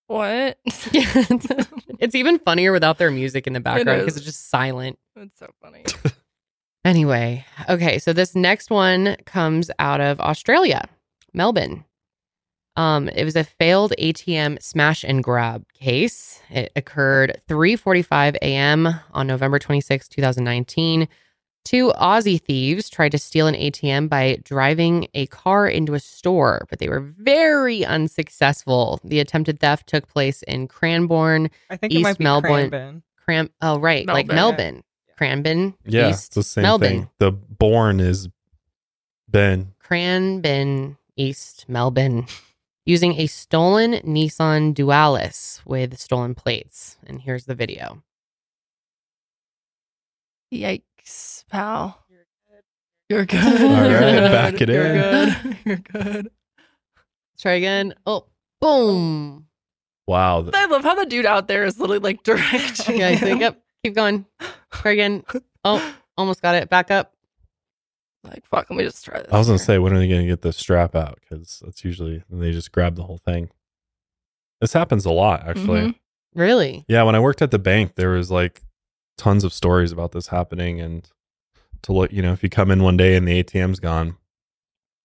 "What?" 0.07 0.57
It's 1.99 2.15
even 2.15 2.39
funnier 2.39 2.71
without 2.71 2.97
their 2.97 3.11
music 3.11 3.45
in 3.45 3.53
the 3.53 3.59
background 3.59 3.99
is. 3.99 4.05
because 4.05 4.17
it's 4.17 4.25
just 4.25 4.49
silent. 4.49 4.97
It's 5.15 5.37
so 5.37 5.47
funny. 5.61 5.83
Anyway, 6.83 7.45
okay, 7.69 7.99
so 7.99 8.11
this 8.11 8.33
next 8.35 8.71
one 8.71 9.15
comes 9.25 9.69
out 9.77 10.01
of 10.01 10.19
Australia, 10.19 10.89
Melbourne. 11.31 11.85
Um, 12.77 13.09
it 13.09 13.25
was 13.25 13.35
a 13.35 13.43
failed 13.43 13.93
ATM 13.99 14.61
smash 14.61 15.03
and 15.03 15.23
grab 15.23 15.65
case. 15.73 16.39
It 16.49 16.71
occurred 16.75 17.41
3:45 17.49 18.35
a.m. 18.41 18.87
on 19.11 19.27
November 19.27 19.59
26, 19.59 20.07
2019. 20.07 21.07
Two 21.63 21.91
Aussie 21.99 22.41
thieves 22.41 22.89
tried 22.89 23.11
to 23.11 23.19
steal 23.19 23.45
an 23.45 23.53
ATM 23.53 24.09
by 24.09 24.39
driving 24.43 25.07
a 25.13 25.27
car 25.27 25.67
into 25.67 25.93
a 25.93 25.99
store, 25.99 26.65
but 26.69 26.79
they 26.79 26.89
were 26.89 27.01
very 27.01 27.85
unsuccessful. 27.85 28.99
The 29.03 29.19
attempted 29.19 29.59
theft 29.59 29.85
took 29.87 30.07
place 30.07 30.41
in 30.43 30.67
Cranbourne, 30.67 31.51
I 31.69 31.77
think 31.77 31.93
it 31.93 31.97
East 31.97 32.03
might 32.03 32.17
be 32.17 32.23
Melbourne. 32.23 32.69
Cranbourne. 32.69 33.03
Cran- 33.25 33.49
oh, 33.61 33.77
right. 33.77 34.07
Like 34.07 34.25
Melbourne. 34.27 34.57
Melbourne. 34.57 34.83
Cranbourne. 35.17 35.73
Yeah, 35.85 36.09
East 36.09 36.27
it's 36.29 36.35
the 36.35 36.43
same 36.43 36.63
Melbourne. 36.63 36.89
thing. 36.89 37.09
The 37.19 37.31
born 37.31 37.99
is 37.99 38.27
Ben. 39.27 39.73
Cranbourne, 39.77 40.97
East 41.15 41.65
Melbourne, 41.67 42.25
using 42.85 43.13
a 43.19 43.27
stolen 43.27 43.93
Nissan 44.05 44.73
Dualis 44.73 45.61
with 45.65 45.97
stolen 45.99 46.35
plates. 46.35 46.97
And 47.05 47.21
here's 47.21 47.45
the 47.45 47.55
video. 47.55 48.03
Yikes, 50.53 51.45
pal. 51.49 51.97
You're 53.09 53.25
good. 53.25 53.41
You're 53.41 53.69
right, 53.99 54.19
good. 54.19 54.31
back 54.31 54.61
it 54.61 54.69
You're 54.69 54.85
in. 54.85 54.93
good. 54.95 55.57
You're 55.65 55.75
good. 55.77 56.25
Let's 56.25 57.41
try 57.41 57.53
again. 57.53 57.93
Oh, 58.05 58.25
boom. 58.59 59.47
Wow. 60.07 60.49
I 60.53 60.65
love 60.65 60.83
how 60.83 60.95
the 60.95 61.05
dude 61.05 61.25
out 61.25 61.47
there 61.47 61.63
is 61.65 61.79
literally 61.79 61.99
like 61.99 62.23
directing. 62.23 62.95
Okay, 62.95 63.17
so 63.17 63.25
yep, 63.27 63.61
keep 63.83 63.95
going. 63.95 64.25
Try 64.71 64.91
again. 64.93 65.23
Oh, 65.63 65.95
almost 66.17 66.41
got 66.41 66.55
it. 66.55 66.69
Back 66.69 66.89
up. 66.91 67.13
Like, 68.23 68.45
fuck, 68.45 68.69
let 68.69 68.77
me 68.77 68.83
just 68.83 69.03
try 69.03 69.19
this. 69.21 69.31
I 69.31 69.37
was 69.37 69.47
gonna 69.47 69.59
say, 69.59 69.79
when 69.79 69.93
are 69.93 69.97
they 69.99 70.07
gonna 70.07 70.27
get 70.27 70.41
the 70.41 70.53
strap 70.53 70.95
out? 70.95 71.19
Because 71.21 71.61
that's 71.65 71.83
usually 71.83 72.23
they 72.29 72.51
just 72.51 72.71
grab 72.71 72.95
the 72.95 73.03
whole 73.03 73.17
thing. 73.17 73.49
This 74.59 74.73
happens 74.73 75.05
a 75.05 75.11
lot, 75.11 75.47
actually. 75.47 75.81
Mhm. 75.81 75.95
Really? 76.35 76.85
Yeah, 76.87 77.03
when 77.03 77.15
I 77.15 77.19
worked 77.19 77.41
at 77.41 77.51
the 77.51 77.59
bank, 77.59 77.95
there 77.95 78.09
was 78.11 78.29
like 78.29 78.61
tons 79.17 79.43
of 79.43 79.53
stories 79.53 79.91
about 79.91 80.11
this 80.11 80.27
happening, 80.27 80.79
and 80.79 81.09
to 81.81 81.93
look, 81.93 82.13
you 82.13 82.21
know, 82.21 82.31
if 82.31 82.43
you 82.43 82.49
come 82.49 82.69
in 82.69 82.83
one 82.83 82.95
day 82.95 83.15
and 83.15 83.27
the 83.27 83.43
ATM's 83.43 83.79
gone, 83.79 84.17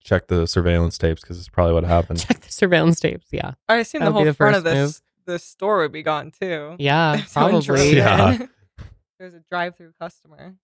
check 0.05 0.29
the 0.29 0.47
surveillance 0.47 0.99
tapes 0.99 1.23
because 1.23 1.39
it's 1.39 1.49
probably 1.49 1.73
what 1.73 1.85
happened. 1.97 2.21
Check 2.21 2.41
the 2.41 2.53
surveillance 2.53 3.01
tapes. 3.01 3.29
Yeah. 3.33 3.53
I 3.69 3.77
assume 3.79 4.01
That 4.01 4.07
the 4.07 4.13
whole 4.13 4.25
the 4.27 4.35
front 4.35 4.57
of 4.57 4.65
first 4.65 4.75
this 4.75 5.03
this 5.27 5.43
store 5.45 5.79
would 5.79 5.91
be 5.93 6.03
gone 6.03 6.31
too. 6.39 6.77
Yeah, 6.79 7.15
If 7.15 7.29
someone 7.29 7.63
drove 7.63 7.79
probably. 7.79 7.91
in. 7.93 7.97
Yeah. 7.97 8.47
There's 9.19 9.35
a 9.35 9.41
drive-through 9.51 9.95
customer. 9.99 10.55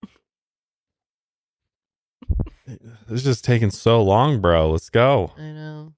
This 2.66 2.78
is 3.08 3.24
just 3.24 3.44
taking 3.44 3.70
so 3.70 4.02
long, 4.02 4.40
bro. 4.40 4.70
Let's 4.70 4.90
go. 4.90 5.32
I 5.36 5.40
know. 5.52 5.92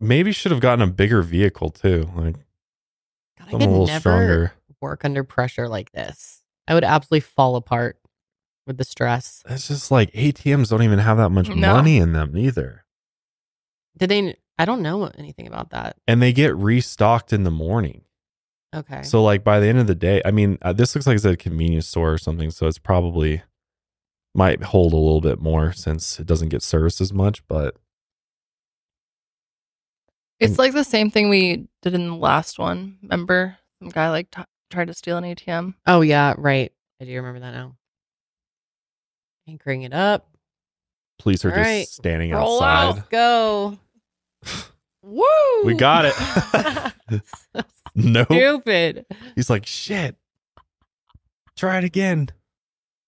Maybe 0.00 0.32
should 0.32 0.52
have 0.52 0.60
gotten 0.60 0.82
a 0.82 0.90
bigger 0.92 1.22
vehicle 1.22 1.70
too. 1.70 2.10
Like 2.16 2.36
God, 3.38 3.48
I 3.48 3.50
could 3.50 3.62
a 3.62 3.66
little 3.66 3.86
never 3.86 4.00
stronger. 4.00 4.52
work 4.80 5.04
under 5.04 5.22
pressure 5.22 5.68
like 5.68 5.92
this. 5.92 6.42
I 6.66 6.74
would 6.74 6.84
absolutely 6.84 7.20
fall 7.20 7.56
apart 7.56 7.98
with 8.66 8.78
the 8.78 8.84
stress. 8.84 9.42
It's 9.48 9.68
just 9.68 9.90
like 9.90 10.10
ATMs 10.12 10.70
don't 10.70 10.82
even 10.82 10.98
have 10.98 11.18
that 11.18 11.30
much 11.30 11.48
No. 11.54 11.74
money 11.74 11.98
in 11.98 12.12
them 12.12 12.36
either. 12.36 12.84
Did 13.96 14.08
they? 14.10 14.36
I 14.58 14.64
don't 14.64 14.82
know 14.82 15.06
anything 15.18 15.46
about 15.46 15.70
that. 15.70 15.96
And 16.08 16.20
they 16.22 16.32
get 16.32 16.54
restocked 16.56 17.32
in 17.32 17.44
the 17.44 17.50
morning. 17.50 18.02
Okay. 18.74 19.02
So 19.02 19.22
like 19.22 19.44
by 19.44 19.60
the 19.60 19.66
end 19.66 19.78
of 19.78 19.86
the 19.86 19.94
day, 19.94 20.22
I 20.24 20.30
mean, 20.30 20.58
uh, 20.62 20.72
this 20.72 20.94
looks 20.94 21.06
like 21.06 21.16
it's 21.16 21.24
a 21.24 21.36
convenience 21.36 21.86
store 21.86 22.12
or 22.12 22.18
something, 22.18 22.50
so 22.50 22.66
it's 22.66 22.78
probably 22.78 23.42
might 24.34 24.62
hold 24.62 24.92
a 24.92 24.96
little 24.96 25.20
bit 25.20 25.40
more 25.40 25.72
since 25.72 26.18
it 26.18 26.26
doesn't 26.26 26.48
get 26.48 26.62
serviced 26.62 27.00
as 27.00 27.12
much, 27.12 27.46
but 27.48 27.76
It's 30.40 30.58
like 30.58 30.72
the 30.72 30.84
same 30.84 31.10
thing 31.10 31.28
we 31.28 31.68
did 31.82 31.94
in 31.94 32.08
the 32.08 32.16
last 32.16 32.58
one. 32.58 32.98
Remember, 33.02 33.56
some 33.78 33.90
guy 33.90 34.10
like 34.10 34.30
t- 34.30 34.42
tried 34.70 34.88
to 34.88 34.94
steal 34.94 35.16
an 35.18 35.24
ATM. 35.24 35.74
Oh 35.86 36.00
yeah, 36.00 36.34
right. 36.38 36.72
I 37.00 37.04
do 37.04 37.14
remember 37.14 37.40
that 37.40 37.52
now. 37.52 37.76
Anchoring 39.48 39.82
it 39.82 39.92
up. 39.92 40.28
police 41.18 41.44
are 41.44 41.50
All 41.50 41.56
just 41.56 41.66
right. 41.68 41.86
standing 41.88 42.30
Roll 42.32 42.62
outside. 42.62 43.00
out. 43.00 43.10
Go. 43.10 43.78
Woo! 45.02 45.24
We 45.64 45.74
got 45.74 46.04
it. 46.06 46.14
no. 47.94 48.24
Stupid. 48.24 49.04
He's 49.34 49.50
like, 49.50 49.66
shit. 49.66 50.16
Try 51.56 51.78
it 51.78 51.84
again. 51.84 52.28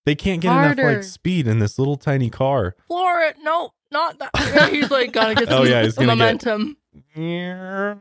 They 0.07 0.15
can't 0.15 0.41
get 0.43 0.53
enough 0.53 0.77
like 0.79 1.03
speed 1.03 1.47
in 1.47 1.59
this 1.61 1.79
little 1.79 1.97
tiny 1.97 2.29
car. 2.31 2.77
Floor 2.87 3.23
it. 3.23 3.37
No, 3.43 3.71
not 3.91 4.19
that. 4.19 4.69
He's 4.73 4.91
like 4.91 5.13
gotta 5.13 5.35
get 5.35 5.49
some 5.49 5.61
Oh, 5.61 5.65
yeah, 5.65 5.83
he's 5.83 5.95
gonna 5.95 6.15
get- 6.17 6.45
You 6.47 7.97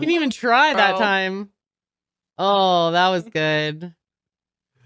didn't 0.00 0.10
even 0.14 0.30
try 0.30 0.74
that 0.74 0.92
Bro. 0.92 0.98
time. 0.98 1.50
Oh, 2.36 2.90
that 2.90 3.08
was 3.10 3.24
good. 3.24 3.94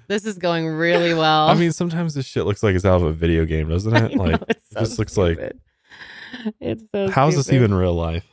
This 0.06 0.24
is 0.24 0.38
going 0.38 0.66
really 0.68 1.12
well. 1.14 1.48
I 1.48 1.54
mean, 1.54 1.72
sometimes 1.72 2.14
this 2.14 2.26
shit 2.26 2.46
looks 2.46 2.62
like 2.62 2.74
it's 2.74 2.84
out 2.84 2.96
of 2.96 3.02
a 3.02 3.12
video 3.12 3.44
game, 3.44 3.68
doesn't 3.68 3.94
it? 3.96 4.14
know, 4.14 4.22
like 4.22 4.42
it's 4.48 4.70
it 4.70 4.74
so 4.74 4.80
just 4.80 4.98
looks 4.98 5.16
like 5.16 5.38
it's 6.60 6.84
so 6.92 7.10
how's 7.10 7.34
this 7.36 7.52
even 7.52 7.74
real 7.74 7.94
life? 7.94 8.24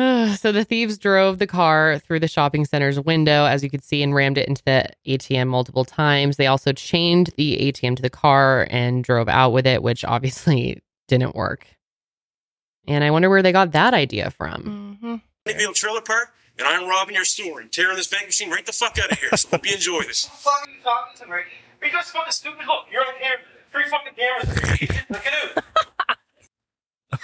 so 0.36 0.50
the 0.50 0.64
thieves 0.64 0.96
drove 0.96 1.38
the 1.38 1.46
car 1.46 1.98
through 1.98 2.20
the 2.20 2.28
shopping 2.28 2.64
center's 2.64 2.98
window, 2.98 3.44
as 3.44 3.62
you 3.62 3.68
could 3.68 3.84
see, 3.84 4.02
and 4.02 4.14
rammed 4.14 4.38
it 4.38 4.48
into 4.48 4.62
the 4.64 4.86
ATM 5.06 5.48
multiple 5.48 5.84
times. 5.84 6.38
They 6.38 6.46
also 6.46 6.72
chained 6.72 7.30
the 7.36 7.58
ATM 7.70 7.96
to 7.96 8.02
the 8.02 8.08
car 8.08 8.66
and 8.70 9.04
drove 9.04 9.28
out 9.28 9.50
with 9.50 9.66
it, 9.66 9.82
which 9.82 10.02
obviously 10.04 10.82
didn't 11.08 11.34
work. 11.34 11.66
And 12.86 13.04
I 13.04 13.10
wonder 13.10 13.28
where 13.28 13.42
they 13.42 13.52
got 13.52 13.72
that 13.72 13.92
idea 13.92 14.30
from. 14.30 14.98
Mm-hmm. 15.02 15.16
Mayfield 15.44 15.74
Trailer 15.74 16.00
Park, 16.00 16.32
and 16.58 16.66
I'm 16.66 16.88
robbing 16.88 17.14
your 17.14 17.24
store 17.24 17.60
and 17.60 17.70
tearing 17.70 17.96
this 17.96 18.06
bank 18.06 18.26
machine 18.26 18.50
right 18.50 18.64
the 18.64 18.72
fuck 18.72 18.98
out 18.98 19.12
of 19.12 19.18
here. 19.18 19.36
So 19.36 19.48
hope 19.50 19.66
you 19.66 19.74
enjoy 19.74 20.02
this. 20.04 20.24
fucking 20.32 20.76
talking 20.82 21.26
to 21.26 21.30
me. 21.30 21.42
You 21.82 21.90
just 21.90 22.12
fucking 22.12 22.32
stupid. 22.32 22.66
Look, 22.66 22.86
you're 22.90 23.02
on 23.02 23.14
camera. 23.20 23.38
Three 23.70 23.84
fucking 23.90 24.14
cameras. 24.16 25.00
Look 25.10 25.26
at 25.26 25.64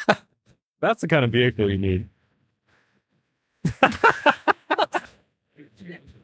it. 0.08 0.18
That's 0.80 1.00
the 1.00 1.08
kind 1.08 1.24
of 1.24 1.32
vehicle 1.32 1.70
you 1.70 1.78
need. 1.78 2.08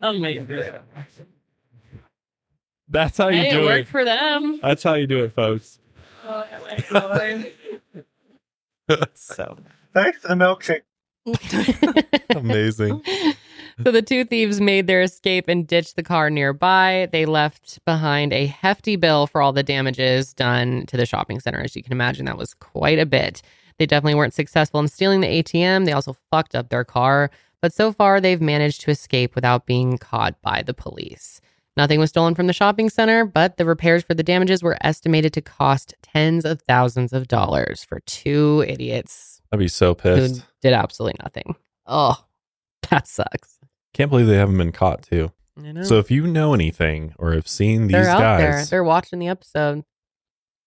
Amazing. 0.01 0.49
That's 2.89 3.17
how 3.17 3.29
you 3.29 3.39
Hey, 3.41 3.49
it 3.49 3.53
do 3.53 3.63
worked 3.65 3.89
it. 3.89 3.91
for 3.91 4.05
them. 4.05 4.59
That's 4.63 4.83
how 4.83 4.95
you 4.95 5.07
do 5.07 5.25
it, 5.25 5.33
folks. 5.33 5.79
so 9.15 9.57
Thanks 9.95 10.19
for 10.19 10.29
the 10.29 10.35
milkshake. 10.35 10.83
Amazing. 12.37 13.03
So 13.85 13.91
the 13.91 14.03
two 14.03 14.25
thieves 14.25 14.61
made 14.61 14.87
their 14.87 15.01
escape 15.03 15.49
and 15.49 15.67
ditched 15.67 15.97
the 15.97 16.03
car 16.03 16.29
nearby. 16.31 17.09
They 17.13 17.25
left 17.25 17.79
behind 17.87 18.33
a 18.33 18.47
hefty 18.47 18.97
bill 18.97 19.27
for 19.27 19.41
all 19.41 19.53
the 19.53 19.63
damages 19.63 20.35
done 20.35 20.85
to 20.87 20.97
the 20.97 21.07
shopping 21.07 21.41
center. 21.41 21.61
As 21.61 21.75
you 21.75 21.83
can 21.83 21.93
imagine, 21.93 22.27
that 22.27 22.37
was 22.37 22.55
quite 22.55 22.99
a 22.99 23.07
bit. 23.07 23.41
They 23.79 23.87
definitely 23.87 24.15
weren't 24.15 24.35
successful 24.35 24.81
in 24.81 24.89
stealing 24.89 25.21
the 25.21 25.43
ATM. 25.43 25.85
They 25.85 25.93
also 25.93 26.17
fucked 26.31 26.55
up 26.55 26.69
their 26.69 26.85
car. 26.85 27.31
But 27.61 27.73
so 27.73 27.93
far, 27.93 28.21
they've 28.21 28.41
managed 28.41 28.81
to 28.83 28.91
escape 28.91 29.35
without 29.35 29.67
being 29.67 29.99
caught 29.99 30.41
by 30.43 30.63
the 30.63 30.75
police. 30.75 31.41
Nothing 31.77 32.01
was 32.01 32.11
stolen 32.11 32.35
from 32.35 32.49
the 32.49 32.53
shopping 32.53 32.91
center, 32.91 33.25
but 33.25 33.57
the 33.57 33.65
repairs 33.65 34.03
for 34.03 34.15
the 34.15 34.23
damages 34.23 34.63
were 34.63 34.77
estimated 34.83 35.33
to 35.35 35.41
cost 35.41 35.95
tens 36.03 36.45
of 36.45 36.61
thousands 36.63 37.13
of 37.13 37.29
dollars 37.29 37.83
for 37.83 38.01
two 38.01 38.65
idiots 38.69 39.41
I'd 39.51 39.59
be 39.59 39.69
so 39.69 39.89
who 39.91 39.95
pissed. 39.95 40.43
did 40.61 40.73
absolutely 40.73 41.19
nothing. 41.23 41.57
Oh, 41.87 42.23
that 42.91 43.07
sucks. 43.07 43.59
Can't 43.95 44.11
believe 44.11 44.27
they 44.27 44.37
haven't 44.37 44.59
been 44.59 44.73
caught 44.73 45.03
too. 45.03 45.33
So 45.83 45.99
if 45.99 46.11
you 46.11 46.27
know 46.27 46.55
anything 46.55 47.15
or 47.19 47.33
have 47.35 47.47
seen 47.47 47.83
these 47.87 47.93
They're 47.93 48.09
out 48.09 48.39
there. 48.39 48.53
guys, 48.53 48.71
They're 48.71 48.83
watching 48.85 49.19
the 49.19 49.29
episode. 49.29 49.85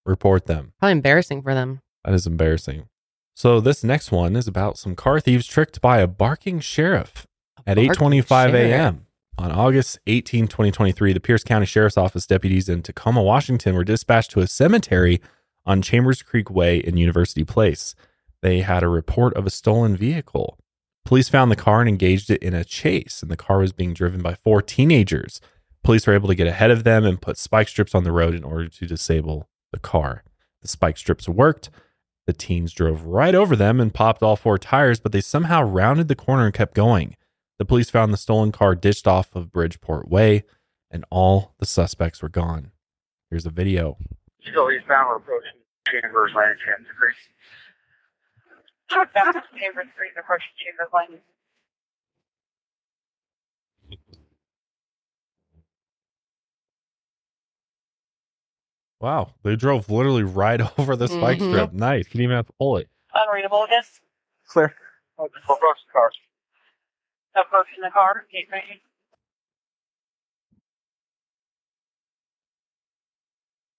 report 0.05 0.45
them. 0.45 0.73
Probably 0.79 0.91
embarrassing 0.93 1.41
for 1.41 1.55
them. 1.55 1.81
That 2.03 2.13
is 2.13 2.27
embarrassing. 2.27 2.87
So 3.35 3.59
this 3.59 3.83
next 3.83 4.13
one 4.13 4.37
is 4.37 4.47
about 4.47 4.77
some 4.77 4.95
car 4.95 5.19
thieves 5.19 5.45
tricked 5.45 5.81
by 5.81 5.99
a 5.99 6.07
barking 6.07 6.61
sheriff 6.61 7.27
at 7.67 7.77
8:25 7.77 8.53
a.m. 8.53 9.07
on 9.37 9.51
August 9.51 9.99
18, 10.07 10.47
2023. 10.47 11.11
The 11.11 11.19
Pierce 11.19 11.43
County 11.43 11.65
Sheriff's 11.65 11.97
Office 11.97 12.25
deputies 12.25 12.69
in 12.69 12.81
Tacoma, 12.81 13.21
Washington 13.21 13.75
were 13.75 13.83
dispatched 13.83 14.31
to 14.31 14.39
a 14.39 14.47
cemetery 14.47 15.21
on 15.65 15.81
Chambers 15.81 16.21
Creek 16.21 16.49
Way 16.49 16.77
in 16.77 16.95
University 16.95 17.43
Place. 17.43 17.93
They 18.41 18.61
had 18.61 18.83
a 18.83 18.87
report 18.87 19.33
of 19.33 19.45
a 19.45 19.49
stolen 19.49 19.97
vehicle. 19.97 20.57
Police 21.03 21.27
found 21.27 21.51
the 21.51 21.57
car 21.57 21.81
and 21.81 21.89
engaged 21.89 22.29
it 22.29 22.41
in 22.41 22.53
a 22.53 22.63
chase, 22.63 23.21
and 23.21 23.29
the 23.29 23.37
car 23.37 23.59
was 23.59 23.73
being 23.73 23.93
driven 23.93 24.21
by 24.21 24.33
four 24.33 24.61
teenagers. 24.61 25.41
Police 25.83 26.07
were 26.07 26.13
able 26.13 26.29
to 26.29 26.35
get 26.35 26.47
ahead 26.47 26.71
of 26.71 26.85
them 26.85 27.03
and 27.03 27.21
put 27.21 27.37
spike 27.37 27.67
strips 27.67 27.93
on 27.93 28.05
the 28.05 28.13
road 28.13 28.33
in 28.33 28.45
order 28.45 28.69
to 28.69 28.87
disable 28.87 29.49
the 29.73 29.79
car. 29.79 30.23
The 30.61 30.69
spike 30.69 30.97
strips 30.97 31.27
worked. 31.27 31.69
The 32.27 32.33
teens 32.33 32.73
drove 32.73 33.05
right 33.05 33.35
over 33.35 33.55
them 33.55 33.79
and 33.79 33.93
popped 33.93 34.23
all 34.23 34.35
four 34.35 34.57
tires, 34.57 34.99
but 34.99 35.11
they 35.11 35.21
somehow 35.21 35.61
rounded 35.61 36.07
the 36.07 36.15
corner 36.15 36.45
and 36.45 36.53
kept 36.53 36.73
going. 36.73 37.15
The 37.59 37.65
police 37.65 37.89
found 37.89 38.11
the 38.11 38.17
stolen 38.17 38.51
car 38.51 38.75
ditched 38.75 39.07
off 39.07 39.35
of 39.35 39.51
Bridgeport 39.51 40.09
Way, 40.09 40.43
and 40.89 41.05
all 41.11 41.53
the 41.59 41.65
suspects 41.65 42.21
were 42.21 42.29
gone. 42.29 42.71
Here's 43.29 43.45
a 43.45 43.51
video. 43.51 43.97
Still 44.41 44.71
eastbound 44.71 45.21
approaching 45.21 45.61
Chambers 45.87 46.31
Lane, 46.35 46.55
Chambers 46.65 46.91
Creek. 46.97 47.15
Chambers 49.59 49.87
Street, 49.93 50.11
approaching 50.19 50.53
Chambers 50.57 50.91
Lane. 50.93 51.19
Wow, 59.05 59.35
they 59.43 59.55
drove 59.55 59.91
literally 59.91 60.23
right 60.23 60.59
over 60.79 60.95
the 60.95 61.07
spike 61.07 61.37
Mhm. 61.37 61.49
strip. 61.51 61.73
Nice. 61.73 62.05
Didn't 62.07 62.21
even 62.21 62.35
have 62.37 62.47
to 62.47 62.53
pull 62.53 62.77
it. 62.77 62.89
Unreadable 63.13 63.63
again. 63.63 63.83
Clear. 64.47 64.75
Approach 65.19 65.31
the 65.31 65.91
car. 65.93 66.11
Approaching 67.35 67.83
the 67.83 67.91
car. 67.91 68.25
Gate 68.31 68.47
ready. 68.51 68.81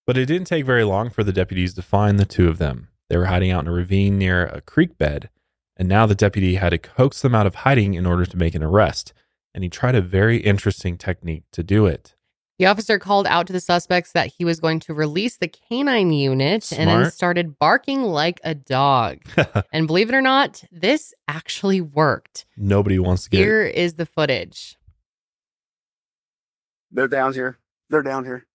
But 0.06 0.16
it 0.16 0.26
didn't 0.26 0.46
take 0.46 0.64
very 0.64 0.84
long 0.84 1.10
for 1.10 1.24
the 1.24 1.32
deputies 1.32 1.74
to 1.74 1.82
find 1.82 2.20
the 2.20 2.24
two 2.24 2.48
of 2.48 2.58
them. 2.58 2.86
They 3.08 3.16
were 3.16 3.26
hiding 3.26 3.50
out 3.50 3.64
in 3.64 3.68
a 3.68 3.72
ravine 3.72 4.18
near 4.18 4.46
a 4.46 4.60
creek 4.60 4.96
bed, 4.96 5.28
and 5.76 5.88
now 5.88 6.06
the 6.06 6.14
deputy 6.14 6.54
had 6.54 6.70
to 6.70 6.78
coax 6.78 7.20
them 7.20 7.34
out 7.34 7.48
of 7.48 7.56
hiding 7.56 7.94
in 7.94 8.06
order 8.06 8.26
to 8.26 8.36
make 8.36 8.54
an 8.54 8.62
arrest. 8.62 9.12
And 9.52 9.64
he 9.64 9.70
tried 9.70 9.96
a 9.96 10.00
very 10.00 10.36
interesting 10.36 10.96
technique 10.96 11.44
to 11.50 11.64
do 11.64 11.86
it. 11.86 12.14
The 12.58 12.66
officer 12.66 12.98
called 12.98 13.26
out 13.26 13.46
to 13.48 13.52
the 13.52 13.60
suspects 13.60 14.12
that 14.12 14.32
he 14.38 14.44
was 14.44 14.60
going 14.60 14.80
to 14.80 14.94
release 14.94 15.36
the 15.36 15.48
canine 15.48 16.10
unit 16.12 16.72
and 16.72 16.88
then 16.88 17.10
started 17.10 17.58
barking 17.58 18.02
like 18.02 18.40
a 18.44 18.54
dog. 18.54 19.18
and 19.72 19.86
believe 19.86 20.08
it 20.08 20.14
or 20.14 20.22
not, 20.22 20.64
this 20.72 21.12
actually 21.28 21.82
worked. 21.82 22.46
Nobody 22.56 22.98
wants 22.98 23.24
to 23.24 23.30
get 23.30 23.38
Here 23.38 23.62
Here 23.62 23.66
is 23.66 23.94
the 23.94 24.06
footage. 24.06 24.76
They're 26.90 27.08
down 27.08 27.34
here. 27.34 27.58
They're 27.90 28.02
down 28.02 28.24
here. 28.24 28.46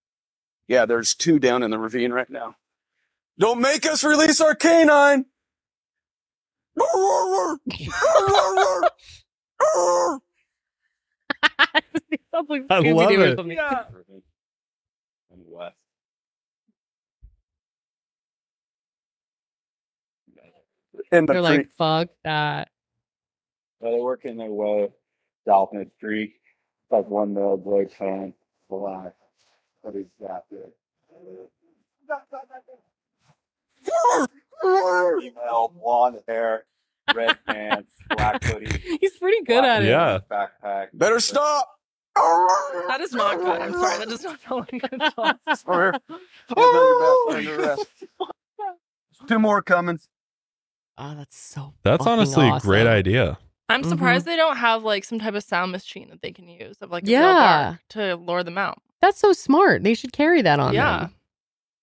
Yeah, 0.68 0.86
there's 0.86 1.14
two 1.14 1.38
down 1.38 1.62
in 1.62 1.70
the 1.70 1.78
ravine 1.78 2.12
right 2.12 2.30
now. 2.30 2.56
Don't 3.38 3.62
make 3.62 3.86
us 3.86 4.04
release 4.04 4.42
our 4.42 4.56
canine. 4.56 5.26
I 11.62 11.82
love 12.34 12.46
it. 12.50 13.56
Yeah. 13.58 13.84
And 15.32 15.44
west. 15.48 15.76
In 21.12 21.26
the 21.26 21.34
They're 21.34 21.42
creek. 21.42 21.58
like, 21.58 21.70
fuck 21.78 22.10
that. 22.24 22.70
Well, 23.80 23.92
they're 23.92 24.02
working 24.02 24.38
their 24.38 24.50
way 24.50 24.90
south 25.46 25.70
in 25.74 25.90
street. 25.98 26.36
It's 26.36 26.92
like 26.92 27.08
one 27.10 27.34
little 27.34 27.58
boy 27.58 27.88
fan, 27.88 28.34
black. 28.70 29.14
But 29.84 29.96
he's 29.96 30.06
got 30.22 30.46
it. 30.52 30.74
Female, 34.62 35.74
blonde 35.76 36.20
hair, 36.28 36.66
red 37.16 37.38
pants, 37.46 37.92
black 38.16 38.44
hoodie. 38.44 38.98
He's 39.02 39.18
pretty 39.18 39.44
good 39.44 39.64
at 39.66 39.84
it. 39.84 39.88
Yeah. 39.90 40.20
Backpack. 40.30 40.88
Better 40.94 41.20
stop. 41.20 41.68
That 42.16 43.00
is 43.02 43.14
not 43.14 43.38
good. 43.38 43.62
I'm 43.62 43.74
sorry. 43.74 43.98
That 44.00 44.10
does 44.10 44.24
not 44.24 44.40
sound 44.42 44.68
like 44.72 44.84
a 44.84 44.98
dog. 44.98 45.38
Over 45.68 45.92
here. 45.92 45.94
Hands 46.58 47.30
on 47.30 47.44
your 47.44 47.62
back. 47.62 47.78
Two 49.28 49.40
more 49.40 49.62
coming. 49.62 50.00
Oh, 50.98 51.16
that's 51.16 51.38
so. 51.38 51.74
That's 51.84 52.04
fucking 52.04 52.12
honestly 52.20 52.50
a 52.50 52.60
great 52.60 52.88
idea. 52.88 53.38
I'm 53.70 53.84
Mhm. 53.84 53.90
surprised 53.90 54.26
they 54.26 54.36
don't 54.36 54.58
have 54.58 54.84
like 54.84 55.06
some 55.06 55.20
type 55.20 55.34
of 55.34 55.44
sound 55.44 55.72
machine 55.72 56.10
that 56.10 56.22
they 56.22 56.32
can 56.34 56.50
use 56.50 56.78
of 56.82 56.92
like 56.92 57.04
a 57.04 57.06
real 57.08 57.20
Yeah. 57.22 57.70
bark 57.70 57.80
to 57.90 58.16
lure 58.18 58.44
them 58.44 58.58
out. 58.58 58.80
That's 59.00 59.18
so 59.20 59.32
smart. 59.32 59.84
They 59.84 59.94
should 59.94 60.12
carry 60.12 60.42
that 60.42 60.60
on 60.60 60.74
Yeah. 60.74 60.98
them. 61.00 61.16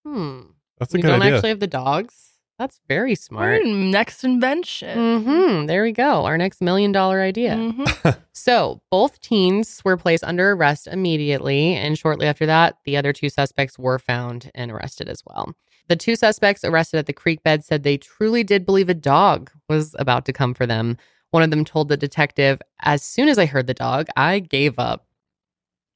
Hmm. 0.05 0.41
That's 0.79 0.93
a 0.93 0.99
we 0.99 1.03
good 1.03 1.09
don't 1.09 1.23
idea. 1.23 1.37
actually 1.37 1.49
have 1.51 1.61
the 1.61 1.67
dogs. 1.67 2.28
That's 2.59 2.81
very 2.89 3.15
smart. 3.15 3.63
Our 3.63 3.65
next 3.73 4.25
invention. 4.25 5.23
hmm 5.23 5.67
There 5.67 5.85
we 5.85 5.93
go. 5.93 6.25
Our 6.25 6.37
next 6.37 6.61
million 6.61 6.91
dollar 6.93 7.21
idea. 7.21 7.55
Mhm. 7.55 8.19
So 8.33 8.81
both 8.91 9.21
teens 9.21 9.81
were 9.85 9.97
placed 9.97 10.23
under 10.25 10.53
arrest 10.53 10.87
immediately, 10.87 11.75
and 11.75 11.99
shortly 11.99 12.27
after 12.27 12.47
that, 12.47 12.77
the 12.85 12.97
other 12.97 13.13
two 13.13 13.29
suspects 13.29 13.79
were 13.79 13.99
found 13.99 14.51
and 14.55 14.71
arrested 14.71 15.09
as 15.09 15.23
well. 15.27 15.53
The 15.89 15.97
two 15.97 16.15
suspects 16.17 16.63
arrested 16.65 16.99
at 16.99 17.07
the 17.07 17.13
creek 17.13 17.43
bed 17.43 17.65
said 17.65 17.83
they 17.83 17.97
truly 17.99 18.45
did 18.45 18.65
believe 18.65 18.89
a 18.89 18.95
dog 18.95 19.51
was 19.69 19.95
about 19.99 20.25
to 20.27 20.33
come 20.33 20.55
for 20.55 20.67
them. 20.67 20.97
One 21.33 21.43
of 21.43 21.51
them 21.51 21.65
told 21.65 21.89
the 21.89 21.97
detective, 21.97 22.61
As 22.81 23.03
soon 23.03 23.29
as 23.29 23.39
I 23.39 23.47
heard 23.47 23.67
the 23.67 23.75
dog, 23.75 24.07
I 24.17 24.39
gave 24.39 24.79
up. 24.79 25.05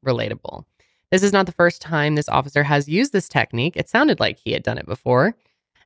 Relatable. 0.05 0.65
This 1.11 1.23
is 1.23 1.33
not 1.33 1.47
the 1.47 1.53
first 1.53 1.81
time 1.81 2.15
this 2.15 2.29
officer 2.29 2.65
has 2.65 2.89
used 2.89 3.13
this 3.13 3.29
technique. 3.29 3.77
It 3.77 3.89
sounded 3.89 4.19
like 4.19 4.39
he 4.39 4.53
had 4.53 4.63
done 4.63 4.79
it 4.79 4.87
before. 4.87 5.35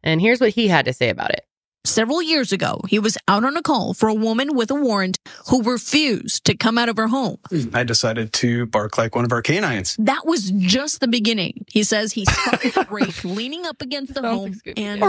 And 0.07 0.21
here's 0.21 0.41
what 0.41 0.51
he 0.51 0.69
had 0.69 0.85
to 0.85 0.93
say 0.93 1.09
about 1.09 1.31
it. 1.31 1.45
Several 1.85 2.21
years 2.21 2.53
ago, 2.53 2.81
he 2.89 2.99
was 2.99 3.17
out 3.29 3.45
on 3.45 3.57
a 3.57 3.63
call 3.63 3.95
for 3.95 4.09
a 4.09 4.15
woman 4.15 4.57
with 4.57 4.71
a 4.71 4.75
warrant 4.75 5.19
who 5.49 5.63
refused 5.63 6.45
to 6.47 6.57
come 6.57 6.79
out 6.79 6.89
of 6.89 6.97
her 6.97 7.07
home. 7.07 7.39
I 7.73 7.85
decided 7.85 8.33
to 8.35 8.67
bark 8.67 8.99
like 8.99 9.15
one 9.15 9.25
of 9.25 9.31
our 9.31 9.43
canines. 9.43 9.97
That 9.99 10.27
was 10.27 10.51
just 10.51 11.01
the 11.01 11.07
beginning. 11.07 11.65
He 11.69 11.85
says 11.85 12.13
he 12.13 12.25
spotted 12.25 12.73
the 12.73 12.87
rake 12.91 13.23
leaning 13.25 13.67
up 13.67 13.83
against 13.83 14.15
the 14.15 14.23
home 14.23 14.55
and 14.77 15.01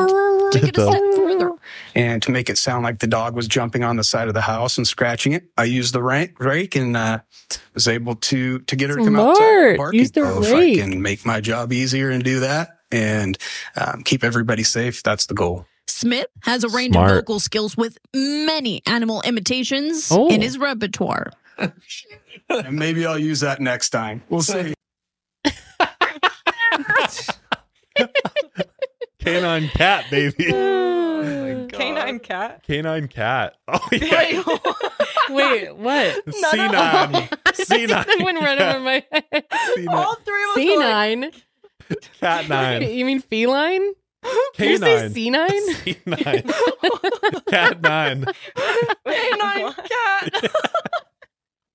took 0.52 0.64
it 0.64 0.78
a 0.78 0.86
step 0.86 1.02
further. 1.16 1.52
And 1.96 2.22
to 2.22 2.32
make 2.32 2.48
it 2.48 2.60
sound 2.60 2.84
like 2.84 3.00
the 3.00 3.08
dog 3.08 3.36
was 3.36 3.48
jumping 3.48 3.84
on 3.84 3.96
the 3.96 4.04
side 4.04 4.28
of 4.28 4.36
the 4.36 4.42
house 4.42 4.78
and 4.78 4.88
scratching 4.88 5.34
it, 5.34 5.46
I 5.58 5.64
used 5.64 5.94
the 5.94 6.04
rake, 6.04 6.40
rake 6.40 6.76
and 6.76 6.96
uh, 6.96 7.20
was 7.74 7.88
able 7.88 8.16
to 8.16 8.60
to 8.60 8.76
get 8.76 8.92
her 8.92 8.98
to 8.98 9.04
come 9.04 9.16
Smart. 9.16 9.30
outside 9.30 9.78
barking. 9.78 10.00
Use 10.00 10.12
the 10.12 10.24
rake. 10.24 10.78
If 10.78 10.86
I 10.86 10.90
can 10.90 11.02
make 11.02 11.26
my 11.26 11.42
job 11.42 11.74
easier 11.74 12.12
and 12.12 12.24
do 12.24 12.42
that 12.42 12.77
and 12.92 13.38
um, 13.76 14.04
keep 14.04 14.24
everybody 14.24 14.64
safe, 14.64 15.04
that's 15.04 15.26
the 15.28 15.34
goal. 15.34 15.66
Smith 15.88 16.28
has 16.44 16.64
a 16.64 16.70
range 16.70 16.94
Smart. 16.94 17.12
of 17.12 17.18
vocal 17.18 17.40
skills 17.40 17.76
with 17.78 17.98
many 18.14 18.82
animal 18.88 19.22
imitations 19.24 20.10
Oh. 20.12 20.28
in 20.30 20.42
his 20.42 20.58
repertoire. 20.58 21.32
and 21.58 22.74
maybe 22.74 23.06
I'll 23.06 23.18
use 23.18 23.40
that 23.40 23.60
next 23.62 23.90
time. 23.90 24.22
We'll 24.30 24.42
see. 24.42 24.74
Canine 29.20 29.68
cat, 29.70 30.06
baby. 30.12 30.46
Canine 31.72 32.20
cat. 32.20 32.64
Canine 32.64 33.08
cat. 33.08 33.56
Oh 33.68 33.80
yeah. 33.92 34.44
Wait, 35.30 35.76
what? 35.76 36.26
C9. 36.28 37.30
C9. 37.48 37.88
That 37.90 38.22
went 38.24 38.40
right 38.40 38.62
over 38.62 38.80
my 38.80 39.04
head. 39.12 39.46
All 39.90 40.16
three 40.16 40.44
of 40.44 40.50
us 40.52 40.58
C9? 40.58 41.34
Cat 42.20 42.48
nine. 42.50 42.82
You 42.84 43.06
mean 43.06 43.22
feline? 43.22 43.94
Did 44.58 44.72
you 44.72 44.78
say 44.78 45.10
Canine. 45.14 45.34
C9? 45.34 46.04
C9. 46.06 47.46
cat 47.48 47.82
nine. 47.82 48.26
Canine 49.06 49.74
cat. 49.74 50.52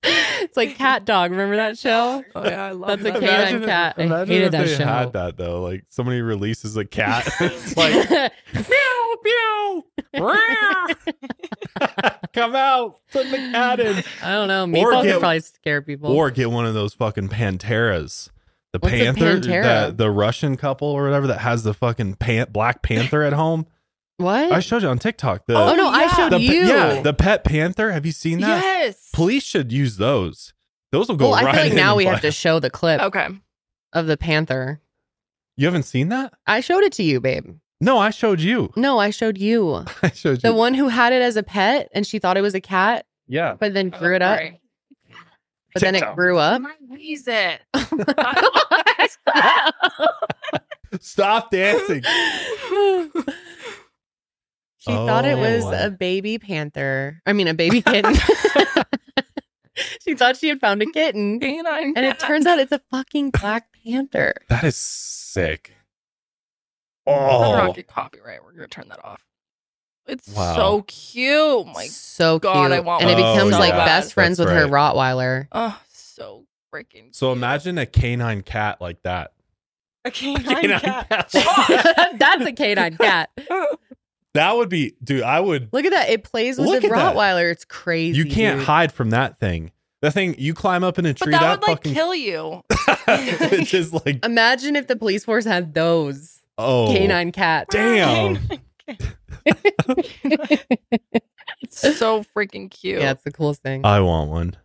It's 0.05 0.57
like 0.57 0.75
cat 0.75 1.05
dog. 1.05 1.31
Remember 1.31 1.55
that 1.55 1.77
show? 1.79 2.23
Oh 2.35 2.43
yeah, 2.43 2.65
I 2.65 2.71
love 2.71 3.01
That's 3.01 3.17
a 3.17 3.19
that. 3.19 3.21
canine 3.21 3.39
Imagine 3.39 3.61
if- 3.63 3.67
cat. 3.69 3.95
I 3.97 4.03
imagine 4.03 4.27
hated 4.27 4.45
if 4.47 4.51
that 4.51 4.65
they 4.67 4.75
show. 4.75 4.83
had 4.85 5.13
that 5.13 5.37
though. 5.37 5.61
Like 5.61 5.85
somebody 5.89 6.21
releases 6.21 6.75
a 6.75 6.83
cat. 6.85 7.25
it's 7.39 7.77
like 7.77 8.09
pew 8.53 9.17
pew. 9.23 9.83
Come 12.33 12.55
out. 12.55 12.99
Put 13.11 13.31
the 13.31 13.37
cat 13.37 13.79
in. 13.79 14.03
I 14.21 14.33
don't 14.33 14.47
know. 14.49 14.63
Or 14.63 14.67
Meatball 14.91 15.03
could 15.03 15.19
probably 15.19 15.39
scare 15.39 15.81
people. 15.81 16.11
Or 16.11 16.29
get 16.31 16.51
one 16.51 16.65
of 16.65 16.73
those 16.73 16.93
fucking 16.93 17.29
panteras. 17.29 18.29
The 18.73 18.79
What's 18.79 18.91
panther, 18.95 19.39
the, 19.39 19.93
the 19.95 20.09
Russian 20.09 20.57
couple 20.57 20.87
or 20.87 21.03
whatever 21.03 21.27
that 21.27 21.39
has 21.39 21.61
the 21.63 21.75
fucking 21.75 22.15
pan- 22.15 22.47
black 22.51 22.81
panther 22.81 23.21
at 23.21 23.33
home. 23.33 23.67
what? 24.17 24.51
I 24.51 24.61
showed 24.61 24.81
you 24.81 24.89
on 24.89 24.97
TikTok. 24.97 25.45
The, 25.45 25.55
oh, 25.55 25.75
no, 25.75 25.87
I 25.87 26.07
showed 26.07 26.31
the, 26.31 26.39
you. 26.41 26.63
Yeah, 26.65 27.01
the 27.01 27.13
pet 27.13 27.43
panther. 27.43 27.91
Have 27.91 28.03
you 28.03 28.11
seen 28.11 28.39
that? 28.39 28.63
Yes. 28.63 29.09
Police 29.13 29.43
should 29.43 29.71
use 29.71 29.97
those. 29.97 30.53
Those 30.91 31.07
will 31.07 31.17
go 31.17 31.29
well, 31.29 31.35
I 31.35 31.43
right 31.43 31.55
feel 31.55 31.63
like 31.65 31.73
now 31.73 31.95
we 31.95 32.05
have 32.05 32.21
to 32.21 32.31
show 32.31 32.59
the 32.59 32.71
clip 32.71 32.99
Okay. 32.99 33.27
of 33.93 34.07
the 34.07 34.17
panther. 34.17 34.81
You 35.55 35.67
haven't 35.67 35.83
seen 35.83 36.09
that? 36.09 36.33
I 36.47 36.59
showed 36.61 36.83
it 36.83 36.93
to 36.93 37.03
you, 37.03 37.19
babe. 37.21 37.55
No, 37.79 37.99
I 37.99 38.09
showed 38.09 38.39
you. 38.41 38.71
No, 38.75 38.97
I 38.97 39.11
showed 39.11 39.37
you. 39.37 39.85
I 40.01 40.09
showed 40.11 40.43
you. 40.43 40.49
The 40.49 40.53
one 40.53 40.73
who 40.73 40.87
had 40.87 41.13
it 41.13 41.21
as 41.21 41.35
a 41.37 41.43
pet 41.43 41.89
and 41.93 42.07
she 42.07 42.17
thought 42.17 42.37
it 42.37 42.41
was 42.41 42.55
a 42.55 42.61
cat, 42.61 43.05
Yeah. 43.27 43.55
but 43.59 43.75
then 43.75 43.91
oh, 43.93 43.99
grew 43.99 44.15
it 44.15 44.23
up. 44.23 44.39
Right. 44.39 44.59
But 45.73 45.81
then 45.81 45.95
it 45.95 46.15
grew 46.15 46.37
up. 46.37 46.61
Use 46.97 47.25
it. 47.27 47.61
Stop 50.99 51.49
dancing. 51.51 52.03
She 54.77 54.91
thought 54.91 55.25
it 55.25 55.37
was 55.37 55.63
Oh. 55.65 55.87
a 55.87 55.89
baby 55.89 56.37
panther. 56.37 57.21
I 57.25 57.33
mean, 57.33 57.47
a 57.47 57.53
baby 57.53 57.81
kitten. 57.81 58.13
she 60.01 60.13
thought 60.13 60.37
she 60.37 60.49
had 60.49 60.59
found 60.59 60.81
a 60.81 60.85
kitten. 60.85 61.39
Canine 61.39 61.93
And 61.95 62.05
it 62.05 62.19
turns 62.19 62.45
out 62.45 62.59
it's 62.59 62.71
a 62.71 62.81
fucking 62.91 63.31
black 63.31 63.67
panther. 63.83 64.35
That 64.49 64.63
is 64.63 64.75
sick. 64.75 65.73
Better 67.05 67.19
Oh, 67.19 67.55
not 67.55 67.75
get 67.75 67.87
copyright. 67.87 68.43
We're 68.43 68.53
gonna 68.53 68.67
turn 68.67 68.89
that 68.89 69.03
off. 69.03 69.23
It's 70.07 70.27
Wow. 70.29 70.55
so 70.55 70.81
cute. 70.83 71.65
My 71.67 71.85
So 71.87 72.33
cute. 72.39 72.43
God, 72.43 72.71
I 72.71 72.79
want 72.81 73.01
and 73.03 73.11
it 73.11 73.15
one 73.15 73.23
Oh, 73.23 73.33
becomes 73.35 73.53
so 73.53 73.59
like 73.59 73.71
bad. 73.73 73.85
best 73.85 74.13
friends 74.13 74.37
That's 74.37 74.49
with 74.49 74.57
her. 74.57 74.67
Rottweiler. 74.67 75.47
Oh, 75.51 75.79
so 75.91 76.45
freaking. 76.73 77.15
so 77.15 77.31
imagine 77.31 77.77
a 77.77 77.85
canine 77.85 78.41
cat 78.41 78.81
like 78.81 79.01
that. 79.03 79.31
A 80.05 80.11
canine, 80.11 80.43
Canine 80.43 80.79
cat. 80.79 81.07
cat. 81.09 81.29
That's 82.19 82.45
a 82.45 82.51
canine 82.51 82.97
cat. 82.97 83.29
That 84.33 84.55
would 84.57 84.67
be, 84.69 84.95
dude. 85.03 85.21
I 85.21 85.39
would. 85.39 85.69
Look 85.71 85.85
at 85.85 85.91
that. 85.91 86.09
It 86.09 86.23
plays 86.23 86.57
with 86.57 86.67
Look 86.67 86.81
the 86.81 86.87
at 86.87 86.93
that. 86.93 87.15
Rottweiler. 87.15 87.51
It's 87.51 87.63
crazy. 87.65 88.17
You 88.17 88.25
can't 88.25 88.57
dude. 88.59 88.65
hide 88.67 88.91
from 88.91 89.11
that 89.11 89.39
thing. 89.39 89.71
The 90.01 90.11
thing 90.11 90.35
you 90.37 90.53
climb 90.53 90.83
up 90.83 90.99
in 90.99 91.05
a 91.05 91.09
But 91.13 91.17
tree, 91.23 91.31
that, 91.31 91.39
that, 91.39 91.59
would 91.61 91.67
like 91.67 91.77
fucking 91.77 91.93
kill 91.93 92.13
you. 92.13 92.61
it's 93.07 93.69
just 93.71 93.93
like 94.05 94.25
Imagine 94.25 94.75
if 94.75 94.87
the 94.87 94.97
police 94.97 95.23
force 95.23 95.45
had 95.45 95.73
those 95.73 96.41
oh 96.57 96.87
canine 96.93 97.31
cats. 97.31 97.73
Damn. 97.73 98.37
It's 101.63 101.97
so 101.97 102.23
freaking 102.35 102.69
cute. 102.69 103.01
Yeah, 103.01 103.11
it's 103.11 103.23
the 103.23 103.31
coolest 103.31 103.61
thing. 103.61 103.85
I 103.85 103.99
want 104.01 104.29
one. 104.29 104.57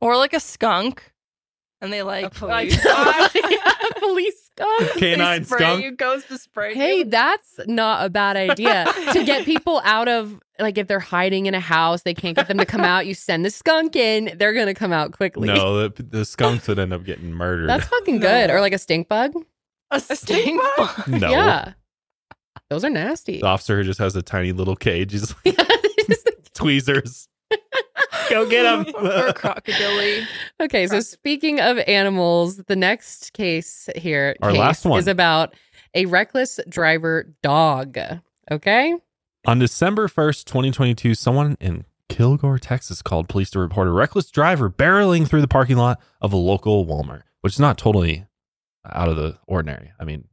Or 0.00 0.16
like 0.16 0.32
a 0.32 0.40
skunk. 0.40 1.12
And 1.80 1.92
they 1.92 2.02
like 2.02 2.34
police 2.34 2.76
police 3.98 4.44
skunk. 4.46 4.90
Canine 4.96 5.40
they 5.40 5.44
spray 5.44 5.58
skunk? 5.58 5.84
You 5.84 5.92
goes 5.92 6.24
to 6.24 6.38
spray. 6.38 6.74
Hey, 6.74 6.98
you. 6.98 7.04
that's 7.04 7.60
not 7.66 8.04
a 8.04 8.10
bad 8.10 8.36
idea 8.36 8.86
to 9.12 9.24
get 9.24 9.44
people 9.44 9.80
out 9.84 10.08
of 10.08 10.40
like 10.58 10.76
if 10.76 10.88
they're 10.88 10.98
hiding 10.98 11.46
in 11.46 11.54
a 11.54 11.60
house, 11.60 12.02
they 12.02 12.14
can't 12.14 12.34
get 12.34 12.48
them 12.48 12.58
to 12.58 12.66
come 12.66 12.80
out. 12.80 13.06
You 13.06 13.14
send 13.14 13.44
the 13.44 13.50
skunk 13.50 13.94
in, 13.94 14.36
they're 14.36 14.54
gonna 14.54 14.74
come 14.74 14.92
out 14.92 15.12
quickly. 15.12 15.46
No, 15.46 15.88
the, 15.88 16.02
the 16.02 16.24
skunks 16.24 16.66
would 16.66 16.80
end 16.80 16.92
up 16.92 17.04
getting 17.04 17.32
murdered. 17.32 17.68
That's 17.68 17.86
fucking 17.86 18.18
good. 18.18 18.50
Or 18.50 18.60
like 18.60 18.72
a 18.72 18.78
stink 18.78 19.08
bug. 19.08 19.34
A 19.92 20.00
stink 20.00 20.60
bug. 20.76 21.06
no. 21.06 21.30
Yeah, 21.30 21.72
those 22.70 22.84
are 22.84 22.90
nasty. 22.90 23.40
The 23.40 23.46
officer 23.46 23.76
who 23.78 23.84
just 23.84 23.98
has 23.98 24.14
a 24.16 24.22
tiny 24.22 24.52
little 24.52 24.76
cage. 24.76 25.12
He's 25.12 25.34
like, 25.44 25.56
tweezers. 26.54 27.28
Go 28.30 28.46
get 28.48 28.66
him. 28.66 28.94
or 28.96 29.32
crocodile. 29.32 30.26
Okay, 30.60 30.86
so 30.86 31.00
speaking 31.00 31.60
of 31.60 31.78
animals, 31.86 32.58
the 32.58 32.76
next 32.76 33.32
case 33.32 33.88
here 33.96 34.36
Our 34.42 34.50
case 34.50 34.58
last 34.58 34.84
one. 34.84 34.98
is 34.98 35.06
about 35.08 35.54
a 35.94 36.04
reckless 36.06 36.60
driver 36.68 37.32
dog. 37.42 37.96
Okay, 38.50 38.94
On 39.46 39.58
December 39.58 40.08
1st, 40.08 40.44
2022, 40.44 41.14
someone 41.14 41.56
in 41.60 41.84
Kilgore, 42.10 42.58
Texas 42.58 43.00
called 43.02 43.28
police 43.28 43.50
to 43.50 43.58
report 43.60 43.88
a 43.88 43.92
reckless 43.92 44.30
driver 44.30 44.68
barreling 44.70 45.26
through 45.28 45.40
the 45.42 45.48
parking 45.48 45.76
lot 45.76 45.98
of 46.20 46.32
a 46.32 46.36
local 46.36 46.86
Walmart, 46.86 47.22
which 47.42 47.54
is 47.54 47.60
not 47.60 47.78
totally 47.78 48.26
out 48.90 49.08
of 49.08 49.16
the 49.16 49.38
ordinary. 49.46 49.92
I 50.00 50.04
mean, 50.04 50.28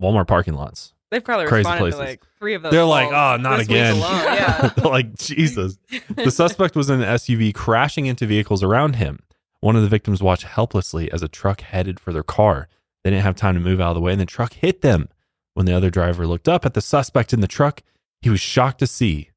Walmart 0.00 0.26
parking 0.28 0.54
lots. 0.54 0.92
They've 1.12 1.22
probably 1.22 1.44
Crazy 1.44 1.58
responded 1.58 1.80
places. 1.80 2.00
to 2.00 2.06
like 2.06 2.22
three 2.38 2.54
of 2.54 2.62
those. 2.62 2.72
They're 2.72 2.86
like, 2.86 3.08
oh, 3.08 3.36
not 3.36 3.60
again. 3.60 3.96
Yeah. 3.96 4.70
Like, 4.82 5.14
Jesus. 5.14 5.78
The 6.08 6.30
suspect 6.30 6.74
was 6.74 6.88
in 6.88 7.02
an 7.02 7.06
SUV 7.16 7.54
crashing 7.54 8.06
into 8.06 8.24
vehicles 8.24 8.62
around 8.62 8.96
him. 8.96 9.18
One 9.60 9.76
of 9.76 9.82
the 9.82 9.90
victims 9.90 10.22
watched 10.22 10.44
helplessly 10.44 11.12
as 11.12 11.22
a 11.22 11.28
truck 11.28 11.60
headed 11.60 12.00
for 12.00 12.14
their 12.14 12.22
car. 12.22 12.66
They 13.04 13.10
didn't 13.10 13.24
have 13.24 13.36
time 13.36 13.52
to 13.56 13.60
move 13.60 13.78
out 13.78 13.90
of 13.90 13.96
the 13.96 14.00
way, 14.00 14.12
and 14.12 14.20
the 14.22 14.24
truck 14.24 14.54
hit 14.54 14.80
them. 14.80 15.10
When 15.52 15.66
the 15.66 15.74
other 15.74 15.90
driver 15.90 16.26
looked 16.26 16.48
up 16.48 16.64
at 16.64 16.72
the 16.72 16.80
suspect 16.80 17.34
in 17.34 17.40
the 17.42 17.46
truck, 17.46 17.82
he 18.22 18.30
was 18.30 18.40
shocked 18.40 18.78
to 18.78 18.86
see 18.86 19.28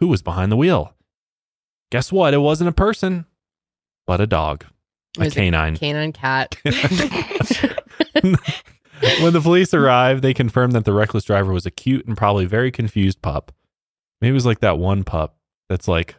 who 0.00 0.08
was 0.08 0.20
behind 0.20 0.52
the 0.52 0.58
wheel. 0.58 0.92
Guess 1.90 2.12
what? 2.12 2.34
It 2.34 2.38
wasn't 2.38 2.68
a 2.68 2.72
person, 2.72 3.24
but 4.06 4.20
a 4.20 4.26
dog, 4.26 4.66
a 5.16 5.24
was 5.24 5.32
canine. 5.32 5.74
canine 5.78 6.12
cat. 6.12 6.54
when 9.22 9.32
the 9.32 9.40
police 9.40 9.74
arrived, 9.74 10.22
they 10.22 10.34
confirmed 10.34 10.72
that 10.74 10.84
the 10.84 10.92
reckless 10.92 11.24
driver 11.24 11.52
was 11.52 11.66
a 11.66 11.70
cute 11.70 12.06
and 12.06 12.16
probably 12.16 12.44
very 12.46 12.70
confused 12.70 13.20
pup. 13.22 13.52
Maybe 14.20 14.30
it 14.30 14.34
was 14.34 14.46
like 14.46 14.60
that 14.60 14.78
one 14.78 15.04
pup 15.04 15.36
that's 15.68 15.88
like, 15.88 16.16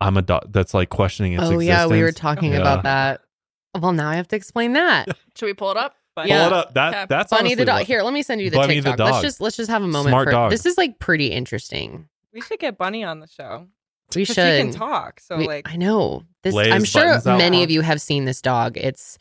I'm 0.00 0.16
a 0.16 0.22
dog. 0.22 0.52
That's 0.52 0.74
like 0.74 0.88
questioning 0.88 1.34
its 1.34 1.42
oh 1.44 1.58
yeah, 1.60 1.86
we 1.86 2.02
were 2.02 2.12
talking 2.12 2.52
Yeah. 2.52 2.60
about 2.60 2.82
that. 2.84 3.20
Well, 3.80 3.92
now 3.92 4.08
I 4.10 4.16
have 4.16 4.28
to 4.28 4.36
explain 4.36 4.72
that. 4.74 5.06
Should 5.36 5.46
we 5.46 5.54
pull 5.54 5.70
it 5.70 5.76
up? 5.76 5.94
Pull 6.16 6.24
it 6.26 6.30
up. 6.32 6.74
That 6.74 6.94
Okay. 6.94 7.06
that's 7.08 7.30
Bunny 7.30 7.54
the 7.54 7.62
honestly 7.62 7.64
dog. 7.64 7.74
what- 7.80 7.86
Here, 7.86 8.02
let 8.02 8.12
me 8.12 8.22
send 8.22 8.40
you 8.40 8.50
the 8.50 8.56
Bunny 8.56 8.80
the 8.80 8.90
TikTok. 8.90 9.10
let's 9.12 9.22
just 9.22 9.40
let's 9.40 9.56
just 9.56 9.70
have 9.70 9.82
a 9.82 9.86
moment. 9.88 10.10
Smart 10.12 10.26
for, 10.26 10.32
dog. 10.32 10.50
This 10.50 10.66
is 10.66 10.76
like 10.76 10.98
pretty 10.98 11.28
interesting. 11.28 12.08
We 12.34 12.40
should 12.40 12.58
get 12.58 12.76
Bunny 12.76 13.04
on 13.04 13.20
the 13.20 13.26
show. 13.28 13.68
We 14.14 14.24
should. 14.24 14.34
She 14.34 14.40
can 14.42 14.72
talk. 14.72 15.20
So 15.20 15.38
We- 15.38 15.46
like, 15.46 15.70
I 15.70 15.76
know 15.76 16.24
this. 16.42 16.52
Lay 16.54 16.70
I'm 16.70 16.84
sure 16.84 17.02
buttons 17.04 17.26
out. 17.26 17.38
many 17.38 17.62
of 17.62 17.70
you 17.70 17.80
have 17.80 18.00
seen 18.00 18.24
this 18.26 18.42
dog. 18.42 18.76
It's 18.76 19.18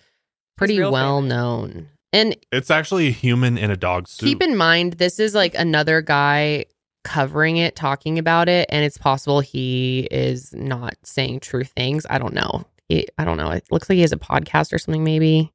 pretty 0.57 0.79
real 0.79 0.91
well 0.91 1.21
known. 1.21 1.87
And 2.13 2.35
It's 2.51 2.69
actually 2.69 3.07
a 3.07 3.11
human 3.11 3.57
in 3.57 3.71
a 3.71 3.77
dog 3.77 4.07
suit. 4.07 4.25
keep 4.25 4.41
in 4.41 4.55
mind, 4.57 4.93
this 4.93 5.19
is 5.19 5.33
like 5.33 5.55
another 5.55 6.01
guy 6.01 6.65
covering 7.03 7.57
it, 7.57 7.75
talking 7.75 8.19
about 8.19 8.49
it, 8.49 8.67
and 8.69 8.83
it's 8.83 8.97
possible 8.97 9.39
he 9.39 10.07
is 10.11 10.53
not 10.53 10.95
saying 11.03 11.39
true 11.39 11.63
things. 11.63 12.05
I 12.09 12.17
don't 12.17 12.33
know. 12.33 12.65
He, 12.89 13.07
I 13.17 13.23
don't 13.25 13.37
know. 13.37 13.49
It 13.51 13.65
looks 13.71 13.89
like 13.89 13.95
he 13.95 14.01
has 14.01 14.11
a 14.11 14.17
podcast 14.17 14.73
or 14.73 14.77
something. 14.77 15.03
Maybe. 15.03 15.51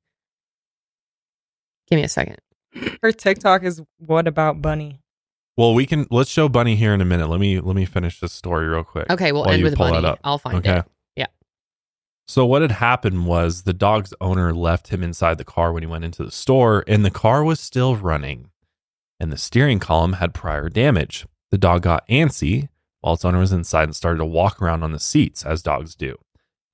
Give 1.88 1.98
me 1.98 2.04
a 2.04 2.08
second. 2.08 2.38
her 3.02 3.12
TikTok 3.12 3.62
is 3.62 3.82
what 3.98 4.26
about 4.26 4.60
Bunny? 4.62 5.00
well, 5.56 5.72
we 5.72 5.86
can 5.86 6.06
let's 6.10 6.28
show 6.28 6.48
Bunny 6.48 6.74
here 6.76 6.92
in 6.92 7.00
a 7.00 7.04
minute. 7.04 7.28
Let 7.28 7.38
me 7.40 7.60
let 7.60 7.76
me 7.76 7.84
finish 7.84 8.18
this 8.20 8.32
story 8.32 8.66
real 8.66 8.84
quick. 8.84 9.08
Okay, 9.10 9.32
we'll 9.32 9.46
end 9.48 9.62
with 9.62 9.76
Bunny. 9.78 10.16
I'll 10.24 10.38
find 10.38 10.56
Okay. 10.56 10.78
it. 10.80 10.84
So 12.28 12.44
what 12.44 12.62
had 12.62 12.72
happened 12.72 13.26
was 13.26 13.62
the 13.62 13.72
dog's 13.72 14.12
owner 14.20 14.52
left 14.52 14.88
him 14.88 15.02
inside 15.02 15.38
the 15.38 15.44
car 15.44 15.72
when 15.72 15.82
he 15.82 15.86
went 15.86 16.04
into 16.04 16.24
the 16.24 16.32
store, 16.32 16.84
and 16.88 17.04
the 17.04 17.10
car 17.10 17.44
was 17.44 17.60
still 17.60 17.94
running, 17.94 18.50
and 19.20 19.32
the 19.32 19.38
steering 19.38 19.78
column 19.78 20.14
had 20.14 20.34
prior 20.34 20.68
damage. 20.68 21.24
The 21.52 21.58
dog 21.58 21.82
got 21.82 22.06
antsy 22.08 22.68
while 23.00 23.14
its 23.14 23.24
owner 23.24 23.38
was 23.38 23.52
inside 23.52 23.84
and 23.84 23.94
started 23.94 24.18
to 24.18 24.24
walk 24.24 24.60
around 24.60 24.82
on 24.82 24.90
the 24.90 24.98
seats 24.98 25.44
as 25.44 25.62
dogs 25.62 25.94
do. 25.94 26.16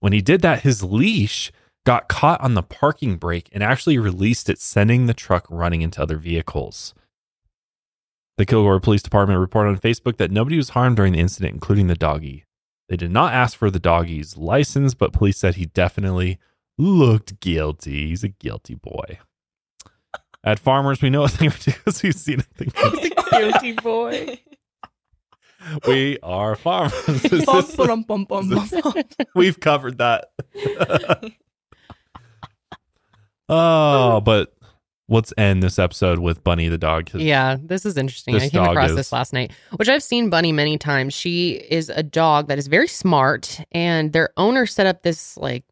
When 0.01 0.15
he 0.15 0.23
did 0.23 0.41
that, 0.41 0.63
his 0.63 0.83
leash 0.83 1.53
got 1.85 2.09
caught 2.09 2.41
on 2.41 2.55
the 2.55 2.63
parking 2.63 3.17
brake 3.17 3.51
and 3.53 3.63
actually 3.63 3.99
released 3.99 4.49
it, 4.49 4.59
sending 4.59 5.07
the 5.07 5.15
truck 5.15 5.47
running 5.51 5.83
into 5.83 6.03
other 6.03 6.17
vehicles. 6.17 6.95
The 8.39 8.47
Kilgore 8.47 8.81
Police 8.81 9.03
Department 9.03 9.39
reported 9.39 9.71
on 9.71 9.79
Facebook 9.79 10.17
that 10.17 10.31
nobody 10.31 10.57
was 10.57 10.71
harmed 10.71 10.97
during 10.97 11.13
the 11.13 11.21
incident, 11.21 11.53
including 11.53 11.89
the 11.89 11.95
doggy. 11.95 12.47
They 12.93 12.99
did 12.99 13.11
not 13.11 13.33
ask 13.33 13.57
for 13.57 13.71
the 13.71 13.79
doggie's 13.81 14.37
license, 14.37 14.93
but 14.93 15.15
police 15.15 15.39
said 15.39 15.55
he 15.55 15.65
definitely 15.65 16.39
looked 16.77 17.41
guilty. 17.41 18.09
He's 18.09 18.23
a 18.23 18.29
guilty 18.29 18.75
boy. 18.75 19.19
At 20.45 20.59
Farmers, 20.59 21.01
we 21.01 21.09
know 21.09 21.23
a 21.23 21.29
thing 21.29 21.49
or 21.49 21.53
two 21.53 21.71
because 21.73 22.03
we've 22.03 22.15
seen 22.15 22.41
a 22.41 22.43
thing. 22.43 22.71
or 22.85 22.91
two. 22.91 23.11
Guilty 23.31 23.73
boy. 23.73 24.39
We 25.87 26.19
are 26.23 26.55
farmers. 26.57 27.07
This 27.07 27.47
Bum, 27.47 27.59
is- 27.61 27.77
bum, 27.77 28.03
bum, 28.03 28.25
bum, 28.25 28.51
bum, 28.51 28.69
bum. 28.83 28.93
We've 29.35 29.59
covered 29.59 29.97
that. 29.99 30.27
oh, 33.49 34.21
but 34.21 34.53
let's 35.13 35.33
end 35.37 35.63
this 35.63 35.79
episode 35.79 36.19
with 36.19 36.43
Bunny 36.43 36.69
the 36.69 36.79
dog. 36.79 37.11
Yeah, 37.15 37.57
this 37.63 37.85
is 37.85 37.97
interesting. 37.97 38.35
This 38.35 38.45
I 38.45 38.49
came 38.49 38.65
across 38.65 38.91
is- 38.91 38.97
this 38.97 39.13
last 39.13 39.33
night, 39.33 39.53
which 39.77 39.89
I've 39.89 40.03
seen 40.03 40.31
Bunny 40.31 40.53
many 40.53 40.79
times. 40.79 41.15
She 41.15 41.53
is 41.53 41.89
a 41.91 42.03
dog 42.03 42.49
that 42.49 42.59
is 42.59 42.67
very 42.67 42.89
smart, 42.89 43.61
and 43.71 44.13
their 44.13 44.31
owner 44.37 44.67
set 44.67 44.87
up 44.87 45.03
this 45.03 45.37
like 45.37 45.65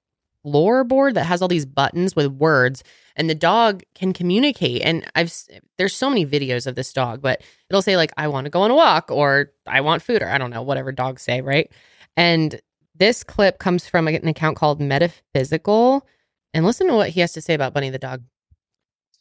lore 0.44 0.84
board 0.84 1.14
that 1.14 1.24
has 1.24 1.42
all 1.42 1.48
these 1.48 1.66
buttons 1.66 2.14
with 2.14 2.26
words, 2.26 2.84
and 3.16 3.28
the 3.28 3.34
dog 3.34 3.82
can 3.94 4.12
communicate. 4.12 4.82
And 4.82 5.10
I've 5.14 5.32
there's 5.78 5.94
so 5.94 6.08
many 6.10 6.26
videos 6.26 6.66
of 6.66 6.74
this 6.74 6.92
dog, 6.92 7.22
but 7.22 7.42
it'll 7.68 7.82
say 7.82 7.96
like 7.96 8.12
I 8.16 8.28
want 8.28 8.44
to 8.44 8.50
go 8.50 8.62
on 8.62 8.70
a 8.70 8.74
walk 8.74 9.10
or 9.10 9.52
I 9.66 9.80
want 9.80 10.02
food 10.02 10.22
or 10.22 10.28
I 10.28 10.38
don't 10.38 10.50
know 10.50 10.62
whatever 10.62 10.92
dogs 10.92 11.22
say, 11.22 11.40
right? 11.40 11.70
And 12.16 12.60
this 12.94 13.24
clip 13.24 13.58
comes 13.58 13.88
from 13.88 14.06
an 14.06 14.28
account 14.28 14.58
called 14.58 14.80
Metaphysical, 14.80 16.06
and 16.52 16.66
listen 16.66 16.86
to 16.88 16.94
what 16.94 17.08
he 17.10 17.20
has 17.20 17.32
to 17.32 17.40
say 17.40 17.54
about 17.54 17.72
Bunny 17.72 17.88
the 17.88 17.98
dog. 17.98 18.22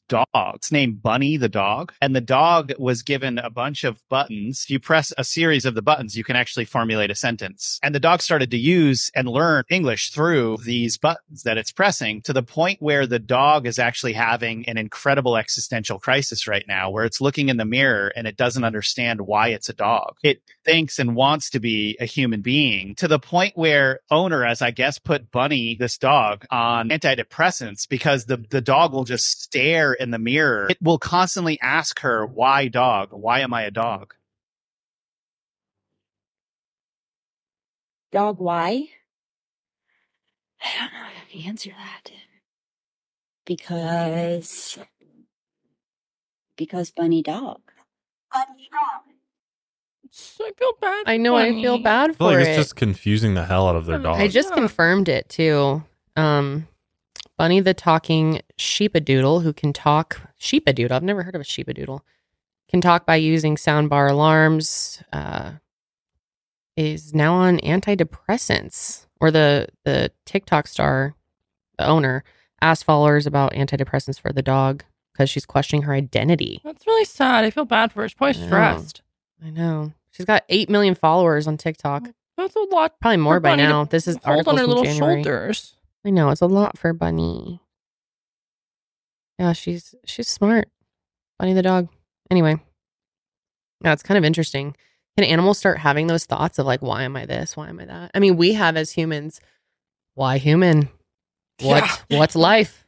Dog. 0.09 0.55
It's 0.55 0.71
named 0.71 1.01
Bunny 1.01 1.37
the 1.37 1.47
dog. 1.47 1.93
And 2.01 2.15
the 2.15 2.21
dog 2.21 2.73
was 2.77 3.03
given 3.03 3.37
a 3.37 3.49
bunch 3.49 3.83
of 3.85 4.01
buttons. 4.09 4.63
If 4.65 4.69
you 4.69 4.79
press 4.79 5.13
a 5.17 5.23
series 5.23 5.65
of 5.65 5.75
the 5.75 5.81
buttons, 5.81 6.17
you 6.17 6.23
can 6.25 6.35
actually 6.35 6.65
formulate 6.65 7.11
a 7.11 7.15
sentence. 7.15 7.79
And 7.81 7.95
the 7.95 7.99
dog 7.99 8.21
started 8.21 8.51
to 8.51 8.57
use 8.57 9.11
and 9.15 9.29
learn 9.29 9.63
English 9.69 10.11
through 10.11 10.57
these 10.65 10.97
buttons 10.97 11.43
that 11.43 11.57
it's 11.57 11.71
pressing 11.71 12.21
to 12.23 12.33
the 12.33 12.43
point 12.43 12.81
where 12.81 13.07
the 13.07 13.19
dog 13.19 13.65
is 13.65 13.79
actually 13.79 14.13
having 14.13 14.67
an 14.67 14.77
incredible 14.77 15.37
existential 15.37 15.99
crisis 15.99 16.47
right 16.47 16.65
now, 16.67 16.89
where 16.89 17.05
it's 17.05 17.21
looking 17.21 17.49
in 17.49 17.57
the 17.57 17.65
mirror 17.65 18.11
and 18.15 18.27
it 18.27 18.35
doesn't 18.35 18.63
understand 18.63 19.21
why 19.21 19.49
it's 19.49 19.69
a 19.69 19.73
dog. 19.73 20.17
It 20.23 20.41
thinks 20.65 20.99
and 20.99 21.15
wants 21.15 21.51
to 21.51 21.59
be 21.59 21.97
a 21.99 22.05
human 22.05 22.41
being 22.41 22.95
to 22.95 23.07
the 23.07 23.19
point 23.19 23.55
where 23.55 23.99
owner, 24.09 24.43
as 24.43 24.61
I 24.61 24.71
guess, 24.71 24.99
put 24.99 25.31
Bunny, 25.31 25.75
this 25.79 25.97
dog, 25.97 26.45
on 26.49 26.89
antidepressants 26.89 27.87
because 27.87 28.25
the, 28.25 28.37
the 28.49 28.61
dog 28.61 28.93
will 28.93 29.03
just 29.03 29.41
stare 29.41 29.93
in 29.99 30.11
the 30.11 30.19
mirror. 30.19 30.67
It 30.69 30.77
will 30.81 30.97
constantly 30.97 31.59
ask 31.61 31.99
her, 31.99 32.25
why 32.25 32.67
dog? 32.67 33.09
Why 33.11 33.41
am 33.41 33.53
I 33.53 33.63
a 33.63 33.71
dog? 33.71 34.15
Dog, 38.11 38.39
why? 38.39 38.89
I 40.61 40.67
don't 40.79 40.93
know 40.93 40.99
how 40.99 41.09
to 41.31 41.43
answer 41.45 41.69
that. 41.69 42.11
Because. 43.45 44.79
Because 46.57 46.91
Bunny 46.91 47.21
Dog. 47.21 47.61
Bunny 48.33 48.69
Dog. 48.71 49.13
I 50.41 50.51
feel 50.57 50.73
bad. 50.81 51.03
I 51.05 51.17
know. 51.17 51.35
I 51.35 51.51
feel 51.51 51.77
bad 51.77 52.09
I 52.09 52.13
feel 52.13 52.29
for 52.29 52.33
like 52.33 52.47
it. 52.47 52.49
it's 52.49 52.57
just 52.57 52.75
confusing 52.75 53.35
the 53.35 53.45
hell 53.45 53.67
out 53.67 53.75
of 53.75 53.85
their 53.85 53.99
dog. 53.99 54.19
I 54.19 54.27
just 54.27 54.51
confirmed 54.53 55.07
it 55.07 55.29
too. 55.29 55.83
Um, 56.15 56.67
Bunny 57.39 57.61
the 57.61 57.73
talking 57.73 58.41
sheepadoodle 58.57 59.43
who 59.43 59.53
can 59.53 59.71
talk 59.71 60.19
sheepadoodle. 60.37 60.91
I've 60.91 61.03
never 61.03 61.23
heard 61.23 61.35
of 61.35 61.41
a 61.41 61.45
sheepadoodle. 61.45 62.01
Can 62.67 62.81
talk 62.81 63.05
by 63.05 63.15
using 63.15 63.55
soundbar 63.55 64.11
alarms. 64.11 65.01
Uh, 65.13 65.53
is 66.75 67.13
now 67.13 67.33
on 67.35 67.57
antidepressants. 67.59 69.05
or 69.21 69.31
the 69.31 69.69
the 69.85 70.11
TikTok 70.25 70.67
star, 70.67 71.15
the 71.77 71.87
owner, 71.87 72.25
asked 72.61 72.83
followers 72.83 73.25
about 73.25 73.53
antidepressants 73.53 74.19
for 74.19 74.33
the 74.33 74.41
dog 74.41 74.83
because 75.13 75.29
she's 75.29 75.45
questioning 75.45 75.83
her 75.83 75.93
identity. 75.93 76.59
That's 76.65 76.85
really 76.85 77.05
sad. 77.05 77.45
I 77.45 77.51
feel 77.51 77.63
bad 77.65 77.93
for 77.93 78.01
her. 78.01 78.09
She's 78.09 78.15
probably 78.15 78.43
I 78.43 78.45
stressed. 78.47 79.01
I 79.41 79.49
know. 79.49 79.93
She's 80.11 80.25
got 80.25 80.43
eight 80.49 80.69
million 80.69 80.93
followers 80.93 81.47
on 81.47 81.55
TikTok. 81.55 82.09
That's 82.35 82.55
a 82.57 82.59
lot. 82.59 82.99
Probably 82.99 83.17
more 83.17 83.39
by 83.39 83.55
now. 83.55 83.85
This 83.85 84.09
is 84.09 84.17
hold 84.25 84.45
on 84.47 84.57
her 84.57 84.67
little 84.67 84.83
January. 84.83 85.23
shoulders. 85.23 85.75
I 86.05 86.09
know 86.11 86.29
it's 86.29 86.41
a 86.41 86.45
lot 86.47 86.77
for 86.77 86.93
Bunny. 86.93 87.61
Yeah, 89.37 89.53
she's 89.53 89.95
she's 90.05 90.27
smart. 90.27 90.69
Bunny 91.37 91.53
the 91.53 91.61
dog. 91.61 91.87
Anyway, 92.31 92.61
yeah, 93.83 93.93
it's 93.93 94.03
kind 94.03 94.17
of 94.17 94.23
interesting. 94.25 94.75
Can 95.17 95.25
animals 95.25 95.57
start 95.57 95.79
having 95.79 96.07
those 96.07 96.25
thoughts 96.25 96.59
of 96.59 96.65
like, 96.65 96.81
why 96.81 97.03
am 97.03 97.15
I 97.15 97.25
this? 97.25 97.57
Why 97.57 97.69
am 97.69 97.79
I 97.79 97.85
that? 97.85 98.11
I 98.13 98.19
mean, 98.19 98.37
we 98.37 98.53
have 98.53 98.77
as 98.77 98.91
humans. 98.91 99.41
Why 100.15 100.37
human? 100.37 100.89
What 101.61 102.03
what's 102.09 102.35
life? 102.35 102.85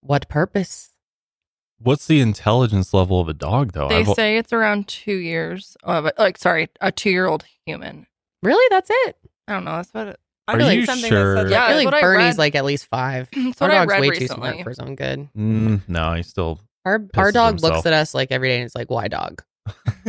what 0.00 0.28
purpose? 0.28 0.90
What's 1.78 2.06
the 2.06 2.20
intelligence 2.20 2.94
level 2.94 3.20
of 3.20 3.28
a 3.28 3.34
dog, 3.34 3.72
though? 3.72 3.88
They 3.88 3.98
I've- 4.00 4.14
say 4.14 4.38
it's 4.38 4.52
around 4.52 4.88
two 4.88 5.16
years. 5.16 5.76
Of, 5.82 6.08
like, 6.18 6.38
sorry, 6.38 6.68
a 6.80 6.90
two-year-old 6.90 7.44
human. 7.66 8.06
Really? 8.42 8.66
That's 8.70 8.88
it? 8.90 9.16
I 9.46 9.52
don't 9.52 9.64
know. 9.64 9.76
That's 9.76 9.92
what. 9.92 10.08
It, 10.08 10.20
I 10.48 10.56
feel 10.56 10.66
like 10.66 10.84
something 10.84 11.10
that 11.12 11.36
said, 11.38 11.50
Yeah, 11.50 11.64
I 11.64 11.68
feel 11.68 11.76
like 11.76 11.84
what 11.86 11.94
I 11.94 12.00
Bernie's 12.02 12.24
read. 12.28 12.38
like 12.38 12.54
at 12.54 12.64
least 12.64 12.86
five. 12.86 13.28
That's 13.36 13.60
Our 13.62 13.70
I 13.70 13.74
dog's 13.74 13.90
read 13.92 14.00
way 14.00 14.10
too 14.10 14.20
recently. 14.20 14.50
smart 14.50 14.62
for 14.64 14.70
his 14.70 14.78
own 14.78 14.94
good. 14.94 15.28
Mm, 15.36 15.80
no, 15.88 16.12
he 16.14 16.22
still. 16.22 16.60
Our 16.84 17.04
our 17.16 17.32
dog 17.32 17.54
himself. 17.54 17.74
looks 17.74 17.86
at 17.86 17.92
us 17.92 18.14
like 18.14 18.30
every 18.30 18.48
day 18.48 18.56
and 18.56 18.64
it's 18.66 18.74
like, 18.76 18.90
why 18.90 19.08
dog? 19.08 19.42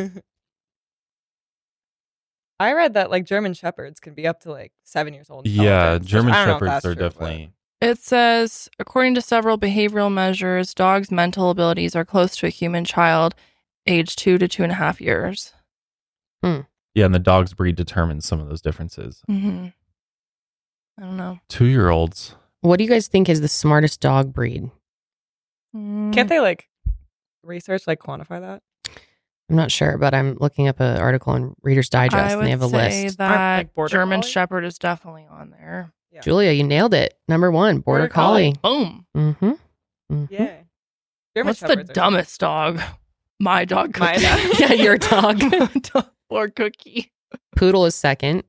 I 2.60 2.74
read 2.74 2.96
that 2.96 3.12
like 3.12 3.26
German 3.26 3.54
shepherds 3.54 4.00
can 4.00 4.14
be 4.14 4.26
up 4.28 4.42
to 4.42 4.52
like 4.52 4.72
seven 4.84 5.14
years 5.14 5.30
old. 5.30 5.48
Yeah, 5.48 5.94
intelligence, 5.96 6.10
German 6.10 6.34
I 6.34 6.46
don't 6.46 6.48
know 6.48 6.54
if 6.54 6.60
shepherds 6.60 6.86
are 6.86 6.96
true, 6.96 6.96
but- 6.96 7.10
definitely. 7.14 7.54
It 7.80 8.00
says, 8.00 8.70
according 8.80 9.14
to 9.16 9.22
several 9.22 9.56
behavioral 9.60 10.12
measures, 10.12 10.74
dogs' 10.74 11.12
mental 11.12 11.52
abilities 11.52 11.96
are 11.96 12.04
close 12.04 12.36
to 12.38 12.48
a 12.48 12.50
human 12.50 12.86
child, 12.86 13.36
age 13.86 14.16
two 14.16 14.40
to 14.40 14.48
two 14.48 14.64
and 14.64 14.72
a 14.72 14.76
half 14.76 15.00
years. 15.00 15.54
Hmm. 16.44 16.62
Yeah, 16.96 17.06
and 17.06 17.14
the 17.14 17.20
dog's 17.20 17.54
breed 17.54 17.76
determines 17.76 18.26
some 18.26 18.40
of 18.40 18.50
those 18.50 18.62
differences. 18.62 19.22
Mm-hmm. 19.30 19.68
I 20.98 21.04
don't 21.04 21.18
know. 21.18 21.40
Two 21.50 21.66
year 21.66 21.90
olds. 21.90 22.36
What 22.62 22.78
do 22.78 22.84
you 22.84 22.90
guys 22.90 23.08
think 23.08 23.30
is 23.30 23.42
the 23.42 23.48
smartest 23.48 24.00
dog 24.02 24.34
breed? 24.34 24.70
Can't 25.74 26.28
they 26.28 26.40
like 26.40 26.68
research 27.44 27.86
like 27.86 28.00
quantify 28.00 28.40
that? 28.42 28.64
I'm 29.50 29.56
not 29.56 29.72
sure, 29.72 29.98
but 29.98 30.14
I'm 30.14 30.36
looking 30.42 30.68
up 30.68 30.80
an 30.80 30.98
article 31.00 31.34
on 31.34 31.56
Reader's 31.62 31.90
Digest 31.90 32.36
and 32.36 32.46
they 32.46 32.50
have 32.50 32.62
a 32.64 32.70
say 32.70 33.04
list. 33.04 33.18
that 33.20 33.58
like, 33.58 33.74
border 33.76 33.92
German 33.92 34.22
collie? 34.22 34.32
Shepherd 34.32 34.66
is 34.66 34.78
definitely 34.78 35.28
on 35.30 35.52
there. 35.52 35.94
Julia, 36.24 36.52
you 36.52 36.64
nailed 36.64 36.96
it. 36.96 37.14
Number 37.28 37.52
one, 37.52 37.80
border, 37.80 38.08
collie. 38.08 38.56
Boom. 38.64 39.06
Mm-hmm. 39.16 39.52
Yeah. 40.30 40.56
German 41.36 41.48
What's 41.50 41.60
the 41.60 41.68
shepherds 41.68 41.90
are- 41.92 41.94
dumbest 41.94 42.40
dog? 42.40 42.82
My 43.40 43.66
dog. 43.66 43.98
My 44.00 44.14
Cookie. 44.14 44.26
dog. 44.26 44.60
yeah, 44.60 44.74
your 44.74 44.98
dog. 44.98 45.44
or 46.30 46.48
Cookie. 46.48 47.12
Poodle 47.56 47.86
is 47.86 47.94
second. 47.94 48.44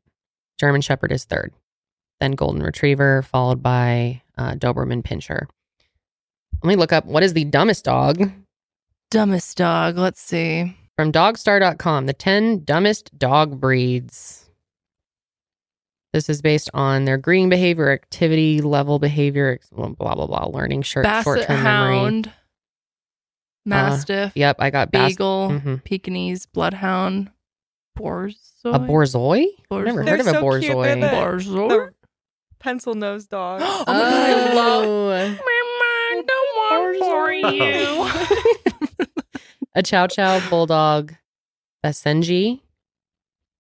German 0.59 0.81
Shepherd 0.81 1.13
is 1.13 1.25
third. 1.27 1.53
Then 2.21 2.33
Golden 2.33 2.63
Retriever, 2.63 3.23
followed 3.23 3.63
by 3.63 4.23
uh, 4.37 4.53
Doberman 4.55 5.03
Pinscher. 5.03 5.47
Let 6.63 6.69
me 6.69 6.77
look 6.77 6.93
up 6.93 7.05
what 7.07 7.23
is 7.23 7.33
the 7.35 7.45
dumbest 7.45 7.85
dog 7.85 8.31
Dumbest 9.11 9.57
dog. 9.57 9.97
Let's 9.97 10.21
see. 10.21 10.77
from 10.97 11.13
dogster.com. 11.13 12.07
The 12.07 12.13
10 12.13 12.65
dumbest 12.65 13.17
dog 13.19 13.59
breeds. 13.61 14.45
This 16.13 16.29
is 16.29 16.43
based 16.43 16.69
on 16.75 17.05
their 17.05 17.17
greeting 17.19 17.49
behavior, 17.49 17.91
activity 17.91 18.61
level 18.61 18.99
behavior, 18.99 19.61
blah, 19.73 19.89
blah, 19.89 20.15
blah, 20.15 20.27
blah 20.27 20.47
learning 20.47 20.83
short, 20.83 21.05
Basset 21.05 21.25
short-term 21.25 21.63
memory. 21.63 21.95
Hound. 21.99 22.33
Mastiff. 23.65 24.33
yep, 24.35 24.57
I 24.59 24.71
got 24.71 24.91
Bas- 24.91 25.13
Beagle. 25.13 25.49
Mhm. 25.53 25.85
Pekingese. 25.85 26.47
Bloodhound. 26.47 27.31
Borzoi. 27.99 28.35
A 28.67 28.79
Borzoi? 28.79 29.45
I've 29.71 29.85
never 29.85 30.05
They're 30.05 30.17
heard 30.17 30.21
of 30.21 30.27
a 30.29 30.31
so 30.33 30.59
cute. 30.61 30.73
Borzoi. 30.73 31.01
the- 31.01 31.07
Borzoi? 31.09 31.91
The 32.59 32.65
pencil 32.65 32.95
nose 32.95 33.27
dog. 33.27 33.61
Oh 33.65 33.85
my 33.87 33.95
God, 33.95 34.13
I 34.13 34.53
oh. 34.53 34.55
love. 34.55 34.85
Oh. 34.85 35.45
Don't 36.27 36.57
want 36.57 36.99
for 36.99 37.33
you. 37.33 39.07
a 39.75 39.83
Chow 39.83 40.07
Chow 40.07 40.41
Bulldog, 40.51 41.15
a 41.85 41.89
Senji, 41.91 42.61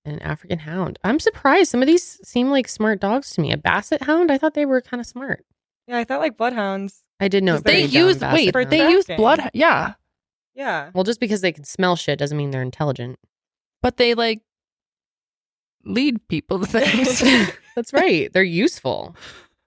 and 0.05 0.16
an 0.16 0.23
African 0.23 0.61
Hound. 0.61 0.99
I'm 1.05 1.20
surprised. 1.20 1.70
Some 1.70 1.83
of 1.83 1.87
these 1.87 2.19
seem 2.25 2.51
like 2.51 2.66
smart 2.69 3.01
dogs 3.01 3.31
to 3.33 3.41
me. 3.41 3.53
A 3.53 3.57
Basset 3.57 4.03
Hound, 4.03 4.33
I 4.33 4.39
thought 4.39 4.55
they 4.55 4.66
were 4.66 4.81
kind 4.81 5.01
of 5.01 5.07
smart. 5.07 5.45
Yeah, 5.87 5.99
I 5.99 6.05
thought 6.05 6.20
like 6.20 6.37
bloodhounds. 6.37 7.03
I 7.20 7.29
did 7.29 7.45
know 7.45 7.59
They 7.59 7.83
pretty 7.83 7.93
dumb 7.93 8.09
use 8.09 8.20
wait. 8.20 8.55
Hound. 8.55 8.70
They 8.70 8.91
use 8.91 9.07
blood. 9.07 9.51
Yeah, 9.55 9.95
Yeah. 10.55 10.91
Well, 10.95 11.05
just 11.05 11.20
because 11.20 11.41
they 11.41 11.53
can 11.53 11.65
smell 11.65 11.97
shit 11.97 12.19
doesn't 12.19 12.37
mean 12.37 12.51
they're 12.51 12.62
intelligent. 12.62 13.19
but 13.83 13.97
they 13.99 14.15
like 14.15 14.41
lead 15.85 16.27
people 16.29 16.59
to 16.61 16.67
things. 16.81 17.23
That's 17.77 17.93
right. 17.93 18.31
They're 18.33 18.43
useful. 18.43 19.15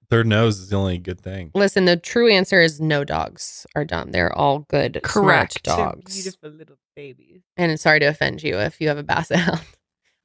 Their 0.09 0.23
nose 0.25 0.59
is 0.59 0.69
the 0.69 0.75
only 0.75 0.97
good 0.97 1.21
thing. 1.21 1.51
Listen, 1.55 1.85
the 1.85 1.95
true 1.95 2.29
answer 2.29 2.59
is 2.59 2.81
no 2.81 3.05
dogs 3.05 3.65
are 3.75 3.85
dumb. 3.85 4.11
They're 4.11 4.35
all 4.37 4.59
good, 4.69 4.99
Correct. 5.03 5.53
smart 5.63 5.77
They're 5.77 5.85
dogs. 5.85 6.13
beautiful 6.21 6.49
little 6.49 6.75
babies. 6.97 7.41
And 7.55 7.79
sorry 7.79 7.99
to 8.01 8.07
offend 8.07 8.43
you 8.43 8.57
if 8.59 8.81
you 8.81 8.89
have 8.89 8.97
a 8.97 9.03
Basset 9.03 9.39
Hound. 9.39 9.61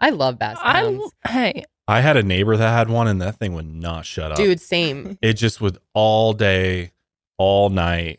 I 0.01 0.11
love 0.11 0.41
Basset 0.41 0.61
I 0.67 0.81
Hounds. 0.81 1.13
hey, 1.29 1.65
I 1.87 2.01
had 2.01 2.17
a 2.17 2.23
neighbor 2.25 2.57
that 2.57 2.69
had 2.77 2.91
one, 2.91 3.07
and 3.07 3.23
that 3.23 3.37
thing 3.37 3.55
would 3.55 3.73
not 3.73 4.05
shut 4.05 4.33
up. 4.33 4.37
Dude, 4.37 4.61
same. 4.61 5.19
It 5.23 5.35
just 5.35 5.61
would 5.61 5.79
all 5.95 6.33
day, 6.33 6.91
all 7.39 7.71
night, 7.71 8.19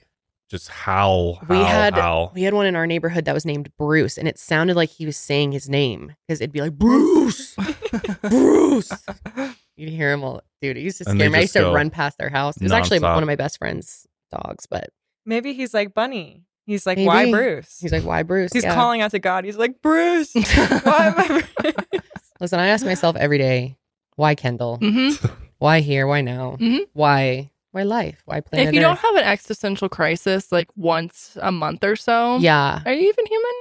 just 0.49 0.69
howl, 0.69 1.35
howl, 1.35 1.45
we 1.49 1.57
had 1.63 1.93
howl. 1.95 2.31
we 2.33 2.43
had 2.43 2.53
one 2.53 2.65
in 2.65 2.75
our 2.75 2.87
neighborhood 2.87 3.25
that 3.25 3.33
was 3.33 3.45
named 3.45 3.69
Bruce, 3.77 4.17
and 4.17 4.27
it 4.27 4.37
sounded 4.39 4.75
like 4.75 4.89
he 4.89 5.05
was 5.05 5.17
saying 5.17 5.51
his 5.51 5.67
name 5.69 6.15
because 6.27 6.39
it'd 6.41 6.53
be 6.53 6.61
like 6.61 6.73
Bruce, 6.73 7.55
Bruce. 8.21 8.91
You'd 9.75 9.89
hear 9.89 10.11
him 10.11 10.23
all, 10.23 10.41
dude. 10.61 10.77
It 10.77 10.81
used 10.81 10.97
to 10.99 11.03
scare 11.03 11.29
me. 11.29 11.37
I 11.37 11.41
used 11.41 11.53
to 11.53 11.71
run 11.71 11.89
past 11.89 12.17
their 12.17 12.29
house. 12.29 12.57
It 12.57 12.63
was 12.63 12.71
actually 12.71 12.99
one 12.99 13.21
of 13.23 13.27
my 13.27 13.35
best 13.35 13.57
friend's 13.59 14.07
dogs, 14.31 14.65
but 14.65 14.89
Maybe 15.25 15.53
he's 15.53 15.73
like 15.73 15.93
Bunny. 15.93 16.43
He's 16.65 16.85
like, 16.85 16.97
Maybe. 16.97 17.07
why 17.07 17.31
Bruce? 17.31 17.77
he's 17.79 17.91
like, 17.91 18.03
why 18.03 18.23
Bruce? 18.23 18.51
He's 18.53 18.63
Yeah. 18.63 18.73
calling 18.75 19.01
out 19.01 19.11
to 19.11 19.19
God. 19.19 19.45
He's 19.45 19.57
like, 19.57 19.81
Bruce, 19.81 20.33
why 20.35 20.41
am 20.45 21.13
I 21.17 21.43
Bruce? 21.61 22.01
Listen, 22.41 22.59
I 22.59 22.67
ask 22.67 22.85
myself 22.85 23.15
every 23.15 23.37
day, 23.37 23.77
why 24.15 24.35
Kendall? 24.35 24.77
Mhm. 24.79 25.31
Why 25.59 25.79
here? 25.81 26.07
Why 26.07 26.21
now? 26.21 26.57
Mhm. 26.59 26.79
Why? 26.93 27.51
Why 27.77 27.83
life? 27.83 28.23
Why 28.25 28.41
planet 28.41 28.69
if 28.69 28.73
you 28.73 28.81
don't 28.81 28.97
have 28.97 29.15
an 29.15 29.23
existential 29.23 29.87
crisis 29.87 30.51
like 30.51 30.67
once 30.75 31.37
a 31.39 31.51
month 31.51 31.83
or 31.83 31.95
so, 31.95 32.37
yeah, 32.37 32.81
are 32.83 32.91
you 32.93 33.07
even 33.07 33.25
human? 33.27 33.51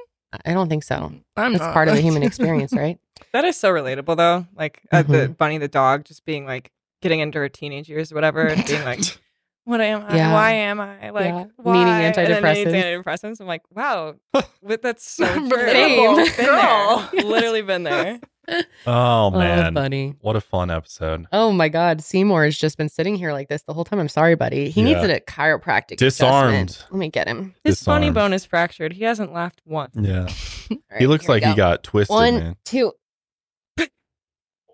I 0.46 0.54
don't 0.54 0.70
think 0.70 0.84
so. 0.84 1.12
I'm 1.36 1.52
That's 1.52 1.62
not. 1.64 1.74
part 1.74 1.88
of 1.88 1.94
the 1.94 2.00
human 2.00 2.22
experience, 2.22 2.72
right? 2.84 2.98
That 3.34 3.44
is 3.44 3.58
so 3.58 3.70
relatable 3.70 4.16
though. 4.16 4.46
Like 4.56 4.80
uh, 4.90 5.02
the 5.02 5.28
Mhm. 5.28 5.36
Bunny 5.36 5.58
the 5.58 5.68
dog 5.68 6.04
just 6.04 6.24
being 6.24 6.46
like 6.46 6.70
getting 7.02 7.20
into 7.20 7.38
her 7.40 7.50
teenage 7.50 7.90
years 7.90 8.10
or 8.10 8.14
whatever 8.14 8.46
and 8.46 8.64
being 8.64 8.84
like, 8.84 9.00
what 9.64 9.82
am 9.82 10.02
I? 10.08 10.16
Yeah. 10.16 10.32
Why 10.32 10.50
am 10.52 10.80
I? 10.80 11.10
Like, 11.10 11.26
Yeah. 11.26 11.44
why? 11.56 11.72
Needing 11.74 11.92
And 11.92 12.14
then 12.14 12.42
antidepressants. 12.42 13.04
antidepressants. 13.04 13.40
I'm 13.40 13.46
like, 13.46 13.62
wow, 13.70 14.14
that's 14.62 15.06
so 15.06 15.26
true. 15.26 15.48
Relatable. 15.50 16.36
Been 16.36 16.46
Girl. 16.46 17.08
there. 17.12 17.22
Literally 17.22 17.62
been 17.62 17.82
there. 17.82 18.18
Oh, 18.88 19.26
oh 19.26 19.30
man, 19.32 19.74
buddy. 19.74 20.14
what 20.20 20.36
a 20.36 20.40
fun 20.40 20.70
episode! 20.70 21.26
Oh 21.32 21.50
my 21.50 21.68
God, 21.68 22.00
Seymour 22.00 22.44
has 22.44 22.56
just 22.56 22.78
been 22.78 22.88
sitting 22.88 23.16
here 23.16 23.32
like 23.32 23.48
this 23.48 23.62
the 23.62 23.72
whole 23.74 23.84
time. 23.84 23.98
I'm 23.98 24.08
sorry, 24.08 24.36
buddy. 24.36 24.70
He 24.70 24.82
needs 24.82 25.00
Yeah. 25.00 25.14
a 25.14 25.20
chiropractic 25.20 25.96
Disarmed. 25.96 26.54
adjustment. 26.70 26.86
Let 26.92 26.98
me 26.98 27.08
get 27.08 27.26
him. 27.26 27.54
His 27.64 27.82
funny 27.82 28.10
bone 28.10 28.32
is 28.32 28.44
fractured. 28.44 28.92
He 28.92 29.02
hasn't 29.02 29.32
laughed 29.32 29.60
once. 29.64 29.90
Yeah, 29.96 30.20
All 30.70 30.78
right, 30.90 31.00
he 31.00 31.06
looks 31.08 31.26
here 31.26 31.34
we 31.34 31.40
like 31.40 31.50
he 31.50 31.56
got 31.56 31.82
twisted, 31.82 32.14
one, 32.14 32.34
man. 32.38 32.56
two. 32.64 32.92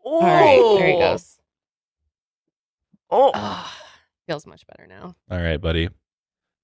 All 0.05 0.21
right, 0.23 0.79
there 0.79 0.87
he 0.89 0.99
goes. 0.99 1.39
Oh, 3.11 3.73
Feels 4.29 4.47
much 4.47 4.67
better 4.67 4.87
now. 4.87 5.15
All 5.31 5.39
right, 5.41 5.61
buddy. 5.61 5.89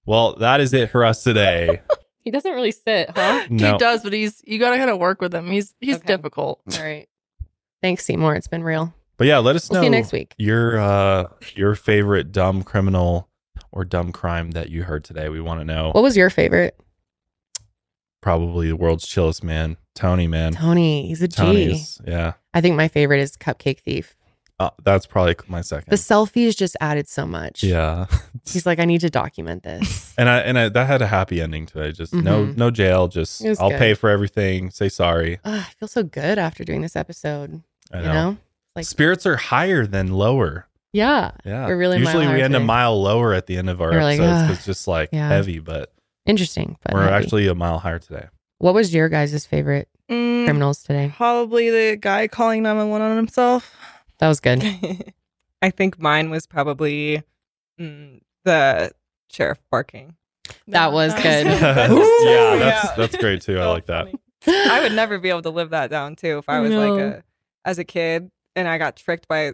Well, 0.06 0.36
that 0.36 0.60
is 0.60 0.72
it 0.74 0.90
for 0.90 1.04
us 1.04 1.22
today. 1.22 1.80
He 2.28 2.30
doesn't 2.30 2.52
really 2.52 2.72
sit, 2.72 3.08
huh? 3.16 3.46
No. 3.50 3.72
he 3.72 3.78
does, 3.78 4.02
but 4.02 4.12
he's 4.12 4.42
you 4.46 4.58
gotta 4.58 4.76
kind 4.76 4.90
of 4.90 4.98
work 4.98 5.22
with 5.22 5.34
him. 5.34 5.50
He's 5.50 5.74
he's 5.80 5.96
Okay. 5.96 6.06
difficult. 6.08 6.60
All 6.76 6.84
right. 6.84 7.08
Thanks, 7.80 8.04
Seymour. 8.04 8.34
It's 8.34 8.48
been 8.48 8.62
real. 8.62 8.92
But 9.16 9.28
yeah, 9.28 9.38
let 9.38 9.56
us 9.56 9.70
We'll 9.70 9.76
know 9.78 9.80
see 9.80 9.86
you 9.86 9.90
next 9.92 10.12
week. 10.12 10.34
your 10.36 10.78
uh 10.78 11.24
your 11.54 11.74
favorite 11.74 12.30
dumb 12.30 12.62
criminal 12.64 13.30
or 13.72 13.86
dumb 13.86 14.12
crime 14.12 14.50
that 14.50 14.68
you 14.68 14.82
heard 14.82 15.04
today. 15.04 15.30
We 15.30 15.40
want 15.40 15.60
to 15.60 15.64
know. 15.64 15.90
What 15.92 16.02
was 16.02 16.18
your 16.18 16.28
favorite? 16.28 16.78
Probably 18.20 18.68
the 18.68 18.76
world's 18.76 19.06
chillest 19.06 19.42
man, 19.42 19.78
Tony. 19.94 20.26
Man, 20.26 20.52
Tony. 20.52 21.08
He's 21.08 21.22
a 21.22 21.28
G. 21.28 21.34
Tony 21.36 21.62
is 21.64 21.98
yeah. 22.06 22.34
I 22.52 22.60
think 22.60 22.76
my 22.76 22.88
favorite 22.88 23.20
is 23.20 23.38
Cupcake 23.38 23.80
Thief. 23.80 24.16
Uh, 24.60 24.70
that's 24.82 25.06
probably 25.06 25.36
my 25.46 25.60
second. 25.60 25.88
The 25.90 25.96
selfies 25.96 26.56
just 26.56 26.76
added 26.80 27.08
so 27.08 27.24
much. 27.26 27.62
yeah, 27.62 28.06
He's 28.44 28.66
like, 28.66 28.80
I 28.80 28.84
need 28.86 29.00
to 29.02 29.10
document 29.10 29.62
this. 29.62 30.14
and 30.18 30.28
I 30.28 30.38
and 30.38 30.58
I, 30.58 30.68
that 30.68 30.86
had 30.86 31.00
a 31.00 31.06
happy 31.06 31.40
ending 31.40 31.64
to 31.66 31.80
it. 31.82 31.92
Just 31.92 32.12
no 32.12 32.46
Mhm. 32.46 32.56
no 32.56 32.70
jail. 32.70 33.06
Just 33.08 33.44
I'll 33.60 33.70
good. 33.70 33.78
pay 33.78 33.94
for 33.94 34.10
everything. 34.10 34.70
Say 34.70 34.88
sorry. 34.88 35.38
Ugh, 35.44 35.60
I 35.64 35.72
feel 35.78 35.86
so 35.88 36.02
good 36.02 36.38
after 36.38 36.64
doing 36.64 36.82
this 36.82 36.96
episode. 36.96 37.62
I 37.92 37.98
You 38.00 38.04
know. 38.06 38.12
know? 38.12 38.36
like 38.74 38.84
Spirits 38.86 39.26
are 39.26 39.36
higher 39.36 39.86
than 39.86 40.08
lower. 40.12 40.66
yeah, 40.92 41.30
Yeah. 41.44 41.66
we're 41.66 41.76
really 41.78 41.98
Usually 41.98 42.26
we 42.26 42.32
higher 42.32 42.42
end 42.44 42.56
a 42.56 42.60
mile 42.60 43.00
lower 43.00 43.32
at 43.34 43.46
the 43.46 43.56
end 43.58 43.70
of 43.70 43.80
our 43.80 43.90
We're 43.92 44.00
episodes. 44.00 44.42
"Ugh." 44.42 44.50
it's 44.50 44.64
just 44.64 44.88
like 44.88 45.10
Yeah. 45.12 45.28
heavy, 45.28 45.58
but 45.60 45.92
interesting. 46.26 46.76
But 46.84 46.94
we're 46.94 47.04
heavy. 47.04 47.14
actually 47.24 47.46
a 47.48 47.54
mile 47.54 47.78
higher 47.78 47.98
today. 48.00 48.26
What 48.58 48.74
was 48.74 48.92
your 48.92 49.08
guys' 49.08 49.46
favorite 49.46 49.88
Mm, 50.10 50.46
criminals 50.46 50.82
today? 50.82 51.12
Probably 51.16 51.70
the 51.70 51.96
guy 51.96 52.26
calling 52.28 52.62
911 52.64 53.10
on 53.10 53.16
himself. 53.16 53.72
That 54.18 54.28
was 54.28 54.40
good. 54.40 54.62
I 55.62 55.70
think 55.70 55.98
mine 55.98 56.30
was 56.30 56.46
probably 56.46 57.22
mm, 57.80 58.20
the 58.44 58.92
sheriff 59.30 59.58
barking. 59.70 60.16
That 60.68 60.92
was 60.92 61.14
good. 61.14 61.46
yeah, 61.46 62.56
that's 62.56 62.92
that's 62.92 63.16
great 63.16 63.42
too. 63.42 63.58
I 63.58 63.66
like 63.66 63.86
that. 63.86 64.08
I 64.46 64.80
would 64.82 64.92
never 64.92 65.18
be 65.18 65.28
able 65.28 65.42
to 65.42 65.50
live 65.50 65.70
that 65.70 65.90
down 65.90 66.16
too 66.16 66.38
if 66.38 66.48
I 66.48 66.60
was 66.60 66.72
like 66.72 67.00
a 67.00 67.22
as 67.64 67.78
a 67.78 67.84
kid 67.84 68.30
and 68.56 68.68
I 68.68 68.78
got 68.78 68.96
tricked 68.96 69.28
by 69.28 69.52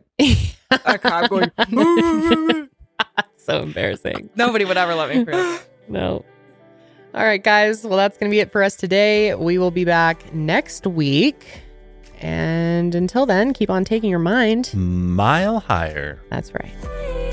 a 0.71 0.99
cop 0.99 1.31
going. 1.31 1.51
so 3.37 3.63
embarrassing. 3.63 4.31
Nobody 4.35 4.65
would 4.65 4.77
ever 4.77 4.95
let 4.95 5.15
me 5.15 5.25
through. 5.25 5.59
No. 5.89 6.25
All 7.15 7.25
right, 7.25 7.43
guys. 7.43 7.85
Well, 7.85 7.97
that's 7.97 8.19
going 8.19 8.31
to 8.31 8.35
be 8.35 8.41
it 8.41 8.51
for 8.51 8.63
us 8.63 8.75
today. 8.75 9.35
We 9.35 9.59
will 9.59 9.71
be 9.71 9.85
back 9.85 10.35
next 10.35 10.85
week. 10.87 11.64
And 12.21 12.95
until 12.95 13.27
then, 13.27 13.53
keep 13.53 13.71
on 13.71 13.85
taking 13.85 14.11
your 14.11 14.19
mind. 14.19 14.73
Mile 14.75 15.61
higher. 15.61 16.21
That's 16.31 16.53
right. 16.55 17.24